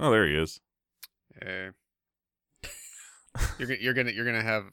[0.00, 0.60] Oh, there he is.
[1.42, 1.70] Eh.
[3.58, 4.64] you're gonna you're gonna you're gonna have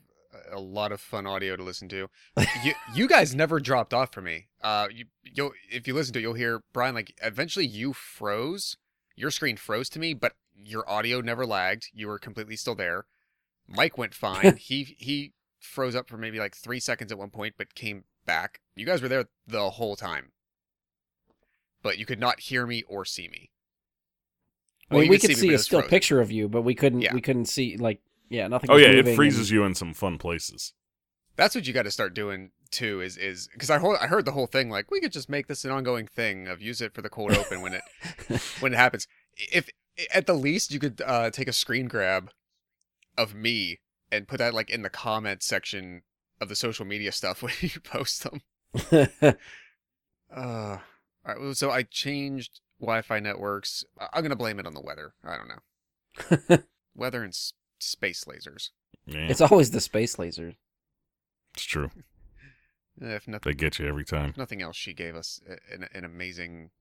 [0.52, 2.08] a lot of fun audio to listen to.
[2.64, 4.48] you you guys never dropped off for me.
[4.62, 8.78] Uh, you you'll if you listen to it, you'll hear Brian like eventually you froze.
[9.16, 11.90] Your screen froze to me, but your audio never lagged.
[11.94, 13.06] You were completely still there.
[13.68, 14.56] Mike went fine.
[14.60, 18.62] he he froze up for maybe like three seconds at one point, but came back.
[18.76, 20.32] You guys were there the whole time,
[21.84, 23.50] but you could not hear me or see me.
[24.90, 25.90] I mean, you we could could me, see a still frozen.
[25.90, 27.02] picture of you, but we couldn't.
[27.02, 27.14] Yeah.
[27.14, 28.70] We couldn't see like yeah, nothing.
[28.72, 30.74] Oh yeah, it freezes and- you in some fun places.
[31.36, 33.02] That's what you got to start doing too.
[33.02, 35.48] Is is because I heard I heard the whole thing like we could just make
[35.48, 37.84] this an ongoing thing of use it for the cold open when it
[38.60, 39.08] when it happens.
[39.36, 39.70] If
[40.14, 42.32] at the least you could uh, take a screen grab
[43.18, 43.80] of me
[44.12, 46.02] and put that like in the comment section
[46.42, 48.42] of the social media stuff when you post them.
[50.30, 50.78] Uh,
[51.26, 53.84] all right, well, so I changed Wi-Fi networks.
[54.00, 55.14] I- I'm gonna blame it on the weather.
[55.24, 56.58] I don't know.
[56.96, 58.70] Weather and s- space lasers.
[59.06, 60.56] Yeah, it's always the space lasers.
[61.54, 61.92] it's true.
[63.00, 64.32] Eh, If nothing, They get you every time.
[64.32, 65.40] if nothing else, she gave us
[65.72, 66.72] an, an amazing,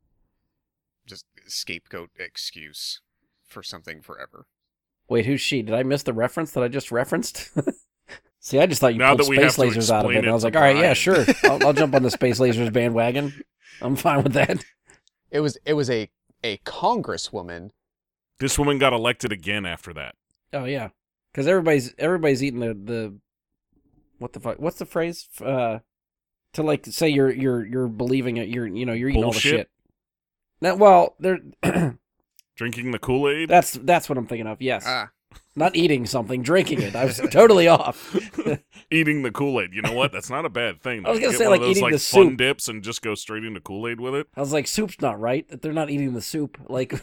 [1.06, 3.03] just scapegoat excuse
[3.47, 4.47] for something forever.
[5.10, 5.60] Wait, who's she?
[5.60, 7.50] Did I miss the reference that I just referenced?
[8.41, 10.14] See, I just thought you Now pulled that space lasers out of it.
[10.14, 11.27] explain And I was to like, all right, yeah, sure.
[11.44, 13.34] I'll, I'll jump on the space lasers bandwagon.
[13.83, 14.64] I'm fine with that.
[15.30, 16.08] It was it was a
[16.44, 17.70] a congresswoman.
[18.38, 20.14] This woman got elected again after that.
[20.52, 20.88] Oh yeah,
[21.32, 23.14] because everybody's everybody's eating the the
[24.19, 24.58] what the fuck?
[24.58, 25.28] What's the phrase?
[25.44, 25.80] Uh,
[26.54, 28.48] to like say you're you're you're believing it.
[28.48, 29.50] You're you know you're eating all the Bullshit?
[29.52, 29.70] shit.
[30.60, 31.38] Now, well, there.
[32.56, 33.50] Drinking the Kool Aid.
[33.50, 34.62] that's that's what I'm thinking of.
[34.62, 35.10] Yes, Ah,
[35.55, 36.95] not eating something, drinking it.
[36.95, 38.15] I was totally off.
[38.91, 39.73] Eating the Kool Aid.
[39.73, 40.12] You know what?
[40.12, 41.05] That's not a bad thing.
[41.06, 42.37] I was gonna Get say, one of like, those, eating like the fun soup.
[42.37, 44.28] dips and just go straight into Kool Aid with it.
[44.37, 45.48] I was like, soup's not right.
[45.48, 46.59] That they're not eating the soup.
[46.69, 46.95] Like,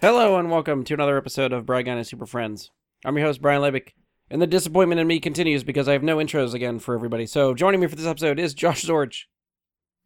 [0.00, 2.70] hello and welcome to another episode of Brian and Super Friends.
[3.04, 3.92] I'm your host Brian Lebick,
[4.30, 7.26] and the disappointment in me continues because I have no intros again for everybody.
[7.26, 9.24] So joining me for this episode is Josh Zorge.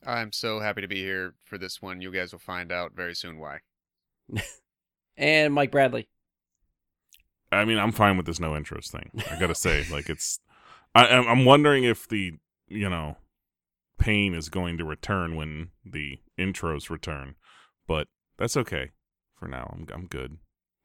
[0.04, 2.00] I'm so happy to be here for this one.
[2.00, 3.60] You guys will find out very soon why.
[5.16, 6.08] and Mike Bradley.
[7.52, 9.12] I mean, I'm fine with this no intros thing.
[9.30, 10.40] I gotta say, like, it's.
[10.92, 12.32] I, I'm I'm wondering if the
[12.66, 13.16] you know
[13.98, 17.36] pain is going to return when the intros return,
[17.86, 18.90] but that's okay
[19.38, 19.72] for now.
[19.72, 20.38] I'm I'm good.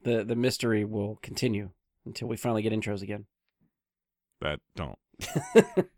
[0.04, 1.72] The the mystery will continue
[2.06, 3.26] until we finally get intros again.
[4.42, 4.98] That don't.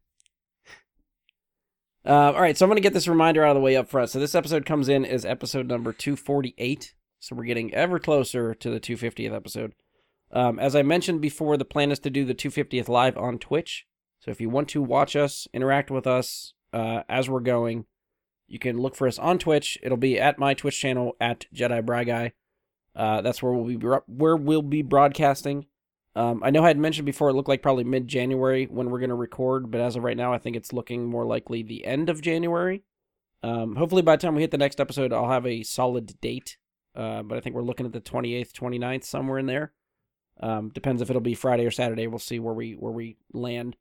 [2.03, 3.87] Uh, all right, so I'm going to get this reminder out of the way up
[3.87, 4.09] front.
[4.09, 6.95] So this episode comes in as episode number 248.
[7.19, 9.73] So we're getting ever closer to the 250th episode.
[10.31, 13.85] Um, as I mentioned before, the plan is to do the 250th live on Twitch.
[14.19, 17.85] So if you want to watch us, interact with us uh, as we're going,
[18.47, 19.77] you can look for us on Twitch.
[19.83, 22.33] It'll be at my Twitch channel at Jedi Bry Guy.
[22.95, 25.65] Uh, that's where we'll be where we'll be broadcasting.
[26.15, 28.99] Um, I know I had mentioned before it looked like probably mid January when we're
[28.99, 31.85] going to record, but as of right now, I think it's looking more likely the
[31.85, 32.83] end of January.
[33.43, 36.57] Um, hopefully, by the time we hit the next episode, I'll have a solid date.
[36.93, 39.71] Uh, but I think we're looking at the 28th, 29th, somewhere in there.
[40.41, 42.07] Um, depends if it'll be Friday or Saturday.
[42.07, 43.77] We'll see where we where we land.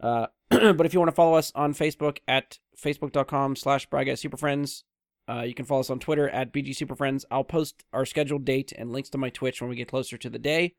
[0.00, 4.82] Uh, but if you want to follow us on Facebook at facebook.com slash Superfriends,
[5.28, 7.24] uh, you can follow us on Twitter at BG Superfriends.
[7.30, 10.30] I'll post our scheduled date and links to my Twitch when we get closer to
[10.30, 10.74] the day.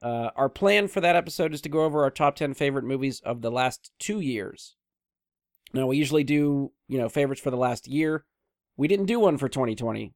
[0.00, 3.20] Uh, our plan for that episode is to go over our top 10 favorite movies
[3.20, 4.76] of the last two years.
[5.72, 8.24] Now, we usually do, you know, favorites for the last year.
[8.76, 10.12] We didn't do one for 2020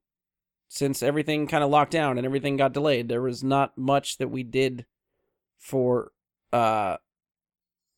[0.69, 3.09] since everything kind of locked down and everything got delayed.
[3.09, 4.86] There was not much that we did
[5.59, 6.12] for,
[6.53, 6.97] uh,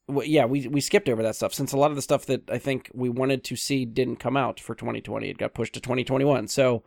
[0.08, 2.50] w- yeah, we we skipped over that stuff since a lot of the stuff that
[2.50, 5.28] I think we wanted to see didn't come out for 2020.
[5.28, 6.48] It got pushed to 2021.
[6.48, 6.82] So,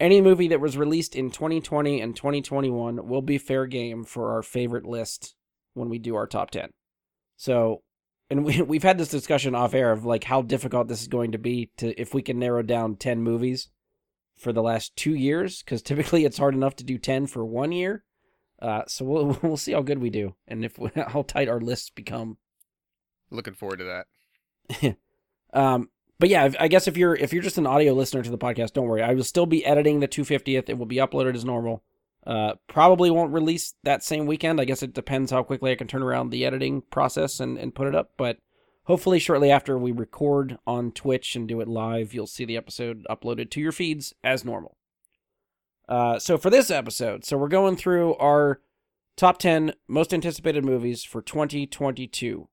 [0.00, 4.42] any movie that was released in 2020 and 2021 will be fair game for our
[4.42, 5.34] favorite list
[5.74, 6.70] when we do our top 10.
[7.36, 7.82] So,
[8.30, 11.32] and we we've had this discussion off air of like how difficult this is going
[11.32, 13.68] to be to if we can narrow down 10 movies
[14.36, 17.72] for the last 2 years cuz typically it's hard enough to do 10 for 1
[17.72, 18.04] year.
[18.62, 20.78] Uh, so we'll we'll see how good we do and if
[21.08, 22.38] how tight our lists become.
[23.30, 24.04] Looking forward to
[24.78, 24.96] that.
[25.54, 28.38] Um, but yeah, I guess if you're if you're just an audio listener to the
[28.38, 29.02] podcast, don't worry.
[29.02, 30.70] I will still be editing the 250th.
[30.70, 31.82] It will be uploaded as normal.
[32.26, 34.60] Uh, probably won't release that same weekend.
[34.60, 37.74] I guess it depends how quickly I can turn around the editing process and, and
[37.74, 38.12] put it up.
[38.16, 38.38] But
[38.84, 43.04] hopefully, shortly after we record on Twitch and do it live, you'll see the episode
[43.10, 44.78] uploaded to your feeds as normal.
[45.88, 48.60] Uh, so for this episode, so we're going through our
[49.16, 52.48] top 10 most anticipated movies for 2022.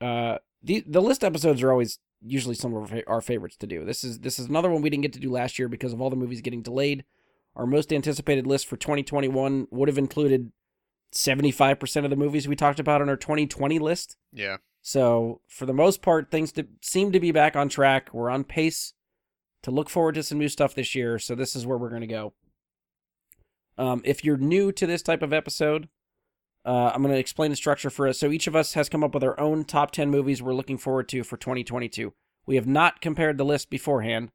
[0.00, 3.84] Uh, the the list episodes are always usually some of our favorites to do.
[3.84, 6.00] This is this is another one we didn't get to do last year because of
[6.00, 7.04] all the movies getting delayed.
[7.54, 10.50] Our most anticipated list for 2021 would have included
[11.14, 14.16] 75% of the movies we talked about on our 2020 list.
[14.32, 14.56] Yeah.
[14.82, 18.10] So, for the most part, things to, seem to be back on track.
[18.12, 18.92] We're on pace
[19.62, 21.18] to look forward to some new stuff this year.
[21.18, 22.34] So, this is where we're going to go.
[23.76, 25.88] Um, if you're new to this type of episode,
[26.64, 28.18] uh, I'm going to explain the structure for us.
[28.18, 30.78] So, each of us has come up with our own top 10 movies we're looking
[30.78, 32.14] forward to for 2022.
[32.46, 34.30] We have not compared the list beforehand.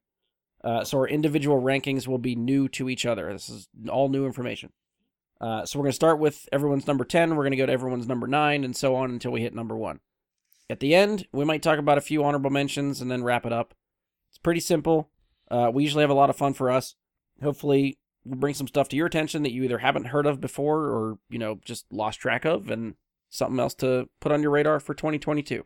[0.62, 3.32] Uh, so our individual rankings will be new to each other.
[3.32, 4.72] This is all new information.
[5.40, 7.30] Uh, so we're going to start with everyone's number 10.
[7.30, 9.76] We're going to go to everyone's number 9 and so on until we hit number
[9.76, 10.00] 1.
[10.68, 13.52] At the end, we might talk about a few honorable mentions and then wrap it
[13.52, 13.74] up.
[14.28, 15.10] It's pretty simple.
[15.50, 16.94] Uh, we usually have a lot of fun for us.
[17.42, 17.98] Hopefully,
[18.36, 21.38] bring some stuff to your attention that you either haven't heard of before or, you
[21.38, 22.94] know, just lost track of and
[23.28, 25.64] something else to put on your radar for 2022.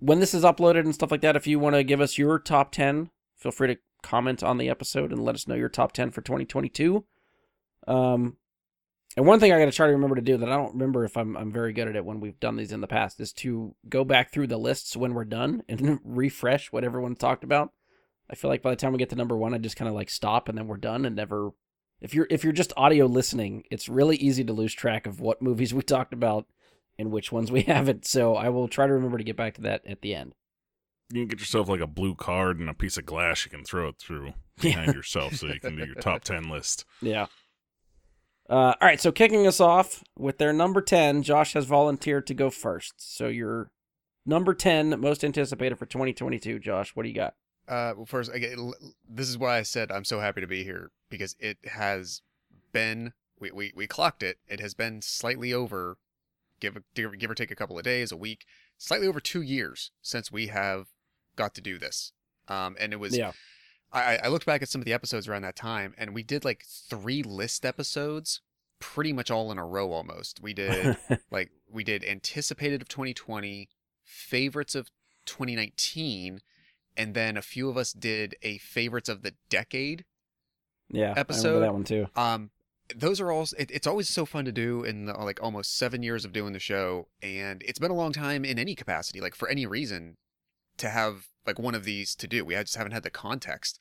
[0.00, 2.38] When this is uploaded and stuff like that, if you want to give us your
[2.38, 5.92] top 10, feel free to comment on the episode and let us know your top
[5.92, 7.04] 10 for 2022.
[7.88, 8.36] Um,
[9.16, 11.04] and one thing I got to try to remember to do that I don't remember
[11.04, 13.32] if I'm I'm very good at it when we've done these in the past is
[13.34, 17.72] to go back through the lists when we're done and refresh what everyone talked about.
[18.28, 19.94] I feel like by the time we get to number 1 I just kind of
[19.94, 21.50] like stop and then we're done and never
[22.00, 25.42] if you're if you're just audio listening, it's really easy to lose track of what
[25.42, 26.46] movies we talked about
[26.98, 28.06] and which ones we haven't.
[28.06, 30.34] So I will try to remember to get back to that at the end
[31.10, 33.64] you can get yourself like a blue card and a piece of glass you can
[33.64, 34.94] throw it through behind yeah.
[34.94, 36.84] yourself so you can do your top 10 list.
[37.00, 37.26] Yeah.
[38.48, 42.34] Uh, all right, so kicking us off with their number 10, Josh has volunteered to
[42.34, 42.94] go first.
[42.96, 43.72] So your
[44.24, 47.34] number 10 most anticipated for 2022, Josh, what do you got?
[47.68, 48.56] Uh, well, first, I,
[49.08, 52.22] this is why I said I'm so happy to be here because it has
[52.72, 54.38] been we, we, we clocked it.
[54.48, 55.98] It has been slightly over,
[56.60, 58.46] give give give or take a couple of days, a week,
[58.78, 60.86] slightly over two years since we have
[61.36, 62.12] got to do this.
[62.48, 63.32] Um, and it was yeah.
[63.92, 66.44] I, I looked back at some of the episodes around that time, and we did
[66.44, 68.40] like three list episodes,
[68.78, 70.40] pretty much all in a row almost.
[70.40, 70.96] We did
[71.30, 73.68] like we did anticipated of 2020,
[74.04, 74.90] favorites of
[75.24, 76.40] 2019,
[76.96, 80.04] and then a few of us did a favorites of the decade.
[80.90, 82.06] Yeah, episode that one too.
[82.14, 82.50] Um,
[82.94, 83.46] those are all.
[83.58, 86.52] It, it's always so fun to do in the, like almost seven years of doing
[86.52, 90.16] the show, and it's been a long time in any capacity, like for any reason
[90.78, 92.44] to have like one of these to do.
[92.44, 93.80] We just haven't had the context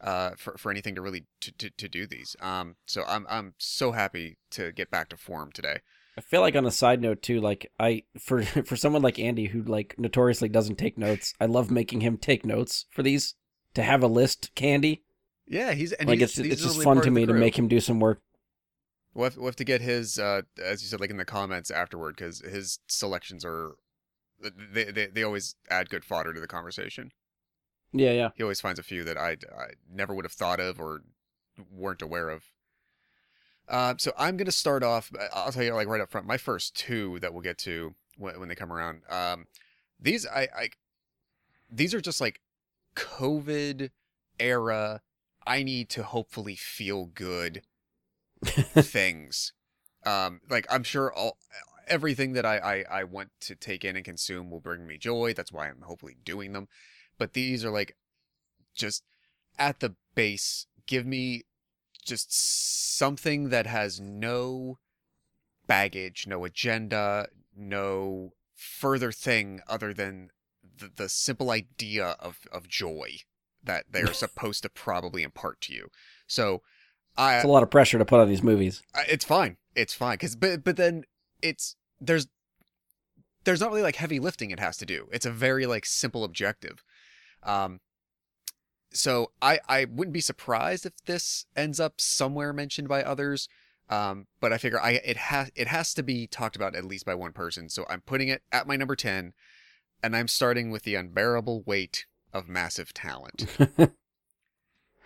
[0.00, 2.36] uh, for for anything to really to, to, to do these.
[2.40, 5.80] Um, so I'm I'm so happy to get back to form today.
[6.18, 9.46] I feel like on a side note too, like I for for someone like Andy
[9.46, 13.34] who like notoriously doesn't take notes, I love making him take notes for these
[13.74, 15.02] to have a list candy.
[15.46, 17.80] Yeah, he's and like he's, it's it's just fun to me to make him do
[17.80, 18.20] some work.
[19.12, 21.70] We'll have, we'll have to get his, uh, as you said, like in the comments
[21.70, 23.72] afterward, because his selections are
[24.40, 27.10] they, they they always add good fodder to the conversation.
[27.92, 28.28] Yeah, yeah.
[28.36, 31.02] He always finds a few that I, I never would have thought of or
[31.72, 32.44] weren't aware of.
[33.70, 35.12] Uh, so I'm gonna start off.
[35.18, 36.26] Uh, I'll tell you like right up front.
[36.26, 39.02] My first two that we'll get to when, when they come around.
[39.08, 39.46] Um,
[39.98, 40.68] these I, I
[41.70, 42.40] these are just like
[42.96, 43.90] COVID
[44.40, 45.02] era.
[45.46, 47.62] I need to hopefully feel good
[48.44, 49.52] things.
[50.04, 51.38] Um, like I'm sure all
[51.86, 55.32] everything that I, I I want to take in and consume will bring me joy.
[55.32, 56.66] That's why I'm hopefully doing them.
[57.18, 57.96] But these are like
[58.74, 59.04] just
[59.58, 61.42] at the base, give me
[62.00, 64.78] just something that has no
[65.66, 70.30] baggage, no agenda, no further thing other than
[70.78, 73.16] the, the simple idea of, of joy
[73.62, 75.88] that they're supposed to probably impart to you.
[76.26, 76.62] So,
[77.16, 78.82] I, it's a lot of pressure to put on these movies.
[79.08, 79.56] It's fine.
[79.74, 81.04] It's fine because but but then
[81.42, 82.28] it's there's
[83.44, 85.08] there's not really like heavy lifting it has to do.
[85.12, 86.84] It's a very like simple objective.
[87.42, 87.80] Um,
[88.92, 93.48] so I I wouldn't be surprised if this ends up somewhere mentioned by others.
[93.88, 97.04] Um, but I figure I it has it has to be talked about at least
[97.04, 97.68] by one person.
[97.68, 99.32] So I'm putting it at my number ten,
[100.02, 103.46] and I'm starting with the unbearable weight of massive talent.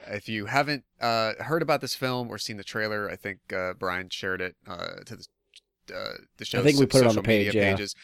[0.06, 3.74] if you haven't uh, heard about this film or seen the trailer, I think uh,
[3.74, 5.26] Brian shared it uh, to the
[5.94, 6.60] uh, the show.
[6.60, 7.54] I think we put it on the page.
[7.54, 7.72] Yeah.
[7.72, 7.94] Pages.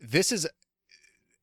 [0.00, 0.46] This is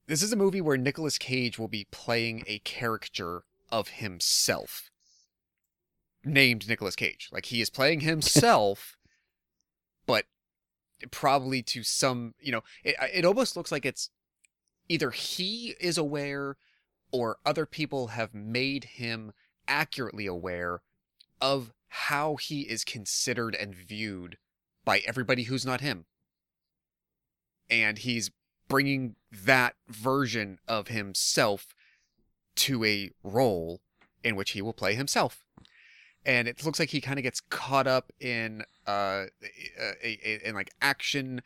[0.08, 3.44] this is a movie where Nicolas Cage will be playing a character
[3.74, 4.92] of himself
[6.24, 7.28] named Nicolas Cage.
[7.32, 8.98] Like he is playing himself,
[10.06, 10.26] but
[11.10, 14.12] probably to some, you know, it, it almost looks like it's
[14.88, 16.56] either he is aware
[17.12, 19.34] or other people have made him
[19.68, 20.82] accurately aware
[21.42, 24.38] of how he is considered and viewed
[24.86, 26.06] by everybody who's not him.
[27.72, 28.30] And he's
[28.68, 31.74] bringing that version of himself
[32.56, 33.82] to a role
[34.24, 35.46] in which he will play himself.
[36.26, 39.26] And it looks like he kind of gets caught up in uh,
[40.02, 41.42] a, in like action,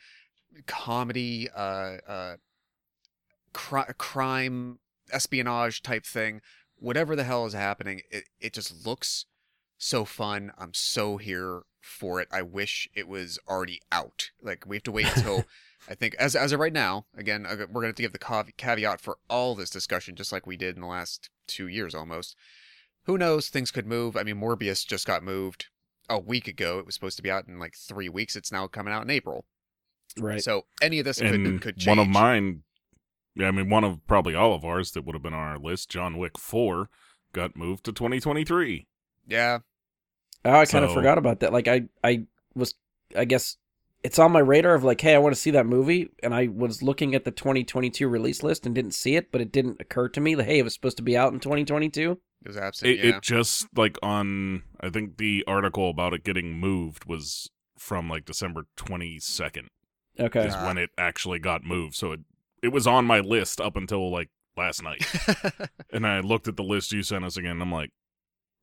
[0.67, 2.35] comedy, uh, uh,
[3.53, 4.79] cri- crime,
[5.11, 6.41] espionage type thing.
[6.77, 9.25] Whatever the hell is happening, it, it just looks
[9.79, 10.51] so fun.
[10.57, 12.27] I'm so here for it.
[12.31, 14.29] I wish it was already out.
[14.41, 15.45] Like we have to wait until
[15.87, 17.05] I think as as of right now.
[17.17, 18.13] Again, uh, we're going to have to give
[18.45, 21.95] the caveat for all this discussion, just like we did in the last two years
[21.95, 22.35] almost.
[23.05, 23.47] Who knows?
[23.49, 24.17] Things could move.
[24.17, 25.67] I mean, Morbius just got moved
[26.09, 26.77] a week ago.
[26.79, 28.35] It was supposed to be out in like three weeks.
[28.35, 29.45] It's now coming out in April.
[30.19, 30.43] Right.
[30.43, 31.87] So any of this could could change.
[31.87, 32.63] one of mine,
[33.35, 35.57] yeah, I mean, one of probably all of ours that would have been on our
[35.57, 36.89] list, John Wick 4,
[37.33, 38.87] got moved to 2023.
[39.27, 39.59] Yeah,
[40.45, 41.51] Oh, I kind of So- forgot about that.
[41.53, 42.25] Like I, I
[42.55, 42.73] was,
[43.15, 43.57] I guess
[44.07, 46.47] it's on my radar of like, hey, I want to see that movie, and I
[46.47, 50.07] was looking at the 2022 release list and didn't see it, but it didn't occur
[50.07, 52.11] to me that hey, it was supposed to be out in 2022.
[52.13, 52.89] it was absent.
[52.91, 53.17] It, yeah.
[53.17, 58.23] it just, like, on, I think the article about it getting moved was from, like,
[58.23, 59.67] December 22nd
[60.17, 60.47] Okay.
[60.47, 60.65] is Ah.
[60.67, 61.95] when it actually got moved.
[61.95, 62.21] So it,
[62.63, 65.05] it was on my list up until, like, last night.
[65.91, 67.91] and I looked at the list you sent us again, and I'm like,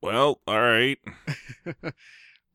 [0.01, 0.99] well, all right.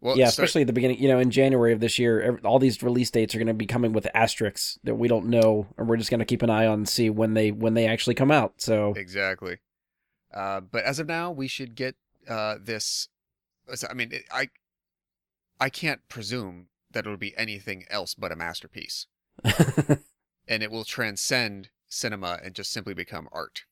[0.01, 0.99] well, yeah, start- especially at the beginning.
[0.99, 3.65] You know, in January of this year, all these release dates are going to be
[3.65, 6.65] coming with asterisks that we don't know, and we're just going to keep an eye
[6.65, 8.53] on and see when they when they actually come out.
[8.57, 9.57] So exactly.
[10.33, 11.95] Uh, but as of now, we should get
[12.27, 13.09] uh, this.
[13.89, 14.49] I mean, it, I
[15.59, 19.07] I can't presume that it'll be anything else but a masterpiece,
[20.47, 23.65] and it will transcend cinema and just simply become art.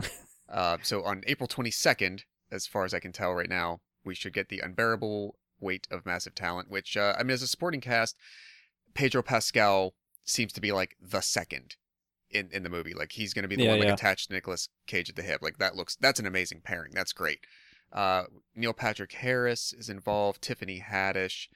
[0.48, 2.20] uh, so on April 22nd,
[2.50, 6.06] as far as I can tell right now, we should get the unbearable weight of
[6.06, 6.70] massive talent.
[6.70, 8.16] Which uh, I mean, as a supporting cast,
[8.94, 9.94] Pedro Pascal
[10.24, 11.76] seems to be like the second
[12.30, 12.94] in in the movie.
[12.94, 13.94] Like he's going to be the Yeah, one like yeah.
[13.94, 15.40] attached to Nicolas Cage at the hip.
[15.42, 16.92] Like that looks that's an amazing pairing.
[16.94, 17.40] That's great.
[17.92, 20.42] Uh, Neil Patrick Harris is involved.
[20.42, 21.48] Tiffany Haddish,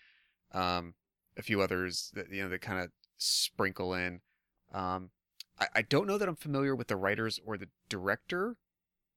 [0.53, 0.95] um,
[1.37, 4.21] a few others that you know that kind of sprinkle in.
[4.73, 5.11] Um,
[5.59, 8.57] I, I don't know that I'm familiar with the writers or the director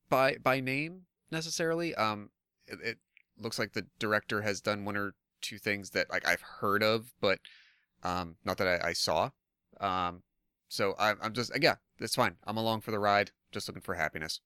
[0.10, 1.94] by by name necessarily.
[1.96, 2.32] Um,
[2.68, 2.98] it, it
[3.40, 7.12] looks like the director has done one or two things that like I've heard of,
[7.22, 7.40] but
[8.04, 9.30] um, not that I, I saw.
[9.80, 10.24] Um,
[10.70, 12.36] so I'm I'm just yeah, that's fine.
[12.46, 13.32] I'm along for the ride.
[13.52, 14.40] Just looking for happiness.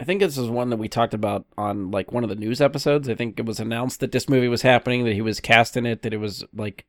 [0.00, 2.60] I think this is one that we talked about on like one of the news
[2.60, 3.08] episodes.
[3.08, 5.86] I think it was announced that this movie was happening, that he was cast in
[5.86, 6.84] it, that it was like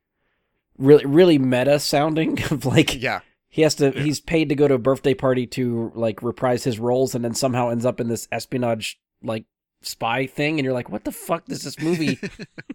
[0.76, 4.02] really really meta sounding of like Yeah, he has to Yeah.
[4.02, 7.34] he's paid to go to a birthday party to like reprise his roles and then
[7.34, 9.44] somehow ends up in this espionage like
[9.86, 12.18] spy thing and you're like what the fuck does this movie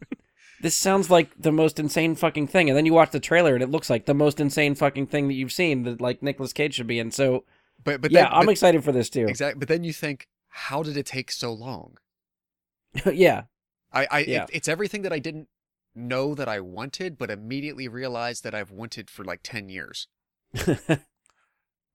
[0.62, 3.64] this sounds like the most insane fucking thing and then you watch the trailer and
[3.64, 6.76] it looks like the most insane fucking thing that you've seen that like Nicolas Cage
[6.76, 7.44] should be in so
[7.84, 9.60] but but yeah then, I'm but, excited for this too exactly.
[9.60, 11.98] But then you think, how did it take so long?
[13.12, 13.44] yeah
[13.92, 14.44] I, I Yeah.
[14.44, 15.48] it, it's everything that I didn't
[15.94, 20.08] know that I wanted, but immediately realized that I've wanted for like ten years.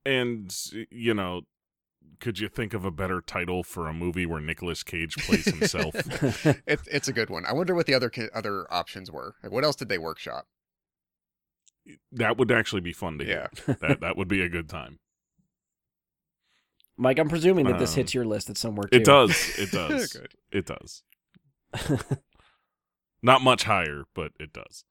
[0.05, 0.55] And,
[0.91, 1.43] you know,
[2.21, 5.95] could you think of a better title for a movie where Nicolas Cage plays himself?
[6.67, 7.45] It, it's a good one.
[7.47, 9.35] I wonder what the other other options were.
[9.43, 10.47] Like, what else did they workshop?
[12.11, 13.49] that would actually be fun to hear.
[13.69, 13.75] Yeah.
[13.81, 14.99] that that would be a good time.
[16.97, 19.59] Mike I'm presuming that this Um, hits your list at somewhere too It does.
[19.59, 20.13] It does.
[20.13, 20.33] Good.
[20.51, 21.03] It does.
[23.23, 24.85] Not much higher, but it does.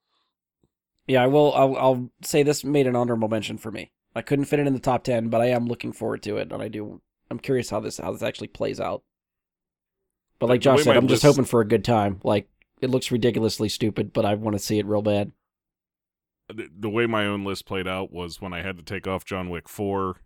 [1.07, 1.53] Yeah, I will.
[1.53, 3.91] I'll, I'll say this made an honorable mention for me.
[4.15, 6.51] I couldn't fit it in the top ten, but I am looking forward to it,
[6.51, 7.01] and I do.
[7.31, 9.03] I'm curious how this how this actually plays out.
[10.39, 12.19] But like Josh said, I'm just hoping for a good time.
[12.23, 12.49] Like
[12.81, 15.31] it looks ridiculously stupid, but I want to see it real bad.
[16.53, 19.25] The, the way my own list played out was when I had to take off
[19.25, 20.17] John Wick 4,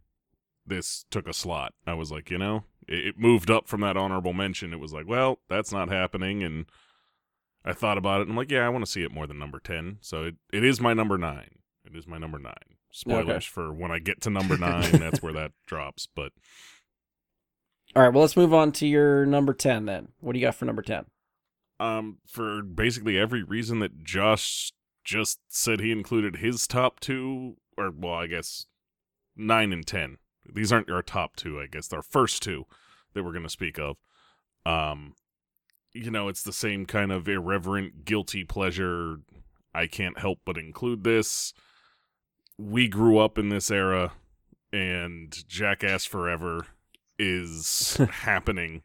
[0.66, 1.74] this took a slot.
[1.88, 4.74] I was like, you know, it, it moved up from that honorable mention.
[4.74, 6.44] It was like, well, that's not happening.
[6.44, 6.66] And
[7.64, 9.40] I thought about it and I'm like, yeah, I want to see it more than
[9.40, 10.00] number 10.
[10.02, 11.60] So it, it is my number nine.
[11.86, 12.76] It is my number nine.
[12.92, 13.40] Spoilers Okay.
[13.46, 16.08] for when I get to number nine, that's where that drops.
[16.14, 16.34] But
[17.96, 20.10] All right, well let's move on to your number ten then.
[20.20, 21.06] What do you got for number ten?
[21.80, 27.92] um, for basically every reason that Josh just said he included his top two, or
[27.96, 28.66] well, I guess
[29.36, 30.18] nine and ten.
[30.52, 31.92] These aren't our top two, I guess.
[31.94, 32.66] Our first two
[33.14, 33.98] that we're going to speak of.
[34.66, 35.16] Um,
[35.94, 39.18] you know, it's the same kind of irreverent, guilty pleasure.
[39.74, 41.54] I can't help but include this.
[42.58, 44.12] We grew up in this era,
[44.74, 46.66] and Jackass Forever
[47.20, 48.84] is happening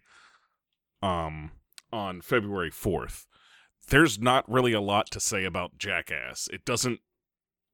[1.03, 1.53] um
[1.93, 3.27] on February 4th.
[3.89, 6.49] There's not really a lot to say about Jackass.
[6.53, 7.01] It doesn't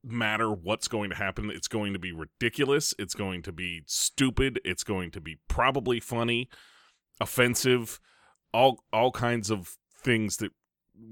[0.04, 1.50] matter what's going to happen.
[1.50, 2.92] It's going to be ridiculous.
[2.98, 4.60] It's going to be stupid.
[4.64, 6.48] It's going to be probably funny,
[7.20, 8.00] offensive,
[8.52, 10.52] all all kinds of things that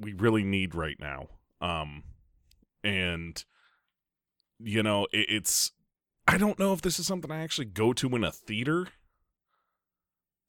[0.01, 1.29] we really need right now.
[1.61, 2.03] Um
[2.85, 3.45] and
[4.59, 5.73] you know, it, it's
[6.27, 8.89] I don't know if this is something I actually go to in a theater.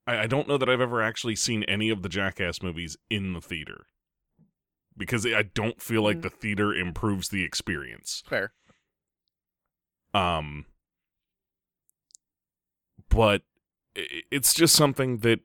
[0.10, 3.34] I, I don't know that I've ever actually seen any of the Jackass movies in
[3.34, 3.86] the theater
[4.98, 6.22] because I don't feel like Mm.
[6.24, 8.24] the theater improves the experience.
[8.28, 8.54] Fair.
[10.14, 10.66] Um,
[13.10, 13.44] but
[13.96, 15.40] it's just something that,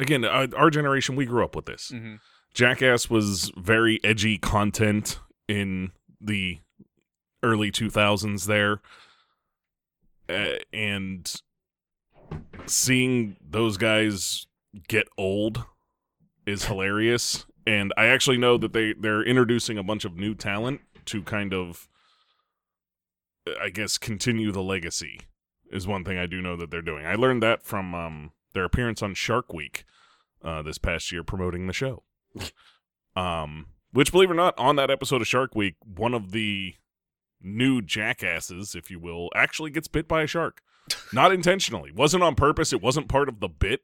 [0.00, 1.90] again, our generation we grew up with this.
[1.90, 2.16] hmm
[2.54, 6.58] Jackass was very edgy content in the
[7.42, 8.80] early 2000s there.
[10.28, 11.42] Uh, and
[12.66, 14.46] seeing those guys
[14.88, 15.64] get old
[16.46, 17.46] is hilarious.
[17.66, 21.52] And I actually know that they, they're introducing a bunch of new talent to kind
[21.52, 21.88] of,
[23.60, 25.20] I guess, continue the legacy,
[25.70, 27.06] is one thing I do know that they're doing.
[27.06, 29.84] I learned that from um, their appearance on Shark Week
[30.44, 32.02] uh, this past year promoting the show.
[33.16, 36.74] Um, which, believe it or not, on that episode of Shark Week, one of the
[37.40, 40.60] new jackasses, if you will, actually gets bit by a shark.
[41.12, 41.90] Not intentionally.
[41.92, 42.72] Wasn't on purpose.
[42.72, 43.80] It wasn't part of the bit.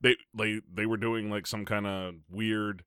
[0.00, 2.84] They they they were doing like some kind of weird,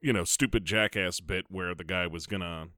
[0.00, 2.68] you know, stupid jackass bit where the guy was gonna,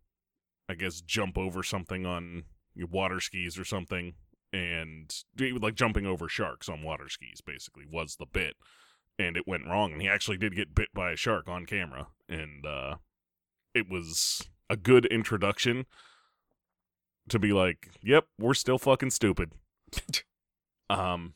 [0.69, 2.45] I guess, jump over something on
[2.76, 4.14] water skis or something,
[4.52, 7.41] and like jumping over sharks on water skis.
[7.41, 8.57] Basically, was the bit
[9.19, 12.09] and it went wrong and he actually did get bit by a shark on camera
[12.29, 12.97] and uh
[13.75, 15.87] it was a good introduction
[17.28, 19.52] to be like yep we're still fucking stupid
[20.90, 21.35] um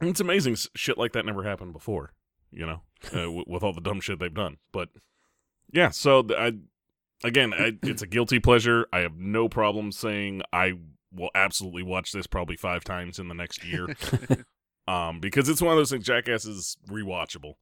[0.00, 2.12] it's amazing shit like that never happened before
[2.50, 4.88] you know uh, w- with all the dumb shit they've done but
[5.72, 6.52] yeah so th- i
[7.26, 10.74] again I, it's a guilty pleasure i have no problem saying i
[11.12, 13.88] will absolutely watch this probably five times in the next year
[14.88, 16.04] um, because it's one of those things.
[16.06, 17.54] Jackass is rewatchable.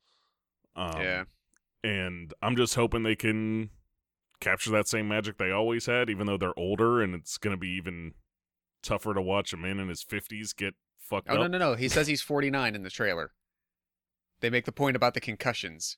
[0.77, 1.25] Um, yeah.
[1.83, 3.71] and I'm just hoping they can
[4.41, 7.69] capture that same magic they always had, even though they're older, and it's gonna be
[7.71, 8.15] even
[8.83, 11.41] tougher to watch a man in his 50s get fucked Oh up.
[11.41, 11.75] no no no!
[11.75, 13.33] He says he's 49 in the trailer.
[14.41, 15.97] They make the point about the concussions.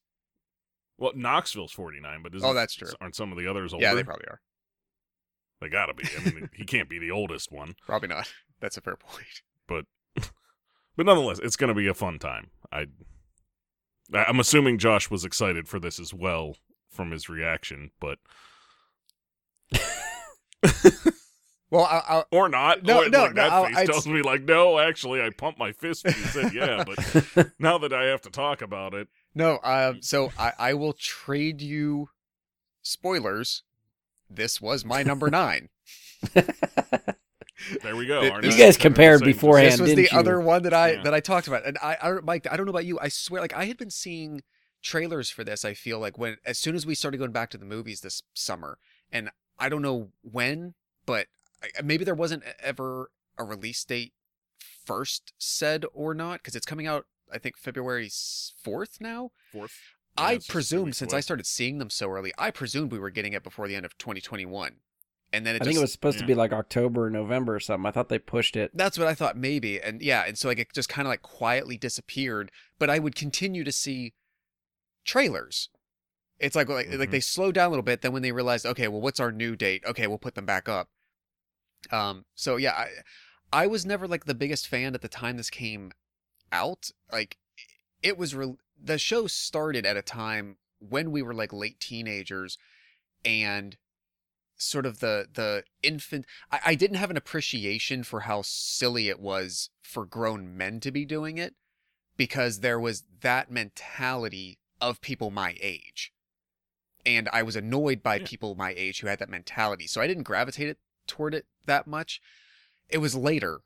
[0.96, 2.88] Well, Knoxville's 49, but isn't, Oh, that's true.
[3.00, 3.84] Aren't some of the others older?
[3.84, 4.40] Yeah, they probably are.
[5.60, 6.04] They gotta be.
[6.18, 8.32] I mean, he can't be the oldest one, Probably not.
[8.60, 9.42] That's a fair point.
[9.66, 9.84] but
[10.96, 12.50] but nonetheless, it's gonna be a fun time.
[12.72, 12.86] I-
[14.12, 16.56] I'm assuming Josh was excited for this as well
[16.90, 18.18] from his reaction, but
[21.72, 22.82] Well, I, I, or not.
[22.82, 25.30] No, or, no, like, no, That I- face I'd- tells me like, no, actually, I
[25.30, 26.82] pumped my fist when you said yeah,
[27.34, 29.60] but now that I have to talk about it, no.
[29.62, 32.08] Um, so I, I will trade you
[32.82, 33.62] spoilers.
[34.28, 35.68] This was my number nine.
[36.34, 38.22] there we go.
[38.42, 39.74] You guys compared beforehand.
[39.74, 40.18] this was the didn't you?
[40.18, 41.02] other one that I Yeah.
[41.04, 42.98] that I talked about, and I, I, Mike, I don't know about you.
[43.00, 44.42] I swear, like I had been seeing
[44.82, 45.64] trailers for this.
[45.64, 48.22] I feel like when as soon as we started going back to the movies this
[48.34, 48.78] summer,
[49.12, 50.74] and I don't know when,
[51.06, 51.26] but
[51.62, 54.12] I, maybe there wasn't ever a release date
[54.84, 57.06] first said or not because it's coming out.
[57.32, 58.10] I think February
[58.62, 59.30] fourth now.
[59.52, 59.78] Fourth.
[60.18, 61.14] Yeah, I it's just two presumed since.
[61.14, 63.84] I started seeing them so early, I presumed we were getting it before the end
[63.84, 64.76] of 2021,
[65.32, 67.54] and then it I just think it was supposed to be like October or November
[67.54, 67.86] or something.
[67.86, 68.72] I thought they pushed it.
[68.74, 69.80] That's what I thought maybe.
[69.80, 73.14] And yeah, and so like it just kind of like quietly disappeared, but I would
[73.14, 74.14] continue to see
[75.04, 75.68] trailers.
[76.38, 77.12] It's like like, like Mhm.
[77.12, 79.56] they slowed down a little bit then when they realized, okay, well what's our new
[79.56, 79.84] date?
[79.84, 80.88] Okay, we'll put them back up.
[81.90, 82.88] Um so yeah, I
[83.52, 85.92] I was never like the biggest fan at the time this came
[86.52, 86.90] out.
[87.12, 87.38] Like
[88.02, 92.56] it was re- the show started at a time when we were like late teenagers
[93.24, 93.76] and
[94.56, 99.20] sort of the the infant I, I didn't have an appreciation for how silly it
[99.20, 101.54] was for grown men to be doing it
[102.16, 106.12] because there was that mentality of people my age
[107.06, 108.26] and i was annoyed by Yeah.
[108.26, 111.86] people my age who had that mentality so i didn't gravitate it toward it that
[111.86, 112.20] much
[112.88, 113.60] it was later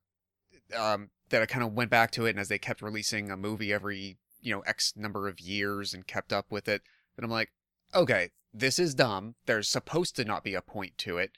[0.76, 3.36] um, that i kind of went back to it and as they kept releasing a
[3.36, 6.82] movie every you know x number of years and kept up with it
[7.16, 7.52] and i'm like
[7.94, 11.32] okay this is dumb there's supposed to not be a point to it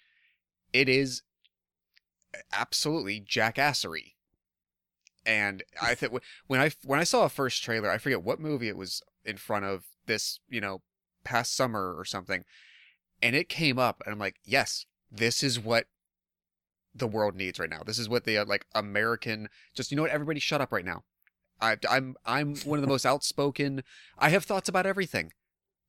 [0.72, 1.22] it is
[2.52, 4.14] absolutely jackassery.
[5.24, 6.12] And I think
[6.46, 9.36] when I when I saw a first trailer, I forget what movie it was in
[9.36, 10.82] front of this, you know,
[11.24, 12.44] past summer or something,
[13.22, 15.86] and it came up, and I'm like, yes, this is what
[16.94, 17.82] the world needs right now.
[17.84, 19.48] This is what the uh, like American.
[19.74, 21.02] Just you know what, everybody, shut up right now.
[21.60, 23.82] I, I'm I'm one of the most outspoken.
[24.18, 25.32] I have thoughts about everything.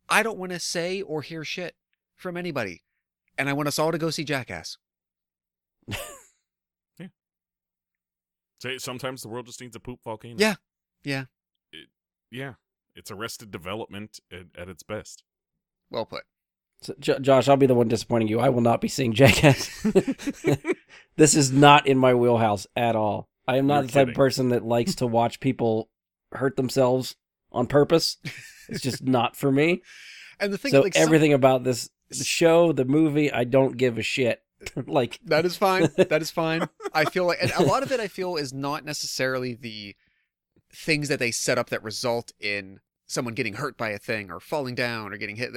[0.09, 1.75] I don't want to say or hear shit
[2.15, 2.83] from anybody,
[3.37, 4.77] and I want us all to go see Jackass.
[6.99, 7.07] Yeah.
[8.59, 10.35] Say sometimes the world just needs a poop volcano.
[10.37, 10.55] Yeah.
[11.03, 11.25] Yeah.
[11.71, 11.89] It,
[12.31, 12.53] yeah.
[12.97, 15.23] It's arrested development at, at its best.
[15.89, 16.23] Well put.
[16.81, 18.39] So, J- Josh, I'll be the one disappointing you.
[18.39, 19.81] I will not be seeing Jackass.
[21.15, 23.29] this is not in my wheelhouse at all.
[23.47, 25.89] I am not You're the type of person that likes to watch people
[26.33, 27.15] hurt themselves
[27.51, 28.17] on purpose.
[28.67, 29.81] It's just not for me.
[30.39, 33.75] And the thing, So like some- everything about this the show, the movie, I don't
[33.75, 34.43] give a shit.
[34.85, 35.89] like that is fine.
[35.97, 36.69] That is fine.
[36.93, 39.95] I feel like, and a lot of it, I feel, is not necessarily the
[40.71, 44.39] things that they set up that result in someone getting hurt by a thing or
[44.39, 45.51] falling down or getting hit.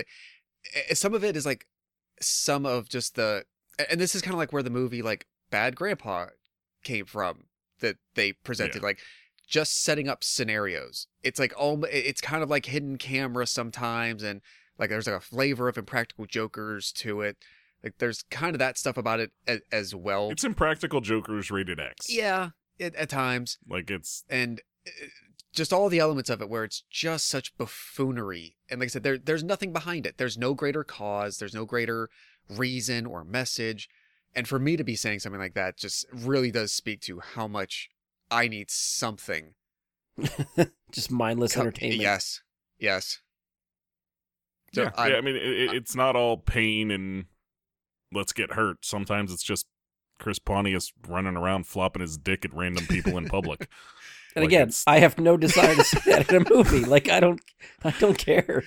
[0.94, 1.66] Some of it is like
[2.20, 3.44] some of just the,
[3.90, 6.26] and this is kind of like where the movie like Bad Grandpa
[6.84, 7.44] came from
[7.80, 8.82] that they presented, Yeah.
[8.88, 8.98] like
[9.46, 11.06] just setting up scenarios.
[11.22, 14.40] It's like all, it's kind of like hidden camera sometimes, and
[14.78, 17.36] like there's like a flavor of Impractical Jokers to it.
[17.82, 20.30] Like there's kind of that stuff about it as, as well.
[20.30, 22.08] It's Impractical Jokers rated X.
[22.10, 24.90] yeah, it, at times, Like it's and uh,
[25.52, 28.56] just all the elements of it where it's just such buffoonery.
[28.70, 30.16] And like I said, there there's nothing behind it.
[30.18, 31.38] There's no greater cause.
[31.38, 32.08] There's no greater
[32.48, 33.88] reason or message.
[34.34, 37.48] And for me to be saying something like that just really does speak to how
[37.48, 37.88] much
[38.30, 39.54] I need something.
[40.92, 42.00] just mindless co- entertainment.
[42.00, 42.42] Yes,
[42.78, 43.20] yes.
[44.72, 47.24] So yeah, I'm- yeah, I mean, it, it- it's not all pain and
[48.12, 48.84] let's get hurt.
[48.84, 49.66] Sometimes it's just
[50.20, 53.68] Chris Pontius running around flopping his dick at random people in public.
[54.36, 56.84] And Like, again, it's- I have no desire to see that in a movie.
[56.84, 57.40] Like I don't
[57.84, 58.62] I don't care.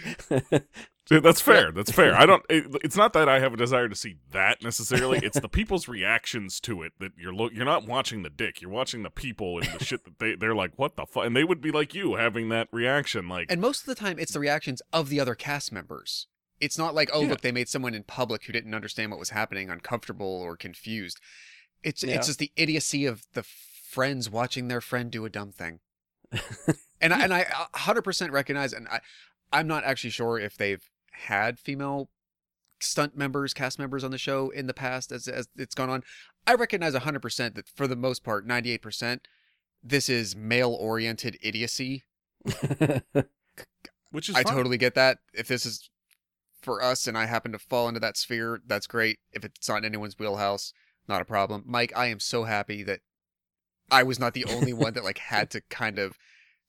[1.12, 1.72] Yeah, That's fair.
[1.74, 2.16] That's fair.
[2.16, 2.44] I don't.
[2.50, 5.20] It, it's not that I have a desire to see that necessarily.
[5.22, 7.52] It's the people's reactions to it that you're look.
[7.54, 8.62] You're not watching the dick.
[8.62, 11.36] You're watching the people and the shit that they they're like, what the fuck, and
[11.36, 13.28] they would be like you having that reaction.
[13.28, 16.28] Like, And most of the time, it's the reactions of the other cast members.
[16.62, 17.30] It's not like, oh, Yeah.
[17.32, 21.20] look, they made someone in public who didn't understand what was happening uncomfortable or confused.
[21.84, 22.16] It's Yeah.
[22.16, 23.44] it's just the idiocy of the
[23.94, 25.80] friends watching their friend do a dumb thing.
[27.02, 29.02] and I, and I a hundred percent recognize, and I
[29.52, 32.10] I'm not actually sure if they've had female
[32.80, 36.04] stunt members, cast members on the show in the past as as it's gone on.
[36.48, 39.28] I recognize a hundred percent that for the most part, ninety eight percent,
[39.84, 42.04] this is male oriented idiocy
[44.12, 45.20] which is I totally get that.
[45.34, 45.90] If this is
[46.62, 49.20] for us and I happen to fall into that sphere, that's great.
[49.32, 50.74] If it's not anyone's wheelhouse,
[51.08, 51.64] not a problem.
[51.66, 53.00] Mike, I am so happy that
[53.94, 56.18] I was not the only one that like had to kind of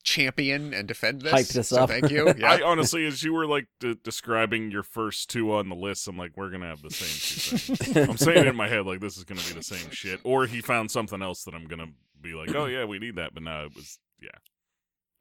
[0.04, 1.32] champion and defend this.
[1.32, 1.88] Hype this so up.
[1.88, 2.32] Thank you.
[2.38, 2.52] Yeah.
[2.52, 6.18] I honestly, as you were like de- describing your first two on the list, I'm
[6.18, 7.96] like, we're gonna have the same two things.
[8.10, 10.46] I'm saying it in my head like this is gonna be the same shit, or
[10.46, 11.88] he found something else that I'm gonna
[12.20, 14.28] be like, oh yeah, we need that, but no, it was yeah.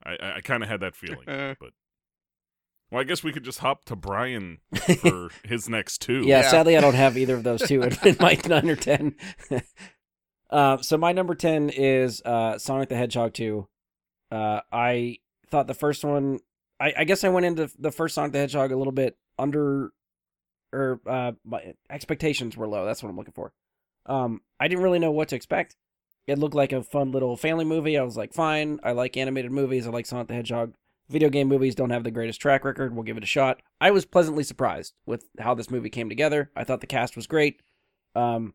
[0.06, 1.56] I I, I kind of had that feeling, Uh.
[1.60, 1.70] but
[2.92, 4.60] well, I guess we could just hop to Brian
[5.00, 6.20] for his next two.
[6.26, 6.50] Yeah, Yeah.
[6.52, 9.16] sadly, I don't have either of those two in, in my nine or ten.
[10.54, 13.68] Uh, so my number ten is uh, Sonic the Hedgehog two.
[14.32, 15.18] Uh, I
[15.50, 16.40] thought the first one.
[16.80, 19.92] I, I guess I went into the first Sonic the Hedgehog a little bit under,
[20.72, 22.86] or uh, my expectations were low.
[22.86, 23.52] That's what I'm looking for.
[24.06, 25.76] Um, I didn't really know what to expect.
[26.28, 27.98] It looked like a fun little family movie.
[27.98, 28.80] I was like, fine.
[28.84, 29.86] I like animated movies.
[29.86, 30.74] I like Sonic the Hedgehog.
[31.10, 32.94] Video game movies don't have the greatest track record.
[32.94, 33.62] We'll give it a shot.
[33.82, 36.50] I was pleasantly surprised with how this movie came together.
[36.56, 37.62] I thought the cast was great.
[38.16, 38.54] Um,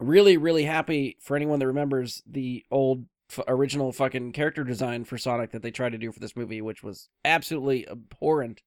[0.00, 5.18] really, really happy for anyone that remembers the old f- original fucking character design for
[5.18, 8.62] Sonic that they tried to do for this movie, which was absolutely abhorrent.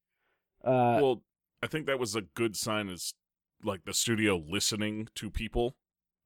[0.64, 1.24] Uh, well,
[1.62, 3.14] I think that was a good sign is
[3.64, 5.76] like the studio listening to people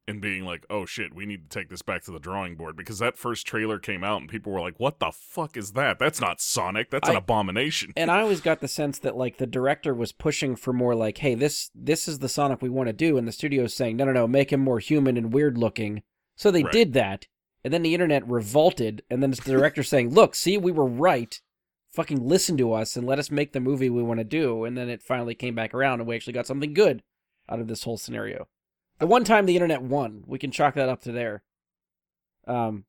[0.08, 2.76] and being like, "Oh shit, we need to take this back to the drawing board"
[2.78, 6.00] because that first trailer came out and people were like, "What the fuck is that?
[6.00, 6.89] That's not Sonic.
[6.89, 10.56] That's an abomination." and I always got the sense that like the director was pushing
[10.56, 13.32] for more like, hey, this this is the Sonic we want to do, and the
[13.32, 16.04] studio's saying, no, no, no, make him more human and weird looking.
[16.36, 16.72] So they Right.
[16.72, 17.28] did that,
[17.63, 20.86] and then the internet revolted, and then it's the director saying, look, see, we were
[20.88, 21.39] right.
[21.93, 24.65] Fucking listen to us and let us make the movie we want to do.
[24.65, 27.02] And then it finally came back around, and we actually got something good
[27.50, 28.48] out of this whole scenario.
[28.99, 31.43] The one time the internet won, we can chalk that up to there.
[32.47, 32.86] Um,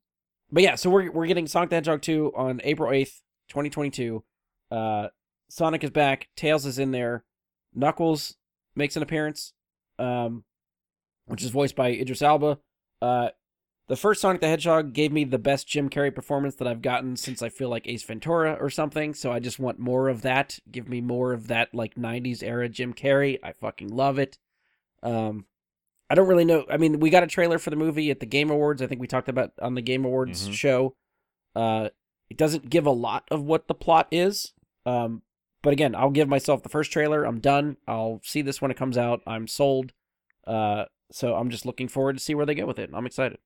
[0.51, 3.91] but yeah, so we're we're getting Sonic the Hedgehog two on April eighth, twenty twenty
[3.91, 4.23] two.
[4.71, 5.09] Uh,
[5.49, 6.29] Sonic is back.
[6.35, 7.23] Tails is in there.
[7.73, 8.35] Knuckles
[8.75, 9.53] makes an appearance,
[9.99, 10.43] um,
[11.25, 12.59] which is voiced by Idris Elba.
[13.01, 13.29] Uh,
[13.87, 17.15] the first Sonic the Hedgehog gave me the best Jim Carrey performance that I've gotten
[17.15, 19.13] since I feel like Ace Ventura or something.
[19.13, 20.59] So I just want more of that.
[20.71, 23.37] Give me more of that like '90s era Jim Carrey.
[23.43, 24.37] I fucking love it.
[25.03, 25.45] Um,
[26.09, 26.65] I don't really know.
[26.69, 28.81] I mean, we got a trailer for the movie at the Game Awards.
[28.81, 30.53] I think we talked about on the Game Awards Mhm.
[30.53, 30.95] show.
[31.55, 31.89] Uh,
[32.29, 34.53] it doesn't give a lot of what the plot is.
[34.85, 35.21] Um,
[35.61, 37.25] but again, I'll give myself the first trailer.
[37.25, 37.77] I'm done.
[37.87, 39.21] I'll see this when it comes out.
[39.27, 39.93] I'm sold.
[40.47, 42.89] Uh, so I'm just looking forward to see where they go with it.
[42.93, 43.39] I'm excited.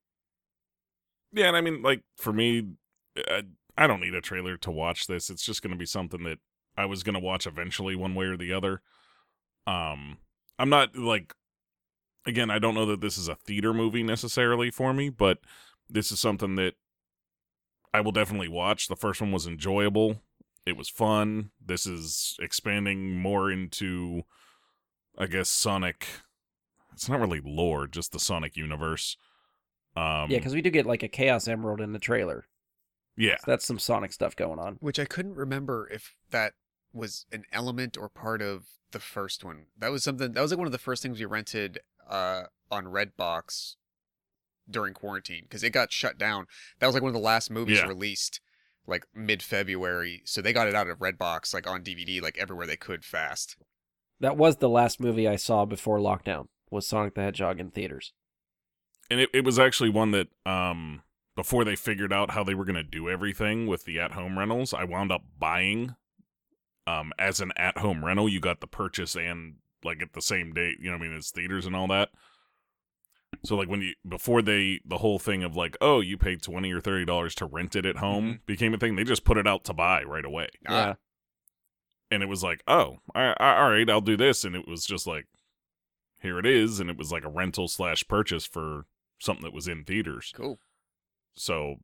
[1.34, 2.73] Yeah, and I mean, like for me,
[3.17, 3.43] I,
[3.78, 5.30] I don't need a trailer to watch this.
[5.30, 6.39] It's just going to be something that
[6.78, 8.82] I was going to watch eventually, one way or the other.
[9.65, 10.17] Um,
[10.60, 11.34] I'm not like,
[12.26, 15.40] again, I don't know that this is a theater movie necessarily for me, but
[15.90, 16.74] this is something that
[17.94, 18.88] I will definitely watch.
[18.88, 20.22] The first one was enjoyable.
[20.66, 21.52] It was fun.
[21.64, 24.24] This is expanding more into,
[25.18, 26.08] I guess, Sonic.
[26.94, 29.18] It's not really lore, just the Sonic universe.
[29.96, 32.46] Um, Yeah, because we do get like a Chaos Emerald in the trailer.
[33.18, 34.78] yeah, So that's some Sonic stuff going on.
[34.80, 36.54] Which I couldn't remember if that
[36.94, 39.66] was an element or part of the first one.
[39.78, 42.86] That was something that was like one of the first things we rented uh on
[42.86, 43.76] Redbox
[44.70, 46.46] during quarantine because it got shut down.
[46.80, 47.88] That was like one of the last movies Yeah.
[47.88, 48.39] released
[48.88, 50.22] like mid-February.
[50.26, 53.56] So they got it out of Redbox like on DVD like everywhere they could fast.
[54.20, 56.48] That was the last movie I saw before lockdown.
[56.72, 58.13] Was Sonic the Hedgehog in theaters?
[59.12, 61.02] and it, it was actually one that um
[61.36, 64.74] before they figured out how they were going to do everything with the at-home rentals
[64.74, 65.94] i wound up buying
[66.88, 70.78] um as an at-home rental you got the purchase and like at the same date
[70.80, 72.10] you know what i mean it's theaters and all that.
[73.43, 76.72] So like when you before they the whole thing of like oh you paid 20
[76.72, 79.48] or 30 dollars to rent it at home became a thing they just put it
[79.48, 80.50] out to buy right away.
[80.67, 80.96] Ah,
[82.12, 84.86] and it was like oh I, I, all right i'll do this and it was
[84.86, 85.26] just like
[86.22, 88.86] here it is and it was like a rental slash purchase for
[89.19, 90.32] something that was in theaters.
[90.36, 90.60] Cool.
[91.36, 91.78] so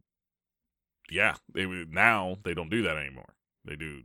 [1.09, 3.33] yeah they now they don't do that anymore.
[3.65, 4.03] They do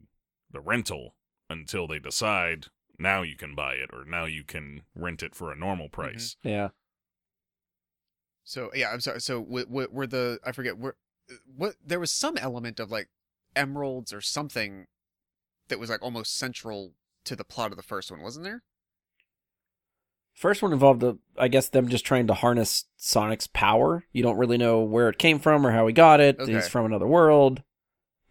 [0.51, 1.15] the rental
[1.51, 2.67] until they decide
[2.99, 6.01] now you can buy it or now you can rent it for a normal mm-hmm.
[6.01, 6.69] price Yeah.
[8.45, 9.21] So yeah, I'm sorry.
[9.21, 10.97] So w- w- were the I forget were
[11.57, 13.09] what there was some element of like
[13.57, 14.87] emeralds or something
[15.69, 16.93] that was like almost central
[17.25, 18.63] to the plot of the first one, wasn't there?
[20.35, 21.05] First one involved,
[21.39, 24.05] I guess, them just trying to harness Sonic's power.
[24.13, 26.39] You don't really know where it came from or how he got it.
[26.41, 26.53] Okay.
[26.53, 27.63] He's from another world.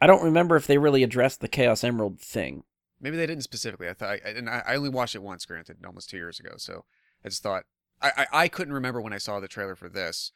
[0.01, 2.65] I don't remember if they really addressed the Chaos Emerald thing.
[3.03, 3.89] Maybe they didn't specifically.
[3.89, 6.51] I thought, I, and I, I only watched it once, granted, almost two years ago.
[6.55, 6.85] So
[7.23, 7.65] I just thought
[8.01, 10.31] I, I I couldn't remember when I saw the trailer for this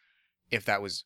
[0.52, 1.06] if that was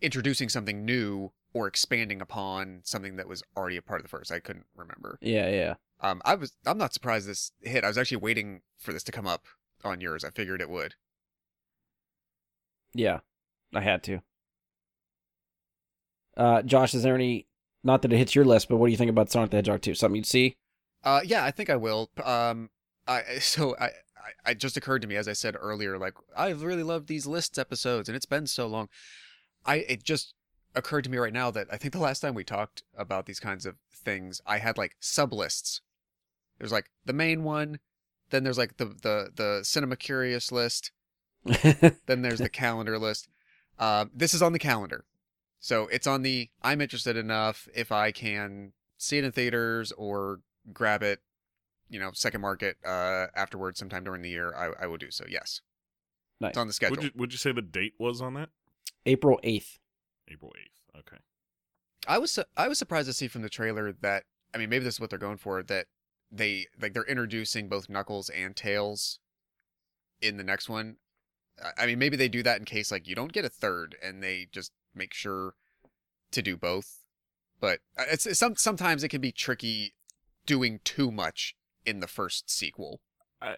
[0.00, 4.30] introducing something new or expanding upon something that was already a part of the first.
[4.30, 5.18] I couldn't remember.
[5.20, 5.74] Yeah, yeah.
[6.00, 7.82] Um, I was I'm not surprised this hit.
[7.82, 9.46] I was actually waiting for this to come up
[9.82, 10.24] on yours.
[10.24, 10.94] I figured it would.
[12.94, 13.20] Yeah,
[13.74, 14.20] I had to.
[16.36, 17.48] Uh, Josh, is there any?
[17.82, 19.82] Not that it hits your list, but what do you think about Sonic the Hedgehog
[19.82, 19.94] 2?
[19.94, 20.54] Something you'd see?
[21.04, 22.10] Uh, yeah, I think I will.
[22.22, 22.70] Um,
[23.06, 23.90] I so I, I
[24.46, 27.58] I just occurred to me as I said earlier, like I've really loved these lists
[27.58, 28.88] episodes, and it's been so long.
[29.64, 30.34] I it just
[30.74, 33.40] occurred to me right now that I think the last time we talked about these
[33.40, 35.80] kinds of things, I had like sub lists.
[36.58, 37.78] There's like the main one,
[38.30, 40.92] then there's like the the the cinema curious list,
[42.06, 43.28] then there's the calendar list.
[43.78, 45.04] Uh, this is on the calendar,
[45.58, 50.40] so it's on the I'm interested enough if I can see it in theaters or
[50.72, 51.20] grab it,
[51.88, 54.54] you know, second market uh, afterwards sometime during the year.
[54.54, 55.24] I, I will do so.
[55.28, 55.60] Yes,
[56.40, 56.50] nice.
[56.50, 56.96] it's on the schedule.
[56.96, 58.48] would you would you say the date was on that
[59.06, 59.78] April 8th.
[60.28, 60.52] april
[60.94, 61.16] 8th okay
[62.06, 64.84] I was su- I was surprised to see from the trailer that I mean maybe
[64.84, 65.86] this is what they're going for that
[66.30, 69.18] they like they're introducing both Knuckles and Tails
[70.20, 70.96] in the next one.
[71.62, 73.96] I- I mean maybe they do that in case like you don't get a third
[74.02, 75.54] and they just make sure
[76.32, 77.00] to do both.
[77.60, 79.94] But uh, it's, it's some sometimes it can be tricky
[80.46, 83.00] doing too much in the first sequel.
[83.40, 83.56] I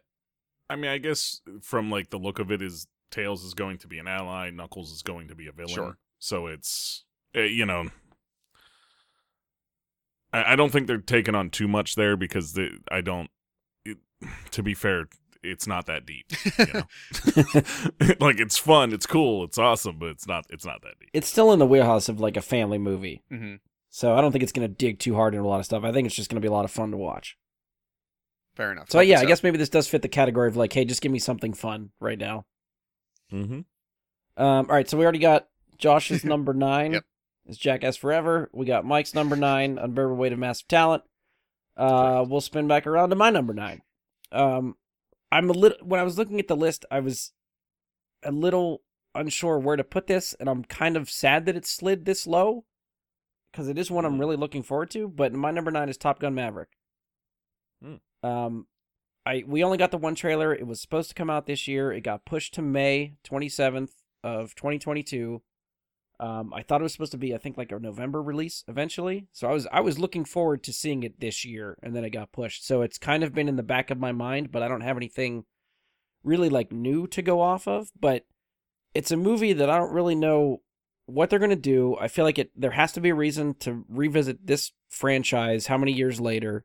[0.68, 3.88] I mean, I guess from like the look of it, is Tails is going to
[3.88, 5.74] be an ally, Knuckles is going to be a villain.
[5.74, 5.98] Sure.
[6.18, 7.04] So it's
[7.36, 7.88] uh, you know,
[10.32, 13.30] I, I don't think they're taking on too much there because they, I don't.
[13.84, 13.98] It,
[14.52, 15.06] to be fair,
[15.42, 16.32] it's not that deep.
[16.58, 20.46] You know, like it's fun, it's cool, it's awesome, but it's not.
[20.50, 21.10] It's not that deep.
[21.12, 23.22] It's still in the wheelhouse of like a family movie.
[23.30, 23.56] hmm
[23.94, 25.84] So I don't think it's going to dig too hard into a lot of stuff.
[25.84, 27.38] I think it's just going to be a lot of fun to watch.
[28.56, 28.90] Fair enough.
[28.90, 29.22] So Hope yeah, so.
[29.22, 31.54] I guess maybe this does fit the category of like, hey, just give me something
[31.54, 32.44] fun right now.
[33.32, 33.60] Mm-hmm.
[34.42, 35.46] Um, all right, so we already got
[35.78, 36.94] Josh's number nine.
[36.94, 37.04] Yep.
[37.46, 38.50] Is Jackass Forever.
[38.52, 41.04] We got Mike's number nine, Unbearable Weight of Massive Talent.
[41.76, 43.82] Uh, we'll spin back around to my number nine.
[44.32, 44.74] Um,
[45.30, 47.30] I'm a little when I was looking at the list, I was
[48.24, 48.82] a little
[49.14, 52.64] unsure where to put this, and I'm kind of sad that it slid this low
[53.54, 54.20] because it is one I'm Mm.
[54.20, 55.06] really looking forward to.
[55.08, 56.70] But my number nine is Top Gun Maverick.
[57.82, 58.00] Mm.
[58.24, 58.66] Um,
[59.24, 60.52] I we only got the one trailer.
[60.52, 61.92] It was supposed to come out this year.
[61.92, 65.40] It got pushed to May 27th of 2022.
[66.20, 69.28] Um, I thought it was supposed to be, I think, like a November release eventually.
[69.32, 72.10] So I was I was looking forward to seeing it this year, and then it
[72.10, 72.66] got pushed.
[72.66, 74.96] So it's kind of been in the back of my mind, but I don't have
[74.96, 75.44] anything
[76.24, 77.90] really like new to go off of.
[77.98, 78.26] But
[78.94, 80.62] it's a movie that I don't really know
[81.06, 81.96] what they're gonna do.
[82.00, 85.66] I feel like it there has to be a reason to revisit this franchise.
[85.66, 86.64] How many years later?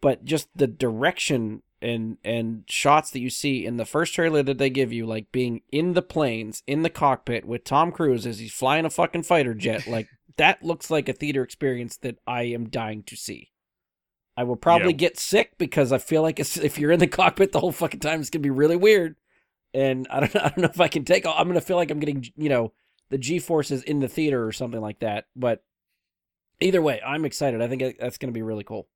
[0.00, 4.58] But just the direction and and shots that you see in the first trailer that
[4.58, 8.38] they give you, like being in the planes, in the cockpit with Tom Cruise as
[8.38, 12.42] he's flying a fucking fighter jet, like that looks like a theater experience that I
[12.44, 13.50] am dying to see.
[14.36, 17.60] I will probably get sick because I feel like if you're in the cockpit the
[17.60, 19.16] whole fucking time, it's gonna be really weird.
[19.74, 21.26] And I don't, I don't know if I can take.
[21.26, 22.72] I'm gonna feel like I'm getting, you know,
[23.12, 25.26] the G forces in the theater or something like that.
[25.36, 25.62] But
[26.60, 27.60] either way, I'm excited.
[27.62, 28.88] I think that's gonna be really cool.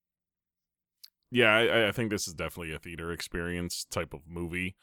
[1.30, 4.74] Yeah, I, I think this is definitely a theater experience type of movie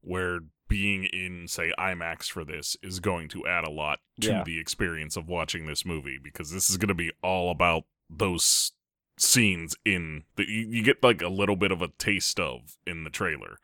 [0.00, 4.42] where being in, say, IMAX for this is going to add a lot to Yeah.
[4.44, 8.72] the experience of watching this movie because this is going to be all about those
[9.16, 13.04] scenes in that you, you get like a little bit of a taste of in
[13.04, 13.58] the trailer.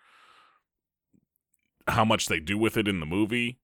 [1.89, 3.59] How much they do with it in the movie,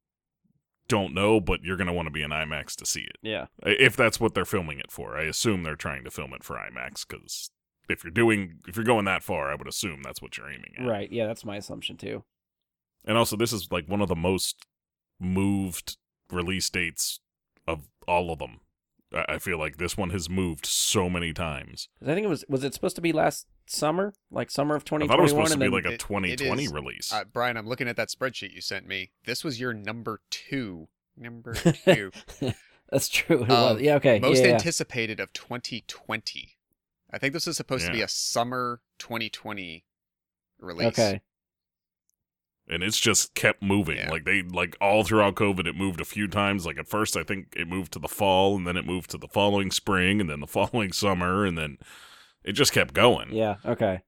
[0.88, 3.46] don't know, but you're going to want to be in IMAX to see it Yeah.
[3.64, 5.16] if that's what they're filming it for.
[5.16, 7.50] I assume they're trying to film it for IMAX because
[7.88, 10.74] if you're doing if you're going that far, I would assume that's what you're aiming
[10.78, 10.86] at.
[10.86, 11.10] Right.
[11.10, 12.24] Yeah, that's my assumption too.
[13.04, 14.66] And also, this is like one of the most
[15.20, 15.96] moved
[16.30, 17.20] release dates
[17.66, 18.60] of all of them.
[19.14, 21.88] I I feel like this one has moved so many times.
[22.02, 24.86] I think it was was it supposed to be last summer, like summer of I
[24.86, 27.12] thought 2021, it was supposed to be then like a It- it 2020 release.
[27.12, 29.10] Uh, Brian, I'm looking at that spreadsheet you sent me.
[29.24, 30.88] This was your number two.
[31.16, 32.10] Number two.
[32.90, 33.44] that's true.
[33.44, 33.80] It Um, was.
[33.82, 33.94] Yeah.
[33.96, 34.18] Okay.
[34.20, 34.54] Most yeah, yeah.
[34.54, 36.58] anticipated of 2020.
[37.10, 39.84] I think this was supposed to be a summer 2020
[40.58, 40.86] release.
[40.88, 41.20] Okay.
[42.68, 43.96] And it's just kept moving.
[43.98, 44.10] Yeah.
[44.10, 46.66] Like they like all throughout COVID, it moved a few times.
[46.66, 49.18] Like at first, I think it moved to the fall, and then it moved to
[49.18, 51.78] the following spring, and then the following summer, and then
[52.44, 53.32] it just kept going.
[53.32, 53.56] Yeah.
[53.64, 54.02] Okay.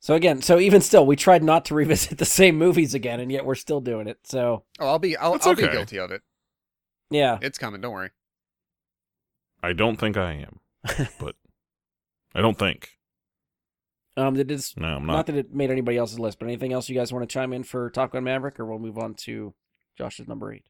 [0.00, 3.30] So again, so even still, we tried not to revisit the same movies again, and
[3.30, 4.18] yet we're still doing it.
[4.24, 6.22] So Oh, I'll be I'll, I'll be guilty of it.
[7.10, 7.38] yeah.
[7.40, 7.80] It's coming.
[7.80, 8.10] Don't worry.
[9.62, 10.58] I don't think I am,
[11.20, 11.36] but
[12.34, 12.90] I don't think.
[14.16, 14.34] Um.
[14.34, 14.76] Did this?
[14.76, 15.12] No, I'm Not.
[15.14, 15.26] not.
[15.26, 17.62] that it made anybody else's list, but anything else you guys want to chime in
[17.64, 19.54] for Top Gun Maverick, or we'll move on to
[19.96, 20.64] Josh's number eight.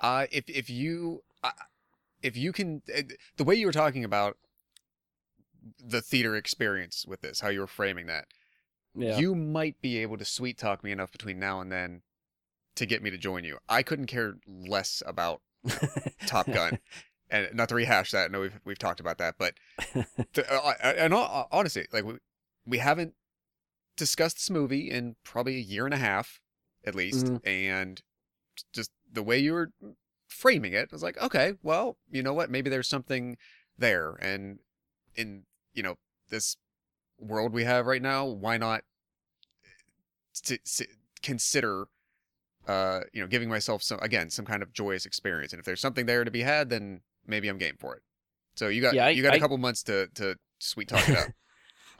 [0.00, 1.50] Uh, if if you uh,
[2.22, 3.02] if you can, uh,
[3.36, 4.36] the way you were talking about
[5.84, 8.26] the theater experience with this, how you were framing that,
[8.96, 9.18] Yeah.
[9.18, 12.02] you might be able to sweet talk me enough between now and then
[12.76, 13.58] to get me to join you.
[13.68, 15.40] I couldn't care less about
[16.26, 16.78] Top Gun.
[17.32, 18.26] And not to rehash that.
[18.26, 19.54] I know we've we've talked about that, but
[20.34, 22.14] to, uh, and honestly, like we
[22.64, 23.14] we haven't
[23.96, 26.40] discussed this movie in probably a year and a half
[26.84, 27.40] at least, Mhm.
[27.44, 28.02] and
[28.72, 29.72] just the way you were
[30.28, 32.50] framing it, I was like, okay, well, you know what?
[32.50, 33.36] Maybe there's something
[33.76, 34.58] there, and
[35.16, 35.96] in you know
[36.28, 36.56] this
[37.18, 38.84] world we have right now, why not
[40.44, 40.86] to, to
[41.22, 41.86] consider
[42.68, 45.80] uh you know giving myself some again some kind of joyous experience and if there's
[45.80, 47.00] something there to be had then
[47.32, 48.02] maybe i'm game for it
[48.54, 51.08] so you got Yeah, I- you got a I- couple months to to sweet talk
[51.08, 51.28] it up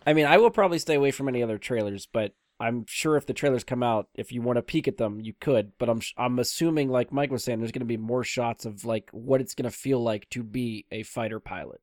[0.06, 3.24] I mean, I will probably stay away from any other trailers, but I'm sure if
[3.24, 5.70] the trailers come out, if you want to peek at them, you could.
[5.78, 8.84] But I'm I'm assuming, like Mike was saying, there's going to be more shots of
[8.84, 11.80] like what it's going to feel like to be a fighter pilot.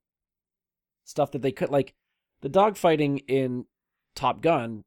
[1.05, 1.93] Stuff that they could like
[2.41, 3.67] the dogfighting in
[4.15, 4.83] Top Gun,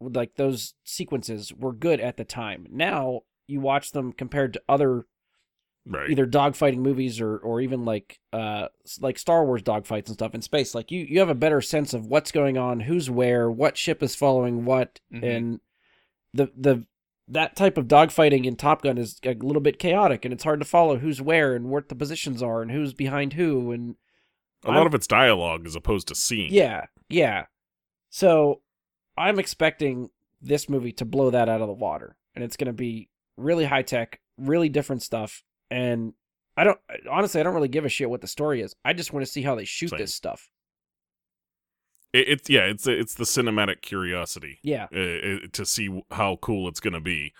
[0.00, 2.66] like those sequences were good at the time.
[2.68, 5.06] Now you watch them compared to other
[5.86, 6.10] Right.
[6.10, 8.68] either dogfighting movies or or even like uh
[9.00, 10.74] like Star Wars dogfights and stuff in space.
[10.74, 14.02] Like you you have a better sense of what's going on, who's where, what ship
[14.02, 15.36] is following what, Mhm.
[15.36, 15.60] and
[16.34, 16.86] the the
[17.28, 20.60] that type of dogfighting in Top Gun is a little bit chaotic and it's hard
[20.60, 23.94] to follow who's where and what the positions are and who's behind who and
[24.64, 26.52] a lot I'm- of it's dialogue as opposed to scene.
[26.52, 27.46] yeah, yeah.
[28.10, 28.60] So
[29.16, 30.10] I'm expecting
[30.42, 33.64] this movie to blow that out of the water, and it's going to be really
[33.64, 35.42] high tech, really different stuff.
[35.70, 36.14] And
[36.56, 36.78] I don't
[37.10, 38.74] honestly, I don't really give a shit what the story is.
[38.84, 39.98] I just want to see how they shoot Same.
[39.98, 40.50] this stuff.
[42.12, 44.58] It, it's yeah, it's it's the cinematic curiosity.
[44.62, 47.32] Yeah, uh, uh, to see how cool it's going to be.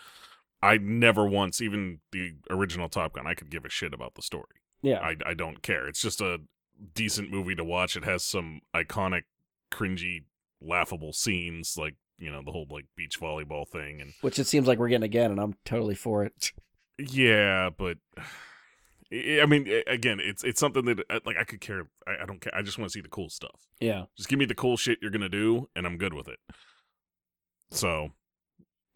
[0.62, 4.22] I never once, even the original Top Gun, I could give a shit about the
[4.22, 4.60] story.
[4.82, 5.88] yeah, I, I don't care.
[5.88, 6.40] It's just a
[6.94, 7.96] decent movie to watch.
[7.96, 9.22] It has some iconic,
[9.72, 10.24] cringy,
[10.60, 11.76] laughable scenes.
[11.76, 14.88] Like you know the whole like beach volleyball thing and Which it seems like we're
[14.88, 16.52] getting again, and I'm totally for it.
[17.08, 17.98] yeah, but
[19.12, 21.88] I mean, again, it's it's something that uh, like I could care.
[22.06, 22.54] I, I don't care.
[22.54, 23.66] I just want to see the cool stuff.
[23.80, 24.04] Yeah.
[24.16, 26.38] Just give me the cool shit you're gonna do, and I'm good with it.
[27.72, 28.10] So,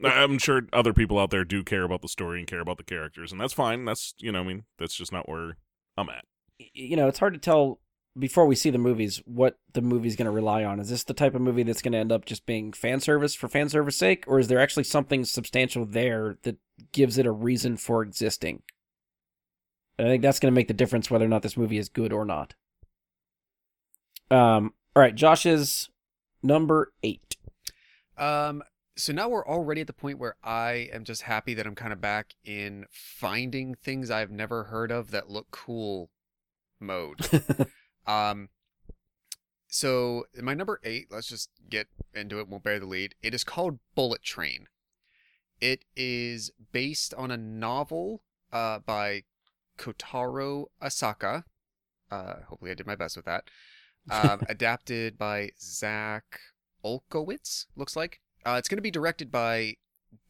[0.04, 2.84] I'm sure other people out there do care about the story and care about the
[2.84, 3.84] characters, and that's fine.
[3.84, 5.56] That's you know, I mean, that's just not where
[5.96, 6.24] I'm at.
[6.58, 7.80] You know, it's hard to tell
[8.18, 10.78] before we see the movies what the movie's going to rely on.
[10.78, 13.34] Is this the type of movie that's going to end up just being fan service
[13.34, 16.56] for fan service sake, or is there actually something substantial there that
[16.92, 18.62] gives it a reason for existing?
[19.98, 21.88] And I think that's going to make the difference whether or not this movie is
[21.88, 22.54] good or not.
[24.30, 24.74] Um.
[24.96, 25.88] All right, Josh's
[26.40, 27.36] number eight.
[28.16, 28.62] Um,
[28.96, 31.92] so now we're already at the point where I am just happy that I'm kind
[31.92, 36.10] of back in finding things I've never heard of that look cool
[36.78, 37.28] mode.
[38.06, 38.48] um,
[39.68, 42.48] so my number eight, let's just get into it.
[42.48, 43.14] Won't bear the lead.
[43.22, 44.66] It is called Bullet Train.
[45.60, 49.22] It is based on a novel uh, by
[49.78, 51.44] Kotaro Asaka.
[52.10, 53.44] Uh, hopefully, I did my best with that.
[54.10, 56.40] Um, adapted by Zak
[56.84, 58.20] Olkewicz, looks like.
[58.46, 59.76] Uh, it's going to be directed by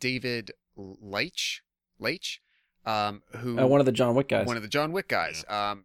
[0.00, 1.62] David Leitch,
[1.98, 2.40] Leitch,
[2.86, 4.46] um, who Uh, one of the John Wick guys.
[4.46, 5.44] one of the John Wick guys.
[5.48, 5.84] Um,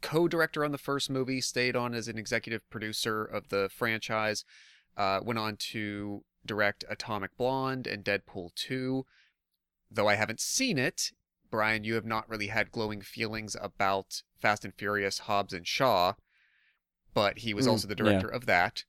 [0.00, 4.44] co-director on the first movie, stayed on as an executive producer of the franchise.
[4.96, 9.04] Uh, went on to direct Atomic Blonde and Deadpool 2.
[9.90, 11.12] Though I haven't seen it,
[11.50, 16.14] Brian, you have not really had glowing feelings about Fast and Furious, Hobbs and Shaw,
[17.14, 18.04] but he was Mm, also the yeah.
[18.04, 18.84] director of that.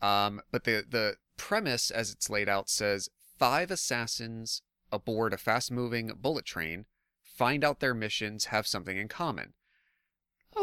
[0.00, 3.08] Um, but the the premise, as it's laid out, says
[3.38, 4.62] five assassins
[4.92, 6.86] aboard a fast-moving bullet train
[7.22, 9.54] find out their missions have something in common.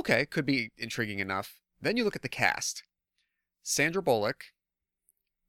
[0.02, 1.60] Okay, could be intriguing enough.
[1.80, 2.82] Then you look at the cast:
[3.62, 4.45] Sandra Bullock,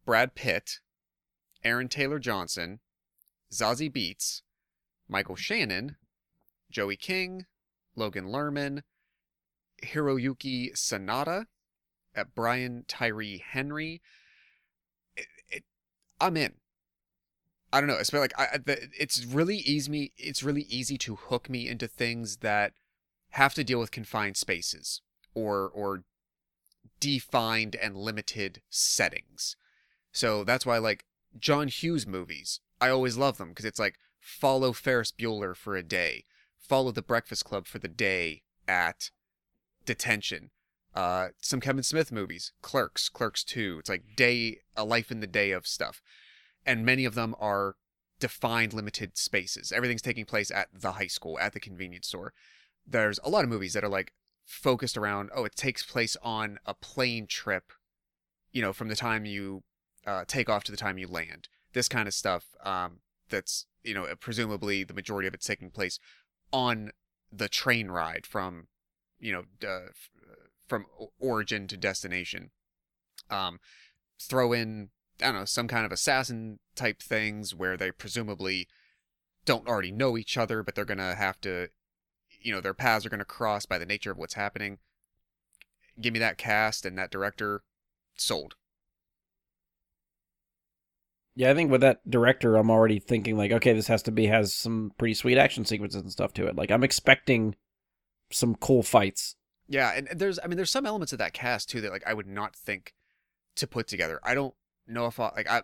[0.05, 0.80] Brad Pitt,
[1.64, 2.80] Aaron Taylor Johnson,
[3.50, 4.42] Zazie Beetz,
[5.09, 5.96] Michael Shannon,
[6.70, 7.46] Joey King,
[7.96, 8.82] Logan Lerman,
[9.82, 11.46] Hiroyuki Sanada,
[12.14, 14.03] uh, Brian Tyree Henry.
[15.16, 15.64] It, it,
[16.20, 16.53] I'm in.
[17.72, 17.96] I don't know.
[17.96, 20.12] It's like I, the, it's really easy.
[20.18, 22.74] It's really easy to hook me into things that
[23.33, 25.01] have to deal with confined spaces
[25.35, 26.05] or or
[27.01, 29.57] defined and limited settings.
[30.12, 31.05] So that's why, like
[31.39, 35.83] John Hughes movies, I always love them because it's like follow Ferris Bueller for a
[35.83, 36.24] day,
[36.59, 39.11] follow The Breakfast Club for the day at
[39.85, 40.51] detention.
[40.95, 43.78] Uh, some Kevin Smith movies, Clerks, Clerks 2.
[43.80, 46.03] It's like day, a life in the day of stuff.
[46.66, 47.76] And many of them are
[48.20, 49.72] defined limited spaces.
[49.72, 52.35] Everything's taking place at the high school, at the convenience store.
[52.87, 54.12] There's a lot of movies that are like
[54.45, 57.72] focused around, oh, it takes place on a plane trip,
[58.51, 59.62] you know, from the time you
[60.07, 61.49] uh, take off to the time you land.
[61.72, 62.99] This kind of stuff um,
[63.30, 65.99] that's, you know, presumably the majority of it's taking place
[66.53, 66.91] on
[67.33, 68.66] the train ride from,
[69.18, 69.89] you know, uh,
[70.66, 70.87] from
[71.18, 72.51] origin to destination.
[73.30, 73.59] Um,
[74.20, 78.68] throw in, I don't know, some kind of assassin type things where they presumably
[79.45, 81.68] don't already know each other, but they're to have to,
[82.43, 84.78] you know, their paths are going to cross by the nature of what's happening.
[86.01, 87.62] Give me that cast and that director,
[88.16, 88.55] sold.
[91.34, 94.26] Yeah, I think with that director, I'm already thinking like, okay, this has to be
[94.26, 96.57] has some pretty sweet action sequences and stuff to it.
[96.57, 97.55] Like, I'm expecting
[98.30, 99.36] some cool fights.
[99.68, 102.14] Yeah, and there's I mean there's some elements of that cast too that like I
[102.14, 102.95] would not think
[103.57, 104.20] to put together.
[104.22, 104.55] I don't
[104.86, 105.62] know if I like I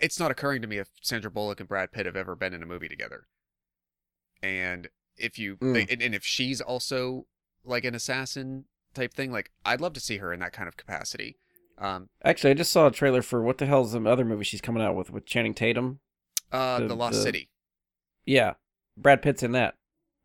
[0.00, 2.62] it's not occurring to me if Sandra Bullock and Brad Pitt have ever been in
[2.62, 3.26] a movie together.
[4.42, 5.90] And if you Mm.
[5.90, 7.26] and, and if she's also
[7.64, 10.76] like an assassin type thing, like I'd love to see her in that kind of
[10.76, 11.36] capacity.
[11.78, 14.60] Um Actually, I just saw a trailer for what the hell's the other movie she's
[14.60, 16.00] coming out with with Channing Tatum.
[16.50, 17.50] uh The- The, Lost the- City.
[18.26, 18.54] Yeah,
[18.96, 19.76] Brad Pitt's in that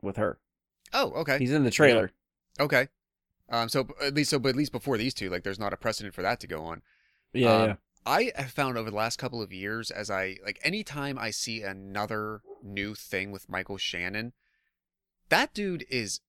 [0.01, 0.39] with her.
[0.93, 1.37] Oh, okay.
[1.39, 2.11] He's in the trailer.
[2.59, 2.87] Okay.
[3.49, 5.77] Um so at least so but at least before these two, like there's not a
[5.77, 6.81] precedent for that to go on.
[7.33, 7.75] Yeah, Um, yeah.
[8.05, 11.61] I have found over the last couple of years, as I like, anytime I see
[11.61, 14.31] another new thing with Michael Shannon,
[15.29, 16.21] that dude is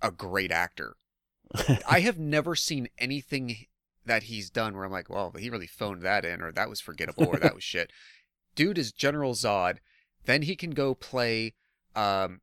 [0.00, 0.96] a great actor.
[1.88, 3.66] I have never seen anything
[4.04, 6.80] that he's done where I'm like, well, he really phoned that in, or that was
[6.80, 7.92] forgettable, or that was shit.
[8.54, 9.78] Dude is General Zod.
[10.24, 11.54] Then he can go play,
[11.94, 12.40] um,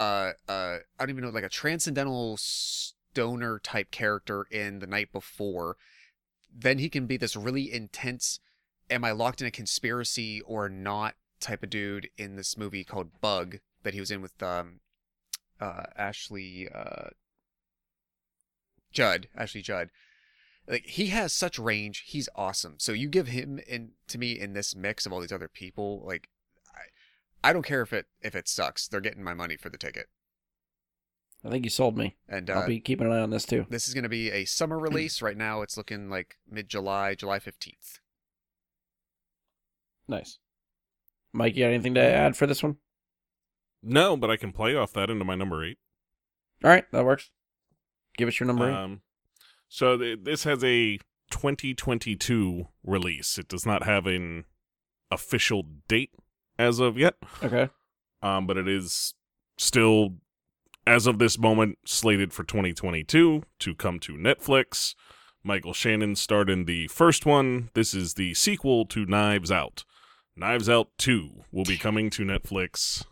[0.00, 5.12] uh, uh, I don't even know, like a transcendental stoner type character in The Night
[5.12, 5.76] Before
[6.54, 8.38] then he can be this really intense
[8.90, 13.20] am i locked in a conspiracy or not type of dude in this movie called
[13.20, 14.80] bug that he was in with um
[15.64, 17.08] uh ashley uh
[18.92, 19.90] judd ashley judd
[20.66, 22.04] like he has such range.
[22.06, 22.76] He's awesome.
[22.78, 26.02] So you give him in to me in this mix of all these other people,
[26.06, 26.28] like
[26.74, 28.88] I, I don't care if it if it sucks.
[28.88, 30.06] They're getting my money for the ticket.
[31.44, 32.16] I think you sold me.
[32.28, 33.66] And I'll uh, be keeping an eye on this too.
[33.68, 35.20] this is going to be a summer release.
[35.20, 37.98] right now, it's looking like mid July, July fifteenth.
[40.08, 40.38] Nice.
[41.32, 42.76] Mike, you got anything to add for this one?
[43.84, 45.78] No, but I can play off that into my number eight.
[46.62, 47.30] All right, that works.
[48.16, 48.68] Give us your number.
[48.68, 48.74] eight.
[48.74, 49.00] Um,
[49.68, 50.98] so th- this has a
[51.30, 53.38] 2022 release.
[53.38, 54.44] It does not have an
[55.10, 56.12] official date
[56.58, 57.68] as of yet, okay.
[58.22, 59.14] um, but it is
[59.58, 60.14] still,
[60.86, 64.94] as of this moment, slated for 2022 to come to Netflix.
[65.42, 67.70] Michael Shannon starred in the first one.
[67.74, 69.84] This is the sequel to Knives Out.
[70.36, 73.04] Knives Out 2 will be coming to Netflix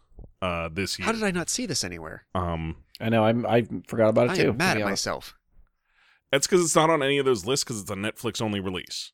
[0.43, 1.07] uh, this year.
[1.07, 2.27] How did I not see this anywhere?
[2.35, 3.25] Um, I know.
[3.25, 3.47] I'm.
[3.47, 4.49] I forgot about it I too.
[4.51, 5.07] am mad to be at honest.
[5.07, 5.35] myself.
[6.31, 9.13] that's because it's not on any of those lists because it's a Netflix only release.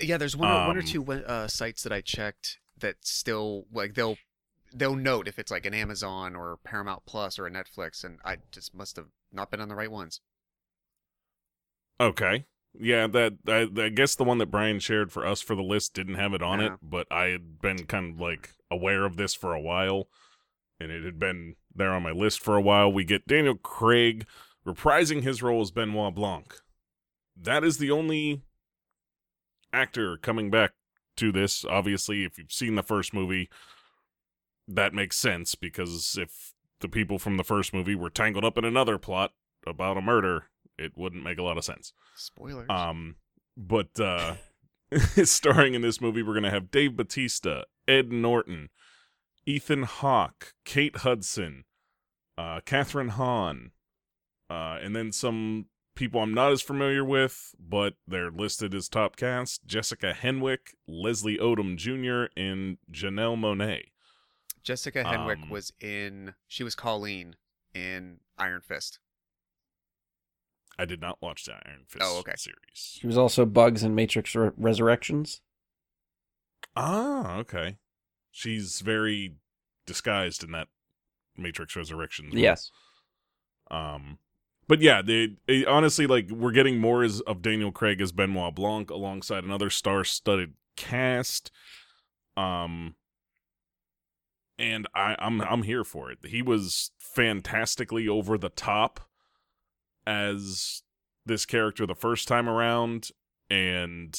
[0.00, 3.66] Yeah, there's one, or one or Um, two uh, sites that I checked that still
[3.72, 4.16] like they'll
[4.74, 8.38] they'll note if it's like an Amazon or Paramount Plus or a Netflix, and I
[8.50, 10.20] just must have not been on the right ones.
[12.00, 12.46] Okay.
[12.78, 15.92] Yeah, that I, I guess the one that Brian shared for us for the list
[15.94, 16.76] didn't have it on it, Yeah.
[16.82, 20.08] but I had been kind of like aware of this for a while,
[20.82, 22.92] and it had been there on my list for a while.
[22.92, 24.26] We get Daniel Craig
[24.66, 26.54] reprising his role as Benoit Blanc.
[27.40, 28.42] That is the only
[29.72, 30.72] actor coming back
[31.16, 31.64] to this.
[31.64, 33.48] Obviously, if you've seen the first movie,
[34.68, 38.64] that makes sense because if the people from the first movie were tangled up in
[38.64, 39.32] another plot
[39.66, 40.46] about a murder,
[40.78, 41.92] it wouldn't make a lot of sense.
[42.16, 42.68] Spoilers.
[42.68, 43.16] Um,
[43.56, 44.34] but uh,
[45.24, 48.68] starring in this movie, we're gonna have Dave Batista, Ed Norton,
[49.46, 51.64] Ethan Hawke, Kate Hudson,
[52.38, 53.72] uh, Kathryn Hahn,
[54.50, 59.16] uh, and then some people I'm not as familiar with, but they're listed as top
[59.16, 63.84] cast: Jessica Henwick, Leslie Odom Jr., and Janelle Monáe.
[64.62, 66.34] Jessica Henwick um, was in.
[66.46, 67.36] She was Colleen
[67.74, 69.00] in Iron Fist.
[70.78, 72.32] I did not watch the Iron Fist Oh, okay.
[72.36, 72.56] series.
[73.00, 75.40] She was also Bugs in Matrix Re- Resurrections.
[76.74, 77.76] Ah, okay.
[78.32, 79.34] She's very
[79.86, 80.68] disguised in that
[81.36, 82.34] Matrix Resurrections.
[82.34, 82.70] Yes.
[83.70, 84.18] Um,
[84.66, 88.54] but yeah, they, they- honestly like we're getting more as of Daniel Craig as Benoit
[88.54, 91.50] Blanc alongside another star-studded cast.
[92.36, 92.94] Um,
[94.58, 96.18] and I, I'm I'm here for it.
[96.24, 99.00] He was fantastically over the top
[100.06, 100.82] as
[101.26, 103.10] this character the first time around,
[103.50, 104.18] and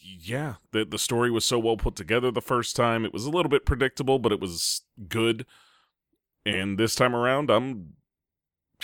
[0.00, 3.04] yeah, the the story was so well put together the first time.
[3.04, 5.46] It was a little bit predictable, but it was good.
[6.44, 7.94] And this time around, I'm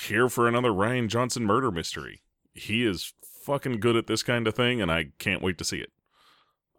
[0.01, 2.23] here for another Rian Johnson murder mystery.
[2.55, 3.15] He is
[3.45, 5.93] fucking good at this kind of thing, and I can't wait to see it.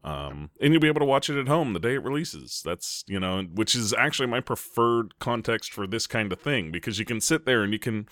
[0.03, 2.61] Um, and you'll be able to watch it at home the day it releases.
[2.63, 6.99] That's you know, which is actually my preferred context for this kind of thing because
[6.99, 8.07] you can sit there and you can,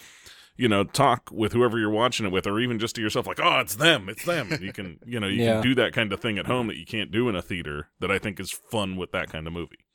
[0.62, 3.40] you know, talk with whoever you're watching it with, or even just to yourself, like,
[3.42, 4.50] oh, it's them, it's them.
[4.62, 5.54] you can, you know, you Yeah.
[5.54, 7.90] can do that kind of thing at home that you can't do in a theater.
[8.00, 9.86] That I think is fun with that kind of movie.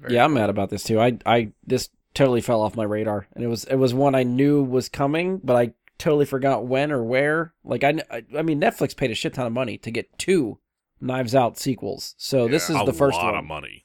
[0.00, 1.00] Very yeah, I'm mad about this too.
[1.00, 4.22] I I this totally fell off my radar, and it was it was one I
[4.22, 7.54] knew was coming, but I totally forgot when or where.
[7.64, 10.58] Like I I, I mean, Netflix paid a shit ton of money to get two
[11.00, 12.82] Knives Out sequels, so this is Yeah.
[12.82, 13.38] a the first lot one.
[13.38, 13.84] of money.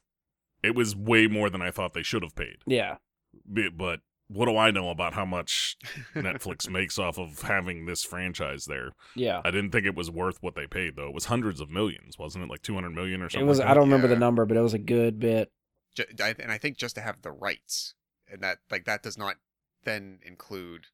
[0.63, 2.57] It was way more than I thought they should have paid.
[2.65, 2.97] Yeah,
[3.45, 4.01] But
[4.31, 5.75] what do I know about how much
[6.15, 8.91] Netflix makes off of having this franchise there?
[9.15, 9.41] yeah.
[9.43, 11.07] I didn't think it was worth what they paid though.
[11.07, 12.49] It was hundreds of millions, wasn't it?
[12.49, 13.29] Like 200 million or something.
[13.29, 13.47] It something.
[13.47, 13.59] was.
[13.59, 14.13] like I don't remember Yeah.
[14.13, 15.51] the number, but it was a good bit.
[15.97, 17.95] And I think just to have the rights,
[18.31, 19.35] and that like that does not
[19.83, 20.85] then include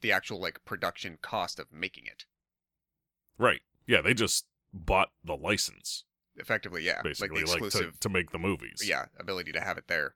[0.00, 2.24] the actual like production cost of making it.
[3.36, 3.60] Right.
[3.86, 6.04] Yeah, they just bought the license
[6.36, 8.82] Effectively, yeah, basically like the like, to, exclusive, to make the movies.
[8.86, 10.14] yeah, ability to have it there.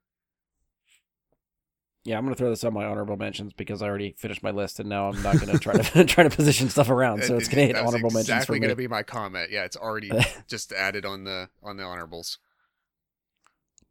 [2.05, 4.79] Yeah, I'm gonna throw this on my honorable mentions because I already finished my list,
[4.79, 7.23] and now I'm not gonna try to try to position stuff around.
[7.23, 9.49] So it's gonna hit that was honorable mentions for Exactly gonna be my comment.
[9.51, 10.11] Yeah, it's already
[10.47, 12.37] just added on the on the honorables.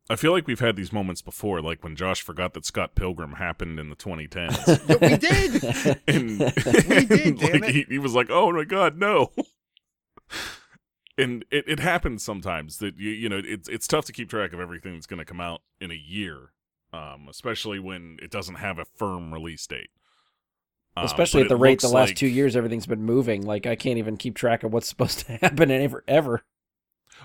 [0.09, 3.33] I feel like we've had these moments before, like when Josh forgot that Scott Pilgrim
[3.33, 4.87] happened in the 2010s.
[4.87, 5.99] But we did.
[6.07, 7.75] and We did, damn like, it.
[7.75, 9.33] He, he was like, "Oh my god, no!"
[11.19, 14.53] and it, it happens sometimes that you you know it's it's tough to keep track
[14.53, 16.53] of everything that's going to come out in a year,
[16.95, 19.90] um, especially when it doesn't have a firm release date.
[20.97, 23.45] Um, Especially at the rate the last like- two years, everything's been moving.
[23.45, 26.05] Like I can't even keep track of what's supposed to happen ever.
[26.07, 26.45] Ever.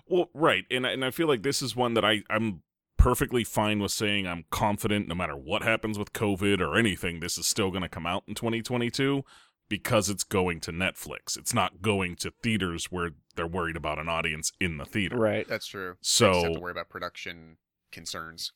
[0.07, 2.63] Well, right, and I- and I feel like this is one that I I'm
[2.97, 7.37] perfectly fine with saying I'm confident no matter what happens with COVID or anything, this
[7.37, 9.23] is still going to come out in 2022.
[9.69, 11.37] because it's going to Netflix.
[11.37, 15.15] It's not going to theaters where they're worried about an audience in the theater.
[15.15, 15.47] Right.
[15.47, 15.91] That's true.
[15.91, 17.57] They just have to So worry about production
[17.91, 18.51] concerns.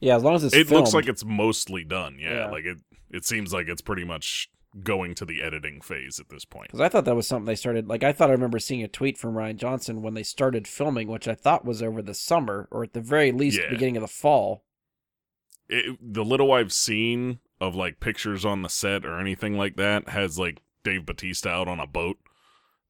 [0.00, 2.18] Yeah, as long as it's it looks like it's mostly done.
[2.20, 2.50] Yeah, Yeah.
[2.50, 2.78] like it.
[3.10, 4.48] It seems like it's pretty much
[4.82, 6.68] going to the editing phase at this point.
[6.68, 7.88] Because I thought that was something they started.
[7.88, 11.08] Like I thought I remember seeing a tweet from Rian Johnson when they started filming,
[11.08, 13.70] which I thought was over the summer or at the very least Yeah.
[13.70, 14.64] beginning of the fall.
[15.70, 20.10] it, the little I've seen of like pictures on the set or anything like that
[20.10, 22.18] has like Dave Batista out on a boat,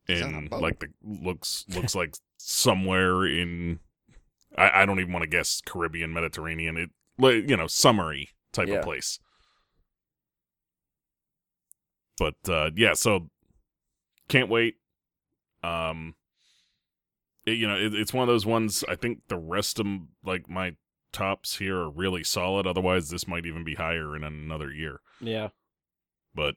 [0.07, 3.79] He's and like the looks looks like somewhere in
[4.57, 8.69] I, I don't even want to guess Caribbean Mediterranean it like you know summary type
[8.69, 8.77] Yeah.
[8.77, 9.19] of place.
[12.19, 13.29] But uh yeah, so
[14.29, 14.77] can't wait.
[15.63, 16.15] Um,
[17.47, 18.85] it- you know, it, it's one of those ones.
[18.89, 19.87] I think the rest of
[20.25, 20.77] like my
[21.13, 22.67] tops here are really solid.
[22.67, 25.01] Otherwise, this might even be higher in another year.
[25.21, 25.49] Yeah.
[26.35, 26.57] But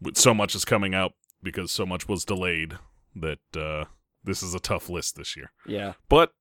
[0.00, 2.74] with so much is coming out because so much was delayed
[3.14, 3.84] that uh
[4.24, 5.52] this is a tough list this year.
[5.66, 5.94] Yeah.
[6.08, 6.32] But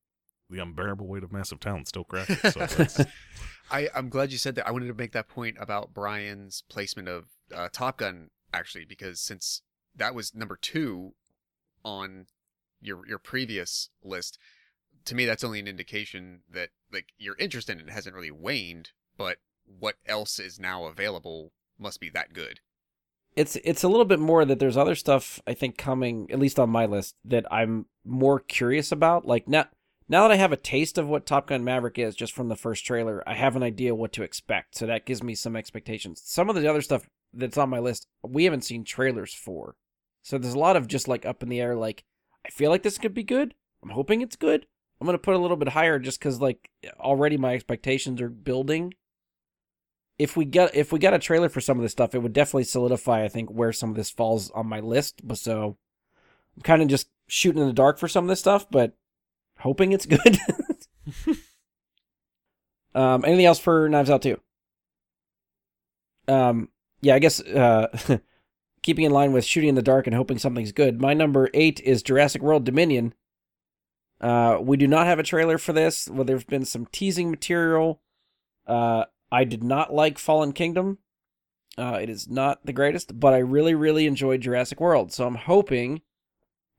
[0.52, 2.88] the unbearable weight of massive talent still cracked it.
[2.94, 3.06] So
[3.72, 4.68] I, I'm glad you said that.
[4.68, 7.26] I wanted to make that point about Brian's placement of
[7.56, 9.62] uh, Top Gun, actually, because since
[9.96, 11.14] that was number two
[11.84, 12.28] on
[12.82, 14.38] your your previous list,
[15.06, 18.92] to me that's only an indication that like your interest in it hasn't really waned,
[19.18, 22.60] but what else is now available must be that good.
[23.36, 26.60] It's it's a little bit more that there's other stuff I think coming at least
[26.60, 29.26] on my list that I'm more curious about.
[29.26, 29.68] Like now
[30.12, 32.58] now that I have a taste of what Top Gun Maverick is just from the
[32.58, 34.76] first trailer, I have an idea what to expect.
[34.76, 36.22] So that gives me some expectations.
[36.26, 39.78] Some of the other stuff that's on my list, we haven't seen trailers for.
[40.22, 42.04] So there's a lot of just like up in the air like
[42.46, 43.54] I feel like this could be good.
[43.82, 44.66] I'm hoping it's good.
[45.00, 48.30] I'm going to put a little bit higher just cuz like already my expectations are
[48.30, 48.94] building
[50.20, 52.34] if we get if we got a trailer for some of this stuff, it would
[52.34, 55.26] definitely solidify, I think, where some of this falls on my list.
[55.26, 55.78] But so
[56.56, 58.94] I'm kind of just shooting in the dark for some of this stuff, but
[59.62, 60.38] hoping it's good.
[62.96, 64.40] um, anything else for Knives Out too?
[66.28, 66.70] Um,
[67.02, 67.88] yeah, I guess uh,
[68.84, 71.02] keeping in line with shooting in the dark and hoping something's good.
[71.02, 73.14] My number eight is Jurassic World Dominion.
[74.20, 76.08] Uh, we do not have a trailer for this.
[76.08, 78.02] Well, there's been some teasing material.
[78.68, 81.00] Uh, I did not like Fallen Kingdom.
[81.78, 85.12] Uh, it is not the greatest, but I really, really enjoyed Jurassic World.
[85.12, 86.02] So I'm hoping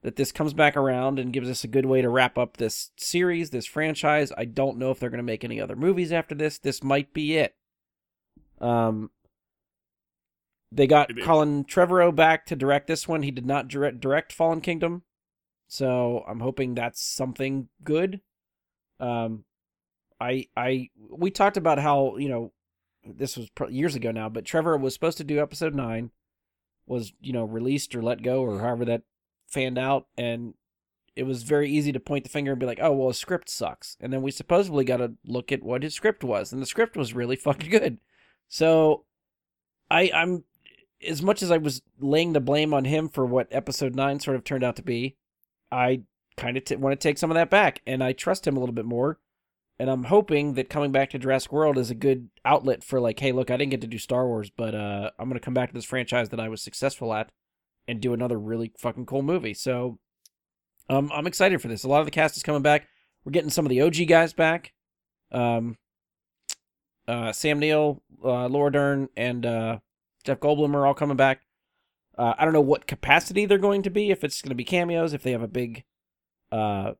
[0.03, 2.91] that this comes back around and gives us a good way to wrap up this
[2.97, 4.33] series, this franchise.
[4.37, 6.59] I don't know if they're going to make any other movies after this.
[6.59, 7.55] This might be it.
[8.61, 9.11] Um,
[10.73, 11.25] they got is.
[11.25, 13.23] Colin Trevorrow back to direct this one.
[13.23, 15.03] He did not direct, direct Fallen Kingdom,
[15.69, 18.21] so I'm hoping that's something good.
[18.99, 19.45] Um,
[20.21, 22.53] I I we talked about how you know
[23.05, 26.11] this was years ago now, but Trevor was supposed to do episode nine,
[26.87, 29.03] was you know released or let go or however that
[29.53, 30.55] fanned out, and
[31.15, 33.49] it was very easy to point the finger and be like, oh well, his script
[33.49, 36.67] sucks, and then we supposedly got to look at what his script was, and the
[36.67, 37.99] script was really fucking good.
[38.49, 39.05] So,
[39.91, 40.45] I I'm
[41.07, 44.37] as much as I was laying the blame on him for what episode nine sort
[44.37, 45.17] of turned out to be,
[45.71, 46.03] I
[46.37, 48.61] kind of t- want to take some of that back, and I trust him a
[48.61, 49.19] little bit more.
[49.79, 53.19] And I'm hoping that coming back to Jurassic World is a good outlet for like,
[53.19, 55.71] hey, look, I didn't get to do Star Wars, but uh, I'm gonna come back
[55.71, 57.33] to this franchise that I was successful at,
[57.87, 59.55] and do another really fucking cool movie.
[59.55, 59.99] So,
[60.89, 61.85] um, I'm excited for this.
[61.85, 62.89] A lot of the cast is coming back.
[63.25, 64.73] We're getting some of the OG guys back.
[65.31, 65.79] Um,
[67.09, 69.79] uh, Sam Neill, uh, Laura Dern, and uh,
[70.25, 71.43] Jeff Goldblum are all coming back.
[72.17, 74.11] Uh, I don't know what capacity they're going to be.
[74.11, 75.85] If it's going to be cameos, if they have a big
[76.53, 76.93] uh,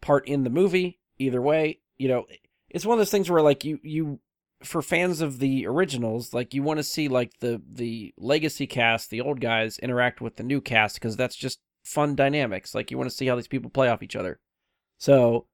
[0.00, 1.00] part in the movie.
[1.18, 2.26] Either way, you know,
[2.70, 4.20] it's one of those things where like you you
[4.62, 9.10] for fans of the originals, like you want to see like the the legacy cast,
[9.10, 12.74] the old guys interact with the new cast because that's just fun dynamics.
[12.74, 14.40] Like you want to see how these people play off each other.
[14.98, 15.46] So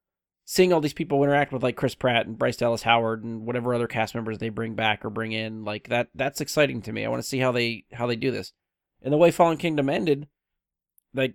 [0.45, 3.75] seeing all these people interact with like Chris Pratt and Bryce Dallas Howard and whatever
[3.75, 7.05] other cast members they bring back or bring in, like that that's exciting to me.
[7.05, 8.53] I want to see how they how they do this.
[9.03, 10.29] And the way Fallen Kingdom ended,
[11.13, 11.35] like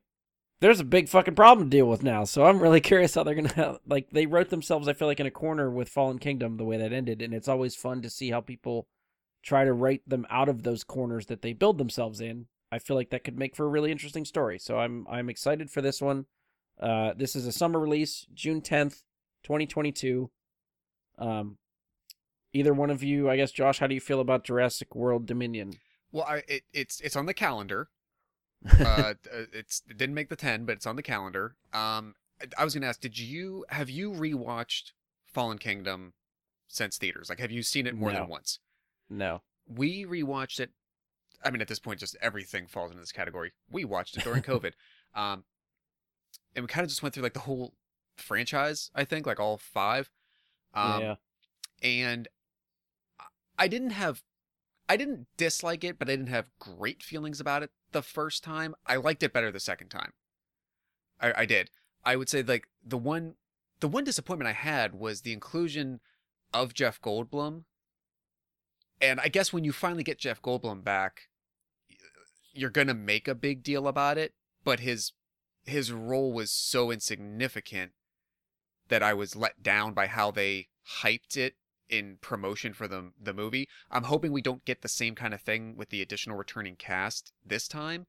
[0.60, 2.24] there's a big fucking problem to deal with now.
[2.24, 4.88] So I'm really curious how they're gonna like they wrote themselves.
[4.88, 7.48] I feel like in a corner with Fallen Kingdom the way that ended, and it's
[7.48, 8.88] always fun to see how people
[9.42, 12.48] try to write them out of those corners that they build themselves in.
[12.72, 14.60] I feel like that could make for a really interesting story.
[14.60, 16.26] So I'm I'm excited for this one.
[16.80, 19.04] Uh, this is a summer release, June 10th,
[19.44, 20.32] 2022.
[21.18, 21.58] Um,
[22.54, 25.74] either one of you, I guess, Josh, how do you feel about Jurassic World Dominion?
[26.12, 27.90] Well, I, it, it's it's on the calendar.
[28.80, 29.14] Uh, uh,
[29.54, 31.56] it's it didn't make the ten, but it's on the calendar.
[31.74, 32.16] Um,
[32.58, 34.92] I- was gonna ask, did you have you rewatched
[35.26, 36.14] Fallen Kingdom
[36.68, 37.30] since theaters?
[37.30, 38.20] Like, have you seen it more No.
[38.20, 38.60] than once?
[39.10, 39.42] no.
[39.68, 40.72] We rewatched it
[41.44, 43.54] I mean, at this point, just everything falls into this category.
[43.72, 44.74] We watched it during COVID,
[45.16, 45.46] um,
[46.56, 47.76] and we kind of just went through like the whole
[48.18, 48.92] franchise.
[48.94, 50.12] I think like all five,
[50.74, 51.16] um, yeah.
[51.82, 52.28] and
[53.58, 54.22] I didn't have,
[54.90, 58.74] I didn't dislike it, but I didn't have great feelings about it the first time.
[58.88, 60.14] I liked it better the second time.
[61.22, 61.70] I, I did.
[62.04, 63.36] I would say like the one,
[63.82, 66.00] the one disappointment I had was the inclusion
[66.54, 67.66] of Jeff Goldblum.
[69.00, 71.30] And I guess when you finally get Jeff Goldblum back,
[72.52, 74.34] you're gonna make a big deal about it.
[74.64, 75.14] But his
[75.66, 77.92] his role was so insignificant
[78.88, 80.70] that I was let down by how they
[81.04, 81.56] hyped it
[81.90, 83.68] in promotion for the the movie.
[83.92, 87.32] I'm hoping we don't get the same kind of thing with the additional returning cast
[87.46, 88.08] this time.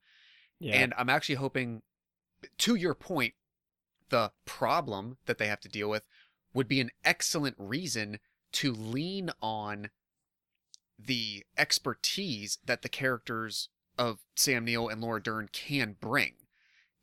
[0.58, 0.76] Yeah.
[0.76, 1.82] And I'm actually hoping,
[2.58, 3.34] to your point,
[4.10, 6.04] the problem that they have to deal with
[6.52, 8.18] would be an excellent reason
[8.52, 9.90] to lean on
[10.98, 16.34] the expertise that the characters of Sam Neill and Laura Dern can bring.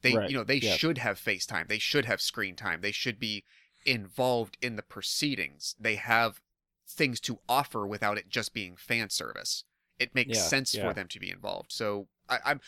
[0.02, 0.76] They, Right, you know, they yeah.
[0.76, 1.68] should have FaceTime.
[1.68, 2.82] They should have screen time.
[2.82, 3.44] They should be
[3.86, 5.76] involved in the proceedings.
[5.80, 6.42] They have
[6.88, 9.64] things to offer without it just being fan service.
[10.00, 10.88] It makes Yeah, sense yeah.
[10.88, 11.72] for them to be involved.
[11.72, 12.62] So I, I'm,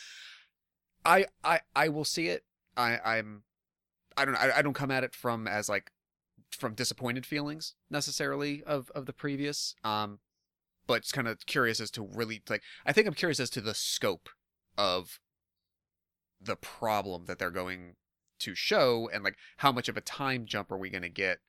[1.05, 2.43] I, I, I will see it.
[2.76, 3.43] I, I'm,
[4.17, 5.91] I don't, I, I don't come at it from as like,
[6.51, 9.76] from disappointed feelings necessarily of of the previous.
[9.84, 10.20] Um,
[10.88, 12.63] but it's kind of curious as to really like.
[12.86, 14.30] I think I'm curious as to the scope
[14.78, 15.20] of
[16.41, 17.95] the problem that they're going
[18.39, 21.39] to show and like how much of a time jump are we going to get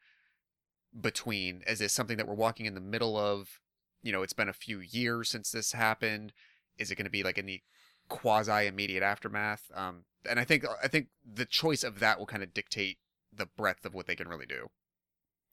[0.98, 3.60] between is this something that we're walking in the middle of
[4.02, 6.32] you know it's been a few years since this happened
[6.78, 7.60] is it going to be like in the
[8.08, 12.42] quasi immediate aftermath um and i think i think the choice of that will kind
[12.42, 12.98] of dictate
[13.32, 14.68] the breadth of what they can really do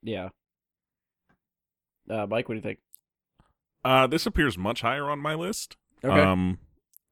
[0.01, 0.29] yeah.
[2.09, 2.79] Uh, Mike, what do you think?
[3.83, 5.77] Uh, this appears much higher on my list.
[6.03, 6.19] Okay.
[6.19, 6.59] Um,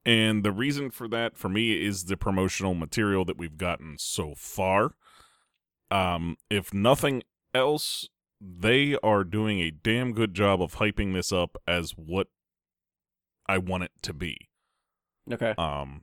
[0.04, 4.34] and the reason for that, for me, is the promotional material that we've gotten so
[4.36, 4.92] far.
[5.90, 7.22] Um, if nothing
[7.54, 8.08] else,
[8.40, 12.28] they are doing a damn good job of hyping this up as what
[13.46, 14.48] I want it to be.
[15.32, 15.54] okay.
[15.56, 16.02] Um,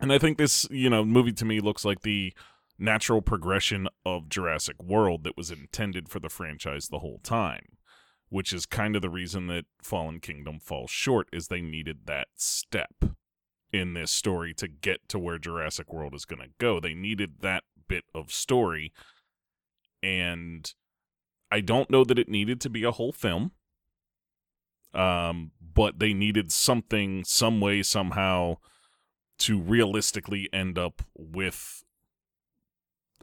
[0.00, 2.32] and I think this, you know, movie to me looks like the
[2.78, 7.76] natural progression of Jurassic World that was intended for the franchise the whole time,
[8.28, 12.28] which is kind of the reason that Fallen Kingdom falls short is they needed that
[12.36, 13.04] step
[13.72, 16.78] in this story to get to where Jurassic World is going to go.
[16.78, 18.92] They needed that bit of story
[20.02, 20.72] and
[21.50, 23.52] I don't know that it needed to be a whole film.
[24.94, 28.56] Um, but they needed something, some way, somehow,
[29.40, 31.84] to realistically end up with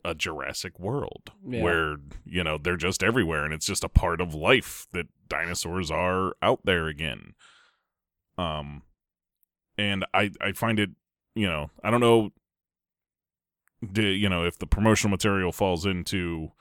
[0.04, 1.64] a Jurassic World Yeah.
[1.64, 5.90] where, you know, they're just everywhere and it's just a part of life that dinosaurs
[5.90, 7.34] are out there again.
[8.38, 8.84] Um
[9.78, 10.92] and I I find it,
[11.34, 12.32] you know, I don't know
[13.82, 16.52] the you know, if the promotional material falls into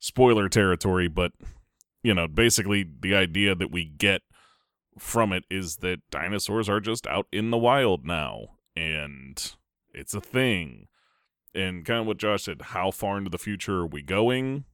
[0.00, 1.32] spoiler territory, but
[2.02, 4.22] you know, basically the idea that we get
[4.98, 9.54] from it is that dinosaurs are just out in the wild now and
[9.92, 10.88] it's a thing.
[11.54, 14.64] And kind of what Josh said, how far into the future are we going?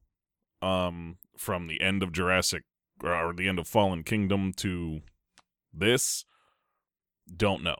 [0.61, 2.63] Um from the end of Jurassic
[3.03, 5.01] or the end of Fallen Kingdom to
[5.71, 6.25] this
[7.35, 7.77] don't know.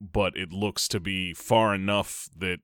[0.00, 2.58] But it looks to be far enough that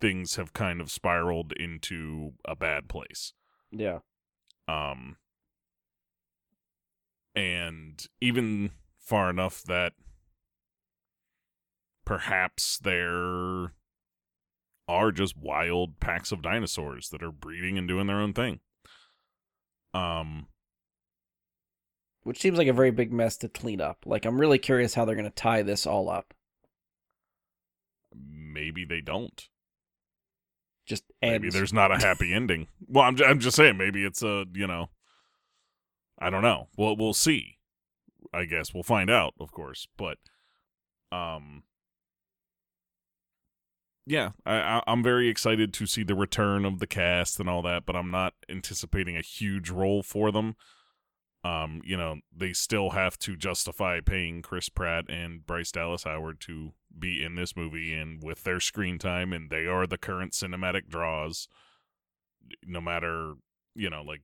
[0.00, 3.32] things have kind of spiraled into a bad place.
[3.70, 3.98] Yeah.
[4.66, 5.16] Um,
[7.34, 9.92] and even far enough that
[12.04, 13.72] perhaps there
[14.88, 18.60] are just wild packs of dinosaurs that are breeding and doing their own thing.
[19.94, 20.46] Um,
[22.22, 23.98] Which seems like a very big mess to clean up.
[24.06, 26.34] Like, I'm really curious how they're going to tie this all up.
[28.14, 29.48] maybe they don't.
[30.90, 32.66] Just Maybe there's not a happy ending.
[32.88, 34.90] Well, I'm, I'm just saying, maybe it's a, you know,
[36.18, 36.66] I don't know.
[36.76, 37.58] Well, we'll see.
[38.34, 39.86] I guess we'll find out, of course.
[39.96, 40.18] But,
[41.12, 41.62] um,
[44.04, 47.62] yeah, I, I, I'm very excited to see the return of the cast and all
[47.62, 50.56] that, but I'm not anticipating a huge role for them.
[51.42, 56.40] Um, you know, they still have to justify paying Chris Pratt and Bryce Dallas Howard
[56.40, 60.32] to be in this movie and with their screen time, and they are the current
[60.32, 61.48] cinematic draws.
[62.66, 63.34] No matter,
[63.74, 64.20] you know, like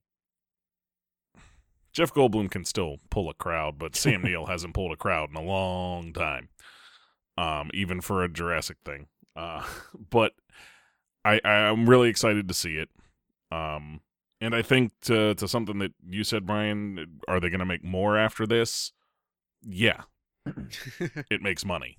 [1.96, 5.36] Jeff Goldblum can still pull a crowd, but Sam Neill hasn't pulled a crowd in
[5.36, 6.50] a long time.
[7.38, 9.08] Um, even for a Jurassic thing.
[9.34, 9.62] Uh,
[10.10, 10.32] but
[11.24, 12.90] I I'm really excited to see it.
[13.50, 14.00] Um,
[14.46, 17.82] and I think to to something that you said, Brian, are they going to make
[17.84, 18.92] more after this?
[19.66, 20.02] yeah,
[21.30, 21.98] it makes money.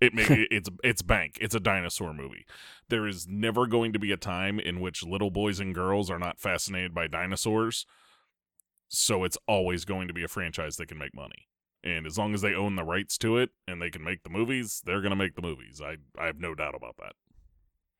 [0.00, 1.36] It make it's it's bank.
[1.40, 2.46] It's a dinosaur movie.
[2.88, 6.18] There is never going to be a time in which little boys and girls are
[6.18, 7.84] not fascinated by dinosaurs.
[8.88, 11.48] So it's always going to be a franchise that can make money.
[11.84, 14.30] And as long as they own the rights to it and they can make the
[14.30, 15.82] movies, they're going to make the movies.
[15.84, 17.12] I I have no doubt about that.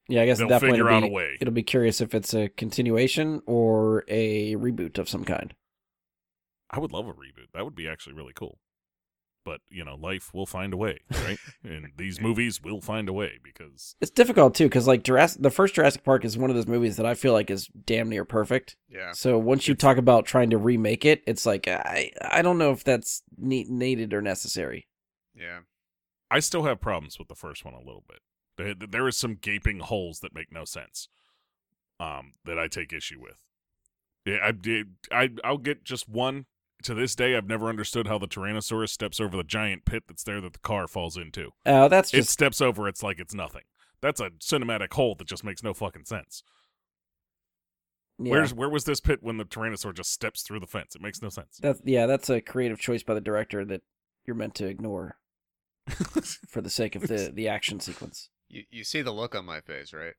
[0.09, 1.37] Yeah, I guess They'll definitely figure it'll out be, a way.
[1.39, 5.53] it'll be curious if it's a continuation or a reboot of some kind.
[6.69, 7.51] I would love a reboot.
[7.53, 8.59] That would be actually really cool.
[9.45, 11.37] But, you know, life will find a way, right?
[11.65, 15.49] and these movies will find a way because It's difficult too because like Jurassic, the
[15.49, 18.23] first Jurassic Park is one of those movies that I feel like is damn near
[18.23, 18.77] perfect.
[18.89, 19.11] yeah.
[19.11, 22.71] So once you talk about trying to remake it, it's like I I don't know
[22.71, 24.87] if that's ne- needed or necessary.
[25.35, 25.59] Yeah.
[26.31, 28.19] I still have problems with the first one a little bit.
[28.57, 31.07] There, there is some gaping holes that make no sense.
[31.99, 33.37] Um, that I take issue with.
[34.25, 34.95] Yeah, I did.
[35.11, 36.45] I I'll get just one.
[36.83, 40.23] To this day, I've never understood how the Tyrannosaurus steps over the giant pit that's
[40.23, 41.51] there that the car falls into.
[41.65, 42.89] Oh, that's It steps over.
[42.89, 43.61] It's like it's nothing.
[44.01, 46.43] That's a cinematic hole that just makes no fucking sense.
[48.17, 48.31] yeah.
[48.31, 50.93] Where's where was this pit when the Tyrannosaur just steps through the fence?
[50.95, 51.57] It makes no sense.
[51.61, 53.81] That's yeah, that's a creative choice by the director that
[54.25, 55.17] you're meant to ignore
[56.47, 58.29] for the sake of the the action sequence.
[58.53, 60.13] You you see the look on my face, right?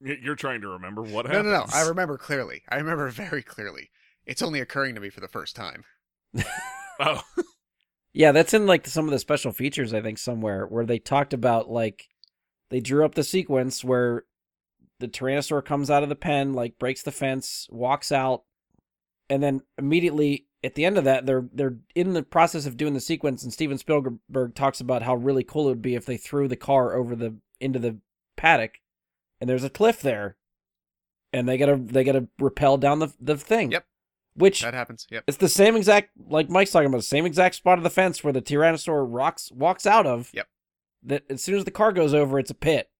[0.00, 1.52] You're trying to remember what No, happened.
[1.52, 1.66] no, no.
[1.72, 2.62] I remember clearly.
[2.68, 3.90] I remember very clearly.
[4.26, 5.84] It's only occurring to me for the first time.
[7.02, 7.22] Oh,
[8.12, 11.32] Yeah, that's in like some of the special features I think somewhere where they talked
[11.32, 12.08] about like
[12.68, 14.24] they drew up the sequence where
[14.98, 18.42] the tyrannosaur comes out of the pen, like breaks the fence, walks out,
[19.30, 22.94] and then immediately at the end of that they're they're in the process of doing
[22.94, 26.16] the sequence and Steven Spielberg talks about how really cool it would be if they
[26.16, 27.96] threw the car over the into the
[28.36, 28.78] paddock
[29.40, 30.36] and there's a cliff there
[31.32, 33.70] and they got to they got to rappel down the the thing.
[33.70, 33.86] Yep.
[34.34, 35.06] Which That happens.
[35.10, 35.24] Yep.
[35.26, 38.22] it's the same exact, like Mike's talking about, the same exact spot of the fence
[38.22, 40.30] where the Tyrannosaur rocks walks out of.
[40.32, 40.46] Yep.
[41.02, 42.90] That as soon as the car goes over, it's a pit.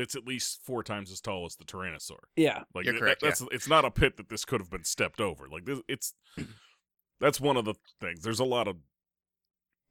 [0.00, 2.18] It's at least four times as tall as the Tyrannosaur.
[2.36, 2.62] Yeah.
[2.74, 5.20] Like You're that- correct, That's it's not a pit that this could have been stepped
[5.20, 5.48] over.
[5.48, 6.14] Like this, it's
[7.20, 8.22] that's one of the things.
[8.22, 8.76] There's a lot of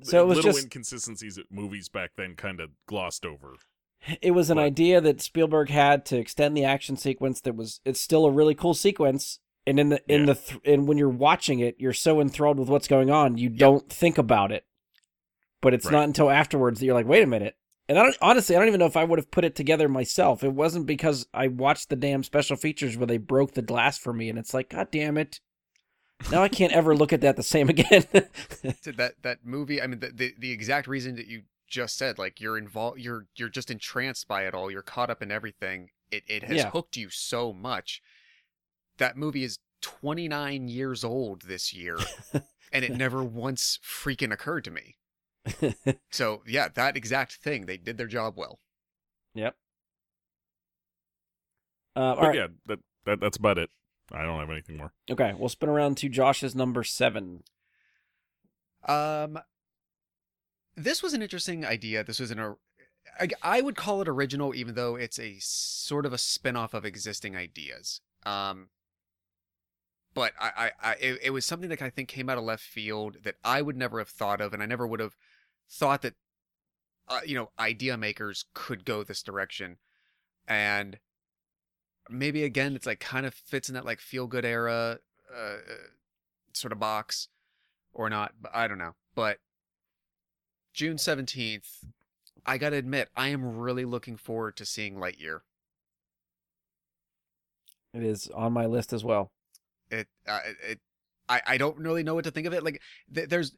[0.03, 3.55] So little just inconsistencies that movies back then kind of glossed over.
[4.21, 4.63] it was an What?
[4.65, 7.41] idea that Spielberg had to extend the action sequence.
[7.41, 9.39] That was it's still a really cool sequence.
[9.65, 10.33] And in the in Yeah.
[10.33, 13.49] the th- and when you're watching it, you're so enthralled with what's going on, you
[13.49, 14.65] don't think about it.
[15.61, 15.91] But it's Right.
[15.93, 17.57] not until afterwards that you're like, wait a minute.
[17.89, 19.87] And I don't honestly, I don't even know if I would have put it together
[19.87, 20.43] myself.
[20.43, 24.11] It wasn't because I watched the damn special features where they broke the glass for
[24.13, 25.39] me, and it's like, god damn it.
[26.31, 28.03] Now I can't ever look at that the same again.
[28.11, 32.39] that that movie i mean the, the the exact reason that you just said like
[32.41, 36.23] you're involved you're you're just entranced by it all you're caught up in everything it
[36.27, 36.69] it has Yeah.
[36.71, 38.01] hooked you so much
[38.97, 41.97] that movie is 29 years old this year
[42.71, 44.95] and it never once freaking occurred to me
[46.11, 48.59] so yeah that exact thing they did their job well
[49.33, 49.55] yep.
[51.95, 52.35] Uh, all But right.
[52.35, 53.69] yeah, that, that that's about it.
[54.11, 54.93] I don't have anything more.
[55.09, 57.43] Okay, we'll spin around to Josh's number seven.
[58.87, 59.39] Um,
[60.75, 62.03] this was an interesting idea.
[62.03, 62.55] This was an,
[63.19, 66.85] I, I would call it original, even though it's a sort of a spin-off of
[66.85, 68.01] existing ideas.
[68.25, 68.69] Um,
[70.13, 72.63] but I, I, I it, it was something that I think came out of left
[72.63, 75.15] field that I would never have thought of, and I never would have
[75.69, 76.13] thought that,
[77.07, 79.77] uh, you know, idea makers could go this direction,
[80.47, 80.99] and
[82.09, 84.99] maybe again, it's like kind of fits in that like feel-good era,
[85.35, 85.55] uh,
[86.53, 87.27] sort of box
[87.93, 88.95] or not, but I don't know.
[89.15, 89.39] But
[90.73, 91.85] June 17th,
[92.45, 95.39] I got to admit, I am really looking forward to seeing Lightyear.
[97.93, 99.31] It is on my list as well.
[99.89, 100.39] It uh,
[100.69, 100.79] it,
[101.27, 102.63] I I don't really know what to think of it.
[102.63, 102.81] Like
[103.13, 103.55] th- there's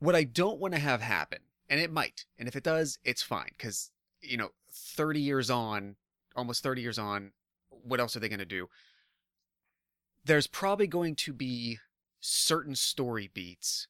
[0.00, 1.38] what I don't want to have happen,
[1.68, 2.26] and it might.
[2.38, 3.90] And if it does, it's fine cuz
[4.22, 5.96] you know, 30 years on,
[6.36, 7.32] almost 30 years on,
[7.70, 8.68] what else are they going to do?
[10.24, 11.78] There's probably going to be
[12.20, 13.88] certain story beats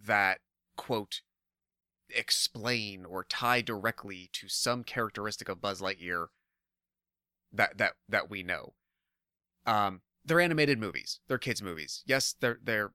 [0.00, 0.40] that
[0.76, 1.22] quote
[2.10, 6.28] explain or tie directly to some characteristic of Buzz Lightyear
[7.52, 8.74] that that that we know.
[9.64, 11.20] Um, they're animated movies.
[11.26, 12.02] They're kids movies.
[12.06, 12.92] Yes, they're they're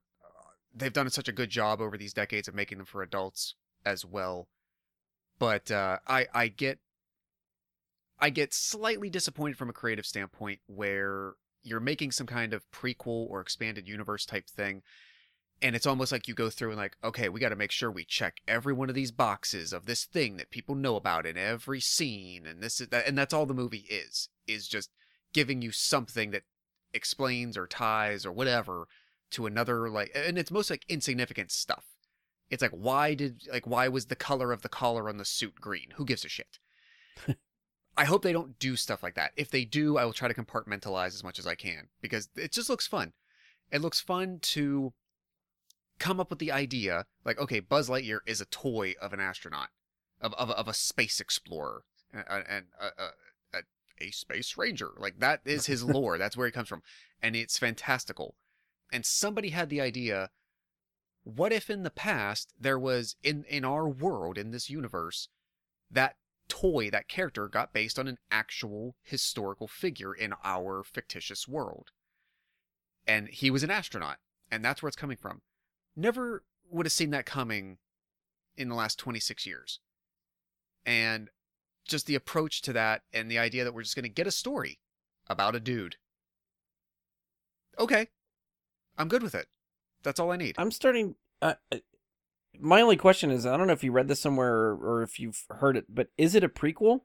[0.74, 3.54] they've done such a good job over these decades of making them for adults
[3.84, 4.48] as well.
[5.38, 6.78] But uh, I I get
[8.18, 13.28] I get slightly disappointed from a creative standpoint where you're making some kind of prequel
[13.28, 14.82] or expanded universe type thing
[15.62, 17.90] and it's almost like you go through and like okay we got to make sure
[17.90, 21.38] we check every one of these boxes of this thing that people know about in
[21.38, 24.90] every scene and this is that and that's all the movie is is just
[25.32, 26.42] giving you something that
[26.92, 28.86] explains or ties or whatever
[29.32, 31.84] to another like and it's most like insignificant stuff.
[32.50, 35.56] It's like why did like why was the color of the collar on the suit
[35.56, 35.88] green?
[35.96, 36.58] Who gives a shit?
[37.96, 39.32] I hope they don't do stuff like that.
[39.36, 42.52] If they do, I will try to compartmentalize as much as I can because it
[42.52, 43.12] just looks fun.
[43.70, 44.92] It looks fun to
[45.98, 49.68] come up with the idea like okay, Buzz Lightyear is a toy of an astronaut,
[50.20, 53.04] of of, of a space explorer, and, and a,
[54.02, 54.90] a space ranger.
[54.98, 56.18] Like that is his lore.
[56.18, 56.82] That's where he comes from,
[57.22, 58.34] and it's fantastical.
[58.92, 60.30] And somebody had the idea.
[61.24, 65.28] What if in the past there was in in our world in this universe
[65.90, 66.16] that
[66.48, 71.88] toy, that character got based on an actual historical figure in our fictitious world.
[73.06, 74.18] And he was an astronaut,
[74.50, 75.40] and that's where it's coming from.
[75.96, 77.78] Never would have seen that coming
[78.56, 79.80] in the last 26 years.
[80.84, 81.30] And
[81.86, 84.30] just the approach to that and the idea that we're just going to get a
[84.30, 84.78] story
[85.28, 85.96] about a dude.
[87.78, 88.08] Okay.
[88.98, 89.46] I'm good with it.
[90.02, 90.56] That's all I need.
[90.58, 91.14] I'm starting.
[91.40, 91.54] Uh,
[92.58, 95.18] my only question is I don't know if you read this somewhere or, or if
[95.18, 97.00] you've heard it, but is it a prequel?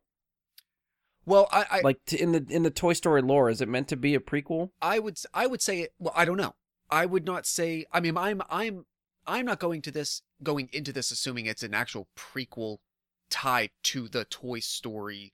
[1.25, 3.87] Well, I, I like to, in the in the Toy Story lore, is it meant
[3.89, 4.69] to be a prequel?
[4.81, 5.93] I would I would say it.
[5.99, 6.55] Well, I don't know.
[6.89, 7.85] I would not say.
[7.91, 8.85] I mean, I'm I'm
[9.25, 12.77] I'm not going to this going into this assuming it's an actual prequel
[13.29, 15.33] tied to the Toy Story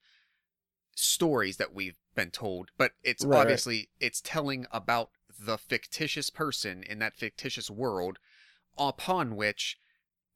[0.96, 3.42] stories that we've been told, but it's Right, right.
[3.42, 5.10] obviously it's telling about
[5.46, 8.20] the fictitious person in that fictitious world
[8.78, 9.78] upon which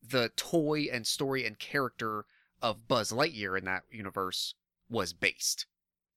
[0.07, 2.25] the toy and story and character
[2.61, 4.55] of Buzz Lightyear in that universe
[4.89, 5.65] was based.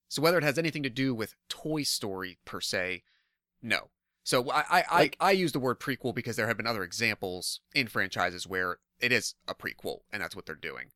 [0.07, 3.03] So whether it has anything to do with Toy Story per se,
[3.61, 3.89] no.
[4.23, 6.83] So I I, Like- I, I use the word prequel because there have been other
[6.83, 10.87] examples in franchises where it is a prequel and that's what they're doing.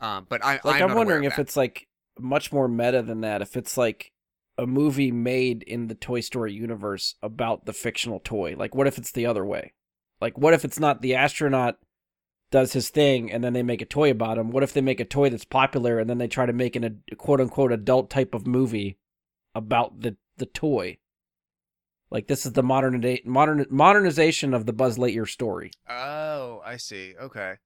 [0.00, 1.42] Um, but I Like I'm, I'm, wondering if that.
[1.42, 1.88] it's like
[2.18, 3.40] much more meta than that.
[3.40, 4.12] If it's like
[4.58, 8.54] a movie made in the Toy Story universe about the fictional toy.
[8.56, 9.72] Like what if it's the other way?
[10.20, 11.78] Like what if it's not the astronaut
[12.50, 14.50] does his thing and then they make a toy about him?
[14.50, 17.02] What if they make a toy that's popular and then they try to make an
[17.10, 18.98] a quote unquote adult type of movie
[19.54, 20.98] about the the toy?
[22.10, 25.72] Like this is the modern day modern modernization of the Buzz Lightyear story.
[25.88, 27.14] Oh, I see.
[27.20, 27.56] Okay.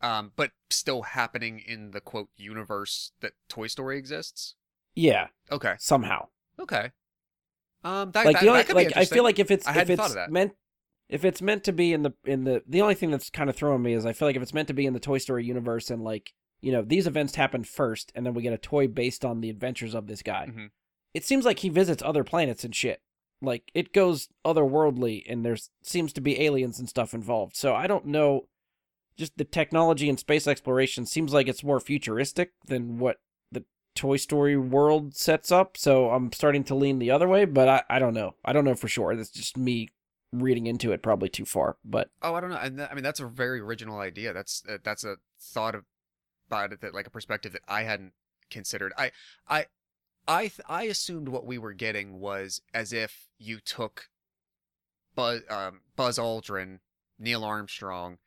[0.00, 4.54] Um, but still happening in the quote universe that Toy Story exists.
[4.98, 5.74] Yeah, Okay.
[5.78, 6.28] somehow.
[6.58, 6.90] Okay.
[7.84, 10.00] Um, that, like that, the only that like I feel like if it's if it's
[10.00, 10.32] thought of that.
[10.32, 10.52] meant
[11.08, 13.54] if it's meant to be in the in the the only thing that's kind of
[13.56, 15.44] throwing me is I feel like if it's meant to be in the Toy Story
[15.44, 18.88] universe and like you know these events happen first and then we get a toy
[18.88, 20.48] based on the adventures of this guy.
[20.50, 20.70] Mhm.
[21.14, 23.00] It seems like he visits other planets and shit.
[23.40, 27.54] Like it goes otherworldly and there's seems to be aliens and stuff involved.
[27.54, 28.48] So I don't know
[29.16, 33.18] just the technology and space exploration seems like it's more futuristic than what
[33.98, 35.76] Toy Story world sets up.
[35.76, 38.36] So I'm starting to lean the other way, but I, I don't know.
[38.44, 39.14] I don't know for sure.
[39.16, 39.90] That's just me
[40.32, 41.76] reading into it probably too far.
[41.84, 42.58] But Oh, I don't know.
[42.58, 44.32] And I mean, that's a very original idea.
[44.32, 45.84] That's uh, that's a thought of,
[46.48, 48.12] about it that like a perspective that I hadn't
[48.50, 48.92] considered.
[48.96, 49.10] I
[49.48, 49.66] I
[50.28, 54.08] I th- I assumed what we were getting was as if you took
[55.16, 56.78] Buzz um, Buzz Aldrin,
[57.18, 58.18] Neil Armstrong,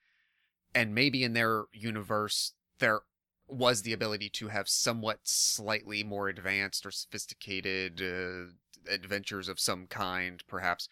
[0.75, 3.03] and maybe in their universe there
[3.51, 8.51] was the ability to have somewhat slightly more advanced or sophisticated uh,
[8.91, 10.89] adventures of some kind, perhaps,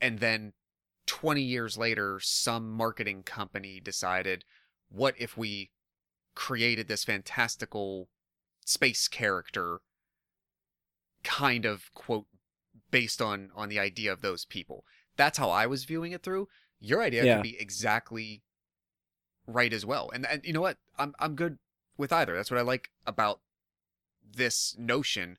[0.00, 0.52] and then
[1.06, 4.44] 20 years later, some marketing company decided,
[4.88, 5.70] what if we
[6.34, 8.08] created this fantastical
[8.64, 9.80] space character
[11.22, 12.26] kind of quote
[12.90, 14.84] based on on the idea of those people?
[15.16, 16.48] That's how i was viewing it through.
[16.80, 17.34] Your idea Yeah.
[17.34, 18.42] could be exactly
[19.52, 20.10] right as well.
[20.14, 20.78] And and you know what?
[20.98, 21.58] I'm i'm good
[21.96, 22.34] with either.
[22.34, 23.40] That's what i like about
[24.36, 25.38] this notion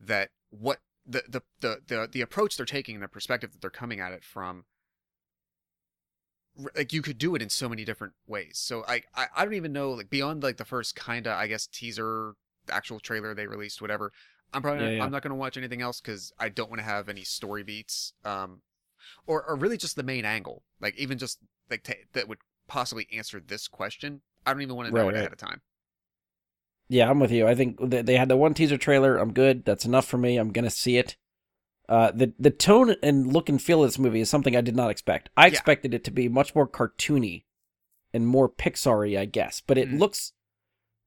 [0.00, 3.70] that what the the the the, the approach they're taking and the perspective that they're
[3.70, 4.64] coming at it from
[6.74, 8.58] like you could do it in so many different ways.
[8.58, 11.46] So i i, I don't even know like beyond like the first kind of i
[11.46, 12.34] guess teaser
[12.70, 14.12] actual trailer they released whatever
[14.52, 15.04] i'm probably Yeah, not, yeah.
[15.04, 17.62] i'm not going to watch anything else because i don't want to have any story
[17.62, 18.60] beats um
[19.26, 20.62] or or really just the main angle.
[20.80, 21.38] Like even just
[21.70, 22.38] like ta that would
[22.68, 25.16] possibly answer this question i don't even want to know Right, it right.
[25.20, 25.60] ahead of time
[26.90, 27.46] yeah, I'm with you.
[27.46, 29.18] I think th- they had the one teaser trailer.
[29.18, 29.66] I'm good.
[29.66, 30.38] That's enough for me.
[30.38, 31.18] I'm gonna see it.
[31.86, 34.74] Uh, the the tone and look and feel of this movie is something I did
[34.74, 35.28] not expect.
[35.36, 35.52] I Yeah.
[35.52, 37.44] expected it to be much more cartoony
[38.14, 39.60] and more Pixar-y, I guess.
[39.60, 39.98] But it Mhm.
[39.98, 40.32] looks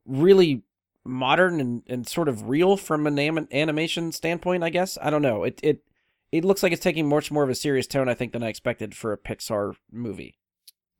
[0.06, 0.62] really
[1.04, 4.64] modern and, and sort of real from an anim- animation standpoint.
[4.64, 5.44] I guess I don't know.
[5.46, 5.84] It it
[6.32, 8.50] it looks like it's taking much more of a serious tone, I think, than I
[8.50, 10.38] expected for a Pixar movie.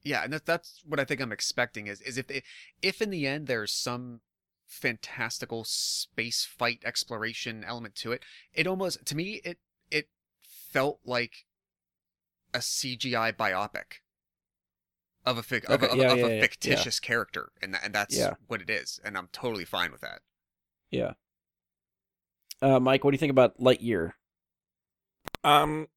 [0.04, 2.44] Yeah and that, that's what i think i'm expecting is is if they,
[2.82, 4.22] if in the end there's some
[4.68, 8.24] fantastical space fight exploration element to it
[8.54, 9.58] it almost to me it
[9.90, 10.08] it
[10.72, 11.46] felt like
[12.54, 14.00] a CGI biopic
[15.26, 16.42] of a fic- of, Okay, a, of, yeah, of yeah, a yeah, yeah.
[16.42, 18.36] fictitious character, and tha- and that's Yeah.
[18.48, 20.22] what it is, and I'm totally fine with that.
[20.92, 21.14] Yeah.
[22.62, 24.14] Uh, Mike, what do you think about Lightyear?
[25.44, 25.88] Um, y-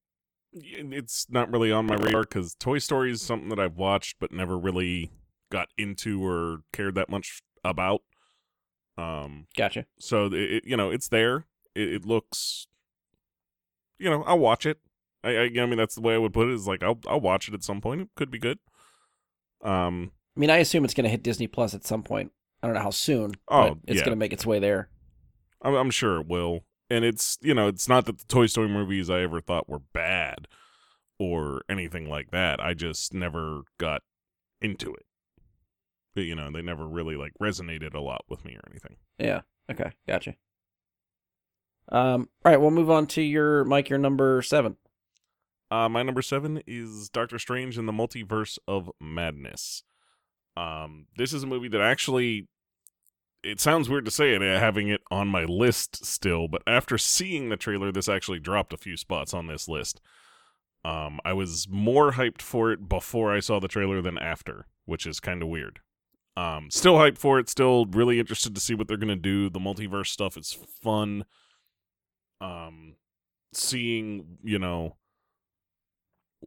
[0.55, 4.33] it's not really on my radar because Toy Story is something that I've watched but
[4.33, 5.11] never really
[5.51, 8.03] got into or cared that much about.
[8.97, 9.87] Um, Gotcha.
[9.99, 11.47] so it, you know it's there.
[11.75, 12.69] It, it looks,
[13.99, 14.79] you know, I'll watch it.
[15.25, 16.55] I, I I mean that's the way I would put it.
[16.55, 18.03] Is like I'll I'll watch it at some point.
[18.03, 18.59] It could be good.
[19.63, 22.33] Um, I mean, I assume it's going to hit Disney Plus at some point.
[22.63, 23.35] I don't know how soon.
[23.49, 24.05] Oh, but it's yeah.
[24.05, 24.89] going to make its way there.
[25.63, 26.65] I'm, I'm sure it will.
[26.95, 29.81] And it's you know it's not that the Toy Story movies I ever thought were
[29.81, 30.47] bad
[31.19, 32.61] or anything like that.
[32.61, 34.03] I just never got
[34.61, 35.07] into it.
[36.15, 38.97] But, you know, they never really like resonated a lot with me or anything.
[39.19, 39.41] Yeah.
[39.71, 39.91] Okay.
[40.07, 40.37] Gotcha.
[41.91, 42.29] Um.
[42.45, 42.61] All right.
[42.61, 43.91] We'll move on to your Mike.
[43.91, 44.77] Your number seven.
[45.71, 49.83] Uh, my number seven is Doctor Strange in the Multiverse of Madness.
[50.57, 52.47] Um, this is a movie that actually,
[53.45, 56.99] it sounds weird to say it, uh, having it on my list still, but after
[56.99, 60.01] seeing the trailer, this actually dropped a few spots on this list.
[60.85, 65.07] Um, I was more hyped for it before I saw the trailer than after, which
[65.07, 65.81] is kind of weird.
[66.37, 67.49] Um, still hyped for it.
[67.49, 69.49] Still really interested to see what they're gonna do.
[69.49, 71.25] The multiverse stuff is fun.
[72.41, 72.97] Um,
[73.53, 74.97] seeing you know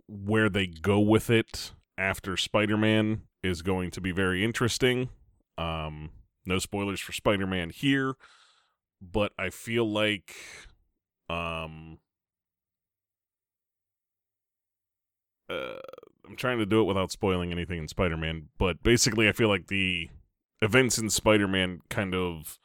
[0.07, 5.09] where they go with it after Spider-Man is going to be very interesting.
[5.57, 6.11] Um,
[6.47, 8.15] no spoilers for Spider-Man here,
[9.01, 10.35] but I feel like
[11.29, 11.99] um
[15.49, 15.79] uh,
[16.27, 19.67] I'm trying to do it without spoiling anything in Spider-Man, but basically I feel like
[19.67, 20.09] the
[20.61, 22.59] events in Spider-Man kind of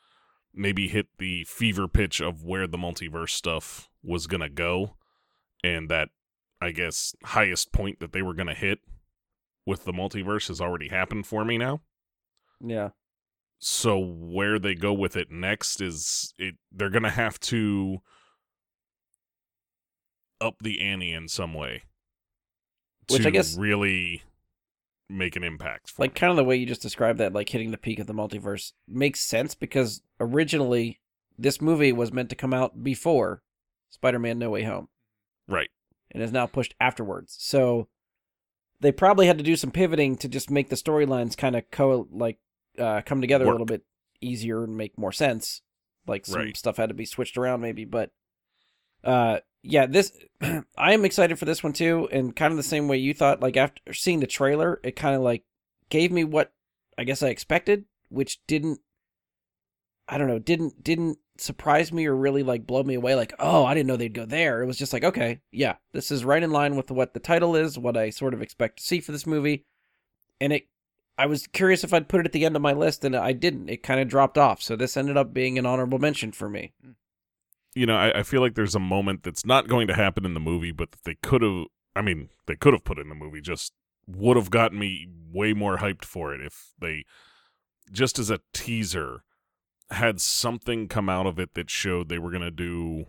[0.55, 4.97] maybe hit the fever pitch of where the multiverse stuff was to go
[5.62, 6.09] and that
[6.61, 8.80] I guess highest point that they were to hit
[9.66, 11.80] with the multiverse has already happened for me now.
[12.61, 12.91] Yeah.
[13.64, 17.98] So where they go with it next is it they're going to have to
[20.40, 21.84] up the ante in some way.
[23.08, 24.22] Which to I guess- really
[25.08, 26.18] make an impact for Like me.
[26.20, 28.72] kind of the way you just described that, like hitting the peak of the multiverse,
[28.88, 31.00] makes sense because originally
[31.38, 33.42] this movie was meant to come out before
[33.90, 34.88] Spider-Man: No Way Home.
[35.46, 35.68] right.
[36.10, 37.36] and is now pushed afterwards.
[37.38, 37.88] So
[38.80, 42.08] they probably had to do some pivoting to just make the storylines kind of co
[42.10, 42.38] like
[42.78, 43.82] uh, come together a little bit
[44.20, 45.62] easier and make more sense.
[46.06, 46.56] Like some Right.
[46.56, 48.10] stuff had to be switched around maybe, but
[49.04, 50.12] uh yeah, this
[50.42, 53.40] I am excited for this one too and kind of the same way you thought
[53.40, 55.44] like after seeing the trailer, it kind of like
[55.88, 56.52] gave me what
[56.98, 58.80] I guess I expected, which didn't
[60.08, 63.64] I don't know, didn't didn't surprise me or really like blow me away like, "Oh,
[63.64, 66.42] I didn't know they'd go there." It was just like, "Okay, yeah, this is right
[66.42, 69.12] in line with what the title is, what I sort of expect to see for
[69.12, 69.64] this movie."
[70.40, 70.68] And it
[71.18, 73.32] I was curious if I'd put it at the end of my list and I
[73.32, 73.68] didn't.
[73.68, 74.62] It kind of dropped off.
[74.62, 76.72] So this ended up being an honorable mention for me.
[77.74, 80.34] you know, I, I feel like there's a moment that's not going to happen in
[80.34, 81.66] the movie, but they could have.
[81.94, 83.40] I mean, they could have put in the movie.
[83.40, 83.72] Just
[84.06, 87.04] would have gotten me way more hyped for it if they,
[87.90, 89.22] just as a teaser,
[89.90, 93.04] had something come out of it that showed they were gonna do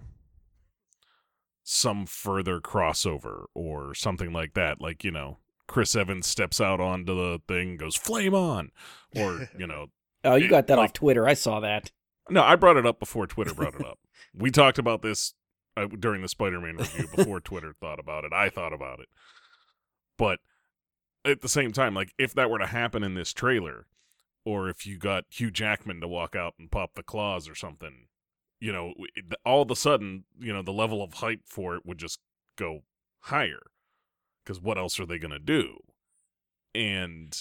[1.63, 4.81] some further crossover or something like that.
[4.81, 8.71] Like you know, Chris Evans steps out onto the thing, goes flame on,
[9.15, 9.87] or you know,
[10.25, 11.27] Oh, you It- got that like- off Twitter.
[11.27, 11.91] I saw that.
[12.29, 13.99] no, I brought it up before Twitter brought it up.
[14.33, 15.33] we talked about this
[15.75, 18.31] uh, during the Spider-Man review before Twitter thought about it.
[18.33, 19.07] I thought about it,
[20.17, 20.39] but
[21.25, 23.87] at the same time, like if that were to happen in this trailer,
[24.45, 28.07] or if you got Hugh Jackman to walk out and pop the claws or something,
[28.59, 28.93] you know,
[29.45, 32.19] all of a sudden, you know, the level of hype for it would just
[32.57, 32.81] go
[33.21, 33.61] higher.
[34.43, 35.77] Because what else are they going to do?
[36.75, 37.39] And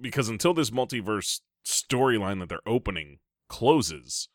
[0.00, 4.28] because until this multiverse storyline that they're opening closes,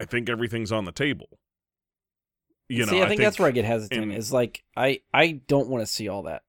[0.00, 1.38] I think everything's on the table.
[2.68, 4.12] You know, see, I think, that's where I get hesitant.
[4.12, 6.42] in- is like I I don't want to see all that.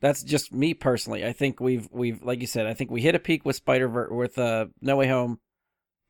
[0.00, 1.26] That's just me personally.
[1.26, 2.66] I think we've we've like you said.
[2.66, 5.40] I think we hit a peak with Spider with uh No Way Home,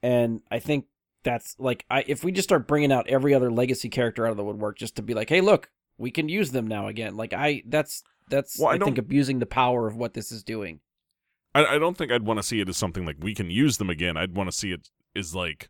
[0.02, 0.84] and I think
[1.24, 4.36] that's like I if we just start bringing out every other legacy character out of
[4.36, 7.16] the woodwork just to be like, hey, look, we can use them now again.
[7.16, 10.42] Like I that's that's Well, I I, think abusing the power of what this is
[10.42, 10.80] doing.
[11.54, 13.78] I, I don't think I'd want to see it as something like we can use
[13.78, 14.16] them again.
[14.16, 15.68] I'd want to see it as like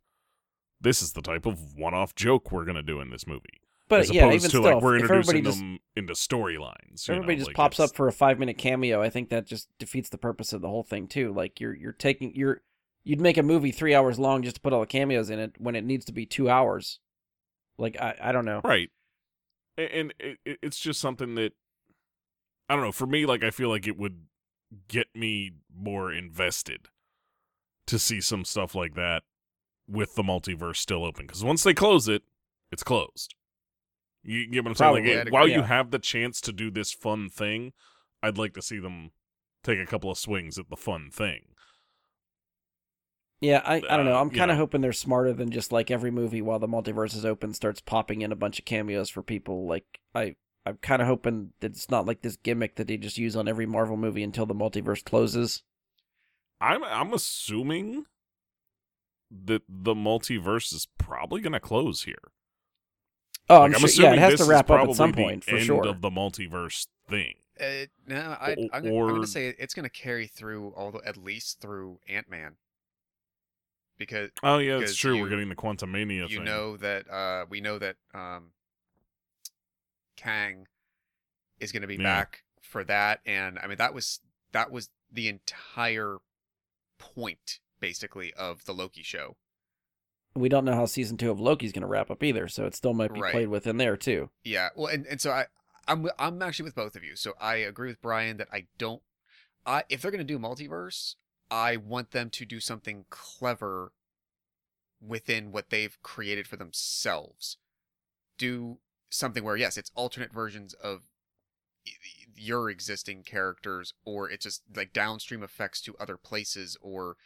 [0.80, 4.10] this is the type of one-off joke we're gonna do in this movie, But as
[4.12, 7.08] yeah, opposed even to still, like we're introducing everybody them just into storylines.
[7.10, 9.46] everybody know, just like pops it's- up for a five minute cameo, I think that
[9.46, 11.32] just defeats the purpose of the whole thing too.
[11.32, 12.60] Like you're you're taking you're
[13.04, 15.54] you'd make a movie three hours long just to put all the cameos in it
[15.58, 16.98] when it needs to be two hours.
[17.78, 18.60] Like I I don't know.
[18.64, 18.90] right.
[19.78, 21.52] And it, it- it's just something that
[22.68, 22.92] I don't know.
[22.92, 24.22] For me, like I feel like it would
[24.88, 26.88] get me more invested
[27.86, 29.22] to see some stuff like that
[29.88, 31.26] with the multiverse still open.
[31.26, 32.22] Because once they close it,
[32.70, 33.34] it's closed.
[34.22, 34.92] You get what I'm saying?
[35.06, 35.54] Like, it- while agree.
[35.54, 37.72] you have the chance to do this fun thing,
[38.22, 39.12] I'd like to see them
[39.64, 41.46] take a couple of swings at the fun thing.
[43.40, 44.16] Yeah, I, I don't know.
[44.16, 46.66] Uh, I'm you kind of hoping they're smarter than just like every movie while the
[46.66, 49.66] multiverse is open starts popping in a bunch of cameos for people.
[49.66, 50.34] Like I,
[50.66, 53.46] I'm kind of hoping that it's not like this gimmick that they just use on
[53.48, 55.62] every Marvel movie until the multiverse closes.
[56.60, 58.06] I'm I'm assuming
[59.30, 62.32] that the multiverse is probably going to close here.
[63.48, 63.94] Oh, Like, I'm, sure.
[63.96, 65.56] Yeah, assuming it has this to is wrap up probably at some the point for
[65.56, 65.86] end sure.
[65.86, 67.34] of the multiverse thing.
[67.60, 71.00] Uh, no, I, O- I'm, gonna, I'm gonna say it's gonna carry through all the
[71.06, 72.56] at least through Ant Man.
[73.98, 75.20] Because Oh yeah, that's Because true.
[75.20, 76.28] We're getting the Quantumania.
[76.30, 76.44] you thing.
[76.44, 78.52] know that uh we know that um
[80.16, 80.66] Kang
[81.60, 82.02] is gonna be Yeah.
[82.02, 84.20] back for that, and I mean that was
[84.52, 86.18] that was the entire
[86.98, 89.36] point basically of the Loki show.
[90.34, 92.74] we don't know how season two of Loki's going to wrap up either, so it
[92.74, 93.32] still might be Right.
[93.32, 94.30] played within there too.
[94.44, 95.46] Yeah, well, and, and so I,
[95.88, 97.16] I'm I'm actually with both of you.
[97.16, 99.02] So I agree with Brian that I don't.
[99.66, 101.14] I if they're gonna do multiverse,
[101.50, 103.92] I want them to do something clever
[105.00, 107.56] within what they've created for themselves.
[108.36, 108.78] Do
[109.10, 111.02] something where yes, it's alternate versions of
[112.36, 117.16] your existing characters, or it's just like downstream effects to other places, or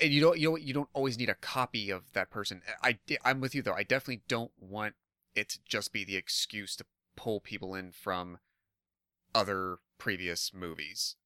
[0.00, 2.62] and you don't you know you don't always need a copy of that person.
[2.82, 3.74] I I'm with you though.
[3.74, 4.94] I definitely don't want
[5.34, 6.84] it to just be the excuse to
[7.16, 8.38] pull people in from
[9.34, 11.16] other previous movies.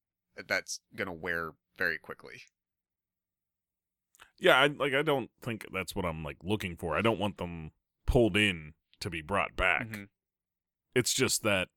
[0.47, 2.41] That's gonna wear very quickly.
[4.39, 6.95] Yeah, I like I don't think that's what I'm like looking for.
[6.97, 7.71] I don't want them
[8.05, 9.87] pulled in to be brought back.
[9.87, 10.07] Mhm.
[10.95, 11.69] It's just that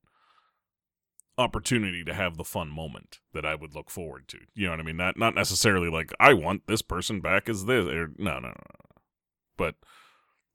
[1.39, 4.39] opportunity to have the fun moment that I would look forward to.
[4.55, 4.97] You know what I mean?
[4.99, 8.49] Not not necessarily like I want this person back as this or no, no, no.
[8.49, 9.01] no.
[9.57, 9.77] But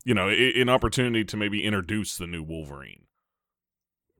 [0.03, 3.07] you know, i- an opportunity to maybe introduce the new Wolverine.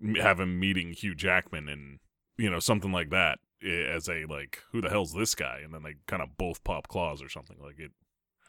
[0.01, 1.99] M- Have him meeting Hugh Jackman and
[2.37, 5.83] you know, something like that as a like who the hell's this guy and then
[5.83, 7.91] they kind of both pop claws or something like it.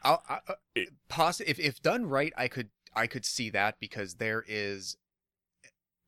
[0.02, 3.78] I'll, I, uh, It- poss- if if done right, I could I could see that
[3.80, 4.96] because there is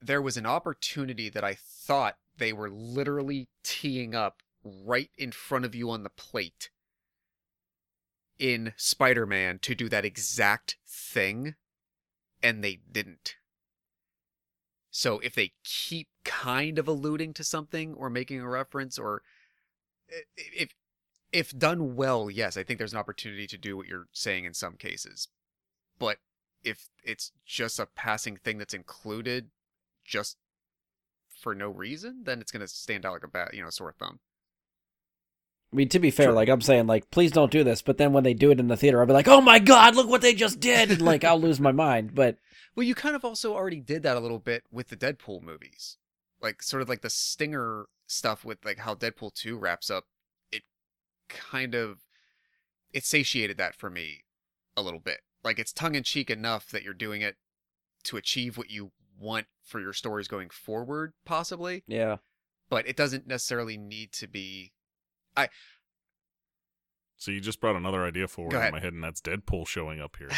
[0.00, 5.64] there was an opportunity that I thought they were literally teeing up right in front
[5.64, 6.70] of you on the plate
[8.38, 11.56] in Spider-Man to do that exact thing
[12.42, 13.34] and they didn't.
[14.90, 19.22] So if they keep kind of alluding to something or making a reference or
[20.36, 20.74] if
[21.32, 24.54] if done well, yes, I think there's an opportunity to do what you're saying in
[24.54, 25.28] some cases.
[25.98, 26.18] But
[26.62, 29.48] if it's just a passing thing that's included
[30.04, 30.36] just
[31.28, 33.92] for no reason, then it's going to stand out like a bad, you know, sore
[33.98, 34.20] thumb.
[35.72, 36.32] I mean, to be fair, Sure.
[36.32, 37.82] like I'm saying, like please don't do this.
[37.82, 39.96] But then when they do it in the theater, I'll be like, oh my god,
[39.96, 42.14] look what they just did, and like I'll lose my mind.
[42.14, 42.38] But
[42.74, 45.98] Well, you kind of also already did that a little bit with the Deadpool movies.
[46.40, 50.04] Like sort of like the stinger stuff with like how Deadpool 2 wraps up.
[50.52, 50.62] It
[51.28, 52.00] kind of
[52.92, 54.24] it satiated that for me
[54.76, 55.20] a little bit.
[55.44, 57.36] Like it's tongue in cheek enough that you're doing it
[58.04, 62.16] to achieve what you want for your stories going forward possibly, yeah,
[62.70, 64.72] but it doesn't necessarily need to be
[65.36, 65.48] I
[67.16, 70.16] So you just brought another idea forward in my head, and that's Deadpool showing up
[70.16, 70.30] here.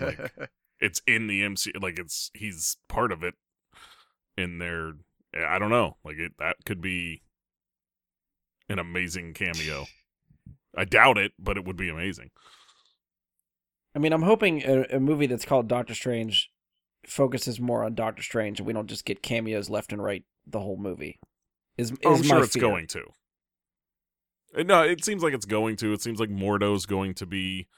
[0.00, 0.50] like
[0.80, 3.34] It's in the MC, like it's he's part of it
[4.36, 4.94] in their.
[5.36, 7.22] I don't know, like it that could be
[8.68, 9.86] an amazing cameo.
[10.76, 12.30] I doubt it, but it would be amazing.
[13.94, 16.50] I mean, I'm hoping a, a movie that's called Doctor Strange
[17.06, 20.60] focuses more on Doctor Strange, and we don't just get cameos left and right the
[20.60, 21.18] whole movie.
[21.76, 22.62] Is, is Oh, I'm sure it's fear.
[22.62, 23.04] going to.
[24.56, 25.92] Uh, No, it seems like it's going to.
[25.92, 27.68] It seems like Mordo's going to be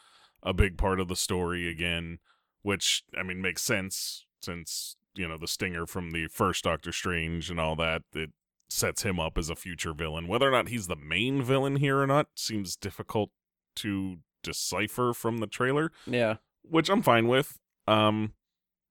[0.43, 2.19] a big part of the story again,
[2.63, 7.51] which I mean makes sense since you know the stinger from the first Doctor Strange
[7.51, 8.03] and all that.
[8.15, 8.31] It
[8.69, 10.29] sets him up as a future villain.
[10.29, 13.31] Whether or not he's the main villain here or not seems difficult
[13.77, 17.59] to decipher from the trailer Yeah, which I'm fine with.
[17.87, 18.33] Um,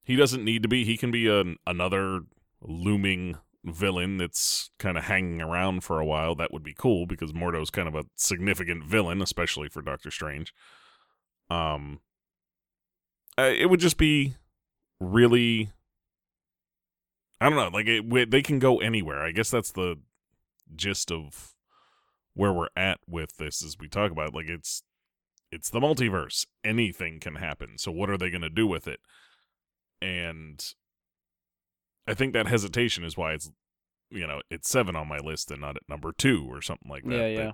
[0.05, 0.85] he doesn't need to be.
[0.85, 2.21] He can be an another
[2.61, 6.35] looming villain that's kind of hanging around for a while.
[6.35, 10.53] That would be cool because Mordo's kind of a significant villain, especially for Doctor Strange.
[11.49, 11.99] Um,
[13.37, 14.35] uh, it would just be
[14.99, 15.71] really.
[17.45, 17.77] I don't know.
[17.77, 19.21] Like it, they can go anywhere.
[19.21, 19.99] I guess that's the
[20.75, 21.53] gist of
[22.33, 23.63] where we're at with this.
[23.63, 24.33] As we talk about, it.
[24.33, 24.81] like it's
[25.51, 26.47] it's the multiverse.
[26.63, 27.77] Anything can happen.
[27.77, 28.99] So what are they going to do with it?
[30.01, 30.65] And
[32.07, 33.51] I think that hesitation is why it's
[34.09, 37.03] you know it's seven on my list and not at number two or something like
[37.03, 37.11] that.
[37.11, 37.51] Yeah, that, yeah.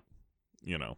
[0.63, 0.95] you know,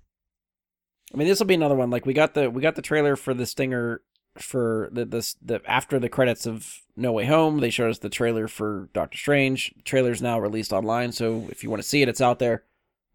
[1.11, 1.89] I mean, this will be another one.
[1.89, 4.01] Like we got the we got the trailer for the Stinger
[4.37, 7.59] for the this the after the credits of No Way Home.
[7.59, 9.73] They showed us the trailer for Doctor Strange.
[9.77, 12.63] The trailer's now released online, so if you want to see it, it's out there.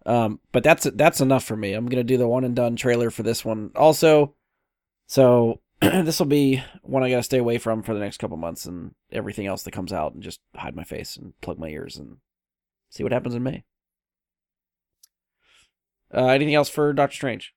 [0.06, 1.74] Um, but that's that's enough for me.
[1.74, 4.34] I'm gonna do the one and done trailer for this one also.
[5.06, 8.64] So this will be one I gotta stay away from for the next couple months,
[8.64, 11.96] and everything else that comes out, and just hide my face and plug my ears
[11.96, 12.18] and
[12.90, 13.64] see what happens in May.
[16.14, 17.54] Uh, anything else for Doctor Strange?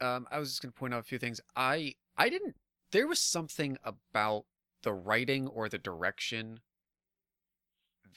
[0.00, 1.40] Um, I was just gonna point out a few things.
[1.54, 2.56] I I didn't.
[2.94, 4.44] There was something about
[4.84, 6.60] the writing or the direction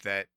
[0.04, 0.28] that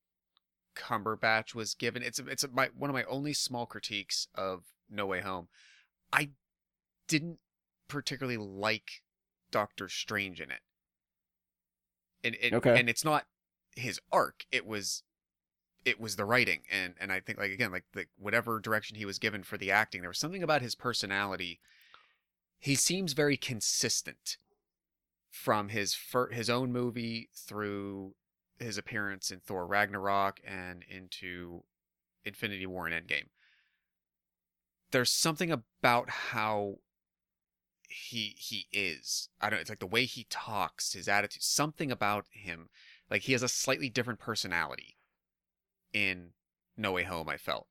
[0.74, 2.02] Cumberbatch was given.
[2.02, 5.48] It's it's my one of my only small critiques of No Way Home.
[6.10, 6.30] I
[7.06, 7.38] didn't
[7.86, 9.02] particularly like
[9.50, 10.60] Doctor Strange in it.
[12.24, 12.80] And it, Okay.
[12.80, 13.26] and it's not
[13.76, 14.46] his arc.
[14.50, 15.02] It was
[15.84, 19.04] it was the writing and and I think like again like the whatever direction he
[19.04, 21.60] was given for the acting there was something about his personality
[22.60, 24.36] he seems very consistent
[25.28, 28.14] from his fir- his own movie through
[28.58, 31.64] his appearance in Thor Ragnarok and into
[32.24, 33.28] Infinity War and Endgame
[34.92, 36.76] there's something about how
[37.88, 41.90] he he is I don't know it's like the way he talks his attitude something
[41.90, 42.68] about him
[43.10, 44.96] like he has a slightly different personality
[45.92, 46.30] in
[46.76, 47.66] No Way Home, I felt.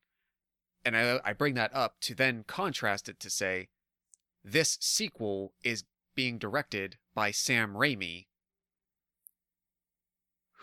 [0.86, 3.70] And I, I bring that up to then contrast it to say,
[4.44, 5.84] this sequel is
[6.16, 8.28] being directed by Sam Raimi,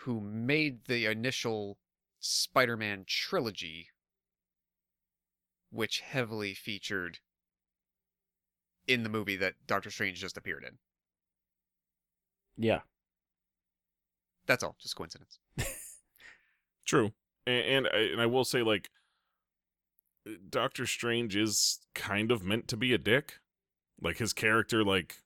[0.01, 1.77] who made the initial
[2.19, 3.89] Spider Man trilogy,
[5.69, 7.19] which heavily featured
[8.87, 10.77] in the movie that Doctor Strange just appeared in.
[12.57, 12.81] Yeah.
[14.47, 15.39] That's all, just coincidence.
[16.85, 17.11] True,
[17.45, 18.89] and and I, and I will say like
[20.49, 23.39] Doctor Strange is kind of meant to be a dick,
[24.01, 25.17] like his character, like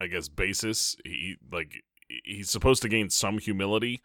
[0.00, 0.96] I guess basis.
[1.04, 1.82] He like
[2.24, 4.00] he's supposed to gain some humility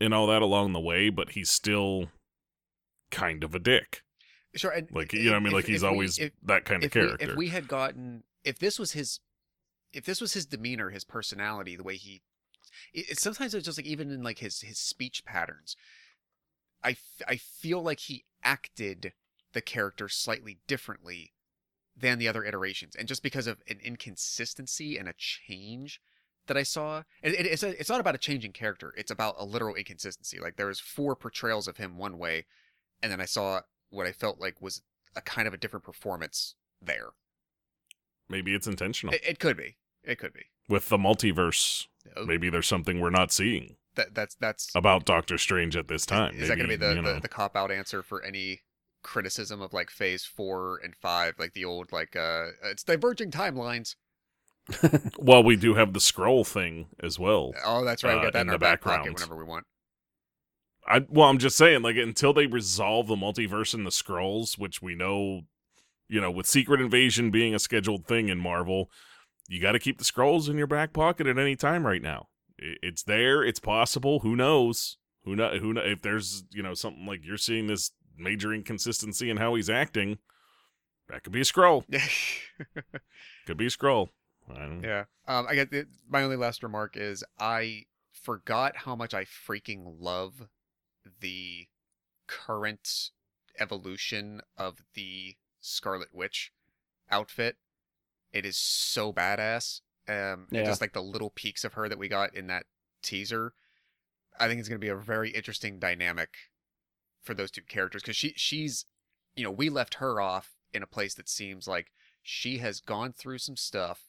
[0.00, 2.10] and all that along the way, but he's still
[3.10, 4.02] kind of a dick.
[4.54, 6.32] Sure, and Like you know, what I mean, if- like he's if we- always if-
[6.42, 7.30] that kind of if we, character.
[7.30, 9.20] if we had gotten if this was his
[9.92, 12.22] if this was his demeanor his personality the way he
[12.92, 15.76] it, it- sometimes it's just like even in like his his speech patterns
[16.82, 19.12] I, f- I feel like he acted
[19.52, 21.32] the character slightly differently
[21.96, 26.00] than the other iterations and just because of an inconsistency and a change
[26.46, 29.36] that I saw and it, it's a, it's not about a changing character it's about
[29.38, 32.44] a literal inconsistency like there was four portrayals of him one way
[33.02, 33.60] and then I saw
[33.90, 34.82] what I felt like was
[35.14, 37.10] a kind of a different performance there
[38.28, 39.76] maybe it's intentional it, it could be.
[40.04, 40.44] It could be.
[40.68, 41.86] with the multiverse.
[42.16, 44.70] Oh, Maybe there's something we're not seeing that, that's that's.
[44.74, 46.36] about Doctor Strange at this time.
[46.36, 48.60] is that going to be the, the, the cop out answer for any
[49.06, 53.96] criticism of like Phase Four and Five, like the old like uh, it's diverging timelines.
[55.18, 57.58] Well, we do have the scroll thing as well.
[57.64, 58.14] Oh, that's right.
[58.14, 59.14] We Uh, got that in in, our the back pocket background.
[59.14, 59.66] whenever we want.
[60.86, 64.80] I well, I'm just saying, like until they resolve the multiverse and the scrolls, which
[64.80, 65.42] we know,
[66.08, 68.90] you know, with Secret Invasion being a scheduled thing in Marvel,
[69.48, 72.28] you got to keep the scrolls in your back pocket at any time right now.
[72.58, 74.20] It's there, it's possible.
[74.20, 74.96] Who knows?
[75.24, 75.58] Who know?
[75.58, 75.82] Who know?
[75.82, 80.18] If there's you know something like you're seeing this major inconsistency in how he's acting,
[81.08, 81.84] that could be a scroll.
[83.46, 84.10] Could be a scroll.
[84.82, 85.04] Yeah.
[85.28, 89.96] Um, I get the, my only last remark is I forgot how much I freaking
[90.00, 90.48] love
[91.20, 91.66] the
[92.26, 93.10] current
[93.58, 96.52] evolution of the Scarlet Witch
[97.10, 97.56] outfit.
[98.32, 99.80] It is so badass.
[100.08, 100.64] Um, and Yeah.
[100.64, 102.66] just like the little peaks of her that we got in that
[103.02, 103.52] teaser.
[104.38, 106.30] I think it's going to be a very interesting dynamic
[107.26, 108.86] for those two characters because she she's,
[109.34, 111.88] you know, we left her off in a place that seems like
[112.22, 114.04] she has gone through some stuff.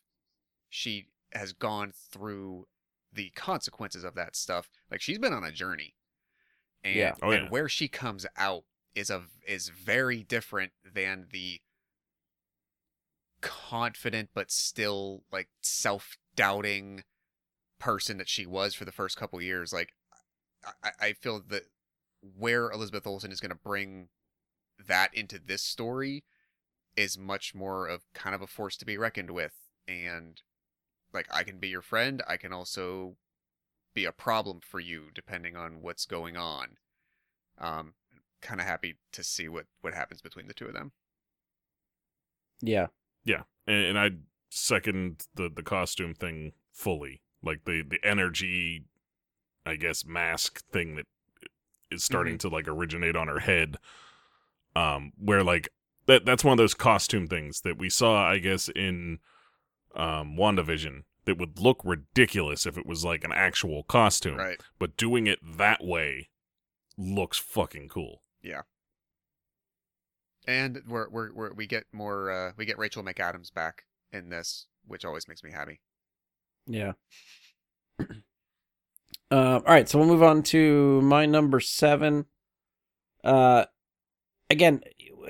[0.69, 2.67] She has gone through
[3.11, 4.69] the consequences of that stuff.
[4.91, 5.95] Like she's been on a journey,
[6.83, 7.15] and Yeah.
[7.21, 7.49] Oh, and yeah.
[7.49, 8.63] where she comes out
[8.95, 11.61] is a is very different than the
[13.39, 17.03] confident but still like self doubting
[17.79, 19.71] person that she was for the first couple years.
[19.71, 19.93] Like
[20.83, 21.63] I, I feel that
[22.35, 24.09] where Elizabeth Olsen is going to bring
[24.87, 26.23] that into this story
[26.95, 29.53] is much more of kind of a force to be reckoned with
[29.87, 30.41] and
[31.13, 33.17] like I can be your friend, I can also
[33.93, 36.77] be a problem for you depending on what's going on.
[37.59, 37.93] Um
[38.41, 40.91] kind of happy to see what what happens between the two of them.
[42.61, 42.87] yeah.
[43.25, 44.11] Yeah, and, and I
[44.49, 47.21] second the the costume thing fully.
[47.43, 48.85] like the the energy,
[49.65, 51.05] I guess, mask thing that
[51.91, 53.77] is starting to like originate on her head.
[54.75, 55.69] Um, where like
[56.05, 59.19] that that's one of those costume things that we saw, I guess, in
[59.95, 64.37] um WandaVision that would look ridiculous if it was like an actual costume.
[64.37, 64.59] Right.
[64.79, 66.29] But doing it that way
[66.97, 68.23] looks fucking cool.
[68.41, 68.61] Yeah.
[70.47, 74.67] And we're, we're, we're we get more uh we get Rachel McAdams back in this,
[74.85, 75.81] which always makes me happy.
[76.65, 76.93] Yeah.
[79.29, 82.25] Uh, all right, so we'll move on to my number seven.
[83.23, 83.65] Uh,
[84.49, 84.81] again,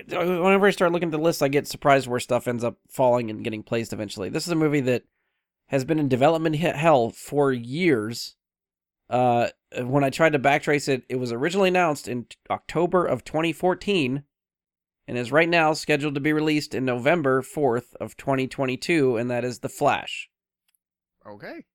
[0.07, 3.29] whenever I start looking at the list, I get surprised where stuff ends up falling
[3.29, 4.29] and getting placed eventually.
[4.29, 5.03] This is a movie that
[5.67, 8.35] has been in development hell for years.
[9.09, 9.47] Uh,
[9.81, 14.23] when I tried to backtrace it, it was originally announced in October of 2014
[15.07, 19.45] and is right now scheduled to be released in November 4th of 2022, and that
[19.45, 20.29] is The Flash.
[21.25, 21.65] Okay.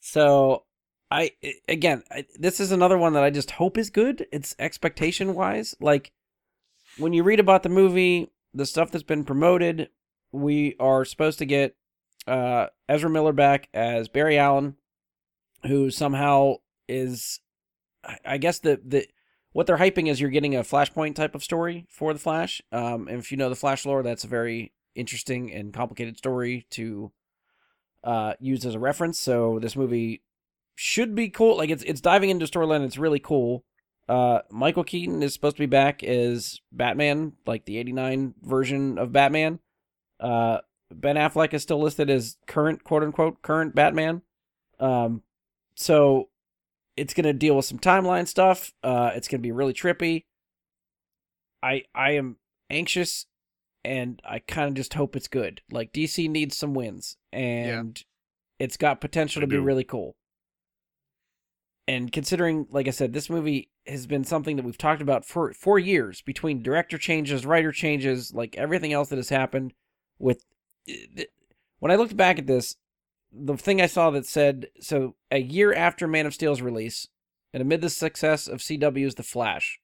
[0.00, 0.64] So
[1.10, 1.32] I
[1.68, 4.26] again, I, this is another one that I just hope is good.
[4.32, 6.12] It's expectation wise, like
[6.98, 9.88] when you read about the movie, the stuff that's been promoted,
[10.32, 11.74] we are supposed to get
[12.26, 14.76] uh Ezra Miller back as Barry Allen,
[15.66, 16.56] who somehow
[16.88, 17.40] is,
[18.04, 19.06] I- guess the the
[19.52, 22.62] what they're hyping is you're getting a Flashpoint type of story for the Flash.
[22.70, 26.66] Um, and if you know the Flash lore, that's a very interesting and complicated story
[26.70, 27.10] to
[28.04, 29.18] uh, as a reference.
[29.18, 30.22] So this movie
[30.82, 31.58] should be cool.
[31.58, 32.82] Like it's it's diving into storyline.
[32.86, 33.64] It's really cool.
[34.08, 39.12] Uh, Michael Keaton is supposed to be back as Batman, like the '89 version of
[39.12, 39.58] Batman.
[40.18, 44.22] Uh, ben Affleck is still listed as current quote unquote current Batman.
[44.78, 45.22] Um,
[45.74, 46.30] so
[46.96, 48.72] it's gonna deal with some timeline stuff.
[48.82, 50.24] Uh, it's gonna be really trippy.
[51.62, 52.36] I I am
[52.70, 53.26] anxious
[53.84, 55.60] and I kind of just hope it's good.
[55.70, 58.02] Like DC needs some wins, and
[58.58, 59.62] it's got potential They to be do.
[59.62, 60.16] really cool.
[61.90, 65.52] And considering, like I said, this movie has been something that we've talked about for
[65.52, 69.74] four years between director changes, writer changes, like everything else that has happened.
[70.16, 70.44] With
[71.80, 72.76] when I looked back at this,
[73.32, 77.08] the thing I saw that said so a year after Man of Steel's release,
[77.52, 79.80] and amid the success of CW's The Flash,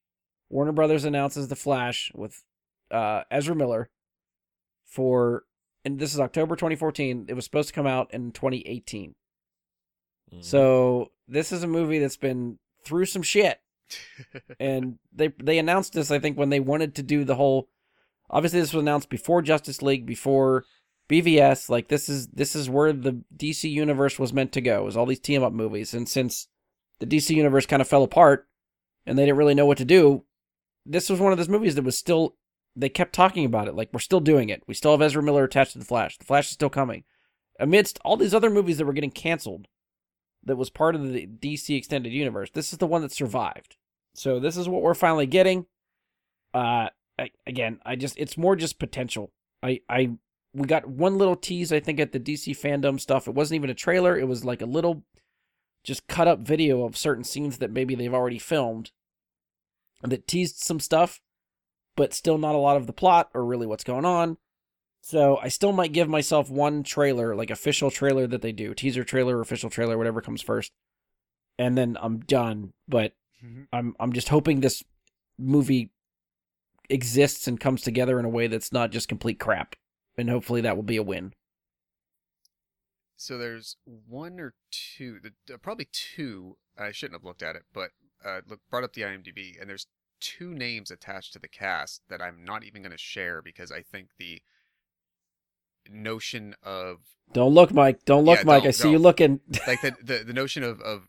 [0.49, 2.45] Warner Brothers announces The Flash with
[2.89, 3.91] uh, Ezra Miller
[4.85, 5.43] for,
[5.85, 7.27] and this is October 2014.
[7.29, 9.17] It was supposed to come out in 2018.
[10.33, 10.43] Mm-hmm.
[10.43, 13.61] So this is a movie that's been through some shit,
[14.61, 17.69] and they they announced this I think when they wanted to do the whole.
[18.29, 20.65] Obviously, this was announced before Justice League, before
[21.09, 21.69] BVS.
[21.69, 24.85] Like this is this is where the DC universe was meant to go.
[24.85, 26.49] Was all these team up movies, and since
[26.99, 28.49] the DC universe kind of fell apart,
[29.05, 30.25] and they didn't really know what to do,
[30.85, 32.37] this was one of those movies that was still.
[32.79, 34.63] They kept talking about it, like we're still doing it.
[34.67, 36.19] We still have Ezra Miller attached to the Flash.
[36.19, 37.05] The Flash is still coming,
[37.59, 39.67] amidst all these other movies that were getting canceled
[40.47, 42.51] that was part of the DC extended universe.
[42.51, 43.77] This is the one that survived.
[44.15, 45.67] So this is what we're finally getting.
[46.55, 49.33] Uh I, again, I just it's more just potential.
[49.63, 50.13] I I
[50.55, 53.29] we got one little tease I think at the DC fandom stuff.
[53.29, 54.19] It wasn't even a trailer.
[54.19, 55.05] It was like a little
[55.85, 58.91] just cut up video of certain scenes that maybe they've already filmed
[60.03, 61.21] that teased some stuff,
[61.97, 64.37] but still not a lot of the plot or really what's going on.
[65.07, 69.05] So I still might give myself one trailer, like official trailer that they do, teaser
[69.05, 70.73] trailer, official trailer, whatever comes first,
[71.61, 72.73] and then I'm done.
[72.89, 73.69] But Mhm.
[73.73, 74.83] I'm I'm just hoping this
[75.39, 75.93] movie
[76.91, 79.77] exists and comes together in a way that's not just complete crap,
[80.19, 81.35] and hopefully that will be a win.
[83.17, 86.59] So there's one or two, the- uh, probably two.
[86.77, 87.93] I shouldn't have looked at it, but
[88.25, 89.87] uh, look, brought up the IMDb, and there's
[90.19, 93.83] two names attached to the cast that I'm not even going to share because I
[93.83, 94.43] think the
[95.91, 96.99] notion of
[97.33, 98.05] Don't look, Mike.
[98.05, 98.65] Don't look, Yeah, Mike.
[98.65, 99.03] don't, I see you don't.
[99.03, 99.41] looking.
[99.67, 101.09] like the, the the notion of of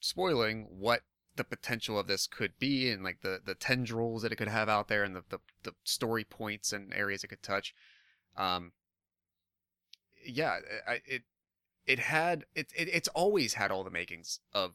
[0.00, 1.02] spoiling what
[1.36, 4.68] the potential of this could be and like the the tendrils that it could have
[4.68, 7.74] out there and the the, the story points and areas it could touch
[8.36, 8.72] um
[10.24, 11.22] yeah I, it
[11.86, 14.72] it had it, it it's always had all the makings of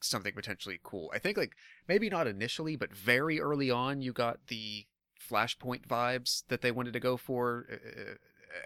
[0.00, 1.52] something potentially cool i think like
[1.88, 4.86] maybe not initially but very early on you got the
[5.30, 8.14] flashpoint vibes that they wanted to go for Uh,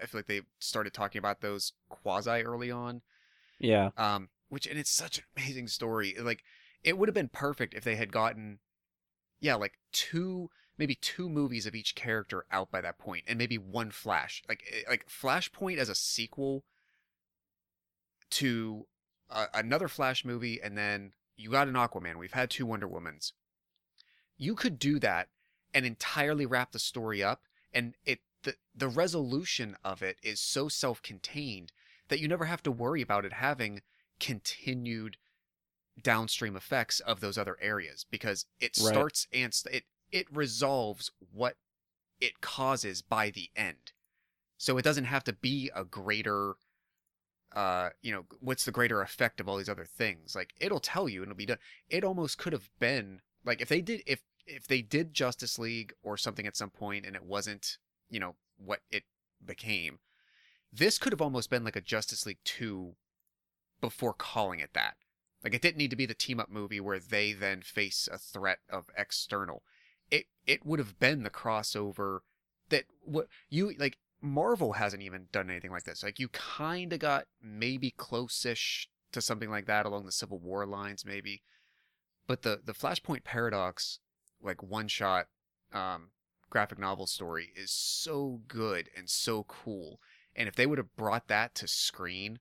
[0.01, 3.01] i feel like they started talking about those quasi early on.
[3.59, 6.15] Yeah, um which and it's such an amazing story.
[6.19, 6.43] Like
[6.83, 8.59] it would have been perfect if they had gotten
[9.39, 13.57] yeah like two maybe two movies of each character out by that point and maybe
[13.57, 14.41] one flash.
[14.47, 16.63] Like eh, like flashpoint as a sequel
[18.31, 18.85] to
[19.29, 22.15] uh, another flash movie and then you got an aquaman.
[22.15, 23.33] We've had two wonder womans.
[24.37, 25.27] You could do that
[25.73, 27.41] and entirely wrap the story up
[27.73, 31.71] and it the the resolution of it is so self-contained
[32.07, 33.81] that you never have to worry about it having
[34.19, 35.17] continued
[36.01, 38.93] downstream effects of those other areas because it Right.
[38.93, 41.57] starts and st- it it resolves what
[42.19, 43.93] it causes by the end.
[44.57, 46.55] So it doesn't have to be a greater
[47.55, 51.09] uh you know what's the greater effect of all these other things like it'll tell
[51.09, 51.57] you and it'll be done
[51.89, 55.93] it almost could have been like if they did if if they did justice league
[56.03, 57.77] or something at some point and it wasn't
[58.09, 59.03] you know what it
[59.43, 59.99] became
[60.71, 62.93] this could have almost been like a justice league 2
[63.81, 64.95] before calling it that
[65.43, 68.17] like it didn't need to be the team up movie where they then face a
[68.17, 69.63] threat of external
[70.11, 72.19] it it would have been the crossover
[72.69, 76.03] that what you like Marvel hasn't even done anything like this.
[76.03, 80.65] Like you kind of got maybe close-ish to something like that along the Civil War
[80.65, 81.41] lines, maybe.
[82.27, 83.99] But the the Flashpoint Paradox,
[84.41, 85.27] like one-shot
[85.73, 86.09] um,
[86.49, 89.99] graphic novel story, is so good and so cool.
[90.35, 92.39] And if they would have brought that to screen,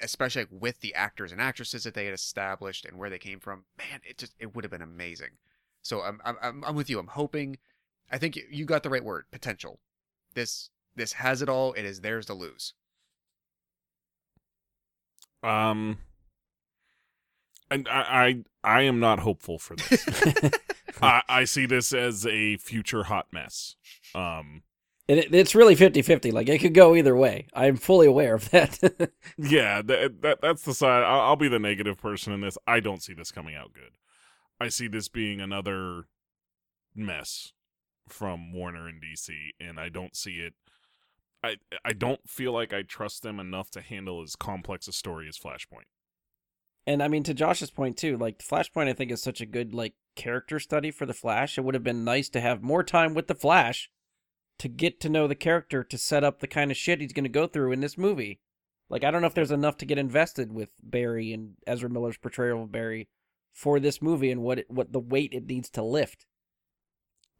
[0.00, 3.40] especially like with the actors and actresses that they had established and where they came
[3.40, 5.30] from, man, it just it would have been amazing.
[5.82, 6.98] So I'm I'm I'm- with you.
[6.98, 7.58] I'm hoping.
[8.10, 9.24] I think you- you got the right word.
[9.30, 9.80] Potential.
[10.34, 11.72] This this has it all.
[11.72, 12.74] It is theirs to lose.
[15.42, 15.98] Um,
[17.70, 20.06] and I, I, I am not hopeful for this.
[21.02, 23.76] I, I see this as a future hot mess.
[24.14, 24.62] Um,
[25.08, 26.32] And it, it's really 50-50.
[26.32, 27.46] Like it could go either way.
[27.54, 28.78] I'm fully aware of that.
[29.38, 31.02] yeah, that, that that's the side.
[31.02, 32.58] I'll, I'll be the negative person in this.
[32.66, 33.96] I don't see this coming out good.
[34.60, 36.04] I see this being another
[36.94, 37.52] mess
[38.08, 39.30] from Warner and DC,
[39.60, 40.54] and I don't see it.
[41.42, 45.28] I I don't feel like I trust them enough to handle as complex a story
[45.28, 45.86] as Flashpoint.
[46.86, 49.74] and I mean to Josh's point too, like Flashpoint I think is such a good
[49.74, 51.58] like character study for the Flash.
[51.58, 53.90] It would have been nice to have more time with the Flash
[54.58, 57.24] to get to know the character to set up the kind of shit he's going
[57.24, 58.40] to go through in this movie.
[58.88, 62.18] Like I don't know if there's enough to get invested with Barry and Ezra Miller's
[62.18, 63.08] portrayal of Barry
[63.52, 66.26] for this movie and what it, what the weight it needs to lift.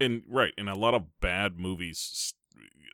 [0.01, 2.35] and right and a lot of bad movies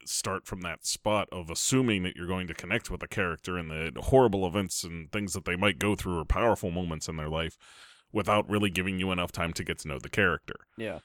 [0.04, 3.70] start from that spot of assuming that you're going to connect with a character and
[3.70, 7.28] the horrible events and things that they might go through or powerful moments in their
[7.28, 7.56] life
[8.12, 11.00] without really giving you enough time to get to know the character Yeah.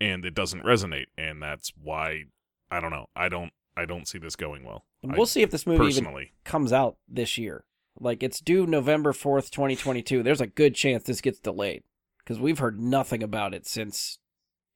[0.00, 2.24] and it doesn't resonate and that's why
[2.70, 5.50] i don't know i don't i don't see this going well And we'll see if
[5.50, 7.64] this movie even personally comes out this year.
[8.00, 10.22] Like it's due November 4th, 2022.
[10.24, 11.82] There's a good chance this gets delayed
[12.26, 14.18] cuz we've heard nothing about it since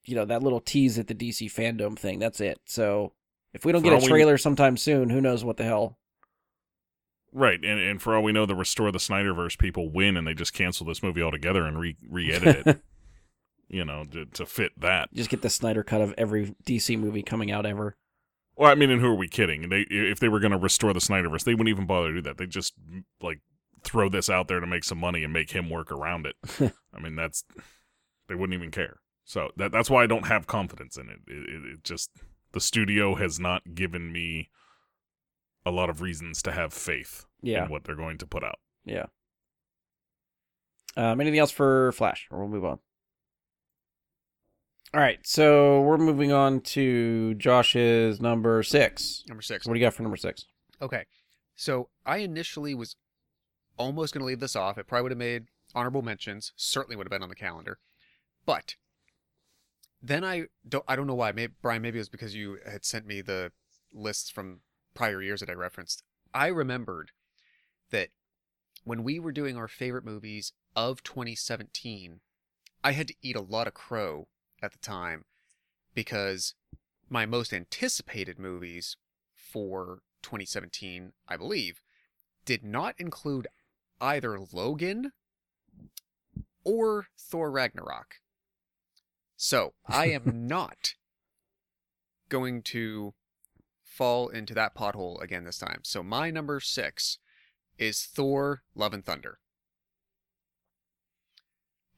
[0.05, 2.19] you know that little tease at the DC fandom thing.
[2.21, 2.61] That's it.
[2.65, 3.13] So
[3.53, 5.99] if we don't For get a we- trailer sometime soon, who knows what the hell.
[7.33, 10.35] Right and, and for all we know the restore the snyderverse people win and they
[10.35, 12.83] just cancel this movie altogether and re- re-edit it
[13.69, 17.23] you know to, to fit that Just get the Snyder cut of every DC movie
[17.23, 17.97] coming out ever.
[18.57, 19.69] Well, I mean, and who are we kidding?
[19.69, 22.23] They if they were going to restore the Snyderverse, they wouldn't even bother to do
[22.23, 22.39] that.
[22.39, 22.75] They just
[23.23, 23.41] like
[23.85, 26.37] throw this out there to make some money and make him work around it.
[26.95, 27.45] I mean, that's
[28.29, 29.01] they wouldn't even care.
[29.25, 31.21] So that that's why I don't have confidence in it.
[31.27, 31.73] It, it.
[31.73, 32.11] it just
[32.53, 34.49] the studio has not given me
[35.69, 37.65] a lot of reasons to have faith Yeah.
[37.65, 38.59] in what they're going to put out.
[38.85, 39.07] Yeah.
[40.97, 42.79] Um, anything else for Flash, or we'll move on.
[44.95, 49.23] All right, so we're moving on to Josh's number six.
[49.29, 49.67] Number six.
[49.67, 50.47] What do you got for number six?
[50.81, 51.05] Okay.
[51.55, 52.97] So I initially was
[53.77, 54.79] almost going to leave this off.
[54.79, 56.53] It probably would have made honorable mentions.
[56.57, 57.79] Certainly would have been on the calendar.
[58.47, 58.77] But
[60.03, 60.85] then I don't.
[60.89, 61.33] I don't know why.
[61.33, 61.83] Maybe Brian.
[61.83, 63.53] Maybe it was because you had sent me the
[63.93, 64.61] lists from
[64.99, 66.03] prior years that I referenced.
[66.35, 67.13] I remembered
[67.93, 68.09] that
[68.83, 72.19] when we were doing our favorite movies of 2017,
[72.83, 74.27] I had to eat a lot of crow
[74.61, 75.25] at the time
[75.95, 76.55] because
[77.09, 78.97] my most anticipated movies
[79.37, 81.81] for 2017, I believe,
[82.45, 83.47] did not include
[84.01, 85.13] either Logan
[86.65, 88.17] or Thor Ragnarok.
[89.37, 90.95] So I am not
[92.29, 93.15] going to
[93.99, 95.81] fall into that pothole again this time.
[95.83, 97.19] So my number six
[97.77, 99.41] is Thor Love and Thunder.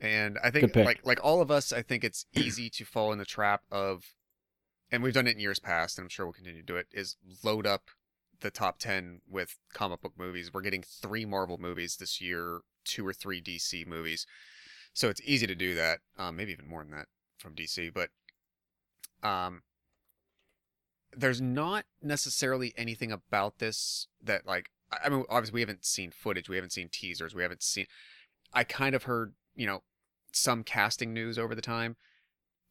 [0.01, 3.19] And I think like like all of us, I think it's easy to fall in
[3.19, 4.15] the trap of
[4.91, 6.87] and we've done it in years past, and I'm sure we'll continue to do it,
[6.91, 7.91] is load up
[8.41, 10.51] the top 10 with comic book movies.
[10.53, 14.27] We're getting three Marvel movies this year, two or three DC movies.
[14.95, 15.99] So it's easy to do that.
[16.19, 17.07] Um, maybe even more than that
[17.39, 17.93] from DC.
[17.93, 18.09] But
[19.23, 19.63] um,
[21.17, 24.71] there's not necessarily anything about this that, like,
[25.05, 27.87] I mean, obviously, we haven't seen footage, we haven't seen teasers, we haven't seen.
[28.53, 29.83] I kind of heard, you know,
[30.33, 31.97] some casting news over the time.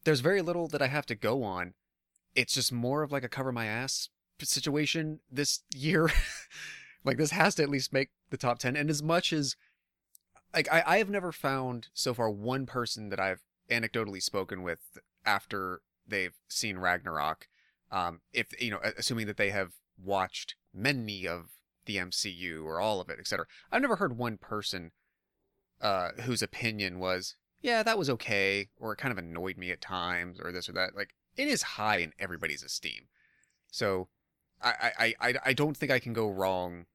[0.04, 1.74] There's very little that I have to go on
[2.34, 4.08] it's just more of like a cover my ass
[4.42, 6.08] situation this year
[7.04, 8.76] Like this has to at least make the top ten.
[8.76, 9.56] And as much as
[10.54, 14.80] like I, I have never found so far one person that I've anecdotally spoken with
[15.24, 17.48] after they've seen Ragnarok,
[17.90, 19.72] um, if you know, assuming that they have
[20.02, 21.50] watched many of
[21.86, 23.46] the MCU or all of it, etc.
[23.72, 24.92] I've never heard one person
[25.80, 29.80] uh, whose opinion was, yeah, that was okay, or it kind of annoyed me at
[29.80, 30.94] times, or this or that.
[30.94, 33.08] Like it is high in everybody's esteem.
[33.70, 34.08] So
[34.62, 36.86] I I, I, I don't think I can go wrong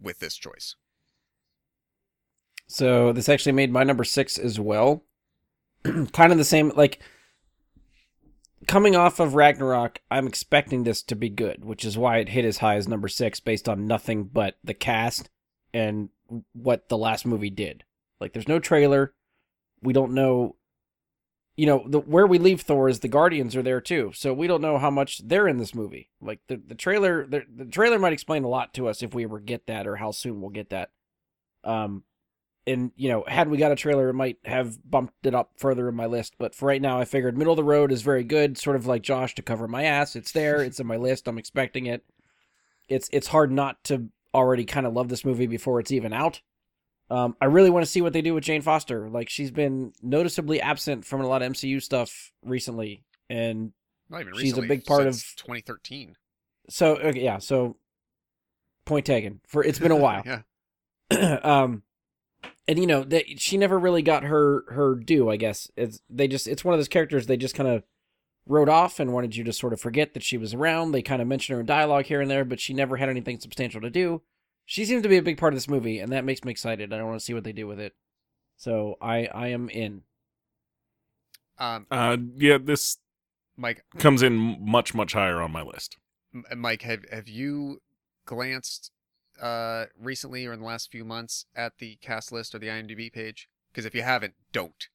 [0.00, 0.76] with this choice.
[2.66, 5.02] So this actually made my number six as well.
[6.12, 7.00] kind of the same, like
[8.68, 12.44] coming off of Ragnarok, I'm expecting this to be good, which is why it hit
[12.44, 15.28] as high as number six based on nothing but the cast
[15.74, 16.10] and
[16.52, 17.82] what the last movie did.
[18.20, 19.14] Like, there's no trailer.
[19.82, 20.54] We don't know.
[21.56, 24.46] You know, the where we leave Thor is the Guardians are there too, so we
[24.46, 26.08] don't know how much they're in this movie.
[26.20, 29.24] Like the the trailer, the, the trailer might explain a lot to us if we
[29.24, 30.90] ever get that, or how soon we'll get that.
[31.64, 32.04] Um,
[32.68, 35.88] and you know, had we got a trailer, it might have bumped it up further
[35.88, 36.34] in my list.
[36.38, 38.86] But for right now, I figured middle of the road is very good, sort of
[38.86, 40.14] like Josh to cover my ass.
[40.14, 41.26] It's there, it's in my list.
[41.26, 42.04] I'm expecting it.
[42.88, 46.40] It's it's hard not to already kind of love this movie before it's even out.
[47.10, 49.08] Um, I really want to see what they do with Jane Foster.
[49.08, 53.72] Like she's been noticeably absent from a lot of MCU stuff recently, and
[54.10, 56.16] Not even She's a big part of- 2013.
[56.68, 57.38] so okay, yeah.
[57.38, 57.76] So
[58.84, 59.40] point taken.
[59.46, 60.22] For it's been a while.
[60.26, 60.42] yeah.
[61.42, 61.82] um
[62.68, 65.70] and you know that she never really got her her due i guess.
[65.76, 67.82] It's they just it's one of those characters they just kind of
[68.46, 70.92] wrote off and wanted you to sort of forget that she was around.
[70.92, 73.40] They kind of mention her in dialogue here and there but she never had anything
[73.40, 74.22] substantial to do.
[74.66, 76.92] She seems to be a big part of this movie and that makes me excited.
[76.92, 77.94] I want to see what they do with it.
[78.56, 80.02] So i i am in.
[81.58, 82.98] Um, Uh, yeah, this
[83.56, 85.96] Mike, comes in much much higher on my list.
[86.54, 87.80] Mike, have have you
[88.26, 88.92] glanced
[89.40, 93.12] uh recently or in the last few months at the cast list or the IMDb
[93.12, 93.48] page?
[93.72, 94.88] Because if you haven't, don't.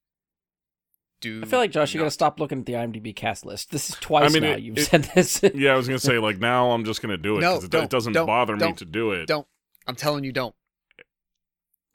[1.21, 3.89] Do i feel like josh you gotta stop looking at the imdb cast list this
[3.89, 6.19] is twice I mean, now it- you've it- said this Yeah, I was gonna say
[6.19, 8.83] like now I'm just gonna do it No, because it, it doesn't bother me to
[8.83, 9.27] do it.
[9.27, 9.47] Don't.
[9.87, 10.53] I'm telling you, don't.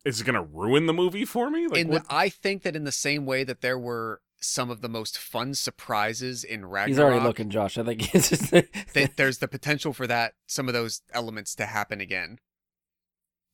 [0.07, 1.67] Is it gonna ruin the movie for me?
[1.67, 4.81] Like in the, I think that in the same way that there were some of
[4.81, 8.51] the most fun surprises in Ragnarok, he's already looking josh i think it's just
[8.95, 12.39] that there's the potential for that some of those elements to happen again.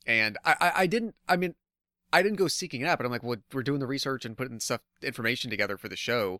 [0.07, 1.55] And I, I, I didn't I mean
[2.13, 4.37] I didn't go seeking it out, but I'm like, well, we're doing the research and
[4.37, 6.39] putting stuff information together for the show.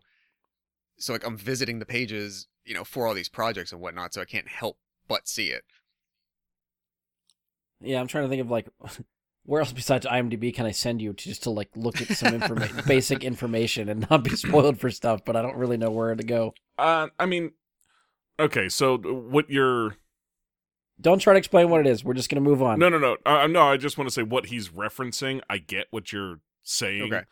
[0.97, 4.21] So like I'm visiting the pages, you know, for all these projects and whatnot, so
[4.21, 4.77] I can't help
[5.07, 5.63] but see it.
[7.81, 8.69] Yeah, I'm trying to think of like
[9.45, 12.33] where else besides IMDb can I send you to just to like look at some
[12.33, 15.21] information, basic information, and not be spoiled for stuff.
[15.25, 16.53] But I don't really know where to go.
[16.77, 17.51] Uh, I mean,
[18.39, 18.69] okay.
[18.69, 19.97] So what you're
[20.99, 22.03] Don't try to explain what it is.
[22.03, 22.79] We're just gonna move on.
[22.79, 23.61] no no no uh, no.
[23.61, 25.41] I just want to say what he's referencing.
[25.49, 27.13] I get what you're saying.
[27.13, 27.23] Okay.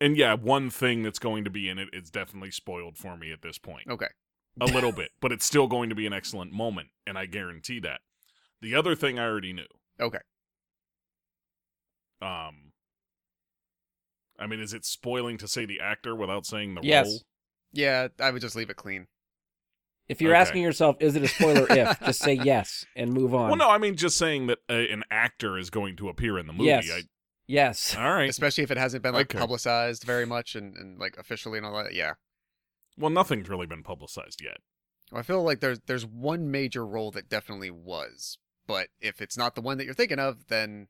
[0.00, 3.32] And yeah, one thing that's going to be in it is definitely spoiled for me
[3.32, 3.86] at this point.
[3.90, 4.06] Okay.
[4.58, 7.80] a little bit, but it's still going to be an excellent moment, and I guarantee
[7.80, 8.00] that.
[8.62, 9.66] The other thing I already knew.
[10.00, 10.20] Okay.
[12.22, 12.72] Um,
[14.38, 17.06] I mean, is it spoiling to say the actor without saying the Yes.
[17.06, 17.20] role?
[17.72, 19.06] Yeah, I would just leave it clean.
[20.08, 20.40] If you're Okay.
[20.40, 21.66] asking yourself, is it a spoiler?
[21.70, 23.48] if just say yes and move on.
[23.48, 26.46] Well, no, I mean just saying that uh, an actor is going to appear in
[26.46, 26.66] the movie.
[26.66, 26.90] Yes.
[26.90, 27.02] I,
[27.46, 27.96] Yes.
[27.98, 28.28] all right.
[28.30, 29.38] Especially if it hasn't been like Okay.
[29.38, 31.94] publicized very much and, and like officially and all that.
[31.94, 32.14] Yeah.
[32.96, 34.58] Well, nothing's really been publicized yet.
[35.12, 39.54] I feel like there's there's one major role that definitely was, but if it's not
[39.56, 40.86] the one that you're thinking of, then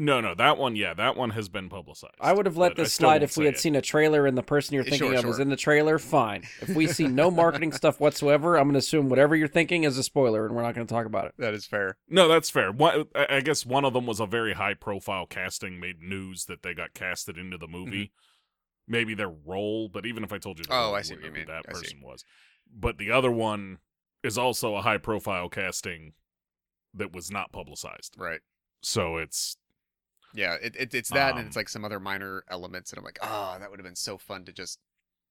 [0.00, 2.14] No, no, that one, yeah, that one has been publicized.
[2.20, 3.60] I would have let this slide if we had it.
[3.60, 5.40] seen a trailer and the person you're Sure, thinking of is sure.
[5.42, 5.98] in the trailer.
[5.98, 6.44] Fine.
[6.60, 9.98] If we see no marketing stuff whatsoever, I'm going to assume whatever you're thinking is
[9.98, 11.34] a spoiler, and we're not going to talk about it.
[11.38, 11.96] that is fair.
[12.08, 12.70] No, that's fair.
[12.70, 16.62] One, I I guess one of them was a very high-profile casting, made news that
[16.62, 18.12] they got casted into the movie.
[18.86, 20.78] Maybe their role, but even if I told you, the Mm-hmm.
[20.80, 21.46] Oh, role, I see what you who mean.
[21.48, 21.80] that I see.
[21.80, 22.24] person was.
[22.72, 23.78] But the other one
[24.22, 26.12] is also a high-profile casting
[26.94, 28.14] that was not publicized.
[28.16, 28.40] Right.
[28.80, 29.56] So it's
[30.34, 33.04] Yeah, it, it it's that and Um, it's like some other minor elements and I'm
[33.04, 34.78] like, oh, that would have been so fun to just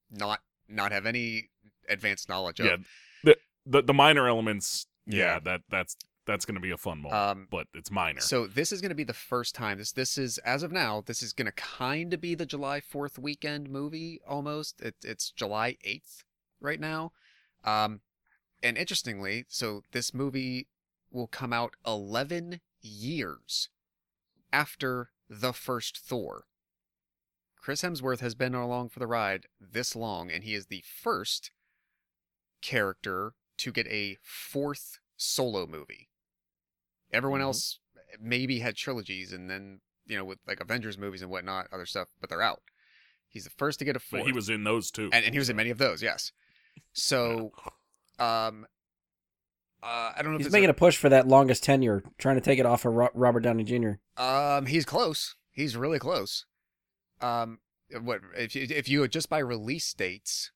[0.09, 1.49] not not have any
[1.89, 2.65] advanced knowledge of.
[2.65, 2.77] yeah,
[3.23, 4.87] the the, the minor elements.
[5.05, 5.39] Yeah, Yeah.
[5.39, 5.95] that that's
[6.25, 8.19] that's going to be a fun moment, Um but it's minor.
[8.19, 11.01] so this is going to be the first time this this is as of now
[11.05, 14.81] this is going to kind of be the July 4th weekend movie almost.
[14.81, 16.23] It, it's July 8th
[16.59, 17.11] right now.
[17.63, 18.01] Um
[18.63, 20.67] and interestingly, so this movie
[21.11, 23.69] will come out 11 years
[24.57, 26.45] after the first Thor.
[27.55, 31.51] Chris Hemsworth has been along for the ride this long, and he is the first
[32.61, 36.09] character to get a fourth solo movie.
[37.11, 37.43] Everyone Mhm.
[37.43, 37.79] else
[38.19, 42.07] maybe had trilogies, and then you know with like Avengers movies and whatnot, other stuff,
[42.19, 42.63] but they're out.
[43.27, 45.09] He's the first to get a fourth, But he was in those too.
[45.13, 46.01] and, and he was in many of those.
[46.01, 46.31] Yes.
[46.93, 47.51] So,
[48.19, 48.65] um,
[49.83, 52.41] uh, I don't know He's it's making a push for that longest tenure, trying to
[52.41, 53.91] take it off of Ro- Robert Downey Jr.
[54.21, 55.35] Um, he's close.
[55.51, 56.45] He's really close.
[57.21, 57.59] Um,
[58.01, 60.51] what if you if you just by release dates,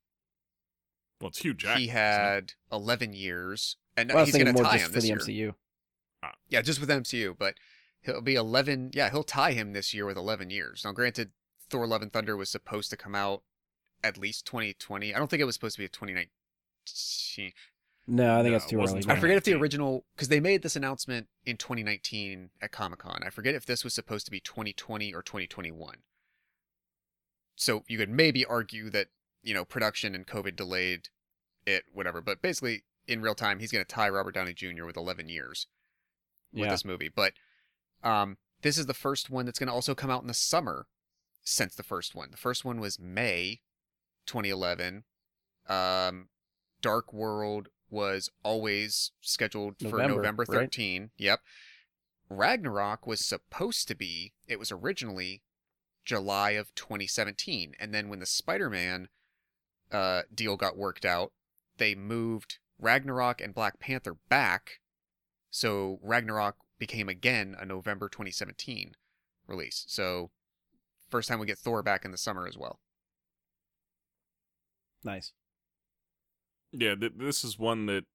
[1.20, 1.82] well, it's Hugh Jackman.
[1.82, 5.54] he had eleven years, and Well, he's gonna tie just him for this the year.
[6.24, 6.32] MCU.
[6.50, 7.56] Yeah, just with MCU, but
[8.02, 8.92] he'll be eleven.
[8.94, 10.84] Yeah, he'll tie him this year with eleven years.
[10.84, 11.32] Now, granted,
[11.70, 13.44] Thor: Love and Thunder was supposed to come out
[14.04, 15.14] at least 2020.
[15.14, 17.54] I don't think it was supposed to be a 2019.
[18.08, 19.16] No, I think No, that's too wasn't early.
[19.16, 23.22] I forget if the original because they made this announcement in 2019 at Comic Con.
[23.26, 25.98] I forget if this was supposed to be 2020 or 2021.
[27.56, 29.08] So you could maybe argue that
[29.44, 31.10] you know production and COVID delayed
[31.66, 32.22] it, whatever.
[32.22, 34.86] But basically, in real time, he's going to tie Robert Downey Jr.
[34.86, 35.68] with 11 years
[36.52, 36.72] with Yeah.
[36.72, 37.10] this movie.
[37.10, 37.34] But
[38.04, 40.88] um, this is the first one that's going to also come out in the summer
[41.44, 42.32] since the first one.
[42.32, 43.62] The first one was May
[44.26, 45.04] 2011.
[45.68, 46.30] Um,
[46.82, 50.60] Dark World was always scheduled for November, November right?
[50.62, 51.12] 13.
[51.18, 51.42] Yep.
[52.30, 55.44] Ragnarok was supposed to be, it was originally
[56.06, 57.74] July of 2017.
[57.80, 59.10] And then when the Spider Man
[59.92, 61.34] uh, deal got worked out,
[61.78, 64.80] they moved Ragnarok and Black Panther back.
[65.50, 68.94] So Ragnarok became again a November 2017
[69.48, 69.84] release.
[69.88, 70.32] So
[71.10, 72.80] first time we get Thor back in the summer as well.
[75.04, 75.34] Nice.
[76.72, 78.06] Yeah, th- this is one that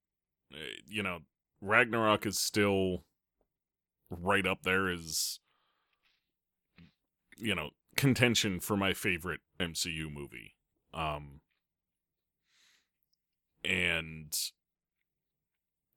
[0.53, 0.57] uh,
[0.87, 1.19] you know
[1.61, 3.03] Ragnarok is still
[4.09, 5.39] right up there as
[7.37, 10.55] you know contention for my favorite MCU movie.
[10.93, 11.41] Um
[13.63, 14.33] and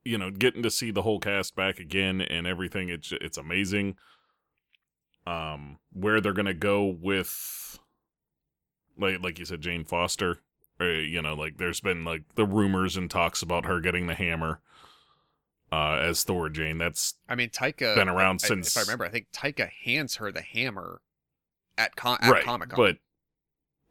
[0.05, 3.97] you know getting to see the whole cast back again and everything it's it's amazing.
[5.27, 7.78] Um where they're going to go with
[8.99, 10.39] like like you said Jane Foster
[10.81, 14.15] uh, you know, like there's been like the rumors and talks about her getting the
[14.15, 14.61] hammer
[15.73, 16.78] uh, as Thor Jane.
[16.78, 19.69] That's I mean, Taika Been around I- I- since- If I remember, I think Taika
[19.85, 21.01] hands her the hammer
[21.78, 22.77] at con- at right, Comic Con.
[22.77, 22.97] but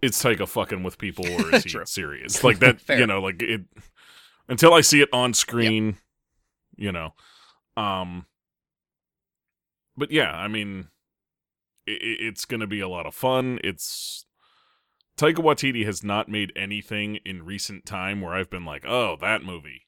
[0.01, 2.43] it's Taika fucking with people, or is he serious?
[2.43, 3.61] Like that, you know, like it.
[4.47, 5.97] Until I see it on screen,
[6.75, 7.13] you know,
[7.77, 8.25] um.
[9.97, 10.87] But yeah, I mean,
[11.87, 13.59] i i- it's gonna be a lot of fun.
[13.63, 14.25] It's
[15.19, 19.43] Taika Waititi has not made anything in recent time where I've been like, oh, that
[19.43, 19.87] movie.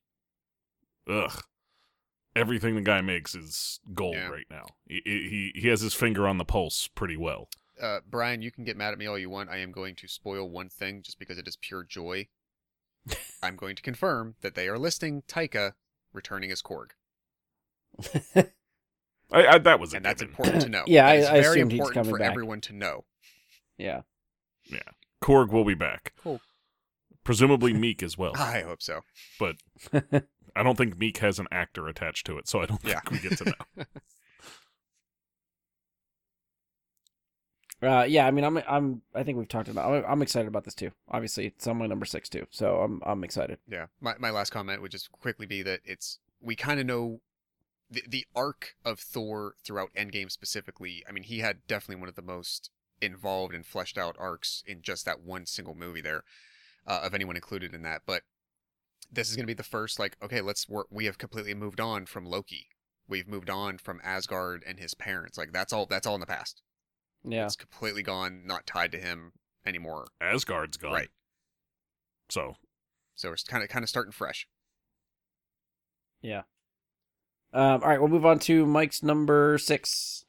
[1.10, 1.42] Ugh.
[2.36, 4.28] Everything the guy makes is gold Yeah.
[4.30, 4.66] right now.
[4.88, 7.50] He, he he has his finger on the pulse pretty well.
[7.82, 9.50] uh, Brian, you can get mad at me all you want.
[9.50, 12.28] I am going to spoil one thing just because it is pure joy.
[13.44, 15.74] I'm going to confirm that they are listing Taika
[16.14, 16.92] returning as Korg,
[19.32, 20.84] I, I that was a and that's important to know.
[20.88, 22.30] Yeah, That I- I very assumed he's important coming for back.
[22.32, 23.06] everyone to know.
[23.78, 24.02] Yeah,
[24.66, 24.80] yeah.
[25.22, 26.14] Korg will be back.
[26.24, 26.42] Cool.
[27.24, 29.02] Presumably Miek as well, I hope so.
[29.40, 29.58] but
[30.56, 33.00] I don't think Miek has an actor attached to it, so I don't Yeah.
[33.02, 33.84] think we get to know.
[37.84, 39.92] Uh, yeah, I mean, I'm, I'm, I think we've talked about.
[39.92, 40.92] I'm, I'm excited about this too.
[41.10, 43.58] Obviously, it's on my number six too, so I'm, I'm excited.
[43.68, 43.88] Yeah.
[44.00, 47.22] My my last comment would just quickly be that it's we kind of know
[47.90, 51.04] the the arc of Thor throughout Endgame specifically.
[51.10, 52.70] I mean, he had definitely one of the most
[53.02, 56.24] involved and fleshed out arcs in just that one single movie there,
[56.88, 58.02] uh, of anyone included in that.
[58.06, 58.24] But
[59.12, 60.88] this is going to be the first like, okay, let's work.
[60.90, 62.68] We have completely moved on from Loki.
[63.08, 65.38] We've moved on from Asgard and his parents.
[65.38, 65.86] Like that's all.
[65.86, 66.62] That's all in the past.
[67.24, 67.46] Yeah.
[67.46, 68.44] It's completely gone.
[68.46, 69.34] Not tied to him
[69.66, 70.08] anymore.
[70.22, 71.10] Asgard's gone, Right.
[72.30, 72.56] So
[73.16, 74.48] So we're kind of kind of starting fresh.
[76.22, 76.44] Yeah.
[77.54, 80.24] Um, all right, we'll move on to Mike's number six.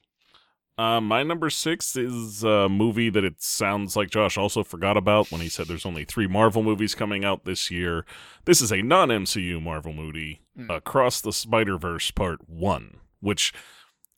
[0.75, 5.31] Uh, my number six is a movie that it sounds like Josh also forgot about
[5.31, 8.05] when he said there's only three Marvel movies coming out this year.
[8.45, 10.69] This is a non MCU Marvel movie, Hmm.
[10.69, 13.53] Across the Spider Verse Part 1, which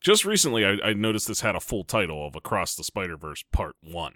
[0.01, 3.43] just recently I, I noticed this had a full title of Across the Spider Verse
[3.53, 4.13] Part 1.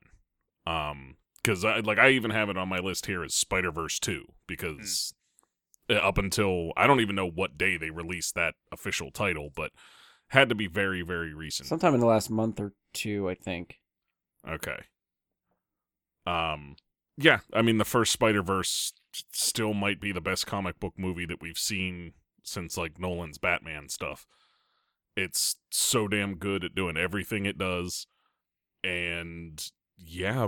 [0.68, 4.00] Um, because I like I even have it on my list here as Spider Verse
[4.00, 5.14] 2 because
[5.90, 9.72] uh, up until I don't even know what day they released that official title, but
[10.30, 11.68] had to be very very recent.
[11.68, 13.80] Sometime in the last month or two, I think.
[14.48, 14.80] Okay.
[16.26, 16.76] Um
[17.18, 18.94] yeah, I mean the first Spider-Verse
[19.34, 23.90] still might be the best comic book movie that we've seen since like Nolan's Batman
[23.90, 24.26] stuff.
[25.18, 28.08] It's so damn good at doing everything it does
[28.84, 30.48] and yeah,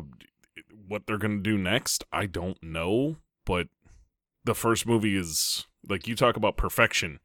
[0.88, 3.68] what they're going to do next, I don't know, but
[4.46, 7.20] the first movie is like you talk about perfection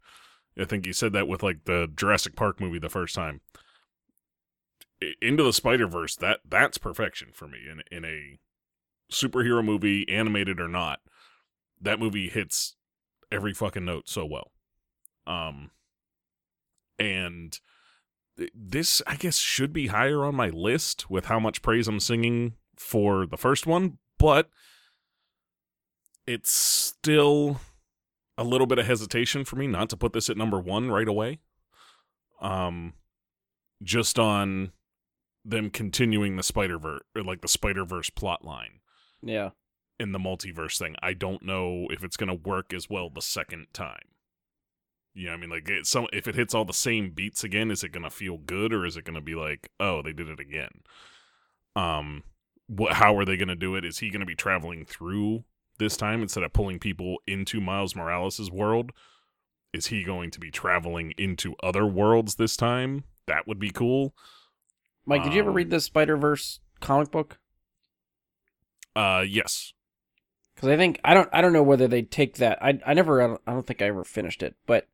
[0.58, 3.40] I think he said that with like the Jurassic Park movie the first time.
[5.20, 8.38] Into the Spider Verse, that that's perfection for me in in a
[9.12, 11.00] superhero movie, animated or not.
[11.80, 12.76] That movie hits
[13.30, 14.52] every fucking note so well.
[15.26, 15.70] Um,
[16.98, 17.58] and
[18.38, 22.00] th- this I guess should be higher on my list with how much praise I'm
[22.00, 24.48] singing for the first one, but
[26.26, 27.60] it's still
[28.38, 31.08] a little bit of hesitation for me not to put this at number one right
[31.08, 31.38] away.
[32.40, 32.94] Um,
[33.82, 34.72] just on
[35.44, 38.80] them continuing the Spider Verse or like the Spider Verse plot line
[39.22, 39.50] Yeah.
[39.98, 40.96] in the multiverse thing.
[41.02, 44.08] I don't know if it's gonna work as well the second time.
[45.14, 47.70] You know, I mean, like it, some if it hits all the same beats again,
[47.70, 50.40] is it gonna feel good or is it gonna be like, oh, they did it
[50.40, 50.82] again?
[51.74, 52.22] Um,
[52.66, 52.94] what?
[52.94, 53.84] How are they gonna do it?
[53.84, 55.44] Is he gonna be traveling through
[55.78, 58.92] this time instead of pulling people into Miles Morales' world?
[59.72, 63.04] Is he going to be traveling into other worlds this time?
[63.26, 64.14] That would be cool.
[65.04, 67.38] Mike, did you ever Um, read the Spider Verse comic book?
[68.94, 69.72] Uh, yes.
[70.54, 72.62] Because I think I don't I don't know whether they take that.
[72.62, 74.88] I I never I don't, I don't think I ever finished it, but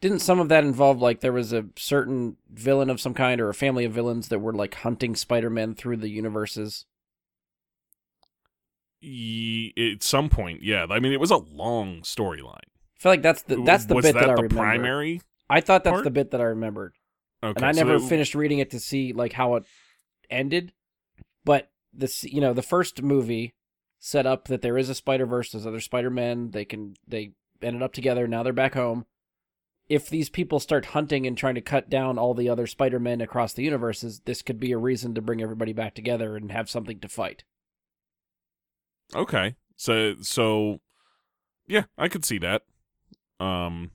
[0.00, 3.48] didn't some of that involve like there was a certain villain of some kind or
[3.48, 6.86] a family of villains that were like hunting Spider Man through the universes?
[9.02, 10.86] At some point, yeah.
[10.88, 12.54] I mean, it was a long storyline.
[12.64, 14.56] I feel like that's the that's the was bit that, that, I the remember.
[14.56, 15.20] primary?
[15.50, 16.04] I thought that's part?
[16.04, 16.94] the bit that I remembered,
[17.42, 19.64] Okay, and I so never it- finished reading it to see like how it
[20.30, 20.72] ended.
[21.44, 23.54] But this, you know, the first movie
[23.98, 25.52] set up that there is a Spider Verse.
[25.52, 26.50] There's other Spider Men.
[26.50, 27.32] They can they
[27.62, 28.26] ended up together.
[28.26, 29.04] Now they're back home.
[29.88, 33.20] If these people start hunting and trying to cut down all the other Spider Men
[33.20, 36.68] across the universes, this could be a reason to bring everybody back together and have
[36.68, 37.44] something to fight.
[39.14, 40.80] Okay, so so
[41.66, 42.62] yeah, I could see that.
[43.40, 43.90] Um,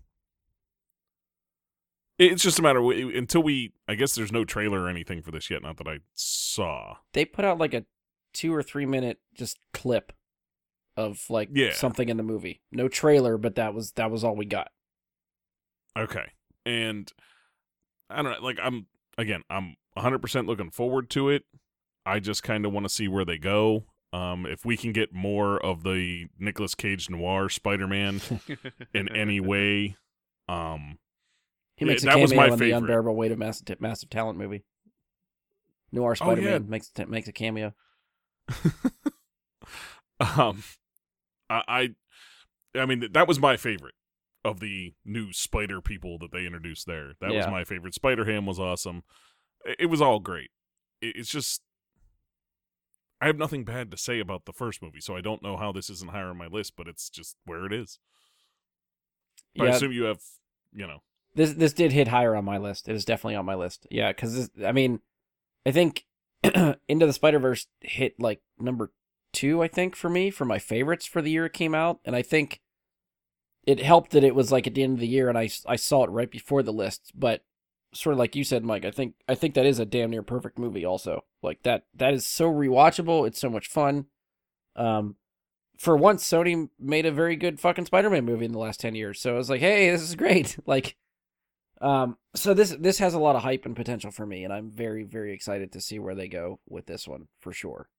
[2.18, 3.74] it's just a matter of, until we.
[3.88, 5.64] I guess there's no trailer or anything for this yet.
[5.64, 6.98] Not that I saw.
[7.14, 7.86] They put out like a
[8.34, 10.14] two or three minute just clip
[10.96, 11.74] of like Yeah.
[11.74, 12.62] something in the movie.
[12.72, 14.70] No trailer, but that was that was all we got.
[15.98, 16.32] Okay,
[16.66, 17.12] and
[18.10, 18.46] I don't know.
[18.46, 18.86] Like I'm
[19.18, 21.44] again, I'm 100 percent looking forward to it.
[22.06, 23.86] I just kind of want to see where they go.
[24.14, 28.20] Um, if we can get more of the Nicolas Cage noir Spider-Man
[28.94, 29.96] in any way,
[30.50, 31.00] um,
[31.78, 34.10] He Yeah, makes a that was cameo my in the unbearable weight of massive, massive
[34.10, 34.64] talent movie.
[35.92, 36.34] Noir Oh, yeah.
[36.34, 37.74] Spider Man makes makes a cameo.
[40.20, 40.64] um,
[41.50, 41.90] I, I,
[42.80, 43.96] I mean, that was my favorite
[44.44, 47.14] of the new Spider people that they introduced there.
[47.22, 47.94] That was my favorite.
[47.94, 49.04] Spider Ham was awesome.
[49.66, 50.50] It, it was all great.
[51.02, 51.62] It, it's just,
[53.22, 55.72] I have nothing bad to say about the first movie, so I don't know how
[55.72, 58.00] this isn't higher on my list, but it's just where it is.
[59.56, 60.22] But I assume you have,
[60.74, 61.04] you know,
[61.36, 62.90] this this did hit higher on my list.
[62.90, 63.86] It is definitely on my list.
[63.92, 65.02] Yeah, because I mean,
[65.66, 66.06] I think
[66.88, 68.92] Into the Spider Verse hit like number
[69.34, 69.62] two.
[69.62, 72.24] I think for me for my favorites for the year it came out, and I
[72.24, 72.60] think
[73.68, 75.76] it helped that it was like at the end of the year, and I I
[75.76, 77.12] saw it right before the list.
[77.14, 77.44] But
[77.94, 80.24] sort of like you said, Mike, I think I think that is a damn near
[80.24, 80.86] perfect movie.
[80.86, 83.28] Also, like that that is so rewatchable.
[83.28, 84.06] It's so much fun.
[84.76, 85.16] Um,
[85.78, 89.20] for once, Sony made a very good fucking Spider-Man movie in the last ten years.
[89.20, 90.58] So I was like, hey, this is great.
[90.66, 90.96] Like,
[91.82, 94.70] um, so this this has a lot of hype and potential for me, and I'm
[94.70, 97.90] very very excited to see where they go with this one for sure.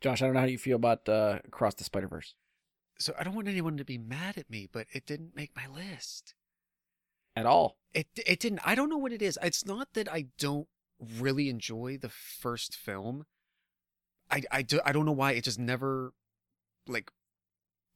[0.00, 2.34] Josh, I don't know how you feel about uh, Across the Spider Verse
[2.98, 5.66] so I don't want anyone to be mad at me, but it didn't make my
[5.66, 6.34] list.
[7.36, 7.76] At all.
[7.92, 8.60] It it didn't.
[8.64, 9.38] I don't know what it is.
[9.42, 10.68] It's not that I don't
[11.18, 13.26] really enjoy the first film.
[14.30, 16.12] I I do I don't know why it just never
[16.86, 17.10] like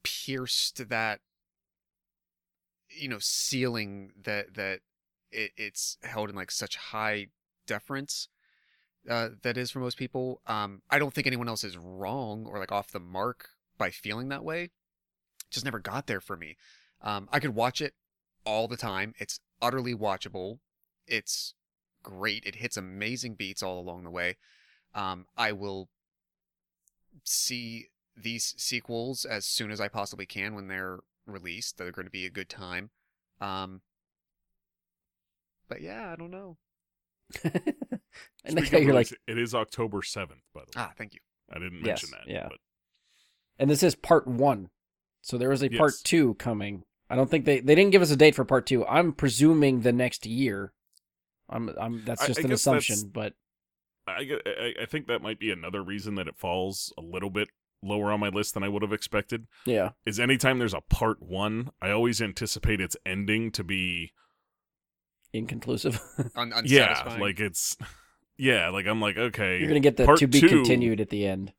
[0.03, 1.21] pierced that
[2.91, 4.81] you know ceiling that that
[5.31, 7.29] it, it's held in like such high
[7.67, 8.29] deference
[9.09, 10.41] uh, that is for most people.
[10.47, 14.29] Um, I don't think anyone else is wrong or like off the mark by feeling
[14.29, 14.71] that way.
[15.51, 16.57] Just never got there for me.
[17.01, 17.95] Um, I could watch it
[18.49, 19.13] all the time.
[19.19, 20.59] It's utterly watchable.
[21.07, 21.53] It's
[22.03, 22.45] great.
[22.47, 24.37] It hits amazing beats all along the way.
[24.95, 25.89] Um, I will
[27.25, 31.77] see these sequels as soon as I possibly can when they're released.
[31.77, 32.91] They're going to be a good time.
[33.41, 33.83] Um,
[35.69, 36.57] but yeah, I don't know.
[37.45, 40.73] and Speaking you're like, it is October 7th, by the way.
[40.77, 41.21] Ah, thank you.
[41.51, 42.33] I didn't Yes, mention that.
[42.33, 42.47] yeah.
[42.49, 42.59] But
[43.59, 44.71] and this is part one,
[45.21, 46.85] so there is a part two coming.
[47.11, 48.87] I don't think they they didn't give us a date for part two.
[48.87, 50.73] I'm presuming the next year.
[51.49, 53.35] I'm I'm that's just I an assumption, but
[54.07, 57.49] I, I I think that might be another reason that it falls a little bit
[57.83, 59.47] lower on my list than I would have expected.
[59.65, 59.91] Yeah.
[60.05, 64.13] Is anytime there's a part one, I always anticipate its ending to be
[65.33, 66.01] Inconclusive.
[66.37, 67.77] Un- yeah, like it's
[68.37, 71.11] yeah, like I'm like okay, You're gonna get the part to be two- continued at
[71.11, 71.53] the end.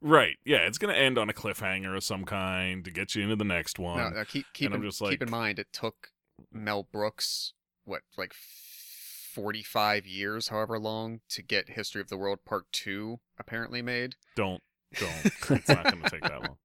[0.00, 0.36] Right?
[0.44, 3.44] Yeah, it's gonna end on a cliffhanger of some kind to get you into the
[3.44, 3.98] next one.
[3.98, 6.08] No, no, keep keep and I'm in, just keep in mind it took
[6.52, 7.52] Mel Brooks
[7.84, 13.20] what like forty five years, however long, to get History of the World Part Two
[13.38, 14.16] apparently made.
[14.36, 14.62] Don't
[14.94, 15.24] don't.
[15.50, 16.56] it's not gonna take that long.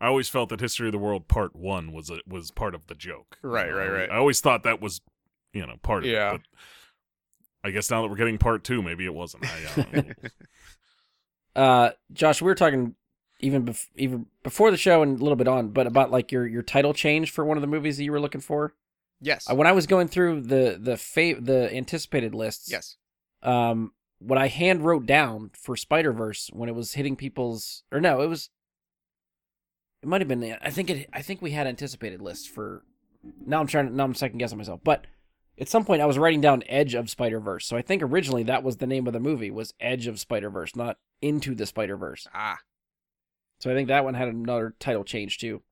[0.00, 2.88] I always felt that History of the World Part One was a, was part of
[2.88, 3.38] the joke.
[3.42, 4.10] You Right, know, right, right.
[4.10, 5.00] I always thought that was,
[5.52, 6.34] you know, part of Yeah.
[6.34, 6.40] it.
[6.52, 6.60] But
[7.64, 9.46] I guess now that we're getting Part Two, maybe it wasn't.
[9.46, 10.14] I, I don't know.
[11.54, 12.94] Uh, Josh, we were talking
[13.40, 16.46] even bef- even before the show and a little bit on, but about like your
[16.46, 18.74] your title change for one of the movies that you were looking for.
[19.20, 19.50] yes.
[19.50, 22.96] Uh, when I was going through the the fa- the anticipated lists, yes.
[23.42, 28.00] um, what I hand wrote down for Spider Verse when it was hitting people's or
[28.00, 28.48] no, it was
[30.02, 32.82] it might have been I think it I think we had anticipated lists for
[33.44, 34.80] now I'm trying to now I'm second guessing myself.
[34.82, 35.06] But
[35.58, 37.66] at some point I was writing down Edge of Spider Verse.
[37.66, 40.50] So I think originally that was the name of the movie was Edge of Spider
[40.50, 42.26] Verse, not Into the Spider Verse.
[42.34, 42.58] Ah.
[43.60, 45.62] So I think that one had another title change too.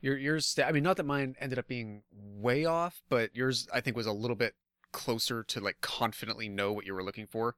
[0.00, 3.80] Your yours I mean not that mine ended up being way off, but yours I
[3.80, 4.54] think was a little bit
[4.92, 7.56] closer to like confidently know what you were looking for.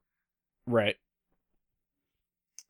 [0.66, 0.97] Right.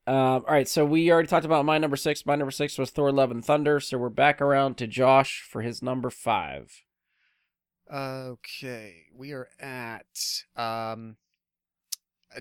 [0.07, 2.25] Um, all right, so we already talked about my number six.
[2.27, 3.79] My number six was Thor: Love and Thunder.
[3.79, 6.83] So we're back around to Josh for his number five.
[7.93, 11.17] Okay, we are at um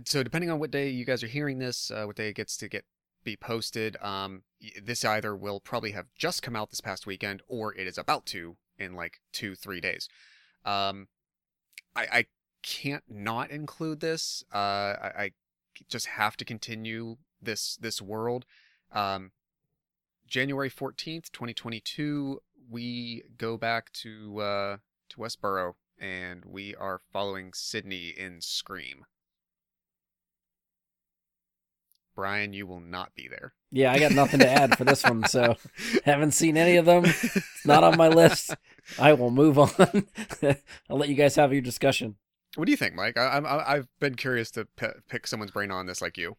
[0.06, 2.56] so depending on what day you guys are hearing this, uh, what day it gets
[2.58, 2.86] to get
[3.24, 4.44] be posted, um
[4.84, 8.28] this either will probably have just come out this past weekend or it is about
[8.28, 10.08] to in like 2 3 days.
[10.66, 11.08] Um
[11.96, 12.26] I I
[12.62, 14.44] can't not include this.
[14.54, 14.58] Uh
[15.02, 15.32] I, I
[15.90, 18.46] just have to continue this this world.
[18.92, 19.32] Um
[20.28, 22.40] January 14th, 2022,
[22.70, 24.78] we go back to uh
[25.10, 29.06] to Woodsboro, and we are following Sidney in Scream.
[32.15, 33.53] Brian, you will not be there.
[33.72, 35.26] Yeah, I got nothing to add for this one.
[35.27, 35.56] So
[36.06, 37.03] haven't seen any of them.
[37.06, 38.53] It's not on my list.
[38.99, 39.69] I will move on.
[40.90, 42.15] I'll let you guys have your discussion.
[42.56, 43.18] What do you think, Mike?
[43.18, 46.36] I, I'm I- I've been curious to p- pick someone's brain on this, like you.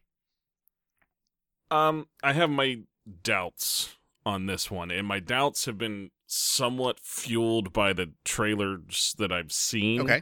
[1.71, 2.81] Um, I have my
[3.23, 3.95] doubts
[4.25, 9.51] on this one, and my doubts have been somewhat fueled by the trailers that I've
[9.51, 10.01] seen.
[10.01, 10.21] Okay.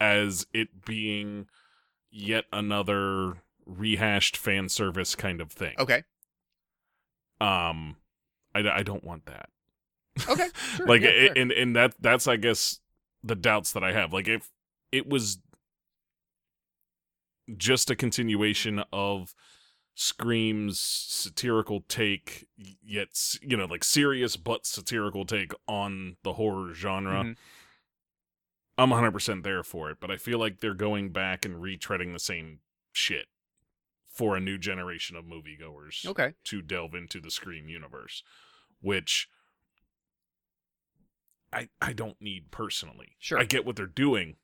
[0.00, 1.46] As it being
[2.10, 3.34] yet another
[3.66, 5.74] rehashed fan service kind of thing.
[5.78, 6.02] Okay.
[7.40, 7.96] Um,
[8.54, 9.48] I, I don't want that.
[10.28, 10.48] Okay.
[10.76, 10.86] Sure.
[10.86, 11.42] like yeah, it, fair.
[11.42, 12.80] and and that that's I guess
[13.22, 14.12] the doubts that I have.
[14.12, 14.50] Like if
[14.92, 15.38] it was
[17.56, 19.34] just a continuation of
[19.94, 23.08] Scream's satirical take, yet
[23.42, 27.22] you know, like serious but satirical take on the horror genre.
[27.24, 27.36] Mhm.
[28.76, 32.18] I'm 100% there for it, but I feel like they're going back and retreading the
[32.18, 32.60] same
[32.92, 33.28] shit
[34.08, 36.34] for a new generation of moviegoers Okay.
[36.44, 38.24] to delve into the Scream universe,
[38.80, 39.28] which
[41.52, 43.14] I I don't need personally.
[43.20, 43.38] Sure.
[43.38, 44.38] I get what they're doing,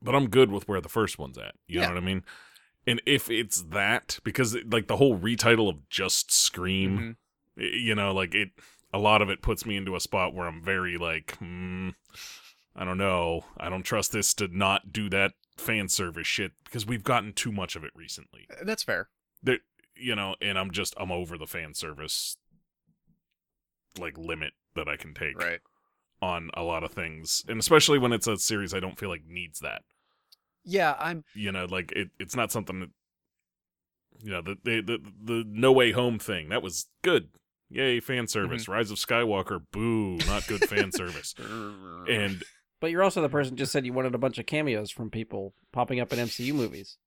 [0.00, 1.54] but I'm good with where the first one's at.
[1.66, 1.88] You Yeah.
[1.88, 2.24] know what I mean?
[2.86, 7.16] And if it's that, because like the whole retitle of just Scream,
[7.56, 7.72] Mhm.
[7.82, 8.50] you know, like it,
[8.92, 11.90] a lot of it puts me into a spot where I'm very like, hmm,
[12.76, 16.84] I don't know, I don't trust this to not do that fan service shit because
[16.84, 19.08] we've gotten too much of it recently Uh, That's fair.
[19.42, 19.58] there
[19.96, 22.36] you know and i'm just i'm over the fan service
[23.98, 25.60] like limit that i can take Right.
[26.20, 29.24] on a lot of things and especially when it's a series i don't feel like
[29.24, 29.82] needs that
[30.64, 31.24] Yeah, I'm.
[31.34, 32.90] you know like it, it's not something that
[34.22, 37.28] you know the, the the the no way home thing that was good
[37.68, 38.26] yay fan mm-hmm.
[38.26, 41.34] service rise of skywalker boo not good fan service
[42.08, 42.44] and
[42.84, 45.54] But you're also the person just said you wanted a bunch of cameos from people
[45.72, 46.98] popping up in MCU movies.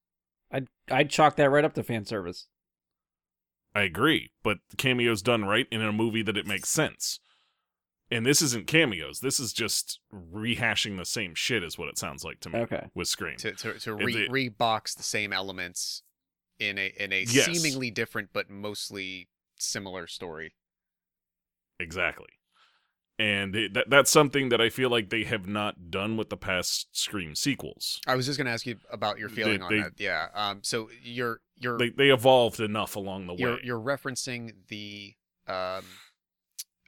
[0.51, 2.47] I'd I'd chalk that right up to fan service.
[3.75, 7.19] I agree, but cameo's done right in a movie that it makes sense.
[8.09, 9.19] And this isn't cameos.
[9.19, 12.88] This is just rehashing the same shit, is what it sounds like to me Okay.
[12.95, 13.35] with Scream.
[13.38, 16.03] to to, to re, it- rebox the same elements
[16.59, 17.45] in a in a Yes.
[17.45, 19.27] seemingly different but mostly
[19.59, 20.53] similar story.
[21.79, 22.27] Exactly.
[23.19, 26.38] And it, that that's something that I feel like they have not done with the
[26.38, 27.99] past Scream sequels.
[28.07, 29.93] I was just gonna ask you about your They- feeling on they- that.
[29.97, 30.27] Yeah.
[30.34, 30.59] Um.
[30.63, 33.39] So you're you're They they evolved enough along the way.
[33.39, 35.15] you're you're referencing the
[35.47, 35.84] um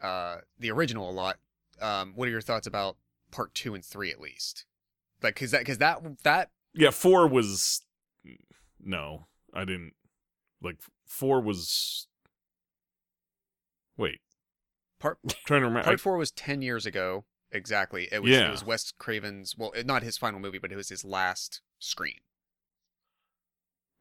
[0.01, 1.37] uh the original a lot.
[1.81, 2.13] Um.
[2.15, 2.97] What are your thoughts about
[3.31, 4.65] part two and three at least?
[5.21, 7.81] Like, cause that cause that that yeah, four was
[8.79, 9.27] no.
[9.53, 9.93] I didn't
[10.61, 12.07] like four was.
[13.97, 14.19] Wait,
[14.99, 15.83] Part trying to remember.
[15.85, 18.07] part four was ten years ago exactly.
[18.11, 18.47] It was Yeah.
[18.47, 22.19] it was Wes Craven's well, not his final movie, but it was his last screen.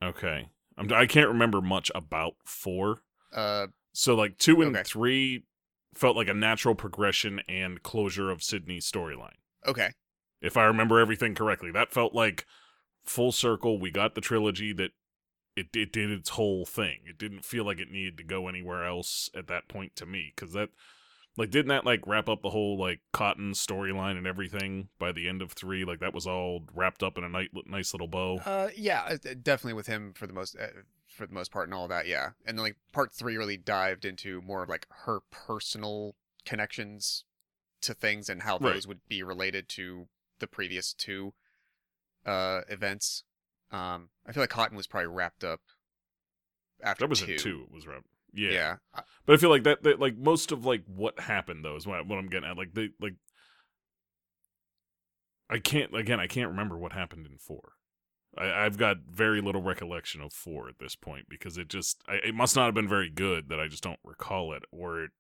[0.02, 3.02] okay, I'm, I can't remember much about four.
[3.32, 4.84] Uh, So like two and Okay.
[4.84, 5.44] three
[5.94, 9.36] felt like a natural progression and closure of Sidney's storyline.
[9.66, 9.90] okay,
[10.40, 12.47] If I remember everything correctly, that felt like
[13.05, 13.81] full circle.
[13.81, 14.90] We got the trilogy that
[15.56, 17.01] it it did its whole thing.
[17.06, 20.32] It didn't feel like it needed to go anywhere else at that point to me
[20.35, 20.69] because that
[21.36, 25.28] like didn't that like wrap up the whole like Cotton storyline and everything by the
[25.28, 28.39] end of three like that was all wrapped up in a nice, nice little bow
[28.44, 30.66] uh, yeah, uh, definitely with him for the most uh,
[31.18, 32.06] for the most part and all that.
[32.06, 36.14] Yeah, and then like part three really dived into more of like her personal
[36.46, 37.24] connections
[37.82, 38.74] to things and how Right.
[38.74, 40.08] those would be related to
[40.38, 41.34] the previous two
[42.24, 43.24] uh events.
[43.70, 45.60] Um, I feel like Cotton was probably wrapped up
[46.82, 47.36] after that was two.
[47.38, 48.50] two it was wrapped Yeah.
[48.50, 48.76] yeah.
[49.26, 52.06] But I feel like that, that like most of like what happened though is what,
[52.06, 52.56] what I'm getting at.
[52.56, 53.14] Like they like
[55.50, 57.72] I can't again I can't remember what happened in four.
[58.36, 62.14] I, I've got very little recollection of four at this point because it just I,
[62.16, 65.10] it must not have been very good that I just don't recall it or it,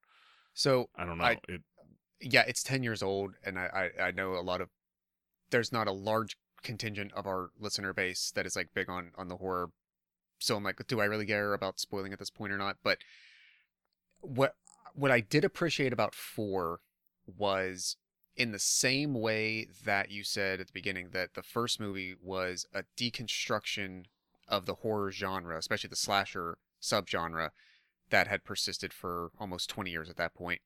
[0.54, 1.62] So I don't know I- it
[2.20, 4.70] yeah, it's ten years old, and I, I I know a lot of
[5.50, 9.28] there's not a large contingent of our listener base that is like big on on
[9.28, 9.70] the horror.
[10.40, 12.76] So I'm like, do I really care about spoiling at this point or not?
[12.82, 12.98] But
[14.20, 14.54] what
[14.94, 16.80] what I did appreciate about four
[17.26, 17.96] was
[18.38, 22.66] in the same way that you said at the beginning that the first movie was
[22.72, 24.04] a deconstruction
[24.46, 27.50] of the horror genre, especially the slasher subgenre
[28.10, 30.60] that had persisted for almost 20 years at that point.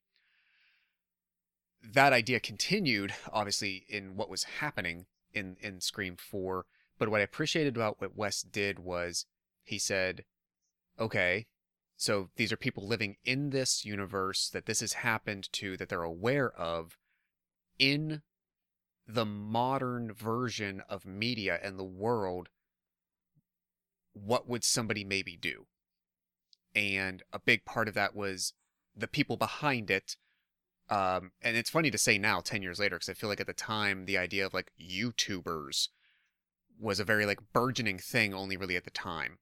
[1.82, 6.66] That idea continued obviously in what was happening in in Scream 4
[6.98, 9.24] but what I appreciated about what Wes did was
[9.64, 10.24] he said
[11.00, 11.46] okay
[11.96, 16.02] so these are people living in this universe that this has happened to that they're
[16.02, 16.98] aware of
[17.78, 18.22] in
[19.06, 22.48] the modern version of media and the world
[24.14, 25.66] what would somebody maybe do
[26.74, 28.52] and a big part of that was
[28.96, 30.16] the people behind it
[30.92, 33.46] um, and it's funny to say now, 10 years later, because I feel like at
[33.46, 35.88] the time, the idea of like YouTubers
[36.78, 39.38] was a very like burgeoning thing only really at the time.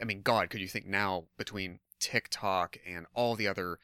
[0.00, 3.78] I mean, God, could you think now between TikTok and all the other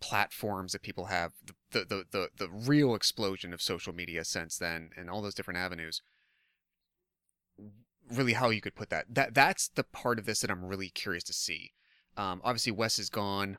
[0.00, 4.56] platforms that people have, the, the, the, the the real explosion of social media since
[4.56, 6.02] then and all those different avenues,
[8.10, 9.06] really how you could put that.
[9.08, 11.72] That That's the part of this that I'm really curious to see.
[12.16, 13.58] Um, obviously, Wes is gone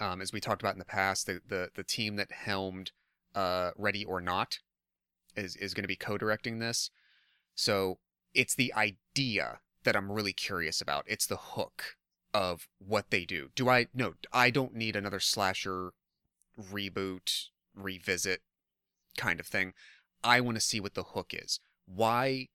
[0.00, 2.92] um, as we talked about in the past, the the, the team that helmed
[3.34, 4.58] uh, Ready or Not
[5.36, 6.90] is is going to be co-directing this.
[7.54, 7.98] So
[8.34, 11.04] it's the idea that I'm really curious about.
[11.06, 11.96] It's the hook
[12.32, 13.50] of what they do.
[13.54, 14.14] Do I no?
[14.32, 15.92] I don't need another slasher
[16.60, 18.42] reboot, revisit
[19.16, 19.72] kind of thing.
[20.22, 21.60] I want to see what the hook is.
[21.86, 22.48] Why?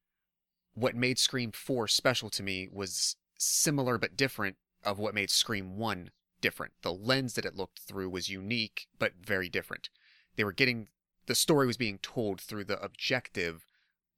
[0.74, 5.78] What made Scream Four special to me was similar but different of what made Scream
[5.78, 6.12] One
[6.42, 6.74] different.
[6.82, 9.90] The lens that it looked through was unique, but very different.
[10.36, 10.90] They were getting
[11.26, 13.66] the story was being told through the objective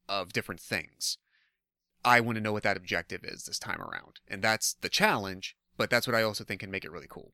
[0.09, 1.17] of different things.
[2.03, 4.19] I want to know what that objective is this time around.
[4.27, 7.33] And that's the challenge, but that's what I also think can make it really cool.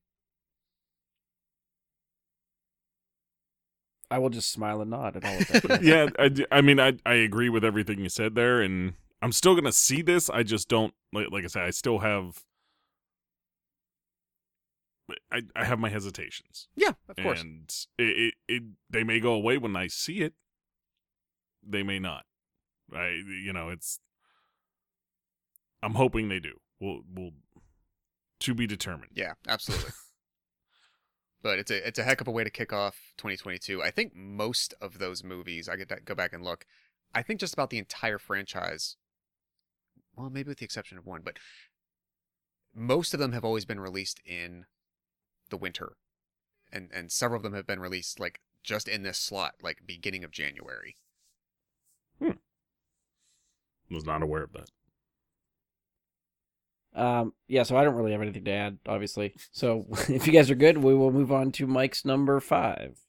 [4.13, 5.81] I will just smile and nod at all of that.
[5.83, 9.55] yeah I, I mean I I agree with everything you said there and I'm still
[9.55, 12.43] gonna see this I just don't like like I said I still have
[15.31, 17.41] I, I have my hesitations Yeah, of course.
[17.41, 20.33] and it, it, it they may go away when I see it.
[21.67, 22.25] They may not.
[22.93, 23.07] I
[23.43, 23.99] you know it's.
[25.81, 26.53] I'm hoping they do.
[26.79, 27.31] We'll we'll
[28.41, 29.11] to be determined.
[29.13, 29.91] Yeah, absolutely.
[31.43, 33.83] But it's a it's a heck of a way to kick off 2022.
[33.83, 36.65] I think most of those movies, I could go back and look.
[37.13, 38.95] I think just about the entire franchise.
[40.15, 41.37] Well, maybe with the exception of one, but
[42.73, 44.65] most of them have always been released in
[45.49, 45.97] the winter,
[46.71, 50.23] and and several of them have been released like just in this slot, like beginning
[50.23, 50.95] of January.
[52.19, 52.31] Hmm.
[53.91, 54.69] Was not aware of that.
[56.95, 59.35] Um, yeah, so I don't really have anything to add, obviously.
[59.51, 62.99] So if you guys are good, we will move on to Mike's number five.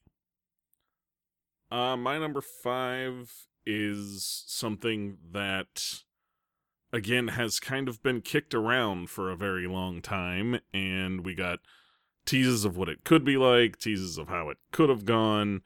[1.71, 3.31] Uh, my number five
[3.65, 6.01] is something that,
[6.93, 11.59] again, has kind of been kicked around for a very long time, and we got
[12.25, 15.61] teases of what it could be like, teases of how it could have gone,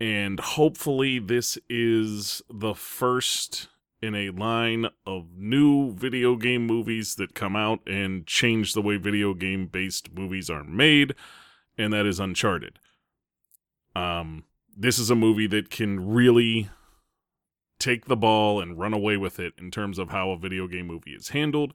[0.00, 3.68] and hopefully this is the first
[4.00, 8.96] in a line of new video game movies that come out and change the way
[8.96, 11.14] video game based movies are made,
[11.76, 12.78] and that is Uncharted.
[13.96, 14.44] Um,
[14.76, 16.70] this is a movie that can really
[17.78, 20.86] take the ball and run away with it in terms of how a video game
[20.86, 21.74] movie is handled.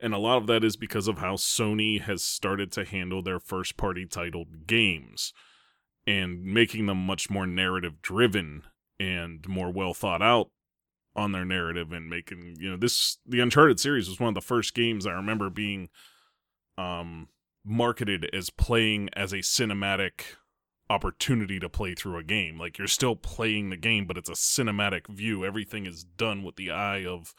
[0.00, 3.38] And a lot of that is because of how Sony has started to handle their
[3.38, 5.32] first party titled games
[6.06, 8.64] and making them much more narrative driven
[8.98, 10.50] and more well thought out
[11.14, 14.40] on their narrative and making, you know, this the Uncharted series was one of the
[14.40, 15.88] first games I remember being
[16.78, 17.28] um
[17.64, 20.36] marketed as playing as a cinematic
[20.90, 22.58] opportunity to play through a game.
[22.58, 25.44] Like you're still playing the game, but it's a cinematic view.
[25.44, 27.34] Everything is done with the eye of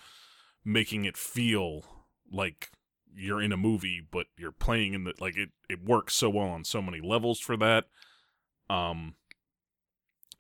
[0.64, 1.86] making it feel
[2.32, 2.72] like
[3.16, 5.50] you're in a movie, but you're playing in the like it.
[5.70, 7.86] It works so well on so many levels for that.
[8.70, 9.16] Um,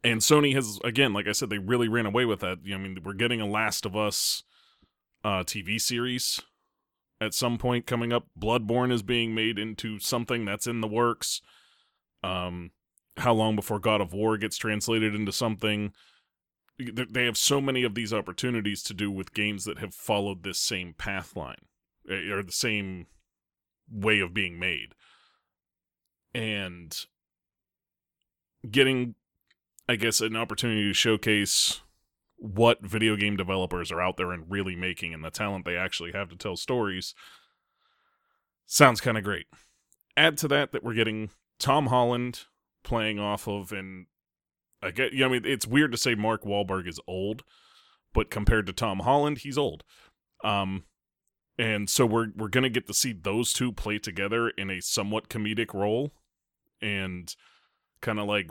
[0.03, 2.59] and Sony has again, like I said, they really ran away with that.
[2.63, 4.43] You know, I mean, we're getting a Last of Us
[5.23, 6.41] uh, TV series
[7.21, 8.27] at some point coming up.
[8.39, 11.41] Bloodborne is being made into something that's in the works.
[12.23, 12.71] Um,
[13.17, 15.93] how long before God of War gets translated into something?
[16.79, 20.59] They have so many of these opportunities to do with games that have followed this
[20.59, 21.65] same path line
[22.09, 23.05] eh, or the same
[23.89, 24.95] way of being made.
[26.33, 26.97] And
[28.69, 29.13] getting,
[29.87, 31.81] I guess, an opportunity to showcase
[32.37, 36.11] what video game developers are out there and really making and the talent they actually
[36.11, 37.15] have to tell stories
[38.65, 39.45] sounds kind of great.
[40.17, 41.29] Add to that that we're getting
[41.59, 42.45] Tom Holland
[42.83, 44.07] playing off of, and
[44.81, 47.43] I get, you know, I mean, it's weird to say Mark Wahlberg is old,
[48.13, 49.83] but compared to Tom Holland, he's old.
[50.43, 50.83] Um,
[51.57, 55.29] and so we're we're gonna get to see those two play together in a somewhat
[55.29, 56.11] comedic role,
[56.81, 57.33] and
[58.01, 58.49] kind of like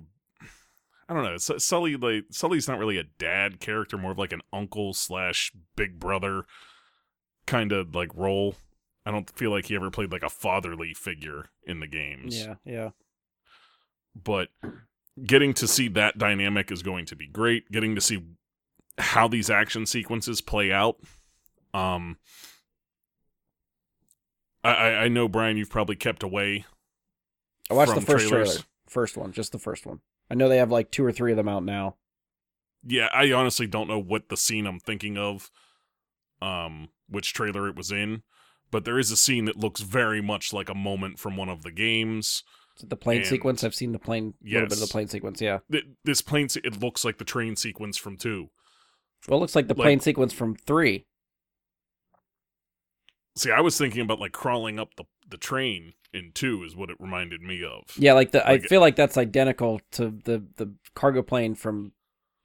[1.12, 1.36] I don't know.
[1.36, 6.01] Sully like Sully's not really a dad character, more of like an uncle slash big
[6.01, 6.44] brother
[7.47, 8.55] kind of like role.
[9.05, 12.39] I don't feel like he ever played like a fatherly figure in the games.
[12.39, 12.90] Yeah, yeah.
[14.16, 14.48] But
[15.22, 17.70] getting to see that dynamic is going to be great.
[17.70, 18.24] Getting to see
[18.97, 20.97] how these action sequences play out.
[21.74, 22.16] Um,
[24.64, 26.64] I I know Brian, you've probably kept away.
[27.70, 28.48] I watched the first trailers.
[28.48, 30.01] trailer, first one, just the first one.
[30.31, 31.97] I know they have like two or three of them out now.
[32.85, 35.51] Yeah, I honestly don't know what the scene I'm thinking of,
[36.40, 38.23] um, which trailer it was in,
[38.70, 41.62] but there is a scene that looks very much like a moment from one of
[41.62, 42.43] the games.
[42.77, 43.62] Is it the plane and, sequence?
[43.62, 45.40] I've seen the plane, yes, little bit of the plane sequence.
[45.40, 45.59] Yeah,
[46.05, 48.49] this plane, it looks like the train sequence from two.
[49.28, 51.07] Well, it looks like the like, plane sequence from three.
[53.36, 56.90] See, I was thinking about like crawling up the the train in two is what
[56.90, 57.84] it reminded me of.
[57.97, 61.93] Yeah, like the like, I feel like that's identical to the the cargo plane from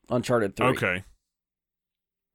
[0.10, 0.68] Uncharted Three.
[0.68, 1.04] Okay.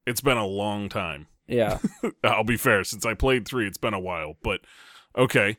[0.06, 1.28] It's been a long time.
[1.46, 1.78] Yeah.
[2.24, 4.34] I'll be fair, since I played three, it's been a while.
[4.42, 4.60] But
[5.16, 5.56] okay.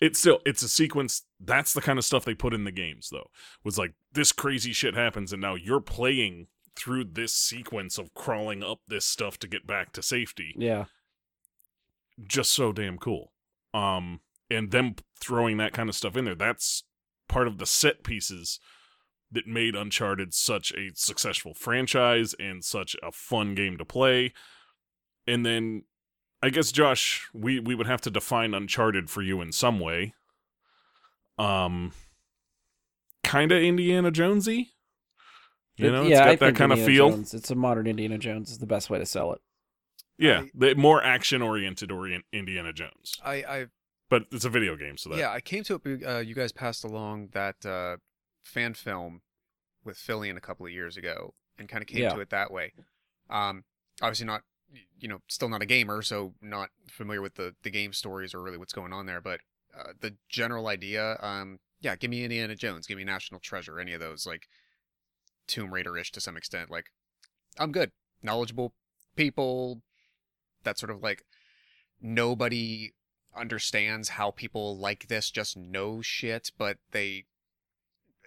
[0.00, 3.08] It's still it's a sequence that's the kind of stuff they put in the games
[3.10, 3.28] though.
[3.62, 8.62] Was like this crazy shit happens and now you're playing through this sequence of crawling
[8.62, 10.52] up this stuff to get back to safety.
[10.58, 10.86] Yeah.
[12.26, 13.32] Just so damn cool.
[13.72, 16.84] Um and them throwing that kind of stuff in there that's
[17.28, 18.58] part of the set pieces
[19.30, 24.32] that made uncharted such a successful franchise and such a fun game to play
[25.26, 25.82] and then
[26.42, 30.14] i guess josh we we would have to define uncharted for you in some way
[31.38, 31.92] um
[33.22, 34.74] kind of indiana jonesy
[35.76, 37.10] you know, yeah, it's got that kind of feel.
[37.10, 39.40] Jones, it's a modern Indiana Jones is the best way to sell it.
[40.18, 43.18] Yeah, I, the more action oriented orient Indiana Jones.
[43.24, 43.66] I, I
[44.14, 46.04] but it's a video game, so that yeah, I came to it.
[46.06, 47.96] Uh, you guys passed along that uh,
[48.44, 49.22] fan film
[49.84, 52.14] with Fillion a couple of years ago, and kind of came yeah.
[52.14, 52.72] to it that way.
[53.28, 53.64] Um,
[54.00, 54.42] obviously not,
[55.00, 58.40] you know, still not a gamer, so not familiar with the the game stories or
[58.40, 59.20] really what's going on there.
[59.20, 59.40] But
[59.76, 63.94] uh, the general idea, um, yeah, give me Indiana Jones, give me National Treasure, any
[63.94, 64.46] of those like
[65.48, 66.70] Tomb Raider ish to some extent.
[66.70, 66.86] Like,
[67.58, 67.90] I'm good,
[68.22, 68.74] knowledgeable
[69.16, 69.82] people,
[70.62, 71.24] that sort of like
[72.00, 72.92] nobody
[73.36, 77.24] understands how people like this just know shit, but they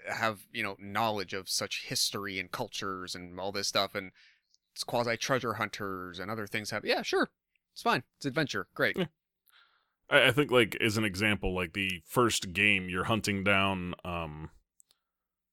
[0.08, 4.12] have, you know, knowledge of such history and cultures and all this stuff and
[4.78, 7.32] it's quasi treasure hunters and other things have yeah, sure.
[7.74, 8.04] It's fine.
[8.18, 8.68] It's adventure.
[8.76, 8.96] Great.
[8.96, 9.06] Yeah.
[10.08, 14.52] I, I think like as an example, like the first game you're hunting down um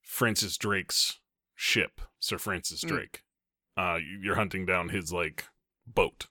[0.02, 1.20] Francis Drake's
[1.55, 2.89] ship, Sir Francis mm.
[2.89, 3.22] Drake.
[3.78, 3.97] Mm.
[3.97, 5.47] Uh you're hunting down his like
[5.86, 6.26] boat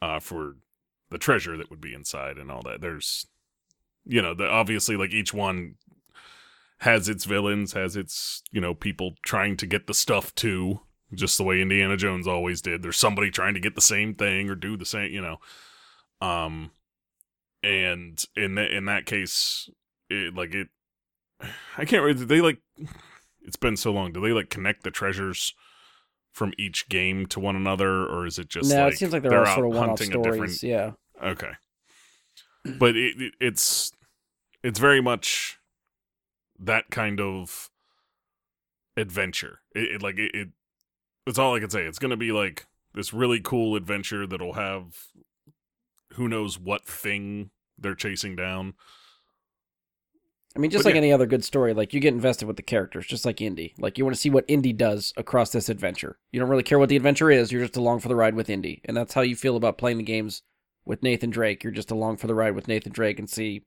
[0.00, 0.56] uh for
[1.14, 2.80] the treasure that would be inside and all that.
[2.80, 3.28] There's,
[4.04, 5.76] you know, the obviously like each one
[6.78, 10.80] has its villains, has its you know people trying to get the stuff too.
[11.14, 12.82] just the way Indiana Jones always did.
[12.82, 15.36] There's somebody trying to get the same thing or do the same, you know.
[16.20, 16.72] Um,
[17.62, 19.70] and in that in that case,
[20.10, 20.66] it like it,
[21.78, 22.24] I can't really.
[22.24, 22.58] They like,
[23.46, 24.12] it's been so long.
[24.12, 25.54] Do they like connect the treasures?
[26.32, 29.22] From each game to one another, or is it just no, like it seems like
[29.22, 30.60] they're, all sort of one-off hunting a stories.
[30.60, 30.90] different Yeah.
[31.22, 31.52] Okay.
[32.64, 33.92] But it, it, it's
[34.62, 35.58] it's very much
[36.58, 37.70] that kind of
[38.96, 39.60] adventure.
[39.74, 40.48] It, it like it, it
[41.26, 41.82] it's all I can say.
[41.82, 45.06] It's going to be like this really cool adventure that'll have
[46.14, 48.74] who knows what thing they're chasing down.
[50.56, 51.00] I mean, just But like yeah.
[51.00, 53.74] any other good story, like you get invested with the characters, just like Indy.
[53.76, 56.18] Like you want to see what Indy does across this adventure.
[56.30, 57.50] You don't really care what the adventure is.
[57.50, 59.98] You're just along for the ride with Indy, and that's how you feel about playing
[59.98, 60.42] the games
[60.84, 61.64] with Nathan Drake.
[61.64, 63.64] You're just along for the ride with Nathan Drake and see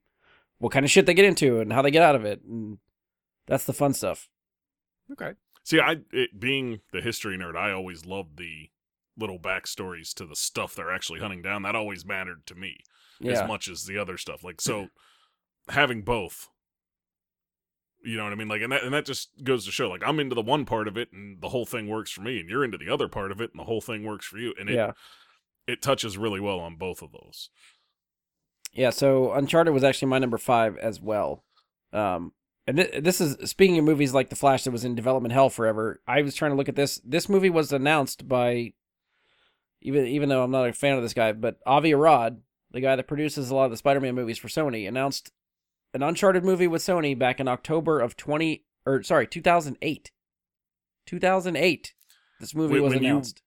[0.60, 2.80] what kind of shit they get into and how they get out of it, and
[3.46, 4.30] that's the fun stuff.
[5.12, 5.34] Okay.
[5.64, 8.70] See, I it, being the history nerd, I always loved the
[9.18, 11.64] little backstories to the stuff they're actually hunting down.
[11.64, 12.78] That always mattered to me.
[13.20, 14.44] Yeah, as much as the other stuff.
[14.44, 14.88] Like so
[15.70, 16.50] having both.
[18.04, 18.48] You know what I mean?
[18.48, 20.88] Like and that and that just goes to show like I'm into the one part
[20.88, 23.32] of it and the whole thing works for me and you're into the other part
[23.32, 24.92] of it and the whole thing works for you and it yeah,
[25.68, 27.50] it touches really well on both of those.
[28.74, 28.90] yeah.
[28.90, 31.44] So Uncharted was actually my number five as well.
[31.94, 32.34] Um,
[32.66, 35.50] and th- this is speaking of movies like The Flash that was in development hell
[35.50, 36.02] forever.
[36.08, 37.02] I was trying to look at this.
[37.06, 38.74] This movie was announced by
[39.82, 42.42] even even though I'm not a fan of this guy, but Avi Arad,
[42.72, 45.32] the guy that produces a lot of the Spider-Man movies for Sony, announced
[45.94, 50.12] an Uncharted movie with Sony back in October of 20 or sorry, 2008.
[51.06, 51.94] 2008.
[52.40, 53.42] This movie Wait, was announced.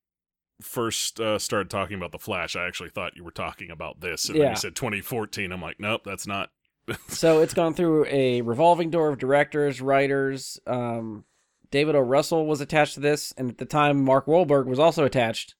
[0.60, 4.26] First uh, started talking about the Flash, I actually thought you were talking about this,
[4.28, 4.50] and then Yeah.
[4.50, 5.52] you said 2014.
[5.52, 6.50] I'm like, nope, that's not.
[7.08, 10.58] so it's gone through a revolving door of directors, writers.
[10.66, 11.24] Um,
[11.70, 12.00] David O.
[12.00, 15.54] Russell was attached to this, and at the time, Mark Wahlberg was also attached.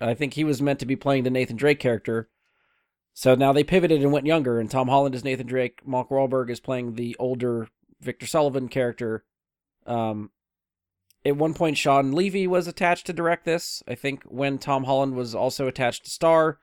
[0.00, 2.28] I think he was meant to be playing the Nathan Drake character.
[3.12, 5.80] So now they pivoted and went younger, and Tom Holland is Nathan Drake.
[5.84, 7.66] Mark Wahlberg is playing the older
[8.00, 9.24] Victor Sullivan character.
[9.86, 10.30] Um,
[11.24, 13.82] at one point, Shawn Levy was attached to direct this.
[13.88, 16.58] I think when Tom Holland was also attached to star.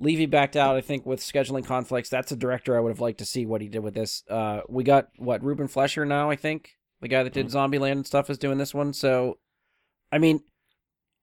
[0.00, 2.08] Levy backed out, I think, with scheduling conflicts.
[2.08, 4.22] That's a director I would have liked to see what he did with this.
[4.30, 8.06] Uh, we got what Ruben Fleischer now, I think, the guy that did Zombieland and
[8.06, 8.92] stuff, is doing this one.
[8.92, 9.38] So,
[10.12, 10.42] I mean,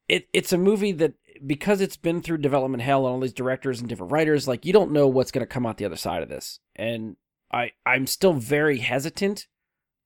[0.09, 1.13] it it's a movie that
[1.45, 4.73] because it's been through development hell and all these directors and different writers, like you
[4.73, 6.59] don't know what's going to come out the other side of this.
[6.75, 7.15] And
[7.51, 9.47] I I'm still very hesitant,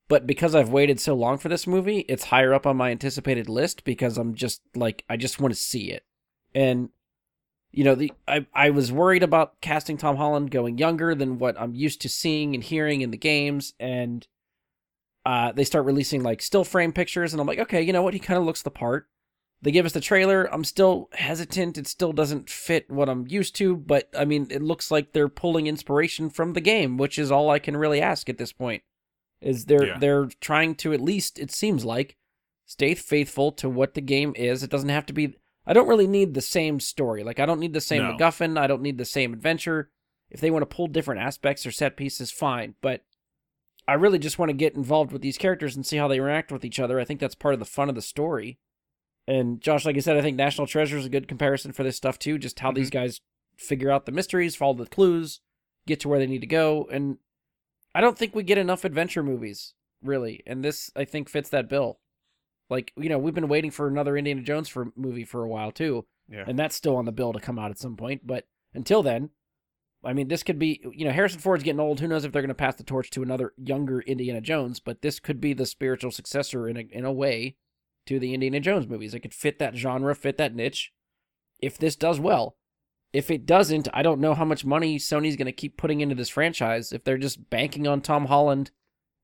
[0.09, 3.47] but because I've waited so long for this movie, it's higher up on my anticipated
[3.47, 6.03] list because I'm just like I just want to see it.
[6.53, 6.89] And
[7.71, 11.61] you know, the I I was worried about casting Tom Holland going younger than what
[11.61, 14.27] I'm used to seeing and hearing in the games and
[15.25, 18.15] uh they start releasing like still frame pictures and I'm like, okay, you know what?
[18.15, 19.07] He kind of looks the part.
[19.61, 20.51] They give us the trailer.
[20.51, 21.77] I'm still hesitant.
[21.77, 25.29] It still doesn't fit what I'm used to, but I mean, it looks like they're
[25.29, 28.81] pulling inspiration from the game, which is all I can really ask at this point.
[29.41, 29.97] Is they're Yeah.
[29.99, 32.17] they're trying to at least it seems like
[32.65, 34.63] stay faithful to what the game is.
[34.63, 35.35] It doesn't have to be
[35.65, 37.23] I don't really need the same story.
[37.23, 38.13] Like I don't need the same No.
[38.13, 38.57] MacGuffin.
[38.57, 39.91] I don't need the same adventure.
[40.29, 42.75] If they want to pull different aspects or set pieces, fine.
[42.81, 43.03] But
[43.87, 46.51] I really just want to get involved with these characters and see how they interact
[46.51, 46.99] with each other.
[46.99, 48.59] I think that's part of the fun of the story.
[49.27, 51.97] And Josh, like I said, I think National Treasure is a good comparison for this
[51.97, 52.37] stuff too.
[52.37, 52.99] Just how these mm-hmm.
[52.99, 53.21] guys
[53.57, 55.41] figure out the mysteries, follow the clues,
[55.85, 56.87] get to where they need to go.
[56.91, 57.17] And
[57.93, 60.43] I don't think we get enough adventure movies, really.
[60.45, 61.99] And this, I think, fits that bill.
[62.69, 65.71] Like, you know, we've been waiting for another Indiana Jones for movie for a while
[65.71, 66.43] too, Yeah.
[66.47, 68.27] and that's still on the bill to come out at some point.
[68.27, 69.31] But until then,
[70.03, 71.99] I mean, this could be, you know, Harrison Ford's getting old.
[71.99, 74.79] Who knows if they're going to pass the torch to another younger Indiana Jones?
[74.79, 77.55] But this could be the spiritual successor in a in a way
[78.05, 79.13] to the Indiana Jones movies.
[79.13, 80.93] It could fit that genre, fit that niche.
[81.59, 82.55] If this does well,
[83.11, 86.15] if it doesn't, I don't know how much money Sony's going to keep putting into
[86.15, 86.91] this franchise.
[86.91, 88.71] If they're just banking on Tom Holland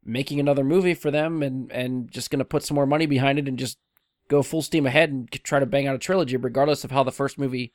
[0.08, 3.40] making another movie for them and and just going to put some more money behind
[3.40, 3.80] it and just
[4.28, 7.12] go full steam ahead and try to bang out a trilogy, regardless of how the
[7.12, 7.74] first movie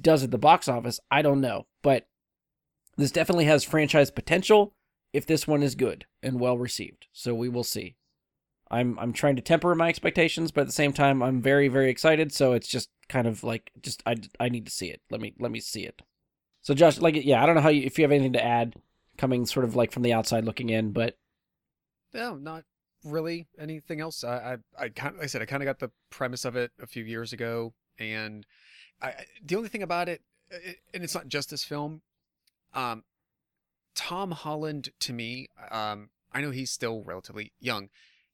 [0.00, 1.66] does at the box office, I don't know.
[1.82, 2.06] But
[2.96, 4.74] this definitely has franchise potential
[5.12, 7.06] if this one is good and well received.
[7.12, 7.96] So we will see.
[8.70, 11.90] I'm I'm trying to temper my expectations, but at the same time, I'm very very
[11.90, 12.32] excited.
[12.32, 15.02] So it's just kind of like just I I need to see it.
[15.10, 16.02] Let me let me see it.
[16.62, 18.76] So Josh, like yeah, I don't know how you if you have anything to add,
[19.16, 21.16] coming sort of like from the outside looking in, but
[22.12, 22.64] No, not
[23.04, 24.24] really anything else.
[24.24, 26.72] I, I, I kind, like I said, I kind of got the premise of it
[26.80, 28.46] a few years ago, and
[29.00, 29.14] I,
[29.44, 32.02] the only thing about it, it, and it's not just this film.
[32.74, 33.04] Um,
[33.94, 37.88] Tom Holland to me, um, I know he's still relatively young.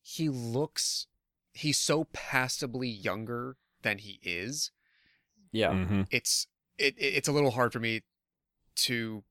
[0.06, 1.06] He looks
[1.54, 4.70] he's so passably younger than he is.
[5.50, 5.72] Yeah.
[5.72, 6.46] hmm It's
[6.78, 8.02] it, it it's a little hard for me
[8.76, 9.24] to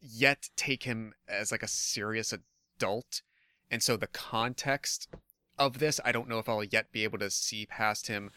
[0.00, 3.22] yet take him as like a serious adult.
[3.70, 5.08] And so the context
[5.58, 8.30] of this, I don't know if I'll yet be able to see past him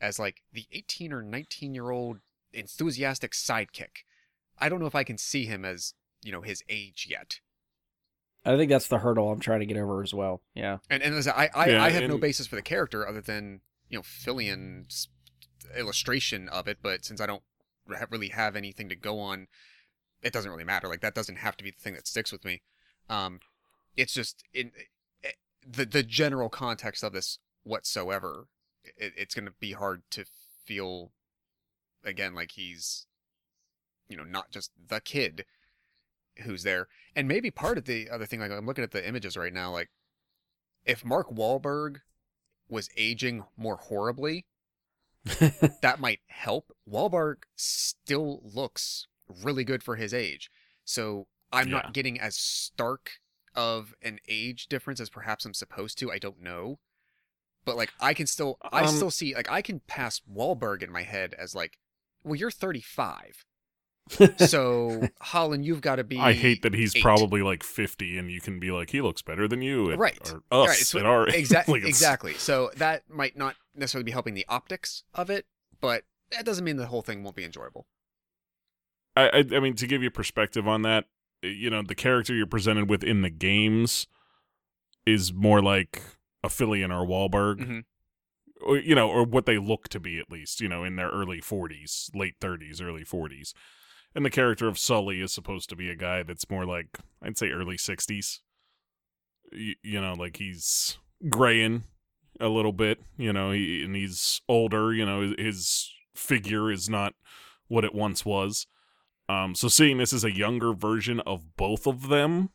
[0.00, 2.18] as like the 18 or 19 year old
[2.52, 4.04] enthusiastic sidekick.
[4.58, 7.40] I don't know if I can see him as, you know, his age yet.
[8.46, 10.40] I think that's the hurdle I'm trying to get over as well.
[10.54, 10.78] Yeah.
[10.88, 13.60] And and as I I, Yeah, I have no basis for the character other than
[13.88, 15.08] you know Fillion's
[15.76, 16.78] illustration of it.
[16.80, 17.42] But since I don't
[18.08, 19.48] really have anything to go on,
[20.22, 20.86] it doesn't really matter.
[20.86, 22.62] Like that doesn't have to be the thing that sticks with me.
[23.10, 23.40] Um,
[23.96, 24.70] it's just in
[25.24, 25.30] eh,
[25.66, 28.46] the the general context of this whatsoever.
[28.96, 30.24] It, it's going to be hard to
[30.64, 31.10] feel
[32.04, 33.06] again like he's
[34.08, 35.44] you know not just the kid
[36.42, 36.88] who's there.
[37.14, 39.72] And maybe part of the other thing like i'm looking at the images right now
[39.72, 39.88] like
[40.84, 41.98] if mark Wahlberg
[42.68, 44.44] was aging more horribly
[45.82, 46.70] that might help.
[46.88, 49.08] Wahlberg still looks
[49.42, 50.50] really good for his age.
[50.84, 51.74] So i'm Yeah.
[51.74, 53.12] not getting as stark
[53.54, 56.12] of an age difference as perhaps i'm supposed to.
[56.12, 56.78] I don't know.
[57.64, 60.92] But like i can still i Um, still see like i can pass Wahlberg in
[60.92, 61.78] my head as like
[62.22, 63.44] well you're 35
[64.38, 66.18] so Holland, you've got to be.
[66.18, 67.02] I hate that he's eight.
[67.02, 69.90] probably like 50 and you can be like, he looks better than you.
[69.92, 70.32] At, Right.
[70.50, 72.34] Or us Right, so at our exactly like, exactly.
[72.34, 75.46] So that might not necessarily be helping the optics of it,
[75.80, 77.86] but that doesn't mean the whole thing won't be enjoyable.
[79.16, 81.06] I, I I mean to give you perspective on that,
[81.42, 84.06] you know, the character you're presented with in the games
[85.04, 86.02] is more like
[86.44, 87.84] a Fillion or Wahlberg, Mhm.
[88.60, 91.08] or you know, or what they look to be at least, you know, in their
[91.10, 93.52] early 40s, late 30s, early 40s.
[94.14, 97.36] And the character of Sully is supposed to be a guy that's more like I'd
[97.36, 98.40] say early 60s.
[99.52, 101.84] You, you know, like he's graying
[102.40, 106.88] a little bit, you know, he, and he's older, you know, his, his figure is
[106.88, 107.14] not
[107.68, 108.66] what it once was.
[109.28, 112.50] Um, so seeing this as a younger version of both of them,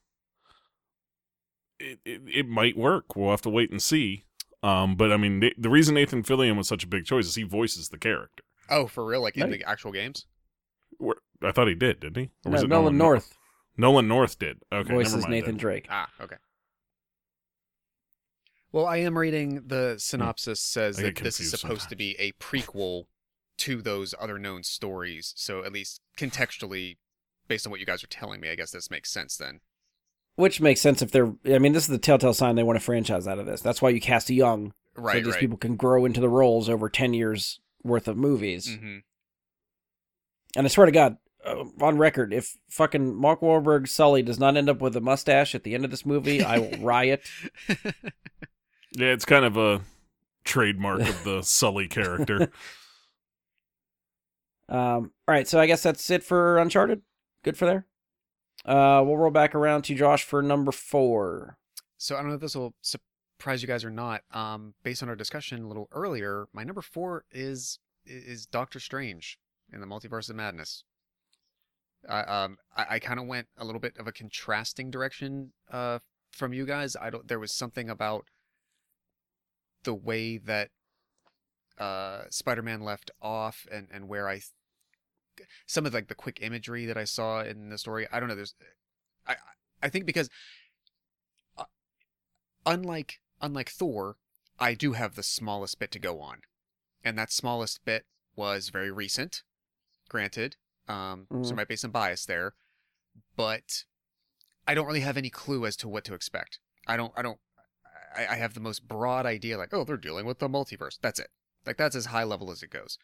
[1.79, 3.15] it, it, it might work.
[3.15, 4.25] We'll have to wait and see.
[4.63, 7.35] Um, but I mean, the, the reason Nathan Fillion was such a big choice is
[7.35, 8.43] he voices the character.
[8.69, 9.21] Oh, for real?
[9.21, 9.59] Like in Right.
[9.59, 10.25] the actual games?
[10.97, 12.29] Where- I thought he did, didn't he?
[12.45, 13.37] Or no, was it Nolan North
[13.77, 14.61] Nolan North did.
[14.71, 15.57] Okay, voices never mind Nathan then.
[15.57, 15.87] Drake.
[15.89, 16.35] Ah, okay.
[18.71, 22.31] Well, I am reading the synopsis says that this is confused supposed to be a
[22.33, 23.05] prequel
[23.57, 25.33] to those other known stories.
[25.35, 26.97] So at least contextually,
[27.47, 29.59] based on what you guys are telling me, I guess this makes sense then.
[30.35, 31.33] Which makes sense if they're.
[31.45, 33.61] I mean, this is the telltale sign they want a franchise out of this.
[33.61, 35.39] That's why you cast a young, Right, so these right.
[35.41, 38.73] people can grow into the roles over ten years worth of movies.
[38.73, 38.99] hmm
[40.55, 44.57] And I swear to God, uh, on record, if fucking Mark Wahlberg Sully does not
[44.57, 47.21] end up with a mustache at the end of this movie, I will riot.
[47.67, 49.81] Yeah, it's kind of a
[50.43, 52.51] trademark of the Sully character.
[54.71, 57.01] Um, all right, so I guess that's it for Uncharted.
[57.43, 57.85] Good for there.
[58.63, 61.57] Uh, we'll roll back around to Josh for number four.
[61.97, 64.21] So I don't know if this will surprise you guys or not.
[64.31, 69.37] Um, based on our discussion a little earlier, my number four is is Doctor Strange
[69.73, 70.85] in the Multiverse of Madness.
[72.09, 75.99] I um I, I kind of went a little bit of a contrasting direction uh
[76.31, 76.95] from you guys.
[76.99, 77.27] I don't.
[77.27, 78.25] There was something about
[79.83, 80.69] the way that
[81.77, 84.41] uh Spider-Man left off and and where I
[85.65, 88.07] some of like the quick imagery that I saw in the story.
[88.11, 88.35] I don't know.
[88.35, 88.55] There's
[89.27, 89.35] I
[89.81, 90.29] I think because
[91.57, 91.65] uh,
[92.65, 94.17] unlike unlike Thor,
[94.59, 96.41] I do have the smallest bit to go on,
[97.03, 98.05] and that smallest bit
[98.35, 99.43] was very recent.
[100.09, 100.57] Granted,
[100.87, 101.47] um, so Mhm.
[101.47, 102.55] there might be some bias there,
[103.35, 103.85] but
[104.67, 106.59] I don't really have any clue as to what to expect.
[106.87, 107.13] I don't.
[107.15, 107.39] I don't.
[108.15, 110.99] I, I have the most broad idea, like, oh, they're dealing with the multiverse.
[111.01, 111.29] That's it.
[111.65, 112.97] Like that's as high level as it goes.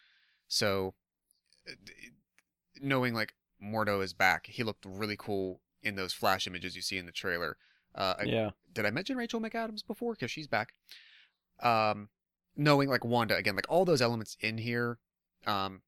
[0.47, 0.95] So,
[1.69, 1.73] uh,
[2.81, 3.33] knowing like
[3.63, 7.11] Mordo is back, he looked really cool in those flash images you see in the
[7.11, 7.57] trailer.
[7.95, 8.49] Uh, I- Yeah.
[8.73, 10.13] did I mention Rachel McAdams before?
[10.13, 10.73] Because she's back.
[11.59, 12.09] Um,
[12.55, 14.99] knowing like Wanda again, like all those elements in here,
[15.45, 15.81] um,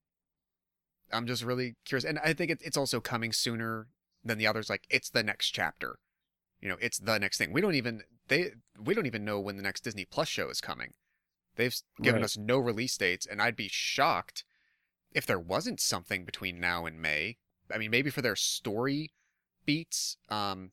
[1.11, 3.87] I'm just really curious, and I think it, it's also coming sooner
[4.23, 4.69] than the others.
[4.69, 5.99] Like it's the next chapter,
[6.61, 7.51] you know, it's the next thing.
[7.53, 10.61] We don't even they we don't even know when the next Disney Plus show is
[10.61, 10.93] coming.
[11.55, 12.25] They've given Right.
[12.25, 14.43] us no release dates, and I'd be shocked
[15.11, 17.37] if there wasn't something between now and May.
[17.73, 19.11] I mean, maybe for their story
[19.65, 20.71] beats, um,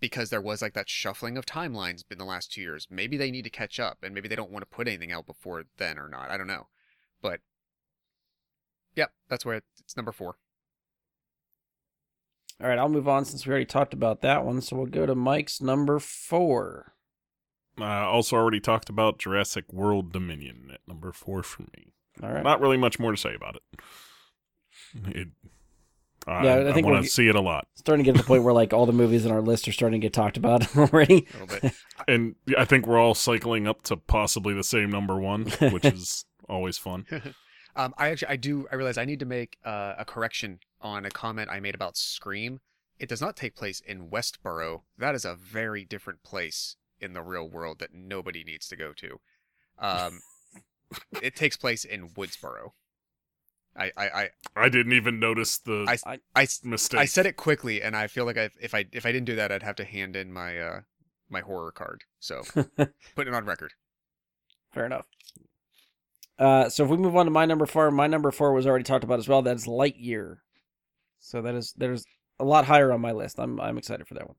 [0.00, 2.86] because there was like that shuffling of timelines in the last two years.
[2.90, 5.26] Maybe they need to catch up, and maybe they don't want to put anything out
[5.26, 6.30] before then or not.
[6.30, 6.68] I don't know,
[7.22, 7.40] but
[8.94, 10.36] yep, that's where it's number four.
[12.60, 14.60] All right, I'll move on since we already talked about that one.
[14.60, 16.94] So we'll go to Mike's number four.
[17.80, 21.92] Uh, also, already talked about Jurassic World Dominion at number four for me.
[22.22, 22.42] All right.
[22.42, 23.80] Not really much more to say about it.
[25.16, 25.28] It.
[26.26, 28.16] I, Yeah, I I, think want we'll to see it a lot, starting to get
[28.16, 30.12] to the point where like all the movies in our list are starting to get
[30.12, 31.26] talked about already.
[31.34, 31.72] A little bit.
[32.08, 36.24] and I think we're all cycling up to possibly the same number one, which is
[36.48, 37.06] always fun.
[37.78, 41.06] Um, I actually I do I realize I need to make uh, a correction on
[41.06, 42.60] a comment I made about Scream.
[42.98, 44.82] It does not take place in Westboro.
[44.98, 48.92] That is a very different place in the real world that nobody needs to go
[48.94, 49.20] to.
[49.78, 50.18] Um,
[51.22, 52.72] it takes place in Woodsboro.
[53.76, 56.98] I I I, I didn't even notice the I, I, s- mistake.
[56.98, 59.36] I said it quickly, and I feel like I, if I if I didn't do
[59.36, 60.80] that, I'd have to hand in my uh
[61.30, 62.02] my horror card.
[62.18, 62.42] So
[63.14, 63.74] putting it on record.
[64.74, 65.06] Fair enough.
[66.38, 68.84] Uh, so if we move on to my number four, my number four was already
[68.84, 69.42] talked about as well.
[69.42, 70.38] That's Lightyear.
[71.18, 72.04] So that is there's
[72.38, 73.40] a lot higher on my list.
[73.40, 74.36] I'm I'm excited for that one.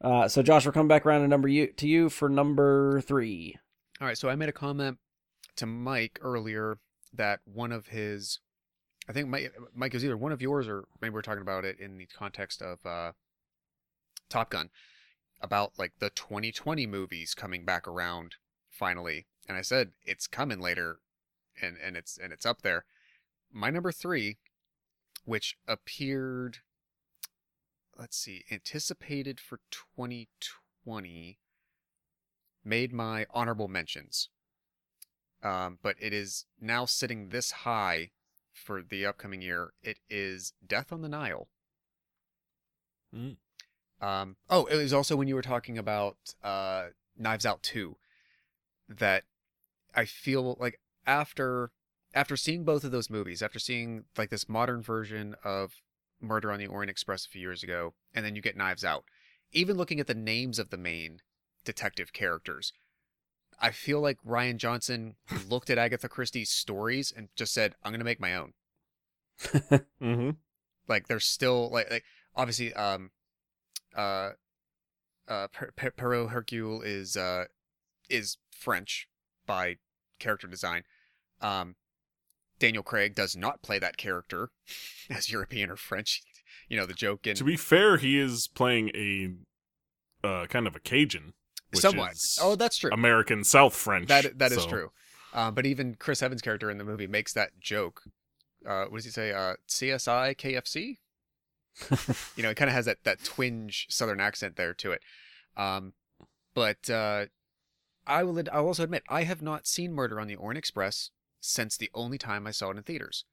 [0.00, 3.56] Uh, so Josh, we're coming back around to number you to you for number three.
[4.00, 4.98] All right, so I made a comment
[5.56, 6.78] to Mike earlier
[7.12, 8.38] that one of his,
[9.08, 11.80] I think Mike, Mike is either one of yours or maybe we're talking about it
[11.80, 13.12] in the context of uh,
[14.28, 14.70] Top Gun,
[15.40, 18.36] about like the 2020 movies coming back around
[18.70, 21.00] finally, and I said it's coming later,
[21.62, 22.84] and and it's and it's up there.
[23.52, 24.36] My number three,
[25.24, 26.58] which appeared,
[27.98, 31.38] let's see, anticipated for 2020
[32.64, 34.28] made my honorable mentions.
[35.42, 38.10] Um, but it is now sitting this high
[38.52, 39.72] for the upcoming year.
[39.82, 41.48] It is Death on the Nile.
[43.14, 43.36] Mm.
[44.00, 46.86] Um, oh, it was also when you were talking about uh,
[47.16, 47.96] Knives Out 2
[48.88, 49.24] that
[49.94, 51.72] I feel like after
[52.14, 55.72] after seeing both of those movies, after seeing like this modern version of
[56.20, 59.04] Murder on the Orient Express a few years ago, and then you get Knives Out,
[59.52, 61.20] even looking at the names of the main
[61.64, 62.72] detective characters.
[63.60, 65.16] I feel like Rian Johnson
[65.48, 68.52] looked at Agatha Christie's stories and just said, "I'm going to make my own."
[69.40, 70.30] mm-hmm.
[70.86, 72.04] Like there's still like like
[72.34, 73.10] obviously um
[73.96, 74.30] uh
[75.28, 77.44] uh Per- Per- Poirot Hercule is uh
[78.08, 79.08] is French
[79.46, 79.76] by
[80.18, 80.82] character design.
[81.40, 81.76] Um
[82.58, 84.50] Daniel Craig does not play that character
[85.10, 86.22] as European or French.
[86.68, 89.30] You know the joke in To be fair, he is playing a
[90.26, 91.32] uh, kind of a Cajun,
[91.70, 92.12] which somewhat.
[92.12, 92.90] is Oh, that's true.
[92.92, 94.08] American South French.
[94.08, 94.90] That that is so- true.
[95.34, 98.02] Um, but even Chris Evans' character in the movie makes that joke.
[98.66, 99.30] Uh, what does he say?
[99.32, 100.96] Uh, CSI KFC.
[102.36, 105.00] you know, it kind of has that that twinge Southern accent there to it.
[105.56, 105.92] Um,
[106.54, 107.26] but uh,
[108.06, 108.42] I will.
[108.52, 111.10] I'll also admit I have not seen Murder on the Orient Express
[111.40, 113.24] since the only time I saw it in theaters.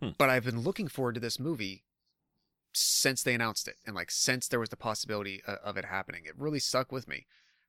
[0.00, 0.10] Hmm.
[0.16, 1.84] But I've been looking forward to this movie
[2.72, 6.22] since they announced it, and like since there was the possibility of it happening.
[6.24, 7.26] It really stuck with me.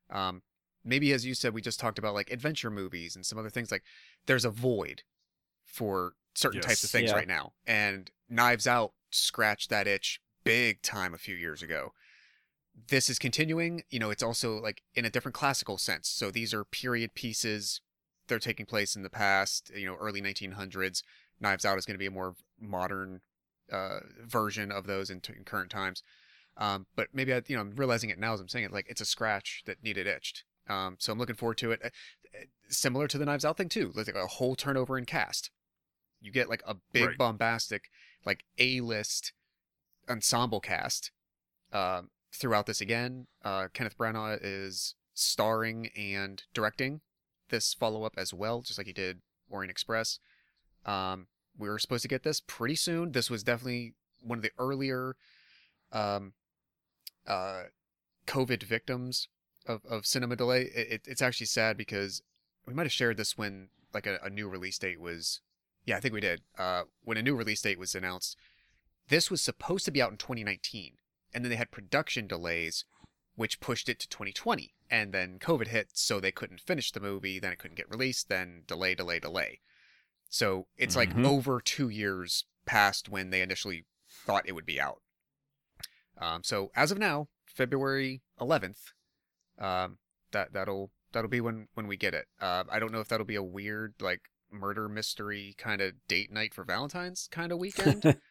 [0.10, 0.43] Um,
[0.84, 3.72] maybe as you said, we just talked about like adventure movies and some other things.
[3.72, 3.84] Like
[4.27, 5.03] there's a void
[5.65, 7.18] for certain types of things Yeah.
[7.18, 11.93] right now, and Knives Out scratched that itch big time a few years ago.
[12.88, 13.84] This is continuing.
[13.89, 16.07] You know, it's also like in a different classical sense.
[16.07, 17.81] So these are period pieces.
[18.27, 19.72] They're taking place in the past.
[19.76, 21.03] You know, early 1900s.
[21.39, 23.22] Knives Out is going to be a more modern
[23.72, 26.03] uh, version of those in, t- in current times.
[26.57, 28.85] Um, but maybe I, you know, I'm realizing it now as I'm saying it, like
[28.89, 30.43] it's a scratch that needed itched.
[30.69, 31.81] Um, so I'm looking forward to it.
[31.84, 31.88] Uh,
[32.35, 35.49] uh, Similar to the Knives Out thing too, like a whole turnover in cast.
[36.22, 37.18] You get like a big Right.
[37.18, 37.89] bombastic,
[38.26, 39.34] like A-list
[40.10, 41.11] ensemble cast
[41.73, 43.27] um, throughout this again.
[43.43, 47.02] Uh, Kenneth Branagh is starring and directing
[47.52, 50.19] this follow-up as well, just like he did Orient Express.
[50.86, 53.11] Um, we were supposed to get this pretty soon.
[53.11, 55.15] This was definitely one of the earlier
[55.91, 56.34] um,
[57.28, 57.64] uh,
[58.28, 59.28] COVID victims
[59.68, 60.64] of, of cinema delay.
[60.73, 62.22] It, it's actually sad because
[62.65, 65.41] we might have shared this when like a, a new release date was.
[65.86, 66.41] Yeah, I think we did.
[66.57, 68.38] Uh, when a new release date was announced,
[69.10, 70.94] this was supposed to be out in 2019,
[71.34, 72.86] and then they had production delays,
[73.41, 74.73] which pushed it to 2020.
[74.89, 77.39] And then COVID hit, so they couldn't finish the movie.
[77.39, 78.30] Then it couldn't get released.
[78.30, 79.59] Then delay, delay, delay.
[80.30, 81.26] So it's like Mhm.
[81.26, 85.01] over two years past when they initially thought it would be out.
[86.18, 88.93] Um, so as of now, February 11th,
[89.57, 89.97] um,
[90.31, 92.27] that that'll that'll be when when we get it.
[92.39, 96.31] Uh, I don't know if that'll be a weird like murder mystery kind of date
[96.31, 98.03] night for Valentine's kind of weekend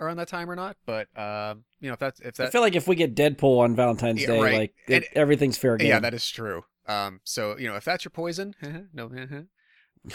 [0.00, 0.76] around that time or not.
[0.86, 3.58] But um, you know if that's if that, I feel like if we get Deadpool
[3.58, 4.58] on Valentine's Yeah, Day, right.
[4.58, 5.88] like And- everything's fair game.
[5.88, 6.64] yeah, that is true.
[6.86, 8.54] Um, so you know if that's your poison,
[8.92, 9.10] no,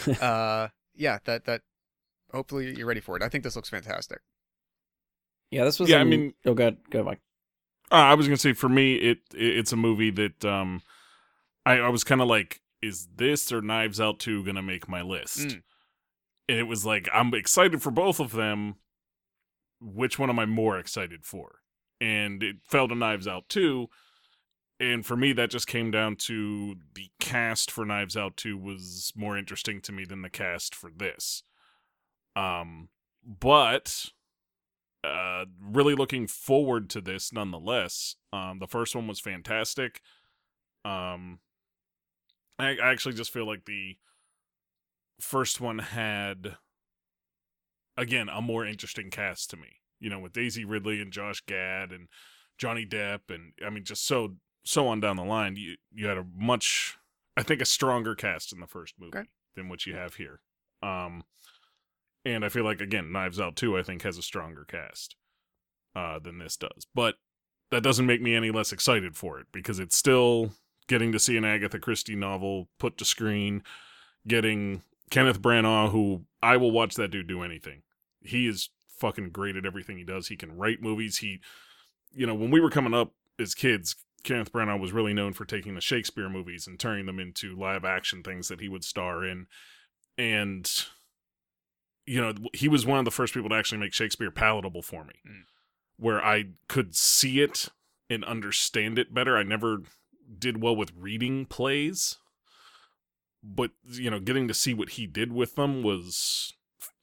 [0.20, 1.62] uh, yeah, that that
[2.32, 3.22] hopefully you're ready for it.
[3.22, 4.20] I think this looks fantastic.
[5.50, 5.88] yeah, this was.
[5.90, 7.20] Yeah, I mean- oh, good, go Mike.
[7.90, 10.80] Uh, I was gonna say for me, it, it it's a movie that um,
[11.66, 14.88] I, I was kind of like, is this or Knives Out 2 going to make
[14.88, 15.38] my list?
[15.40, 15.62] Mm.
[16.48, 18.76] And it was like, I'm excited for both of them.
[19.82, 21.60] Which one am I more excited for?
[22.00, 23.88] And it fell to Knives Out 2.
[24.80, 29.12] And for me, that just came down to the cast for Knives Out 2 was
[29.14, 31.44] more interesting to me than the cast for this.
[32.34, 32.88] Um,
[33.24, 34.06] but
[35.04, 38.16] uh, really looking forward to this nonetheless.
[38.32, 40.00] Um, the first one was fantastic.
[40.84, 41.40] Um,
[42.58, 43.96] I, I actually just feel like the
[45.20, 46.56] first one had,
[47.96, 49.80] again, a more interesting cast to me.
[50.00, 52.08] You know, with Daisy Ridley and Josh Gad and
[52.58, 55.56] Johnny Depp, and I mean, just so so on down the line.
[55.56, 56.96] You you had a much,
[57.36, 59.28] I think, a stronger cast in the first movie Okay.
[59.54, 60.40] than what you have here.
[60.82, 61.22] Um,
[62.24, 63.78] and I feel like again, Knives Out too.
[63.78, 65.16] I think has a stronger cast
[65.94, 67.16] uh, than this does, but
[67.70, 70.52] that doesn't make me any less excited for it because it's still
[70.88, 73.62] getting to see an Agatha Christie novel put to screen,
[74.26, 74.82] getting
[75.12, 77.82] Kenneth Branagh, who I will watch that dude do anything.
[78.22, 80.28] He is fucking great at everything he does.
[80.28, 81.18] He can write movies.
[81.18, 81.40] He,
[82.12, 83.94] you know, when we were coming up as kids,
[84.24, 87.84] Kenneth Branagh was really known for taking the Shakespeare movies and turning them into live
[87.84, 89.48] action things that he would star in.
[90.16, 90.70] And,
[92.06, 95.04] you know, he was one of the first people to actually make Shakespeare palatable for
[95.04, 95.42] me, Mm.
[95.96, 97.68] where I could see it
[98.08, 99.36] and understand it better.
[99.36, 99.82] I never
[100.38, 102.16] did well with reading plays,
[103.42, 106.52] but, you know, getting to see what he did with them was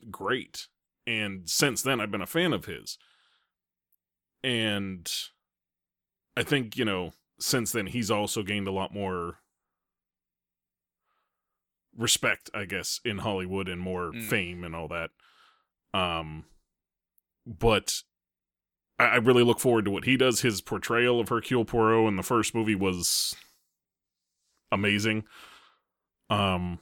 [0.09, 0.67] great.
[1.05, 2.97] And since then, I've been a fan of his.
[4.43, 5.11] And
[6.37, 9.39] I think, you know, since then, he's also gained a lot more
[11.97, 14.23] respect, I guess, in Hollywood and more Mm.
[14.29, 15.11] fame and all that.
[15.93, 16.45] Um,
[17.45, 18.03] but
[18.97, 20.41] I, I really look forward to what he does.
[20.41, 23.35] His portrayal of Hercule Poirot in the first movie was
[24.71, 25.25] amazing.
[26.29, 26.79] Um,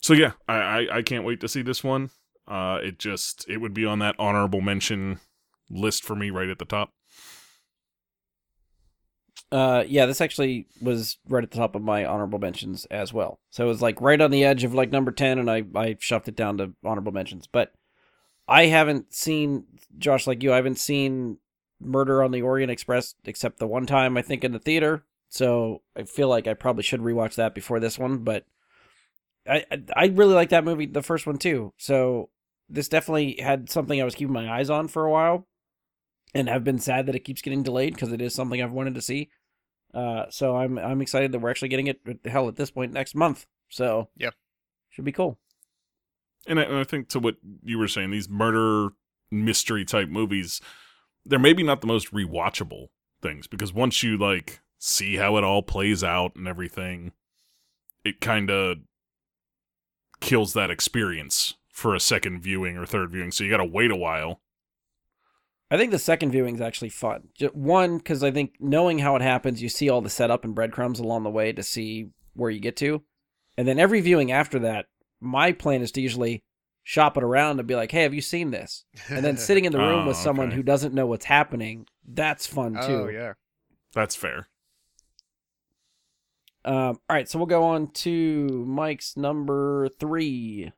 [0.00, 2.10] so yeah, I, I, I can't wait to see this one.
[2.46, 5.20] Uh, it just it would be on that honorable mention
[5.70, 6.90] list for me right at the top.
[9.50, 13.38] Uh, yeah, this actually was right at the top of my honorable mentions as well.
[13.50, 15.96] So it was like right on the edge of like number ten, and I I
[16.00, 17.46] shoved it down to honorable mentions.
[17.46, 17.72] But
[18.48, 19.64] I haven't seen
[19.96, 20.52] Josh like you.
[20.52, 21.38] I haven't seen
[21.80, 25.04] Murder on the Orient Express except the one time I think in the theater.
[25.28, 28.18] So I feel like I probably should rewatch that before this one.
[28.18, 28.44] But
[29.48, 29.64] I
[29.94, 31.72] I, really like that movie, the first one too.
[31.76, 32.30] So
[32.68, 35.46] this definitely had something I was keeping my eyes on for a while,
[36.34, 38.94] and have been sad that it keeps getting delayed because it is something I've wanted
[38.94, 39.30] to see.
[39.92, 42.00] Uh, so I'm I'm excited that we're actually getting it.
[42.24, 43.46] Hell, at this point next month.
[43.68, 44.30] So Yeah.
[44.90, 45.38] should be cool.
[46.46, 48.90] And I, and I think to what you were saying, these murder
[49.30, 50.60] mystery type movies,
[51.24, 52.88] they're maybe not the most rewatchable
[53.22, 57.12] things because once you like see how it all plays out and everything,
[58.04, 58.78] it kind of
[60.24, 63.30] kills that experience for a second viewing or third viewing.
[63.30, 64.40] So you got to wait a while.
[65.70, 67.28] I think the second viewing is actually fun.
[67.52, 71.00] One, because I think knowing how it happens, you see all the setup and breadcrumbs
[71.00, 73.02] along the way to see where you get to,
[73.56, 74.86] and then every viewing after that,
[75.20, 76.42] my plan is to usually
[76.82, 79.72] shop it around and be like, "Hey, have you seen this?" And then sitting in
[79.72, 80.56] the room Oh, with someone okay.
[80.56, 83.02] who doesn't know what's happening, that's fun oh, too.
[83.04, 83.32] oh yeah.
[83.94, 84.48] That's fair.
[86.64, 90.72] Um, all right, so we'll go on to Mike's number three.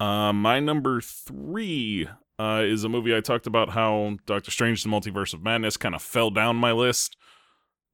[0.00, 4.88] Uh, my number three uh, is a movie I talked about how Doctor Strange: The
[4.88, 7.16] Multiverse of Madness kind of fell down my list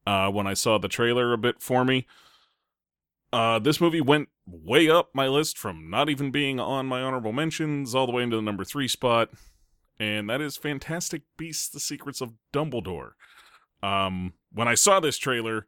[0.07, 2.07] uh, when I saw the trailer a bit for me.
[3.33, 7.33] Uh, this movie went way up my list from not even being on my honorable
[7.33, 9.31] mentions all the way into the number three spot,
[10.01, 13.12] and that is Fantastic Beasts: The Secrets of Dumbledore.
[13.83, 15.67] Um, when I saw this trailer,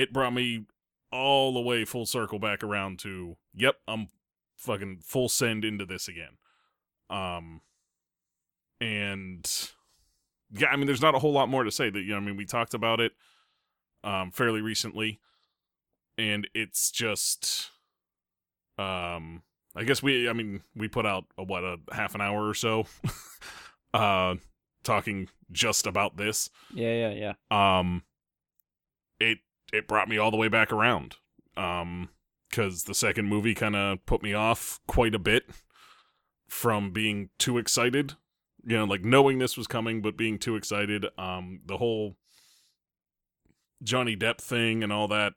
[0.00, 0.64] it brought me
[1.12, 4.08] all the way full circle back around to, yep, I'm
[4.56, 6.38] fucking full send into this again.
[7.10, 7.60] Um
[8.80, 9.70] and
[10.52, 12.20] yeah, I mean there's not a whole lot more to say that you know I
[12.20, 13.12] mean we talked about it
[14.02, 15.20] um fairly recently
[16.16, 17.70] and it's just
[18.78, 19.42] um
[19.76, 22.54] I guess we I mean we put out a, what a half an hour or
[22.54, 22.86] so
[23.94, 24.36] uh
[24.82, 27.76] talking just about this Yeah, yeah, yeah.
[27.80, 28.02] um
[29.72, 31.16] it brought me all the way back around.
[31.56, 32.10] Um
[32.52, 35.44] cuz the second movie kind of put me off quite a bit
[36.48, 38.14] from being too excited.
[38.64, 42.16] You know like knowing this was coming but being too excited um the whole
[43.82, 45.34] Johnny Depp thing and all that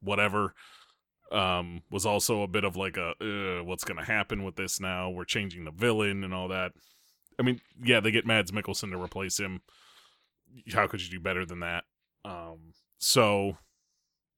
[0.00, 0.54] whatever
[1.32, 5.10] um was also a bit of like a what's going to happen with this now?
[5.10, 6.72] We're changing the villain and all that.
[7.38, 9.62] I mean yeah they get mads mikkelsen to replace him.
[10.72, 11.84] How could you do better than that?
[12.24, 13.56] Um so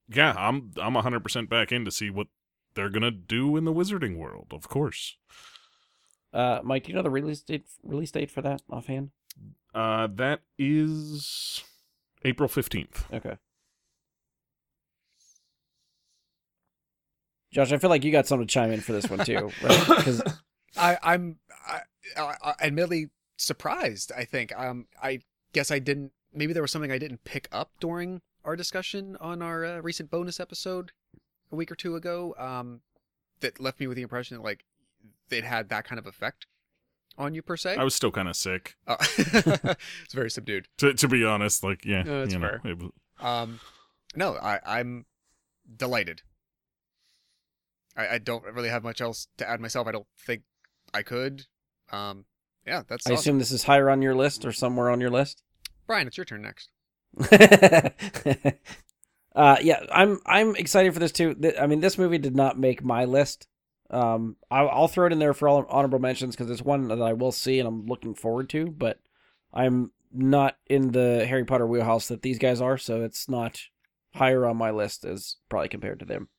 [0.07, 2.27] yeah, I'm I'm 100% back in to see what
[2.73, 5.17] they're going to do in the wizarding world, of course.
[6.33, 9.11] Uh, Mike, do you know the release date release date for that offhand?
[9.73, 11.63] Uh that is
[12.25, 13.11] April 15th.
[13.13, 13.37] Okay.
[17.51, 19.87] Josh, I feel like you got something to chime in for this one too, right?
[19.87, 20.21] Because
[20.77, 21.81] I, I'm I,
[22.17, 24.11] I, I, admittedly surprised.
[24.15, 25.21] I think um I
[25.53, 26.11] guess I didn't.
[26.33, 30.09] Maybe there was something I didn't pick up during our discussion on our uh, recent
[30.09, 30.91] bonus episode
[31.51, 32.35] a week or two ago.
[32.37, 32.81] Um,
[33.41, 34.65] that left me with the impression that like
[35.31, 36.45] it had that kind of effect
[37.17, 37.75] on you per se.
[37.77, 38.75] I was still kind of sick.
[38.87, 38.97] Oh.
[39.17, 40.67] it's very subdued.
[40.79, 42.61] To to be honest, like yeah, No, that's you know, fair.
[42.71, 43.59] it was- Um,
[44.15, 45.05] no, I, I'm
[45.77, 46.21] delighted.
[47.95, 49.87] I, I don't really have much else to add myself.
[49.87, 50.43] I don't think
[50.93, 51.45] I could.
[51.91, 52.25] Um,
[52.65, 53.19] yeah, that's I awesome.
[53.19, 55.43] assume this is higher on your list or somewhere on your list.
[55.87, 56.69] Brian, it's your turn next.
[59.35, 61.35] uh, yeah, I'm I'm excited for this too.
[61.59, 63.47] I mean, this movie did not make my list.
[63.89, 67.01] Um, I'll, I'll throw it in there for all honorable mentions because it's one that
[67.01, 68.67] I will see and I'm looking forward to.
[68.67, 68.99] But
[69.53, 73.61] I'm not in the Harry Potter wheelhouse that these guys are, so it's not
[74.13, 76.29] higher on my list as probably compared to them.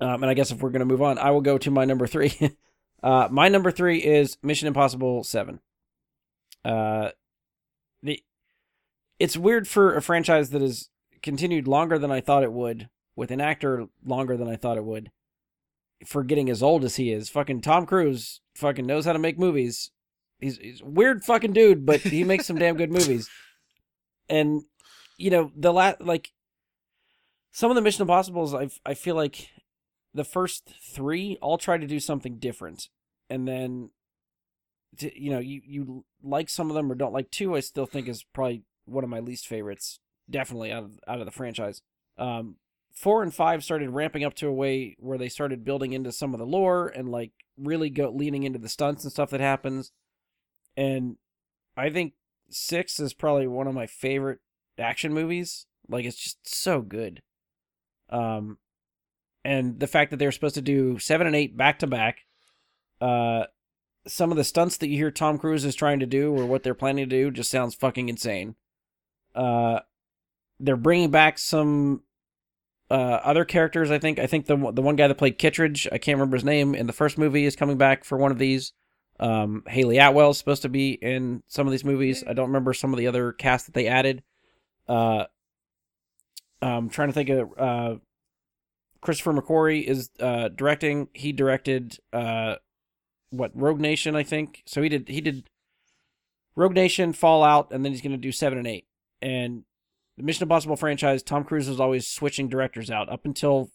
[0.00, 2.06] Um, and I guess if we're gonna move on, I will go to my number
[2.06, 2.32] three.
[3.02, 5.60] uh, my number three is Mission Impossible Seven.
[6.64, 7.10] Uh,
[8.02, 8.22] the
[9.18, 10.90] it's weird for a franchise that has
[11.22, 14.84] continued longer than I thought it would, with an actor longer than I thought it
[14.84, 15.10] would,
[16.04, 17.28] for getting as old as he is.
[17.30, 19.90] Fucking Tom Cruise fucking knows how to make movies.
[20.38, 23.28] He's, he's a weird fucking dude, but he makes some damn good movies.
[24.28, 24.64] And
[25.18, 26.32] you know the last like
[27.52, 29.50] some of the Mission Impossibles, I I feel like
[30.12, 32.88] the first three all try to do something different,
[33.30, 33.90] and then
[34.98, 37.54] to, you know you you like some of them or don't like two.
[37.54, 41.26] I still think is probably one of my least favorites, definitely out of out of
[41.26, 41.82] the franchise.
[42.18, 42.56] Um,
[42.92, 46.32] four and five started ramping up to a way where they started building into some
[46.32, 49.92] of the lore and like really go leaning into the stunts and stuff that happens.
[50.76, 51.16] And
[51.76, 52.14] I think
[52.50, 54.38] six is probably one of my favorite
[54.78, 55.66] action movies.
[55.88, 57.22] Like it's just so good.
[58.08, 58.58] Um,
[59.44, 62.20] and the fact that they're supposed to do seven and eight back to back,
[63.00, 63.44] uh,
[64.06, 66.62] some of the stunts that you hear Tom Cruise is trying to do or what
[66.62, 68.54] they're planning to do just sounds fucking insane.
[69.34, 69.80] Uh,
[70.58, 72.02] they're bringing back some
[72.90, 73.90] uh, other characters.
[73.90, 74.18] I think.
[74.18, 76.86] I think the the one guy that played Kittredge, I can't remember his name in
[76.86, 78.72] the first movie, is coming back for one of these.
[79.18, 82.22] Um, Hayley Atwell is supposed to be in some of these movies.
[82.26, 84.22] I don't remember some of the other cast that they added.
[84.88, 85.24] Uh,
[86.62, 87.94] I'm trying to think of uh,
[89.00, 91.08] Christopher McQuarrie is uh, directing.
[91.12, 92.56] He directed uh,
[93.30, 94.62] what Rogue Nation, I think.
[94.66, 95.48] So he did he did
[96.54, 98.86] Rogue Nation, Fallout, and then he's going to do seven and eight.
[99.20, 99.64] And
[100.16, 103.10] the Mission Impossible franchise, Tom Cruise was always switching directors out.
[103.10, 103.70] Up until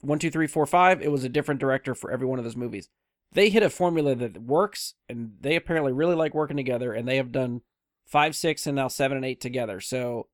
[0.00, 2.56] one, two, three, four, five, it was a different director for every one of those
[2.56, 2.88] movies.
[3.32, 6.92] They hit a formula that works, and they apparently really like working together.
[6.92, 7.62] And they have done
[8.06, 9.80] five, six, and now seven and eight together.
[9.80, 10.28] So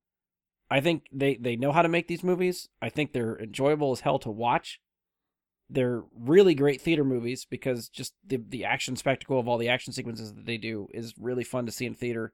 [0.70, 2.68] I think they they know how to make these movies.
[2.80, 4.80] I think they're enjoyable as hell to watch.
[5.70, 9.92] They're really great theater movies because just the the action spectacle of all the action
[9.92, 12.32] sequences that they do is really fun to see in theater.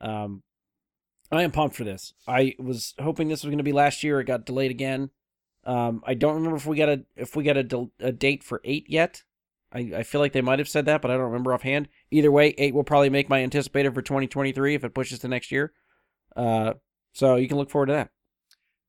[0.00, 0.42] Um,
[1.30, 2.14] I am pumped for this.
[2.26, 4.20] I was hoping this was going to be last year.
[4.20, 5.10] It got delayed again.
[5.64, 8.42] Um, I don't remember if we got a if we got a, del- a date
[8.42, 9.22] for eight yet.
[9.72, 11.88] I, I feel like they might have said that, but I don't remember offhand.
[12.10, 15.50] Either way, eight will probably make my anticipated for 2023 if it pushes to next
[15.50, 15.72] year.
[16.36, 16.74] Uh,
[17.12, 18.10] so you can look forward to that.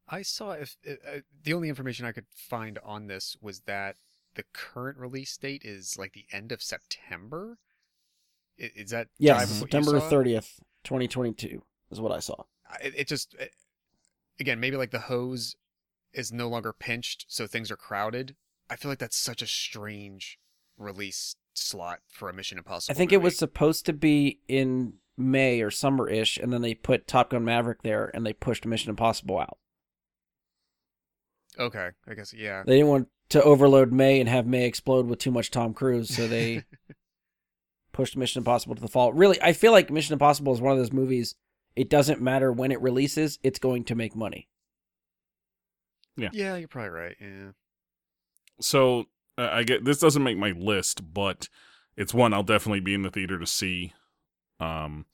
[0.09, 3.97] I saw if uh, the only information I could find on this was that
[4.35, 7.57] the current release date is like the end of September.
[8.57, 11.61] Is that Yes, jive with what you September 30th, 2022
[11.91, 12.43] is what I saw.
[12.83, 13.51] It, it just it,
[14.39, 15.55] again maybe like the hose
[16.13, 18.35] is no longer pinched, so things are crowded.
[18.69, 20.39] I feel like that's such a strange
[20.77, 22.93] release slot for a Mission Impossible.
[22.93, 26.73] I think it was supposed to be in May or summer ish, and then they
[26.73, 29.57] put Top Gun Maverick there and they pushed Mission Impossible out.
[31.59, 31.89] Okay.
[32.07, 32.63] I guess yeah.
[32.65, 36.15] They didn't want to overload May and have May explode with too much Tom Cruise,
[36.15, 36.63] so they
[37.91, 39.13] pushed Mission Impossible to the fall.
[39.13, 41.35] Really, I feel like Mission Impossible is one of those movies.
[41.75, 44.47] It doesn't matter when it releases; it's going to make money.
[46.15, 47.15] Yeah, Yeah, you're probably right.
[47.19, 47.51] Yeah.
[48.59, 49.05] So
[49.37, 51.49] uh, I get this doesn't make my list, but
[51.95, 53.93] it's one I'll definitely be in the theater to see.
[54.59, 55.05] Um,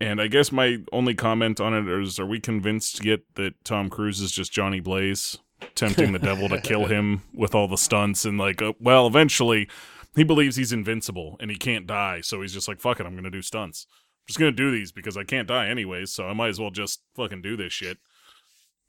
[0.00, 3.90] and I guess my only comment on it is: Are we convinced yet that Tom
[3.90, 5.38] Cruise is just Johnny Blaze,
[5.74, 9.68] tempting the devil to kill him with all the stunts and like, uh, well, eventually
[10.16, 13.14] he believes he's invincible and he can't die, so he's just like, fuck it, I'm
[13.14, 13.86] gonna do stunts.
[13.90, 16.70] I'm just gonna do these because I can't die anyways, so I might as well
[16.70, 17.98] just fucking do this shit.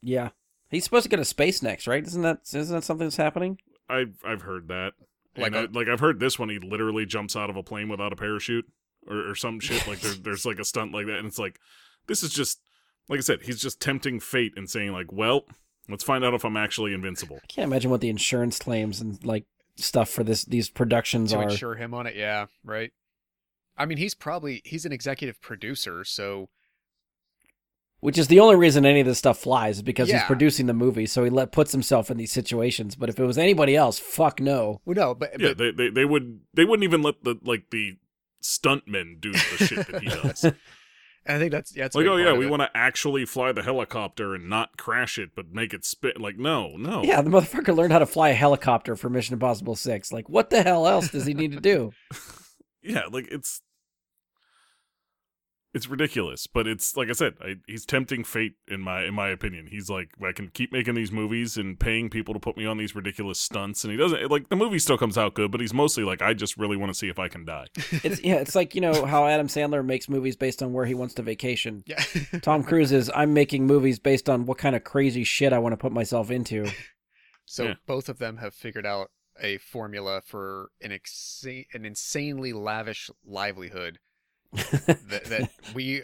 [0.02, 0.30] Yeah,
[0.70, 2.04] he's supposed to go to space next, right?
[2.04, 3.58] Isn't that isn't that something that's happening?
[3.88, 4.94] I've I've heard that.
[5.36, 6.48] Like Like like I've heard this one.
[6.48, 8.66] He literally jumps out of a plane without a parachute
[9.06, 9.86] or, or some shit.
[9.86, 11.58] Like there, there's like a stunt like that, and it's like
[12.06, 12.60] this is just
[13.08, 13.42] like I said.
[13.42, 15.44] He's just tempting fate and saying like, well,
[15.88, 17.38] let's find out if I'm actually invincible.
[17.42, 19.44] I can't imagine what the insurance claims and like
[19.76, 21.48] stuff for this these productions to are.
[21.48, 22.16] insure him on it.
[22.16, 22.92] Yeah, right.
[23.76, 26.48] I mean, he's probably he's an executive producer, so
[28.00, 30.74] Which is the only reason any of this stuff flies is because he's producing the
[30.74, 32.96] movie, so he let puts himself in these situations.
[32.96, 34.80] But if it was anybody else, fuck no.
[34.84, 37.96] well, no, but, Yeah, they, they they would they wouldn't even let the like the
[38.42, 40.52] stuntmen do the shit that he does.
[41.26, 41.84] I think that's yeah.
[41.84, 45.30] It's like, oh yeah, we want to actually fly the helicopter and not crash it,
[45.36, 46.20] but make it spit.
[46.20, 47.02] Like, no, no.
[47.04, 50.12] Yeah, the motherfucker learned how to fly a helicopter for Mission Impossible Six.
[50.12, 51.92] Like, what the hell else does he need to do?
[52.82, 53.62] yeah, like it's
[55.74, 59.28] it's ridiculous, but it's like I said, I, he's tempting fate in my in my
[59.28, 59.68] opinion.
[59.70, 62.76] He's like, I can keep making these movies and paying people to put me on
[62.76, 65.72] these ridiculous stunts, and he doesn't like the movie still comes out good, but he's
[65.72, 67.66] mostly like, I just really want to see if I can die.
[68.04, 70.94] It's yeah, it's like you know how Adam Sandler makes movies based on where he
[70.94, 71.82] wants to vacation.
[71.86, 72.02] yeah.
[72.42, 75.72] Tom Cruise is I'm making movies based on what kind of crazy shit I want
[75.72, 76.66] to put myself into.
[77.46, 77.74] so Yeah.
[77.86, 79.10] both of them have figured out
[79.40, 83.98] a formula for an exa- an insanely lavish livelihood
[84.52, 86.02] that, that we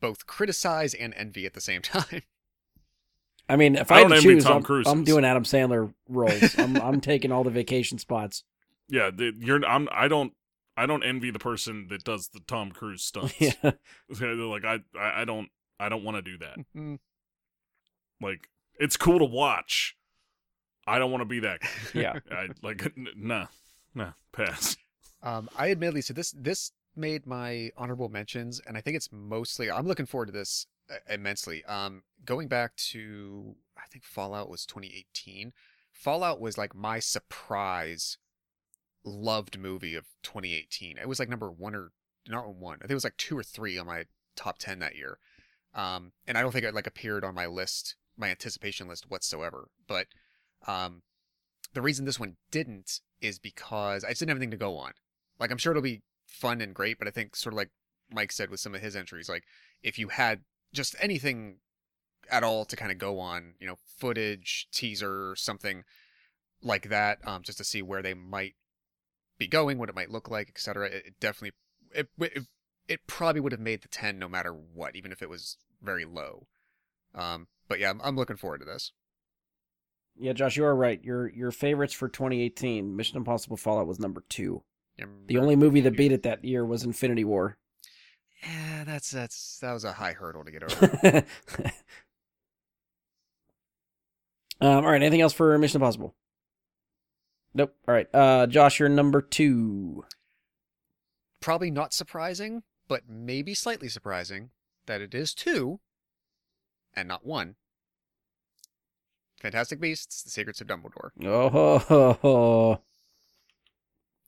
[0.00, 2.22] both criticize and envy at the same time.
[3.48, 5.44] I mean, if I I, had don't to envy choose, Tom I'm, I'm doing Adam
[5.44, 6.58] Sandler roles.
[6.58, 8.44] I'm I'm taking all the vacation spots.
[8.88, 9.64] Yeah, the, you're.
[9.64, 9.88] I'm.
[9.90, 10.32] I don't.
[10.76, 13.34] I don't envy the person that does the Tom Cruise stunts.
[13.40, 13.52] yeah.
[14.10, 14.80] Like I.
[14.98, 15.48] I I don't.
[15.80, 16.58] I don't want to do that.
[16.76, 16.98] Mm.
[18.20, 19.96] Like it's cool to watch.
[20.86, 21.60] I don't want to be that.
[21.60, 21.68] guy.
[21.94, 22.18] Yeah.
[22.30, 23.46] I like n- nah,
[23.94, 24.76] nah, pass.
[25.22, 29.70] Um, I admittedly, so this this made my honorable mentions, and I think it's mostly
[29.70, 31.64] I'm looking forward to this uh, immensely.
[31.64, 35.52] Um, going back to I think Fallout was 2018.
[35.92, 38.18] Fallout was like my surprise
[39.04, 40.98] loved movie of 2018.
[40.98, 41.92] It was like number one or
[42.28, 42.76] not one.
[42.76, 44.04] I think it was like two or three on my
[44.36, 45.18] top ten that year.
[45.74, 49.68] Um, and I don't think it like appeared on my list, my anticipation list whatsoever.
[49.86, 50.06] But
[50.66, 51.02] um,
[51.74, 54.92] the reason this one didn't is because I just didn't have anything to go on.
[55.38, 57.70] Like I'm sure it'll be fun and great, but I think sort of like
[58.10, 59.44] Mike said with some of his entries, like
[59.82, 60.40] if you had
[60.72, 61.56] just anything
[62.30, 65.84] at all to kind of go on, you know, footage, teaser, something
[66.62, 68.54] like that, um, just to see where they might
[69.38, 70.86] be going, what it might look like, etc.
[70.88, 71.52] It, it definitely
[71.94, 72.46] it, it
[72.86, 76.04] it probably would have made the ten no matter what, even if it was very
[76.04, 76.46] low.
[77.14, 78.92] Um, but yeah, I'm, I'm looking forward to this.
[80.16, 81.02] Yeah, Josh, you are right.
[81.02, 84.62] Your your favorites for 2018, Mission Impossible Fallout was number two.
[85.26, 87.56] The only movie that beat it that year was Infinity War.
[88.42, 91.24] Yeah, that's that's that was a high hurdle to get over.
[94.60, 95.02] um, all right.
[95.02, 96.14] Anything else for Mission Impossible?
[97.54, 97.74] Nope.
[97.86, 98.12] All right.
[98.14, 100.04] Uh, Josh, you're number two.
[101.40, 104.50] Probably not surprising, but maybe slightly surprising
[104.86, 105.80] that it is two
[106.94, 107.56] and not one.
[109.40, 111.10] Fantastic Beasts: The Secrets of Dumbledore.
[111.24, 112.82] Oh, ho, ho, ho.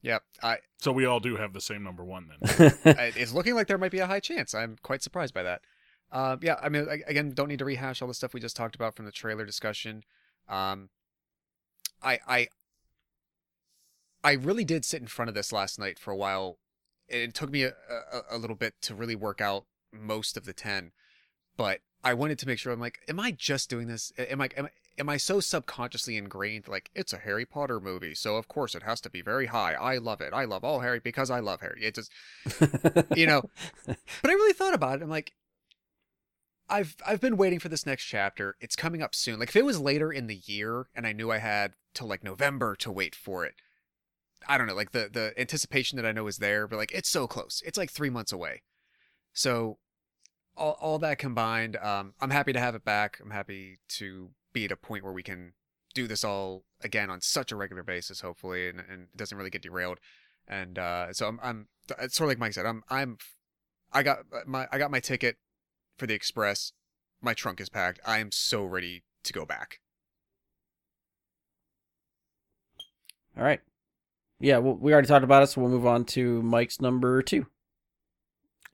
[0.02, 2.72] Yep, I, So we all do have the same number one then.
[3.16, 4.54] It's looking like there might be a high chance.
[4.54, 5.60] I'm quite surprised by that.
[6.10, 8.56] Um, yeah, I mean, I- again, don't need to rehash all the stuff we just
[8.56, 10.02] talked about from the trailer discussion.
[10.48, 10.88] Um,
[12.02, 12.48] I, I,
[14.24, 16.58] I really did sit in front of this last night for a while.
[17.08, 17.68] It took me a,
[18.12, 20.92] a, a little bit to really work out most of the ten,
[21.56, 22.72] but I wanted to make sure.
[22.72, 24.12] I'm like, am I just doing this?
[24.16, 26.68] Am I, am I, am I so subconsciously ingrained?
[26.68, 29.74] Like, it's a Harry Potter movie, so of course it has to be very high.
[29.74, 30.32] I love it.
[30.32, 31.82] I love all Harry because I love Harry.
[31.84, 32.10] It just
[33.16, 33.42] you know
[33.86, 33.96] but
[34.30, 35.32] i really thought about it i'm like
[36.68, 39.64] i've i've been waiting for this next chapter it's coming up soon like if it
[39.64, 43.14] was later in the year and i knew i had till like november to wait
[43.14, 43.54] for it
[44.48, 47.08] i don't know like the the anticipation that i know is there but like it's
[47.08, 48.62] so close it's like three months away
[49.32, 49.78] so
[50.56, 54.64] all, all that combined um i'm happy to have it back i'm happy to be
[54.64, 55.52] at a point where we can
[55.94, 59.50] do this all again on such a regular basis hopefully and, and it doesn't really
[59.50, 59.98] get derailed
[60.46, 63.18] and uh so i'm i'm it's sort of like mike said i'm i'm
[63.92, 65.36] i got my i got my ticket
[65.98, 66.72] for the express
[67.20, 69.80] my trunk is packed i am so ready to go back
[73.36, 73.60] all right.
[74.40, 77.46] Yeah, well, we already talked about it, so we'll move on to Mike's number two.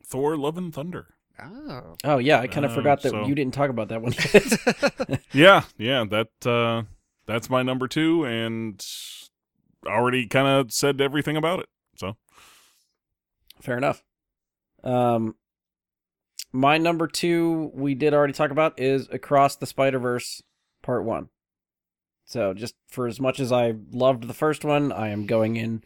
[0.05, 1.16] Thor: Love and Thunder.
[1.43, 4.03] Oh Oh yeah, I kind of Uh, forgot that so- you didn't talk about that
[4.03, 4.15] one.
[5.33, 6.85] Yeah, yeah, that uh
[7.27, 8.85] that's my number two, and
[9.87, 11.69] already kind of said everything about it.
[11.97, 12.17] So
[13.61, 14.03] Fair enough.
[14.85, 15.35] Um,
[16.53, 20.43] my number two, we did already talk about, is Across the Spider Verse
[20.83, 21.29] Part One.
[22.25, 25.83] So, just for as much as I loved the first one, I am going in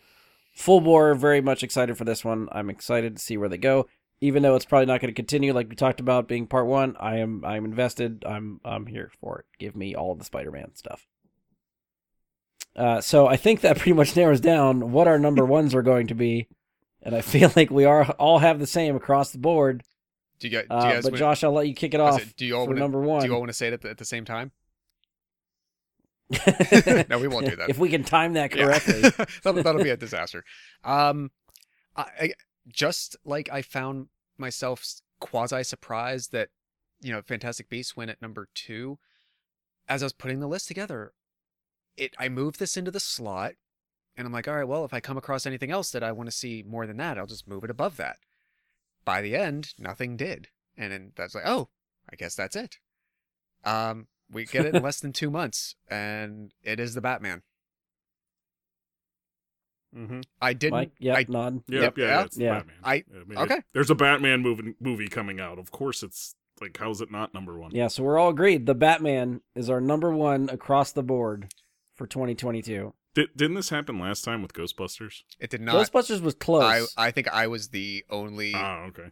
[0.55, 1.15] full bore.
[1.15, 2.49] Very much excited for this one.
[2.53, 3.87] I'm excited to see where they go.
[4.23, 6.95] Even though it's probably not going to continue, like we talked about being Part One,
[7.01, 8.23] I am I'm invested.
[8.27, 9.47] I'm I'm here for it.
[9.59, 11.07] Give me all the Spider-Man stuff.
[12.77, 16.09] Uh, so I think that pretty much narrows down what our number ones are going
[16.09, 16.49] to be,
[17.03, 19.83] and I feel like we are all have the same across the board.
[20.39, 22.01] Do you, guys- do Uh, you guys but wanna- Josh, I'll let you kick it
[22.01, 23.21] off like, do you all for wanna- number one.
[23.23, 24.53] Do you all want to say it at the, at the same time?
[27.09, 27.71] No, we won't do that.
[27.71, 28.65] if we can time that Yeah.
[28.67, 29.01] correctly.
[29.43, 30.45] that'll, that'll be a disaster.
[30.85, 31.31] Um,
[31.97, 32.33] I
[32.73, 34.09] just like I found
[34.39, 34.85] myself
[35.21, 36.49] quasi surprised that
[37.01, 38.99] you know Fantastic Beasts went at number two.
[39.89, 41.13] As I was putting the list together,
[41.97, 43.55] it I moved this into the slot,
[44.17, 46.29] and I'm like, all right, well, if I come across anything else that I want
[46.29, 48.17] to see more than that, I'll just move it above that.
[49.05, 51.69] By the end, nothing did, and then that's like, oh,
[52.11, 52.79] I guess that's it.
[53.65, 57.43] Um, we get it in less than two months, and it is the Batman.
[59.97, 60.21] Mm-hmm.
[60.41, 60.73] I didn't.
[60.73, 61.63] Mike, yeah, I, nod.
[61.69, 62.25] Yeah, Yep, yeah, yeah.
[62.25, 62.55] it's Yeah.
[62.59, 62.77] Batman.
[62.85, 63.55] I- mean, okay.
[63.57, 65.59] it- there's a Batman movie movie coming out.
[65.59, 67.73] Of course, it's like how's it not number one?
[67.75, 68.67] Yeah, so we're all agreed.
[68.67, 71.53] The Batman is our number one across the board
[71.97, 72.95] for 2022.
[73.15, 75.23] Did, didn't this happen last time with Ghostbusters?
[75.41, 75.75] It did not.
[75.75, 76.63] Ghostbusters was close.
[76.97, 79.11] I I think I was the only Oh, okay.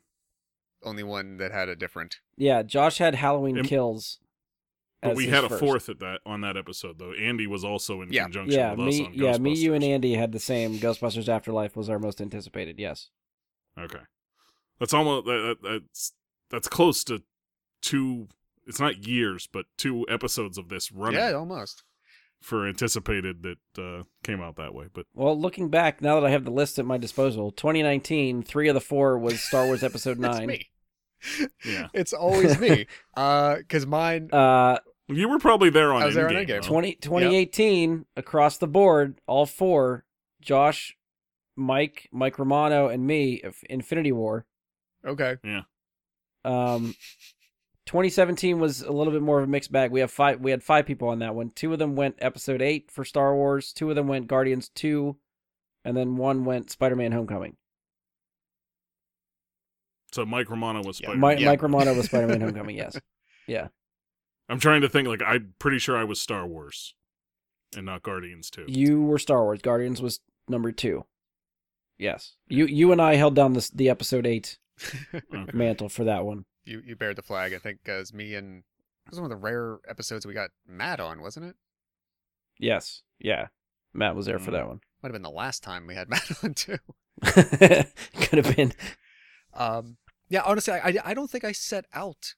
[0.84, 2.18] only one that had a different.
[2.36, 4.20] yeah, Josh had Halloween Im- Kills.
[5.01, 5.60] But we had a first.
[5.60, 7.12] fourth at that on that episode though.
[7.12, 8.25] Andy was also in Yeah.
[8.25, 10.78] conjunction Yeah, with us me, on yeah, me, you, and Andy had the same.
[10.78, 12.78] Ghostbusters Afterlife was our most anticipated.
[12.78, 13.10] Yes.
[13.78, 14.01] Okay,
[14.81, 16.12] that's almost that, that- that's
[16.51, 17.23] that's close to
[17.83, 18.28] two.
[18.67, 21.85] It's not years, but two episodes of this running Yeah, almost.
[22.43, 24.86] for anticipated that uh, came out that way.
[24.93, 28.68] But Well, looking back, now that I have the list at my disposal, 2019, three
[28.68, 30.47] of the four was Star Wars Episode It's Nine.
[30.49, 30.67] me.
[31.65, 32.86] yeah, It's always me.
[33.17, 34.28] Uh, because mine.
[34.33, 36.60] Uh, you were probably there on I was there on Endgame.
[36.60, 36.62] Endgame.
[36.62, 40.04] 20, 2018 across the board, all four,
[40.40, 40.96] Josh,
[41.56, 44.46] Mike, Mike Romano, and me, of Infinity War.
[45.06, 45.36] Okay.
[45.42, 45.62] Yeah.
[46.44, 46.94] Um,
[47.86, 49.90] 2017 was a little bit more of a mixed bag.
[49.90, 50.40] We have five.
[50.40, 51.50] We had five people on that one.
[51.54, 53.72] Two of them went Episode Eight for Star Wars.
[53.72, 55.16] Two of them went Guardians Two,
[55.84, 57.56] and then one went Spider-Man: Homecoming.
[60.12, 61.14] So Mike Romano was Yeah.
[61.14, 61.46] Mike, Yeah.
[61.46, 62.76] Mike Romano was Spider-Man: Homecoming.
[62.76, 62.98] Yes.
[63.46, 63.68] Yeah.
[64.49, 65.09] I'm trying to think.
[65.09, 66.94] Like I'm pretty sure I was Star Wars,
[67.77, 68.65] and not Guardians too.
[68.68, 69.60] You were Star Wars.
[69.60, 71.05] Guardians was number two.
[71.99, 72.35] Yes.
[72.49, 74.59] You you and I held down this the Episode Eight
[75.15, 75.25] Okay.
[75.52, 76.44] mantle for that one.
[76.65, 77.52] you you bared the flag.
[77.52, 78.59] I think as me and
[79.07, 81.57] it was one of the rare episodes we got Matt on, wasn't it?
[82.59, 83.02] Yes.
[83.18, 83.49] Yeah.
[83.94, 84.81] Matt was there for that one.
[85.02, 86.78] Might have been the last time we had Matt on too.
[87.25, 88.73] Could have been.
[89.55, 89.97] Um,
[90.28, 92.35] yeah, honestly, I, I, I don't think I set out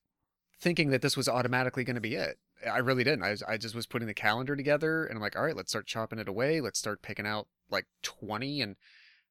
[0.60, 2.38] thinking that this was automatically going to be it.
[2.70, 3.22] I really didn't.
[3.24, 5.70] I, was- I just was putting the calendar together and I'm like, all right, let's
[5.70, 6.60] start chopping it away.
[6.60, 8.76] Let's start picking out like 20 and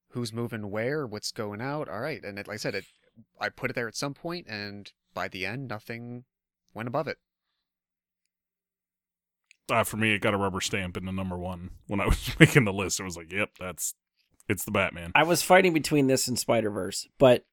[0.09, 1.87] who's moving where, what's going out.
[1.87, 2.23] All right.
[2.23, 2.85] And it, like I said, it,
[3.39, 6.23] I put it there at some point and by the end, nothing
[6.73, 7.17] went above it.
[9.69, 12.35] Uh, for me, it got a rubber stamp in the number one when I was
[12.39, 12.99] making the list.
[12.99, 13.93] It was like, yep, that's
[14.47, 15.11] it's the Batman.
[15.13, 17.45] I was fighting between this and Spider Verse, but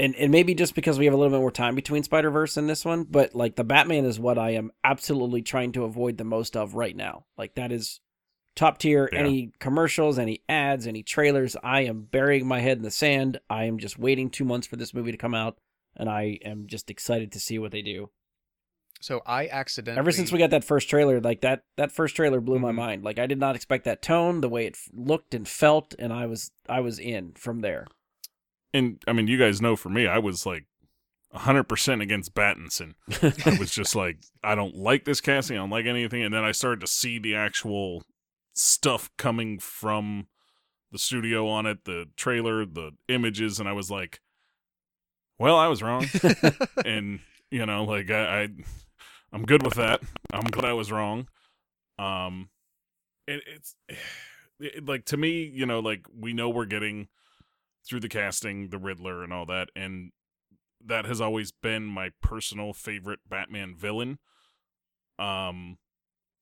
[0.00, 2.56] and and maybe just because we have a little bit more time between Spider Verse
[2.56, 6.16] and this one, but like the Batman is what I am absolutely trying to avoid
[6.18, 7.24] the most of right now.
[7.36, 8.00] Like that is
[8.56, 9.08] top tier.
[9.12, 9.20] Yeah.
[9.20, 13.40] Any commercials, any ads, any trailers, I am burying my head in the sand.
[13.48, 15.58] I am just waiting two months for this movie to come out,
[15.96, 18.10] and I am just excited to see what they do.
[19.02, 19.98] So I accidentally.
[19.98, 22.74] Ever since we got that first trailer, like that that first trailer blew my Mhm.
[22.76, 23.04] mind.
[23.04, 26.26] Like I did not expect that tone, the way it looked and felt, and I
[26.26, 27.86] was I was in from there.
[28.72, 30.66] And I mean, you guys know for me, I was like
[31.34, 32.94] 100% against Battinson.
[33.46, 35.56] I was just like, I don't like this casting.
[35.56, 36.22] I don't like anything.
[36.22, 38.02] And then I started to see the actual
[38.52, 40.26] stuff coming from
[40.92, 44.20] the studio on it, the trailer, the images, and I was like,
[45.38, 46.06] well, I was wrong.
[46.84, 48.48] and you know, like I, I,
[49.32, 50.00] I'm good with that.
[50.32, 51.28] I'm glad I was wrong.
[51.98, 52.50] Um,
[53.26, 53.76] it, it's
[54.60, 57.08] it, like to me, you know, like we know we're getting
[57.86, 60.12] through the casting the Riddler and all that, and
[60.84, 64.18] that has always been my personal favorite Batman villain.
[65.18, 65.78] Um,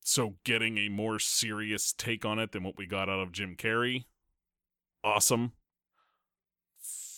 [0.01, 3.55] so getting a more serious take on it than what we got out of Jim
[3.57, 4.05] Carrey,
[5.03, 5.53] awesome,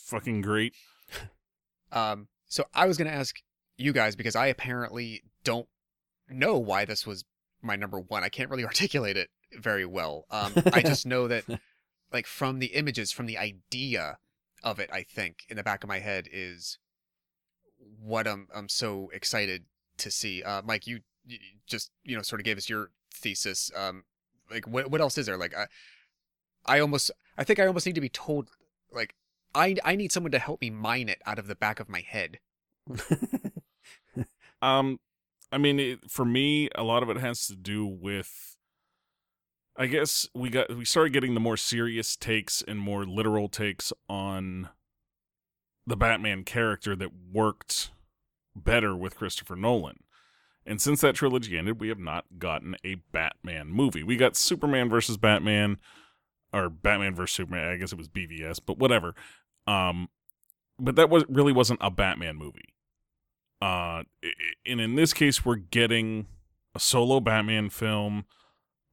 [0.06, 0.74] fucking great.
[1.94, 3.36] Um, so I was going to ask
[3.78, 5.68] you guys because I apparently don't
[6.30, 7.26] know why this was
[7.62, 8.24] my number one.
[8.24, 10.26] I can't really articulate it very well.
[10.32, 11.44] Um, I just know that,
[12.12, 14.18] like, from the images, from the idea
[14.64, 16.78] of it, I think in the back of my head is
[18.00, 19.66] what I'm I'm so excited
[19.98, 20.44] to see.
[20.44, 23.72] Uh, Mike, you, you just you know sort of gave us your thesis.
[23.76, 24.04] Um,
[24.50, 25.38] like what what else is there?
[25.38, 25.68] Like I
[26.66, 28.50] I almost I think I almost need to be told
[28.92, 29.16] like
[29.56, 32.02] I I need someone to help me mine it out of the back of my
[32.02, 32.40] head.
[34.62, 35.00] Um,
[35.52, 38.51] I mean, it, for me, a lot of it has to do with.
[39.78, 43.94] I guess we got we started getting the more serious takes and more literal takes
[44.10, 44.70] on
[45.88, 47.92] the Batman character that worked
[48.56, 50.04] better with Christopher Nolan.
[50.66, 54.04] And since that trilogy ended, we have not gotten a Batman movie.
[54.04, 55.78] We got Superman versus Batman,
[56.54, 57.68] or Batman versus Superman.
[57.68, 59.16] I guess it was BVS, but whatever.
[59.66, 60.10] Um,
[60.78, 62.76] but that was really wasn't a Batman movie.
[63.62, 64.04] Uh,
[64.66, 66.28] and in this case, we're getting
[66.76, 68.26] a solo Batman film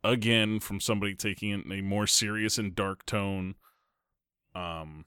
[0.08, 3.54] again from somebody taking it in a more serious and dark tone.
[4.54, 5.04] Um,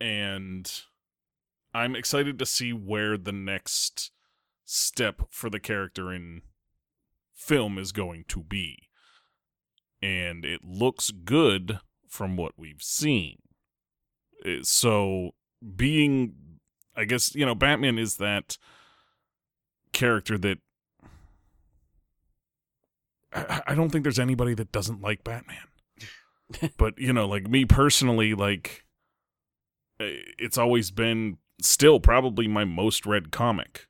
[0.00, 0.70] and
[1.74, 4.12] I'm excited to see where the next
[4.64, 6.42] step for the character in
[7.34, 8.88] film is going to be.
[10.00, 13.38] And it looks good from what we've seen.
[14.46, 15.32] Uh, So,
[15.74, 16.34] being,
[16.94, 18.58] I guess, you know, Batman is that
[19.92, 20.58] character that.
[23.32, 25.58] I don't think there's anybody that doesn't like Batman.
[26.78, 28.84] but, you know, like me personally, like,
[29.98, 33.86] it's always been still probably my most read comic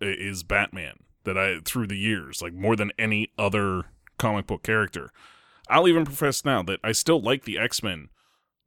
[0.00, 0.94] is Batman
[1.24, 3.84] that I through the years, like more than any other
[4.18, 5.10] comic book character.
[5.68, 8.08] I'll even profess now that I still like the X-Men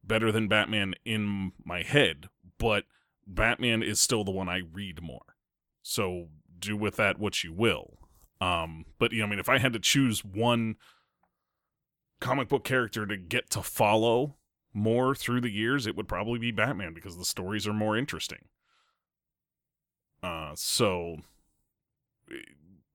[0.04, 2.86] better than Batman in my head, but
[3.28, 5.36] Batman is still the one I read more.
[5.82, 6.28] So
[6.58, 7.98] do with that what you will.
[8.46, 10.76] Um, but you know, I mean, if I had to choose one
[12.20, 14.36] comic book character to get to follow
[14.72, 18.46] more through the years, it would probably be Batman because the stories are more interesting.
[20.22, 21.18] Uh, so,
[22.32, 22.36] eh,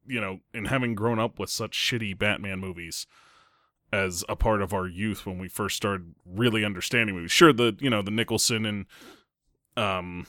[0.07, 3.09] you know, and having grown up with such shitty Batman movies
[3.93, 7.77] as a part of our youth when we first started really understanding movies, sure, the
[7.81, 8.87] you know the Nicholson and
[9.77, 10.27] um,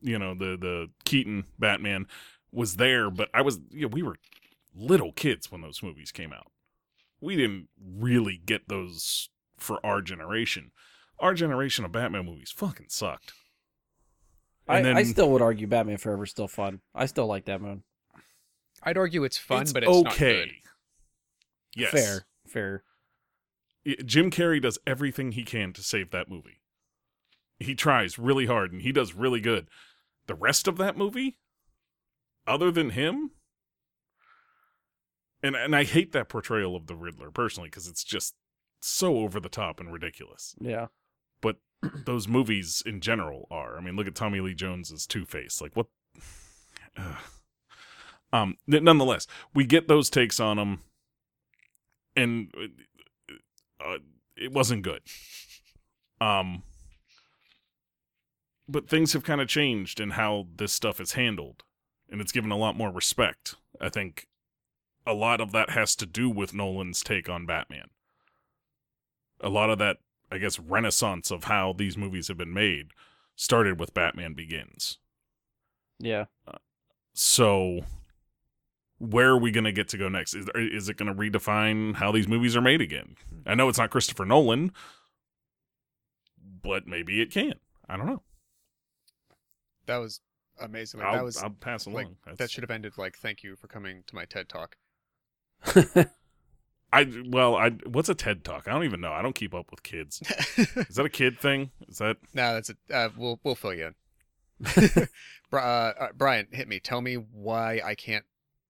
[0.00, 2.06] you know the the Keaton Batman
[2.54, 4.16] was there, but I was you know we were
[4.74, 6.50] little kids when those movies came out.
[7.20, 10.72] We didn't really get those for our generation.
[11.18, 13.32] Our generation of Batman movies fucking sucked.
[14.66, 16.80] I, And I then- still would argue Batman Forever is still fun.
[16.94, 17.82] I still like that one.
[18.82, 20.46] I'd argue it's fun, it's but it's not okay.
[20.46, 20.50] good.
[21.76, 21.90] Yes.
[21.92, 22.82] Fair, fair.
[24.04, 26.60] Jim Carrey does everything he can to save that movie.
[27.58, 29.68] He tries really hard and he does really good.
[30.26, 31.38] The rest of that movie,
[32.46, 33.30] other than him,
[35.42, 38.34] and and I hate that portrayal of the Riddler personally because it's just
[38.80, 40.54] so over the top and ridiculous.
[40.60, 40.86] Yeah.
[41.40, 41.56] But
[42.04, 43.76] those movies in general are.
[43.76, 45.60] I mean, look at Tommy Lee Jones's Two Face.
[45.60, 45.86] Like what?
[46.96, 47.16] Ugh.
[48.32, 48.56] Um.
[48.66, 50.80] Nonetheless, we get those takes on them,
[52.16, 52.52] and
[53.84, 53.98] uh,
[54.36, 55.02] it wasn't good.
[56.20, 56.62] Um.
[58.66, 61.64] But things have kind of changed in how this stuff is handled,
[62.14, 63.56] and it's given a lot more respect.
[63.80, 64.28] I think
[65.06, 67.88] a lot of that has to do with Nolan's take on Batman.
[69.40, 69.98] A lot of that
[70.34, 72.88] I guess, renaissance of how these movies have been made
[73.36, 74.98] started with Batman Begins.
[76.00, 76.24] Yeah.
[76.46, 76.58] Uh,
[77.12, 77.82] so,
[78.98, 80.34] where are we going to get to go next?
[80.34, 83.14] Is, is it going to redefine how these movies are made again?
[83.46, 84.72] I know it's not Christopher Nolan,
[86.62, 87.54] but maybe it can.
[87.88, 88.22] I don't know.
[89.86, 90.20] That was
[90.60, 91.00] amazing.
[91.00, 91.96] Like, I'll, that was I'll pass along.
[91.96, 94.76] like That's- that should have ended like thank you for coming to my TED talk.
[96.92, 98.68] I well, I what's a TED talk?
[98.68, 99.12] I don't even know.
[99.12, 100.20] I don't keep up with kids.
[100.56, 101.70] Is that a kid thing?
[101.88, 102.76] Is that no, that's it.
[102.92, 103.92] Uh, we'll we'll fill you
[104.60, 105.08] in.
[105.52, 106.80] Uh, uh, Brian, hit me.
[106.80, 108.24] Tell me why I can't.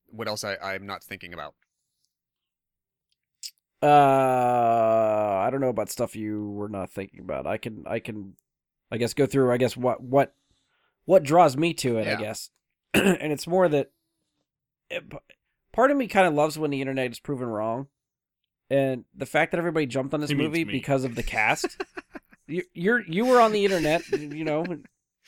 [0.08, 1.54] What else I I'm not thinking about.
[3.82, 3.86] Uh,
[5.46, 7.46] I don't know about stuff you were not thinking about.
[7.46, 8.34] I can, I can,
[8.90, 9.52] I guess go through.
[9.52, 10.34] I guess what what
[11.04, 12.06] what draws me to it.
[12.08, 12.50] I guess,
[12.94, 13.90] and it's more that
[14.90, 15.12] eh, it,
[15.72, 17.88] part of me kind of loves when the internet is proven wrong,
[18.70, 21.76] and the fact that everybody jumped on this He movie because of the cast.
[22.46, 24.64] you, you're you were on the internet, you know.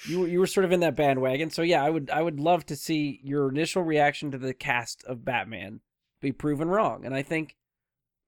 [0.06, 2.38] You were- you were sort of in that bandwagon, so yeah, I would I would
[2.38, 5.80] love to see your initial reaction to the cast of Batman
[6.20, 7.56] be proven wrong, and I think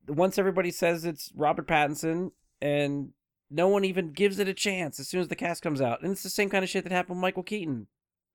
[0.07, 2.31] once everybody says it's Robert Pattinson
[2.63, 3.11] and
[3.51, 6.03] no one even gives it a chance as soon as the cast comes out.
[6.03, 7.87] And it's the same kind of shit that happened with Michael Keaton.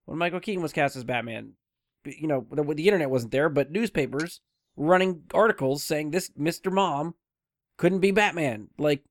[0.05, 1.53] When Michael Keaton was cast as Batman,
[2.05, 4.41] you know, the, the internet wasn't there, but newspapers
[4.75, 6.71] running articles saying this Mr.
[6.71, 7.15] Mom
[7.77, 8.69] couldn't be Batman.
[8.77, 9.03] Like,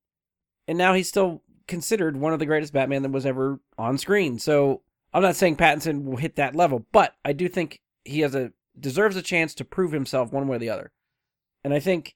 [0.67, 4.37] and now he's still considered one of the greatest Batman that was ever on screen.
[4.39, 4.81] So
[5.13, 8.51] I'm not saying Pattinson will hit that level, but I do think he has a
[8.79, 10.91] deserves a chance to prove himself one way or the other.
[11.63, 12.15] And I think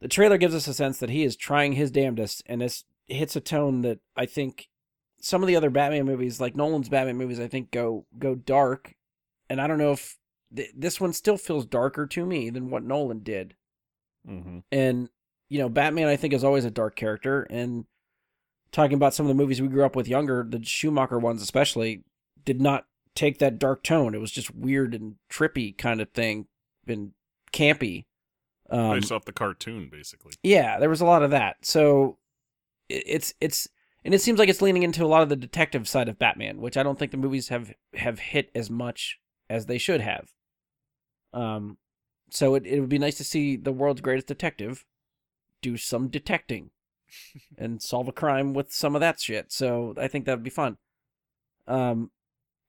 [0.00, 3.36] the trailer gives us a sense that he is trying his damnedest, and this hits
[3.36, 4.68] a tone that I think
[5.20, 8.94] some of the other Batman movies, like Nolan's Batman movies, I think go go dark,
[9.48, 10.18] and I don't know if
[10.54, 13.54] th- this one still feels darker to me than what Nolan did.
[14.28, 14.58] Mm-hmm.
[14.70, 15.08] And
[15.48, 17.86] you know, Batman I think is always a dark character, and
[18.72, 22.04] talking about some of the movies we grew up with younger, the Schumacher ones especially,
[22.44, 24.14] did not take that dark tone.
[24.14, 26.46] It was just weird and trippy kind of thing,
[26.86, 27.12] and
[27.52, 28.04] campy.
[28.70, 30.32] Um, Based off the cartoon, basically.
[30.42, 31.56] yeah, there was a lot of that.
[31.62, 32.18] So
[32.88, 33.68] it- it's it's
[34.04, 36.60] and it seems like it's leaning into a lot of the detective side of Batman,
[36.60, 40.32] which I don't think the movies have have hit as much as they should have.
[41.32, 41.78] Um,
[42.30, 44.84] so it it would be nice to see the world's greatest detective
[45.62, 46.70] do some detecting
[47.58, 49.52] and solve a crime with some of that shit.
[49.52, 50.76] So I think that would be fun.
[51.66, 52.10] Um,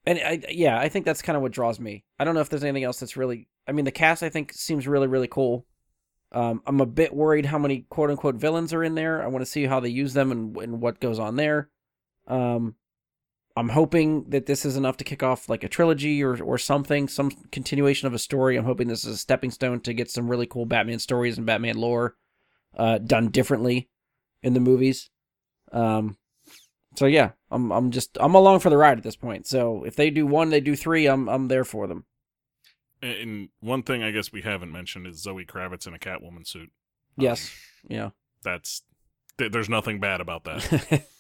[0.06, 2.04] and I yeah, I think that's kind of what draws me.
[2.20, 3.48] I don't know if there's anything else that's really.
[3.68, 5.66] I mean, the cast I think seems really really cool.
[6.32, 9.24] Um, I'm a bit worried how many quote unquote villains are in there.
[9.24, 11.70] I want to see how they use them and, and what goes on there.
[12.28, 12.76] Um,
[13.56, 17.08] I'm hoping that this is enough to kick off like a trilogy or or something,
[17.08, 18.56] some continuation of a story.
[18.56, 21.48] I'm hoping this is a stepping stone to get some really cool Batman stories and
[21.48, 22.16] Batman lore
[22.78, 23.90] uh, done differently
[24.44, 25.10] in the movies.
[25.72, 26.18] Um,
[26.96, 29.48] so yeah, I'm I'm just I'm along for the ride at this point.
[29.48, 32.06] So if they do one, they do three, I'm I'm there for them.
[33.02, 36.72] And one thing I guess we haven't mentioned is Zoe Kravitz in a Catwoman suit.
[37.18, 37.52] Yes,
[37.88, 38.10] yeah.
[38.44, 38.82] That's
[39.38, 41.04] th- there's nothing bad about that.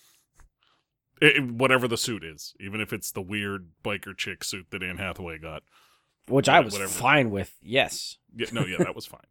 [1.19, 4.83] It- it- whatever the suit is, even if it's the weird biker chick suit that
[4.83, 5.63] Anne Hathaway got.
[6.27, 6.91] Which I was Whatever.
[6.91, 7.55] fine with.
[7.61, 8.17] Yes.
[8.35, 9.21] Yeah, no, yeah, that was fine.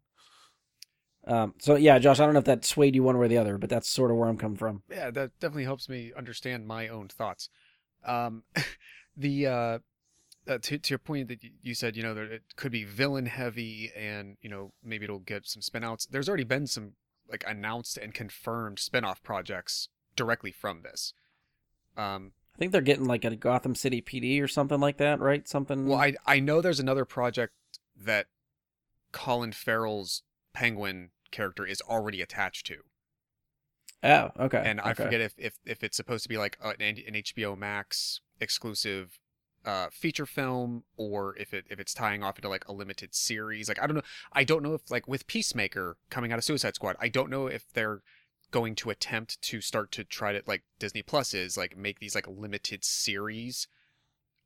[1.28, 3.38] Um, so yeah, Josh, I don't know if that swayed you one way or the
[3.38, 4.82] other, but that's sort of where I'm coming from.
[4.90, 7.50] Yeah, that definitely helps me understand my own thoughts.
[8.04, 8.42] Um,
[9.16, 9.78] the uh,
[10.48, 13.26] uh, to to your point that you said, you know, there, it could be villain
[13.26, 16.08] heavy, and you know maybe it'll get some spinouts.
[16.08, 16.92] There's already been some
[17.28, 21.12] like announced and confirmed spin-off projects directly from this.
[21.96, 25.46] Um, I think they're getting like a Gotham City PD or something like that, right?
[25.48, 25.86] Something.
[25.86, 27.52] well, I I know there's another project
[27.96, 28.26] that
[29.12, 32.76] Colin Farrell's Penguin character is already attached to.
[34.04, 34.62] oh, okay.
[34.64, 35.04] and I okay.
[35.04, 39.18] forget if, if if it's supposed to be like an, an HBO Max exclusive
[39.66, 43.68] uh, feature film or if it if it's tying off into like a limited series.
[43.68, 44.02] Like I don't know.
[44.32, 47.48] I don't know if like with Peacemaker coming out of Suicide Squad, I don't know
[47.48, 48.02] if they're
[48.52, 52.14] going to attempt to start to try to like Disney Plus is like make these
[52.14, 53.66] like limited series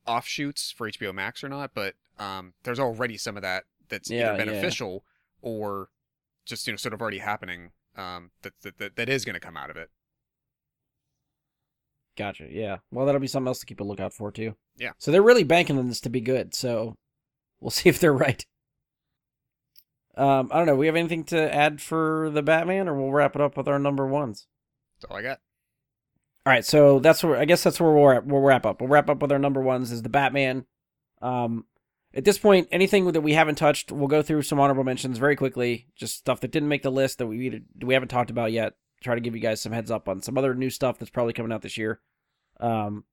[0.06, 1.72] offshoots for HBO Max or not.
[1.74, 4.36] But um, there's already some of that that's Yeah, either yeah.
[4.44, 5.04] beneficial
[5.42, 5.88] or
[6.46, 7.72] just you know sort of already happening.
[7.96, 9.90] Um, that that that, that is going to come out of it.
[12.16, 12.46] Gotcha.
[12.50, 12.78] Yeah.
[12.90, 14.54] Well, that'll be something else to keep a lookout for too.
[14.80, 14.92] Yeah.
[14.98, 16.54] So they're really banking on this to be good.
[16.54, 16.96] So
[17.60, 18.44] we'll see if they're right.
[20.16, 20.74] Um, I don't know.
[20.74, 23.78] We have anything to add for the Batman, or we'll wrap it up with our
[23.78, 24.48] number ones.
[25.00, 25.40] That's all I got.
[26.46, 28.80] All right, so that's where I guess that's where we'll wrap, we'll wrap up.
[28.80, 30.64] We'll wrap up with our number ones is the Batman.
[31.22, 31.66] Um,
[32.14, 35.36] at this point, anything that we haven't touched, we'll go through some honorable mentions very
[35.36, 35.86] quickly.
[35.94, 38.72] Just stuff that didn't make the list that we either, we haven't talked about yet.
[39.02, 41.34] Try to give you guys some heads up on some other new stuff that's probably
[41.34, 42.00] coming out this year.
[42.58, 43.04] Um,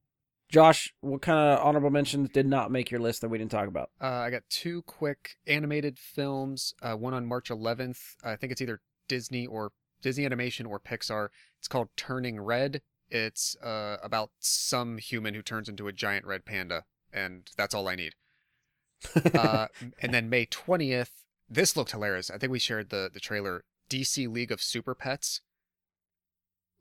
[0.50, 3.68] Josh, what kind of honorable mentions did not make your list that we didn't talk
[3.68, 3.90] about?
[4.02, 6.74] Uh, I got two quick animated films.
[6.82, 8.16] Uh, one on March 11th.
[8.24, 11.30] I think it's either Disney or Disney Animation or Pixar.
[11.60, 12.82] It's called Turning Red.
[13.10, 17.88] It's uh, about some human who turns into a giant red panda, and that's all
[17.88, 18.14] I need.
[19.34, 19.68] Uh,
[20.02, 21.12] and then May 20th.
[21.50, 22.32] This looked hilarious.
[22.32, 23.64] I think we shared the the trailer.
[23.90, 25.42] DC League of Super Pets.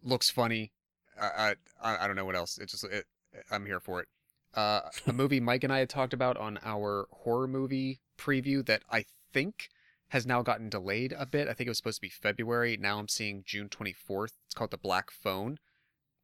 [0.02, 0.72] Looks funny.
[1.20, 2.58] I I, I don't know what else.
[2.58, 3.06] It just it,
[3.50, 4.08] I'm here for it.
[4.54, 8.82] Uh, a movie Mike and I had talked about on our horror movie preview that
[8.90, 9.68] I think
[10.08, 11.48] has now gotten delayed a bit.
[11.48, 12.76] I think it was supposed to be February.
[12.76, 14.32] Now I'm seeing June 24th.
[14.46, 15.58] It's called The Black Phone.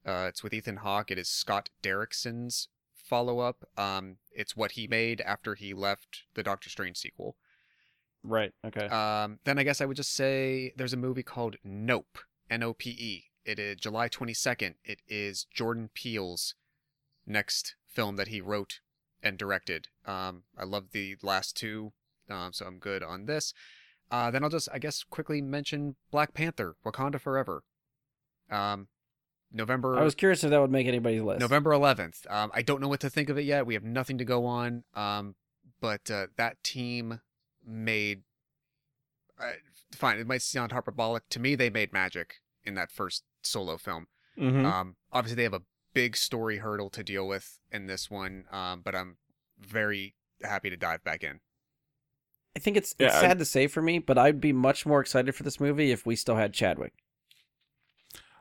[0.06, 1.10] Uh, it's with Ethan Hawke.
[1.10, 3.64] It is Scott Derrickson's follow up.
[3.76, 7.36] Um, it's what he made after he left the Doctor Strange sequel.
[8.22, 8.52] right.
[8.64, 8.86] Okay.
[8.86, 12.18] Um, then I guess I would just say there's a movie called Nope,
[12.48, 13.24] N O P E.
[13.44, 14.74] It is July 22nd.
[14.84, 16.54] It is Jordan Peele's
[17.26, 18.80] next film that he wrote
[19.22, 19.88] and directed.
[20.06, 21.92] Um, I love the last two,
[22.28, 23.52] um, so I'm good on this.
[24.10, 27.62] Uh, then I'll just, I guess, quickly mention Black Panther, Wakanda Forever.
[28.50, 28.88] Um,
[29.50, 29.98] November.
[29.98, 31.40] I was curious if that would make anybody's list.
[31.40, 32.30] November 11th.
[32.30, 33.66] Um, I don't know what to think of it yet.
[33.66, 34.84] We have nothing to go on.
[34.94, 35.34] Um,
[35.80, 37.20] but uh, that team
[37.66, 38.22] made.
[39.38, 39.52] Uh,
[39.92, 41.28] fine, it might sound hyperbolic.
[41.30, 44.06] To me, they made magic in that first solo film.
[44.38, 44.64] Mhm.
[44.64, 45.62] Um, obviously, they have a
[45.94, 49.16] big story hurdle to deal with in this one, um, but I'm
[49.58, 51.40] very happy to dive back in.
[52.56, 54.84] I think it's, Yeah, it's I- sad to say for me, but I'd be much
[54.86, 56.92] more excited for this movie if we still had Chadwick.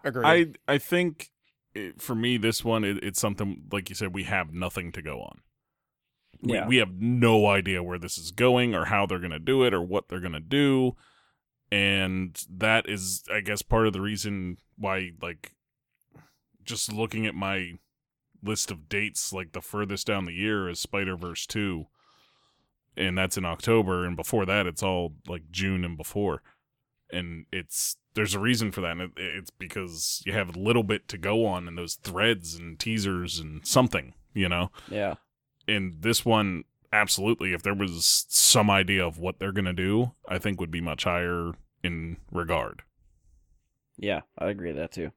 [0.04, 0.58] Agreed.
[0.68, 1.30] I I think
[1.76, 5.02] it, for me this one it, it's something like you said we have nothing to
[5.02, 5.42] go on.
[6.42, 6.68] We, Yeah.
[6.68, 9.74] we have no idea where this is going or how they're going to do it
[9.74, 10.96] or what they're going to do.
[11.72, 15.54] And that is, I guess, part of the reason why, like,
[16.72, 17.74] just looking at my
[18.44, 21.86] list of dates, like, the furthest down the year is Spider Verse 2.
[22.98, 24.06] And that's in October.
[24.06, 26.42] And before that, it's all like June and before.
[27.12, 28.92] And it's, there's a reason for that.
[28.92, 32.56] And it, it's because you have a little bit to go on in those threads
[32.56, 34.72] and teasers and something, you know?
[34.90, 35.16] yeah.
[35.68, 40.12] and this one absolutely if there was some idea of what they're going to do
[40.28, 42.82] i think would be much higher in regard
[43.98, 45.12] Yeah, I agree with that too.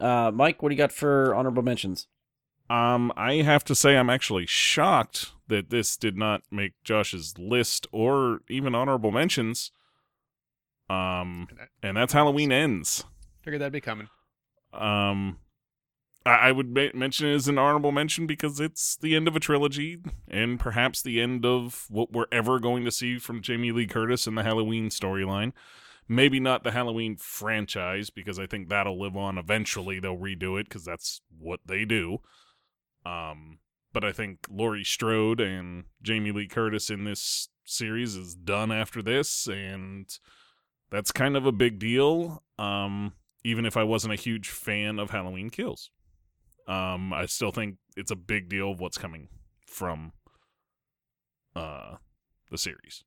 [0.00, 2.06] Uh, Mike, what do you got for honorable mentions?
[2.68, 7.86] um i have to say i'm actually shocked that this did not make josh's list
[7.92, 9.70] or even honorable mentions
[10.90, 11.46] um
[11.80, 13.04] and that's halloween ends
[13.42, 14.08] Figured that'd be coming.
[14.72, 15.38] um
[16.24, 19.36] I, I would ma- mention it as an honorable mention because it's the end of
[19.36, 23.70] a trilogy and perhaps the end of what we're ever going to see from Jamie
[23.70, 25.52] Lee Curtis in the Halloween storyline.
[26.08, 29.98] Maybe not the Halloween franchise because I think that'll live on eventually.
[29.98, 32.18] They'll redo it because that's what they do.
[33.04, 33.58] Um,
[33.92, 39.02] but I think Laurie Strode and Jamie Lee Curtis in this series is done after
[39.02, 40.08] this, and
[40.90, 42.44] that's kind of a big deal.
[42.58, 45.90] Um, even if I wasn't a huge fan of Halloween Kills.
[46.66, 49.28] Um, I still think it's a big deal of what's coming
[49.66, 50.12] from
[51.54, 51.96] uh
[52.50, 53.04] the series.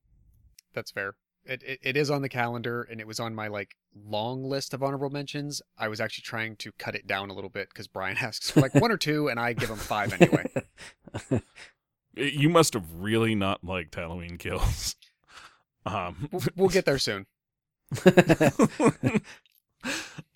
[0.73, 1.15] That's fair.
[1.49, 4.73] It, it it is on the calendar, and it was on my like long list
[4.73, 5.61] of honorable mentions.
[5.77, 8.61] I was actually trying to cut it down a little bit because Brian asks for
[8.61, 10.45] like one or two, and I give him five anyway.
[12.15, 14.95] You must have really not liked Halloween Kills.
[15.85, 17.25] Um, We'll, we'll get there soon.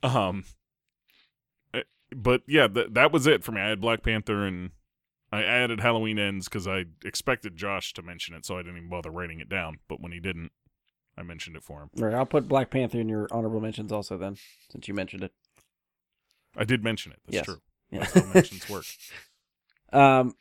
[0.01, 0.45] um,
[1.74, 1.82] eh,
[2.16, 3.61] but yeah, th- that was it for me.
[3.61, 4.72] I had Black Panther and
[5.32, 8.90] I added Halloween Ends because I expected Josh to mention it, so I didn't even
[8.90, 9.80] bother writing it down.
[9.88, 10.51] But when he didn't,
[11.17, 11.90] I mentioned it for him.
[12.00, 14.38] All right, I'll put Black Panther in your honorable mentions also then,
[14.72, 15.32] since you mentioned it.
[16.58, 17.19] I did mention it.
[17.25, 17.45] That's Yes.
[17.45, 17.61] true.
[17.92, 18.00] Yeah.
[18.00, 18.85] That's how mentions work.
[19.92, 20.35] Um,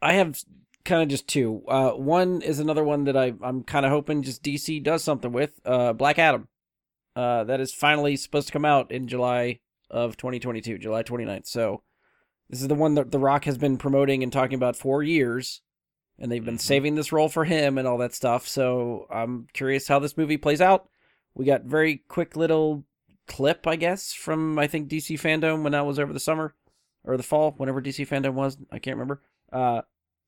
[0.00, 0.38] I have
[0.84, 1.64] kind of just two.
[1.66, 5.32] Uh, one is another one that I I'm kind of hoping just DC does something
[5.32, 5.58] with.
[5.64, 6.46] Uh, Black Adam.
[7.16, 9.58] Uh, that is finally supposed to come out in July
[9.90, 11.48] of 2022, July 29th.
[11.48, 11.82] So
[12.48, 15.60] this is the one that The Rock has been promoting and talking about for years,
[16.18, 16.60] and they've been Mhm.
[16.60, 18.46] saving this role for him and all that stuff.
[18.48, 20.88] So I'm curious how this movie plays out.
[21.34, 22.84] We got very quick little
[23.26, 26.54] clip, I guess, from I think DC fandom when that was over the summer
[27.04, 28.56] or the fall, whenever DC fandom was.
[28.72, 29.22] I can't remember.
[29.52, 29.82] Uh,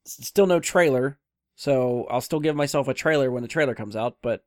[0.07, 1.19] still no trailer,
[1.57, 4.44] so I'll still give myself a trailer when the trailer comes out, but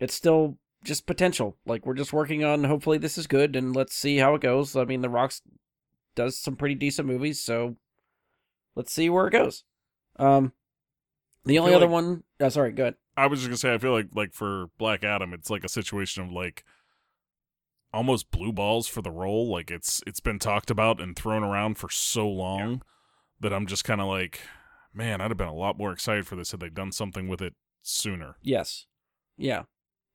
[0.00, 1.56] it's still just potential.
[1.66, 2.64] Like we're just working on.
[2.64, 4.76] Hopefully, this is good, and let's see how it goes.
[4.76, 5.42] I mean, The Rock's
[6.14, 7.76] does some pretty decent movies, so
[8.74, 9.64] let's see where it goes.
[10.18, 10.52] Um,
[11.44, 12.24] the only other like- one.
[12.40, 12.72] Oh, sorry.
[12.72, 12.94] Go ahead.
[13.16, 15.68] I was just gonna say, I feel like like for Black Adam, it's like a
[15.68, 16.64] situation of like
[17.92, 19.50] almost blue balls for the role.
[19.50, 22.82] Like it's it's been talked about and thrown around for so long
[23.40, 24.40] that I'm just kind of like,
[24.92, 27.40] man, I'd have been a lot more excited for this had they done something with
[27.42, 28.36] it sooner.
[28.42, 28.86] Yes.
[29.36, 29.62] Yeah.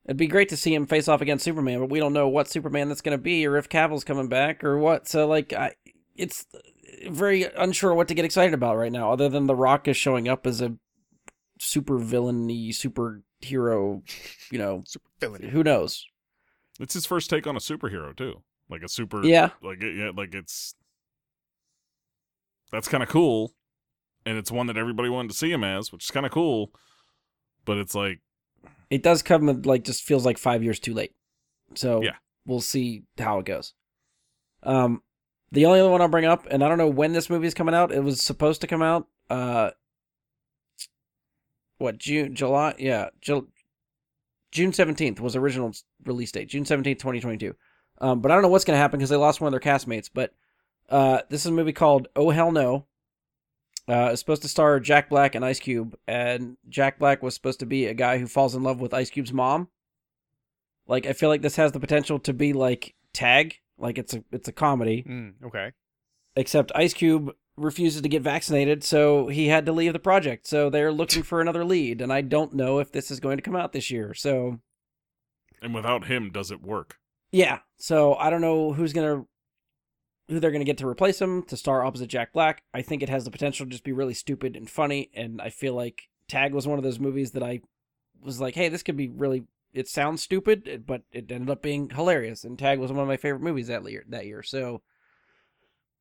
[0.06, 2.50] It'd be great to see him face off against Superman, but we don't know what
[2.50, 5.08] Superman that's going to be or if Cavill's coming back or what.
[5.08, 5.76] So, like, I,
[6.16, 6.46] it's
[7.10, 10.28] very unsure what to get excited about right now, other than The Rock is showing
[10.28, 10.76] up as a
[11.60, 14.02] super villainy superhero.
[14.52, 15.42] You know, Super villain.
[15.50, 16.06] who knows?
[16.80, 19.52] It's his first take on a superhero too, like a super Yeah.
[19.62, 20.76] like yeah, like it's
[22.72, 23.54] that's kind of cool,
[24.26, 26.72] and it's one that everybody wanted to see him as, which is kind of cool.
[27.66, 28.20] But it's like,
[28.90, 31.14] It does come with, like, just feels like five years too late.
[31.76, 32.16] So, Yeah.
[32.46, 33.74] we'll see how it goes.
[34.64, 35.02] Um,
[35.54, 37.54] the only other one I'll bring up, and I don't know when this movie is
[37.54, 37.92] coming out.
[37.92, 39.72] It was supposed to come out, uh,
[41.78, 42.76] what June, July?
[42.78, 43.48] Yeah, Ju-
[44.52, 45.74] June seventeenth was original
[46.04, 46.50] release date.
[46.50, 47.56] June seventeenth, twenty twenty two.
[48.00, 50.10] Um, but I don't know what's gonna happen because they lost one of their castmates.
[50.14, 50.34] But
[50.90, 52.88] uh, this is a movie called Oh Hell No.
[53.88, 57.60] Uh, it's supposed to star Jack Black and Ice Cube, and Jack Black was supposed
[57.60, 59.68] to be a guy who falls in love with Ice Cube's mom.
[60.88, 64.24] Like, I feel like this has the potential to be like Tag, like it's a
[64.32, 65.72] it's a comedy, Mm, okay.
[66.36, 70.48] except Ice Cube refuses to get vaccinated, so he had to leave the project.
[70.48, 73.44] So they're looking for another lead, and I don't know if this is going to
[73.44, 74.14] come out this year.
[74.16, 74.60] So
[75.62, 76.98] and without him, does it work?
[77.32, 79.26] yeah, so I don't know who's gonna
[80.30, 82.64] who they're going to get to replace him to star opposite Jack Black.
[82.74, 85.50] I think it has the potential to just be really stupid and funny, and I
[85.50, 87.60] feel like Tag was one of those movies that I
[88.22, 89.44] was like, hey, this could be really.
[89.74, 92.44] It sounds stupid, but it ended up being hilarious.
[92.44, 94.04] And Tag was one of my favorite movies that year.
[94.08, 94.82] That year, so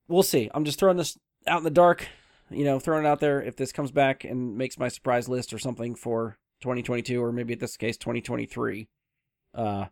[0.09, 0.51] we'll see.
[0.53, 2.07] I'm just throwing this out in the dark,
[2.51, 3.43] you know, throwing it out there.
[3.43, 7.55] If this comes back and makes my surprise list or something for 2022, or maybe
[7.55, 8.89] at this case 2023,
[9.55, 9.87] uh,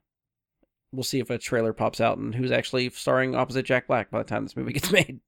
[0.93, 4.19] we'll see if a trailer pops out and who's actually starring opposite Jack Black by
[4.19, 5.21] the time this movie gets made.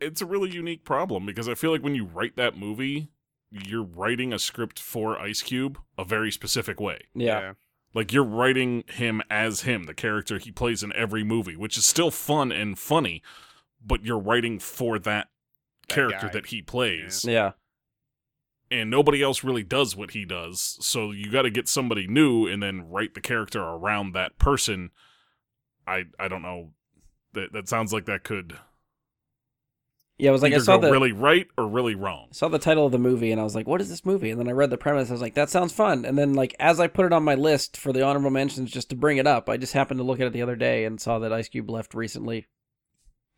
[0.00, 3.10] It's a really unique problem because I feel like when you write that movie,
[3.50, 7.00] you're writing a script for Ice Cube a very specific way.
[7.14, 7.54] Yeah.
[7.94, 11.86] Like you're writing him as him, the character he plays in every movie, which is
[11.86, 13.22] still fun and funny,
[13.84, 15.28] but you're writing for that,
[15.88, 16.32] That character guy.
[16.34, 17.24] that he plays.
[17.26, 17.52] Yeah.
[18.70, 20.76] And nobody else really does what he does.
[20.82, 24.90] So you got to get somebody new and then write the character around that person.
[25.86, 26.72] I I don't know.
[27.32, 28.58] That that sounds like that could
[30.18, 32.26] Yeah, I was like I saw the really right or really wrong.
[32.30, 34.30] I saw the title of the movie and I was like, "What is this movie?"
[34.30, 35.10] And then I read the premise.
[35.10, 37.36] I was like, "That sounds fun." And then, like, as I put it on my
[37.36, 40.18] list for the honorable mentions, just to bring it up, I just happened to look
[40.18, 42.46] at it the other day and saw that Ice Cube left recently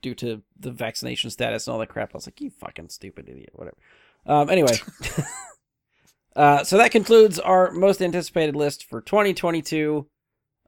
[0.00, 2.14] due to the vaccination status and all that crap.
[2.14, 3.76] I was like, "You fucking stupid idiot!" Whatever.
[4.24, 4.78] Um, anyway,
[6.34, 10.08] uh, so that concludes our most anticipated list for 2022.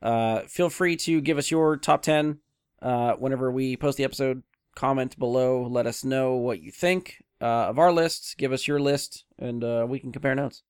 [0.03, 2.39] Uh, feel free to give us your top 10
[2.83, 4.43] uh, whenever we post the episode.
[4.75, 5.67] Comment below.
[5.67, 8.35] Let us know what you think uh, of our lists.
[8.35, 10.63] Give us your list, and uh, we can compare notes.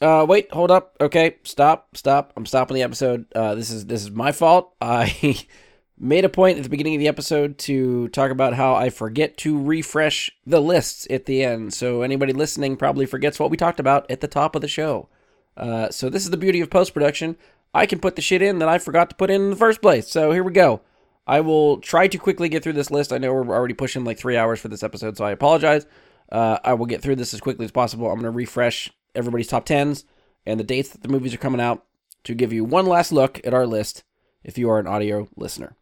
[0.00, 0.96] Uh, wait, hold up.
[1.00, 2.32] Okay, stop, stop.
[2.36, 3.26] I'm stopping the episode.
[3.34, 4.74] Uh, this is this is my fault.
[4.80, 5.36] I
[5.98, 9.36] made a point at the beginning of the episode to talk about how I forget
[9.38, 11.74] to refresh the lists at the end.
[11.74, 15.08] So anybody listening probably forgets what we talked about at the top of the show.
[15.56, 17.36] Uh, so this is the beauty of post production.
[17.74, 19.82] I can put the shit in that I forgot to put in in the first
[19.82, 20.08] place.
[20.08, 20.80] So here we go.
[21.28, 23.12] I will try to quickly get through this list.
[23.12, 25.84] I know we're already pushing like three hours for this episode, so I apologize.
[26.32, 28.06] Uh, I will get through this as quickly as possible.
[28.06, 30.04] I'm going to refresh everybody's top 10s
[30.46, 31.84] and the dates that the movies are coming out
[32.24, 34.04] to give you one last look at our list
[34.42, 35.76] if you are an audio listener.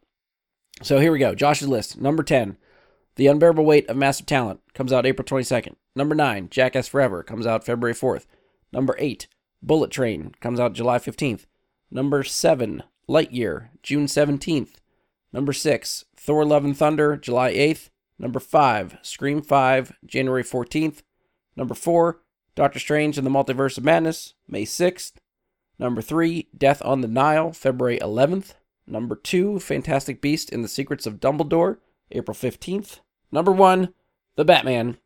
[0.83, 1.33] So here we go.
[1.33, 1.99] Josh's list.
[1.99, 2.57] Number 10,
[3.15, 5.75] The Unbearable Weight of Massive Talent comes out April 22nd.
[5.95, 8.25] Number 9, Jackass Forever comes out February 4th.
[8.73, 9.27] Number 8,
[9.63, 11.45] Bullet Train comes out July 15th.
[11.89, 14.73] Number 7, Lightyear, June 17th.
[15.33, 17.89] Number 6, Thor Love and Thunder, July 8th.
[18.19, 21.03] Number 5, Scream 5, January 14th.
[21.55, 22.19] Number 4,
[22.55, 25.13] Doctor Strange and the Multiverse of Madness, May 6th.
[25.77, 28.55] Number 3, Death on the Nile, February 11th.
[28.87, 31.77] Number 2, Fantastic Beast and the Secrets of Dumbledore,
[32.11, 33.01] April 15th.
[33.31, 33.93] Number 1,
[34.35, 34.97] The Batman,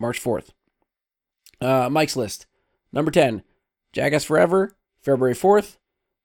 [0.00, 0.48] March 4th.
[1.60, 2.46] Uh, Mike's list.
[2.92, 3.42] Number 10,
[3.92, 5.76] Jackass Forever, February 4th.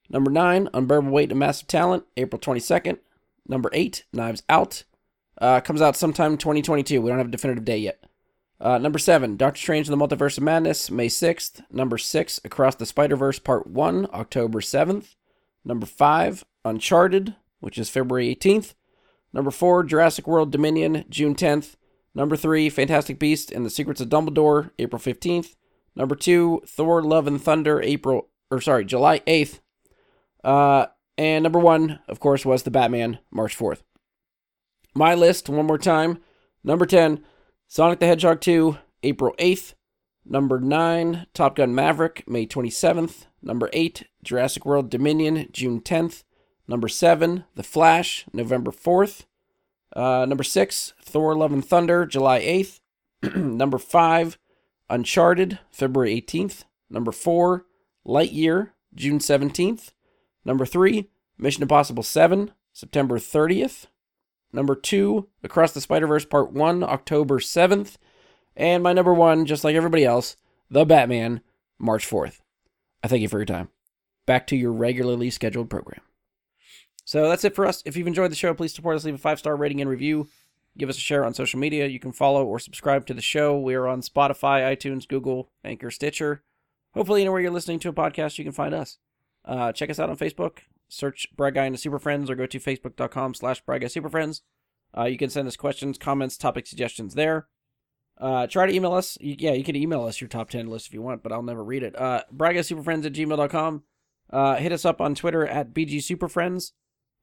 [0.09, 2.97] Number 9, Unbearable Weight and Massive Talent, April 22nd.
[3.47, 4.83] Number 8, Knives Out.
[5.39, 7.01] Uh, comes out sometime 2022.
[7.01, 8.03] We don't have a definitive date yet.
[8.59, 11.63] Uh, number 7, Doctor Strange and the Multiverse of Madness, May 6th.
[11.71, 15.15] Number 6, Across the Spider Verse Part 1, October 7th.
[15.65, 18.75] Number 5, Uncharted, which is February 18th.
[19.33, 21.75] Number 4, Jurassic World Dominion, June 10th.
[22.13, 25.55] Number 3, Fantastic Beast and the Secrets of Dumbledore, April 15th.
[25.95, 29.59] Number 2, Thor Love and Thunder, April, or sorry, July 8th.
[30.43, 30.87] Uh,
[31.21, 33.83] and number 1, of course, was The Batman, March 4th.
[34.95, 36.17] My list, one more time.
[36.63, 37.23] Number 10,
[37.67, 39.75] Sonic the Hedgehog 2, April 8th.
[40.25, 43.27] Number 9, Top Gun Maverick, May 27th.
[43.39, 46.23] Number 8, Jurassic World Dominion, June 10th.
[46.67, 49.25] Number 7, The Flash, November 4th.
[49.95, 52.79] Uh, number 6, Thor Love and Thunder, July 8th.
[53.35, 54.39] number 5,
[54.89, 56.63] Uncharted, February 18th.
[56.89, 57.63] Number 4,
[58.07, 59.91] Lightyear, June 17th.
[60.43, 63.87] Number 3, Mission Impossible 7, September 30th.
[64.53, 67.97] Number 2, Across the Spider Verse Part 1, October 7th.
[68.55, 70.35] And my number 1, just like everybody else,
[70.69, 71.41] The Batman,
[71.79, 72.39] March 4th.
[73.03, 73.69] I thank you for your time.
[74.25, 76.01] Back to your regularly scheduled program.
[77.05, 77.81] So that's it for us.
[77.85, 79.03] If you've enjoyed the show, please support us.
[79.03, 80.27] Leave a five star rating and review.
[80.77, 81.87] Give us a share on social media.
[81.87, 83.59] You can follow or subscribe to the show.
[83.59, 86.43] We are on Spotify, iTunes, Google, Anchor, Stitcher.
[86.93, 88.97] Hopefully, anywhere you're listening to a podcast, you can find us.
[89.45, 90.59] Uh, check us out on Facebook.
[90.89, 94.09] Search Brad Guy and the Super Friends or go to facebook.com slash Brad Guy Super
[94.09, 94.41] Friends.
[94.95, 97.47] Uh, you can send us questions, comments, topic suggestions there.
[98.19, 99.17] Uh, try to email us.
[99.21, 101.63] Yeah, you can email us your top 10 list if you want, but I'll never
[101.63, 101.99] read it.
[101.99, 103.83] Uh, BradGuySuperFriends at gmail.com.
[104.29, 106.71] Uh, hit us up on Twitter at BGSuperFriends.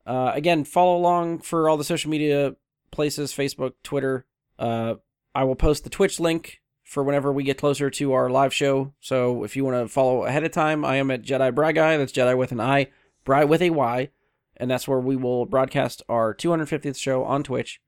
[0.07, 2.57] Uh, again, follow along for all the social media
[2.91, 4.27] places Facebook, Twitter.
[4.59, 4.95] Uh,
[5.35, 8.95] I will post the Twitch link for whenever we get closer to our live show.
[8.99, 11.99] So if you want to follow ahead of time, I am at Jedi Bry Guy.
[11.99, 12.87] That's Jedi with an I,
[13.25, 14.09] Bry with a Y.
[14.57, 17.81] and that's where we will broadcast our 250th show on Twitch.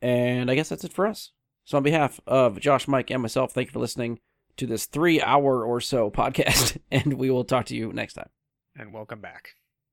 [0.00, 1.32] And I guess that's it for us.
[1.66, 4.18] So, on behalf of Josh, Mike, and myself, thank you for listening
[4.56, 8.30] to this three hour or so podcast, and we will talk to you next time.
[8.74, 9.50] And welcome back.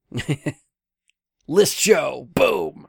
[1.48, 2.88] List show, boom.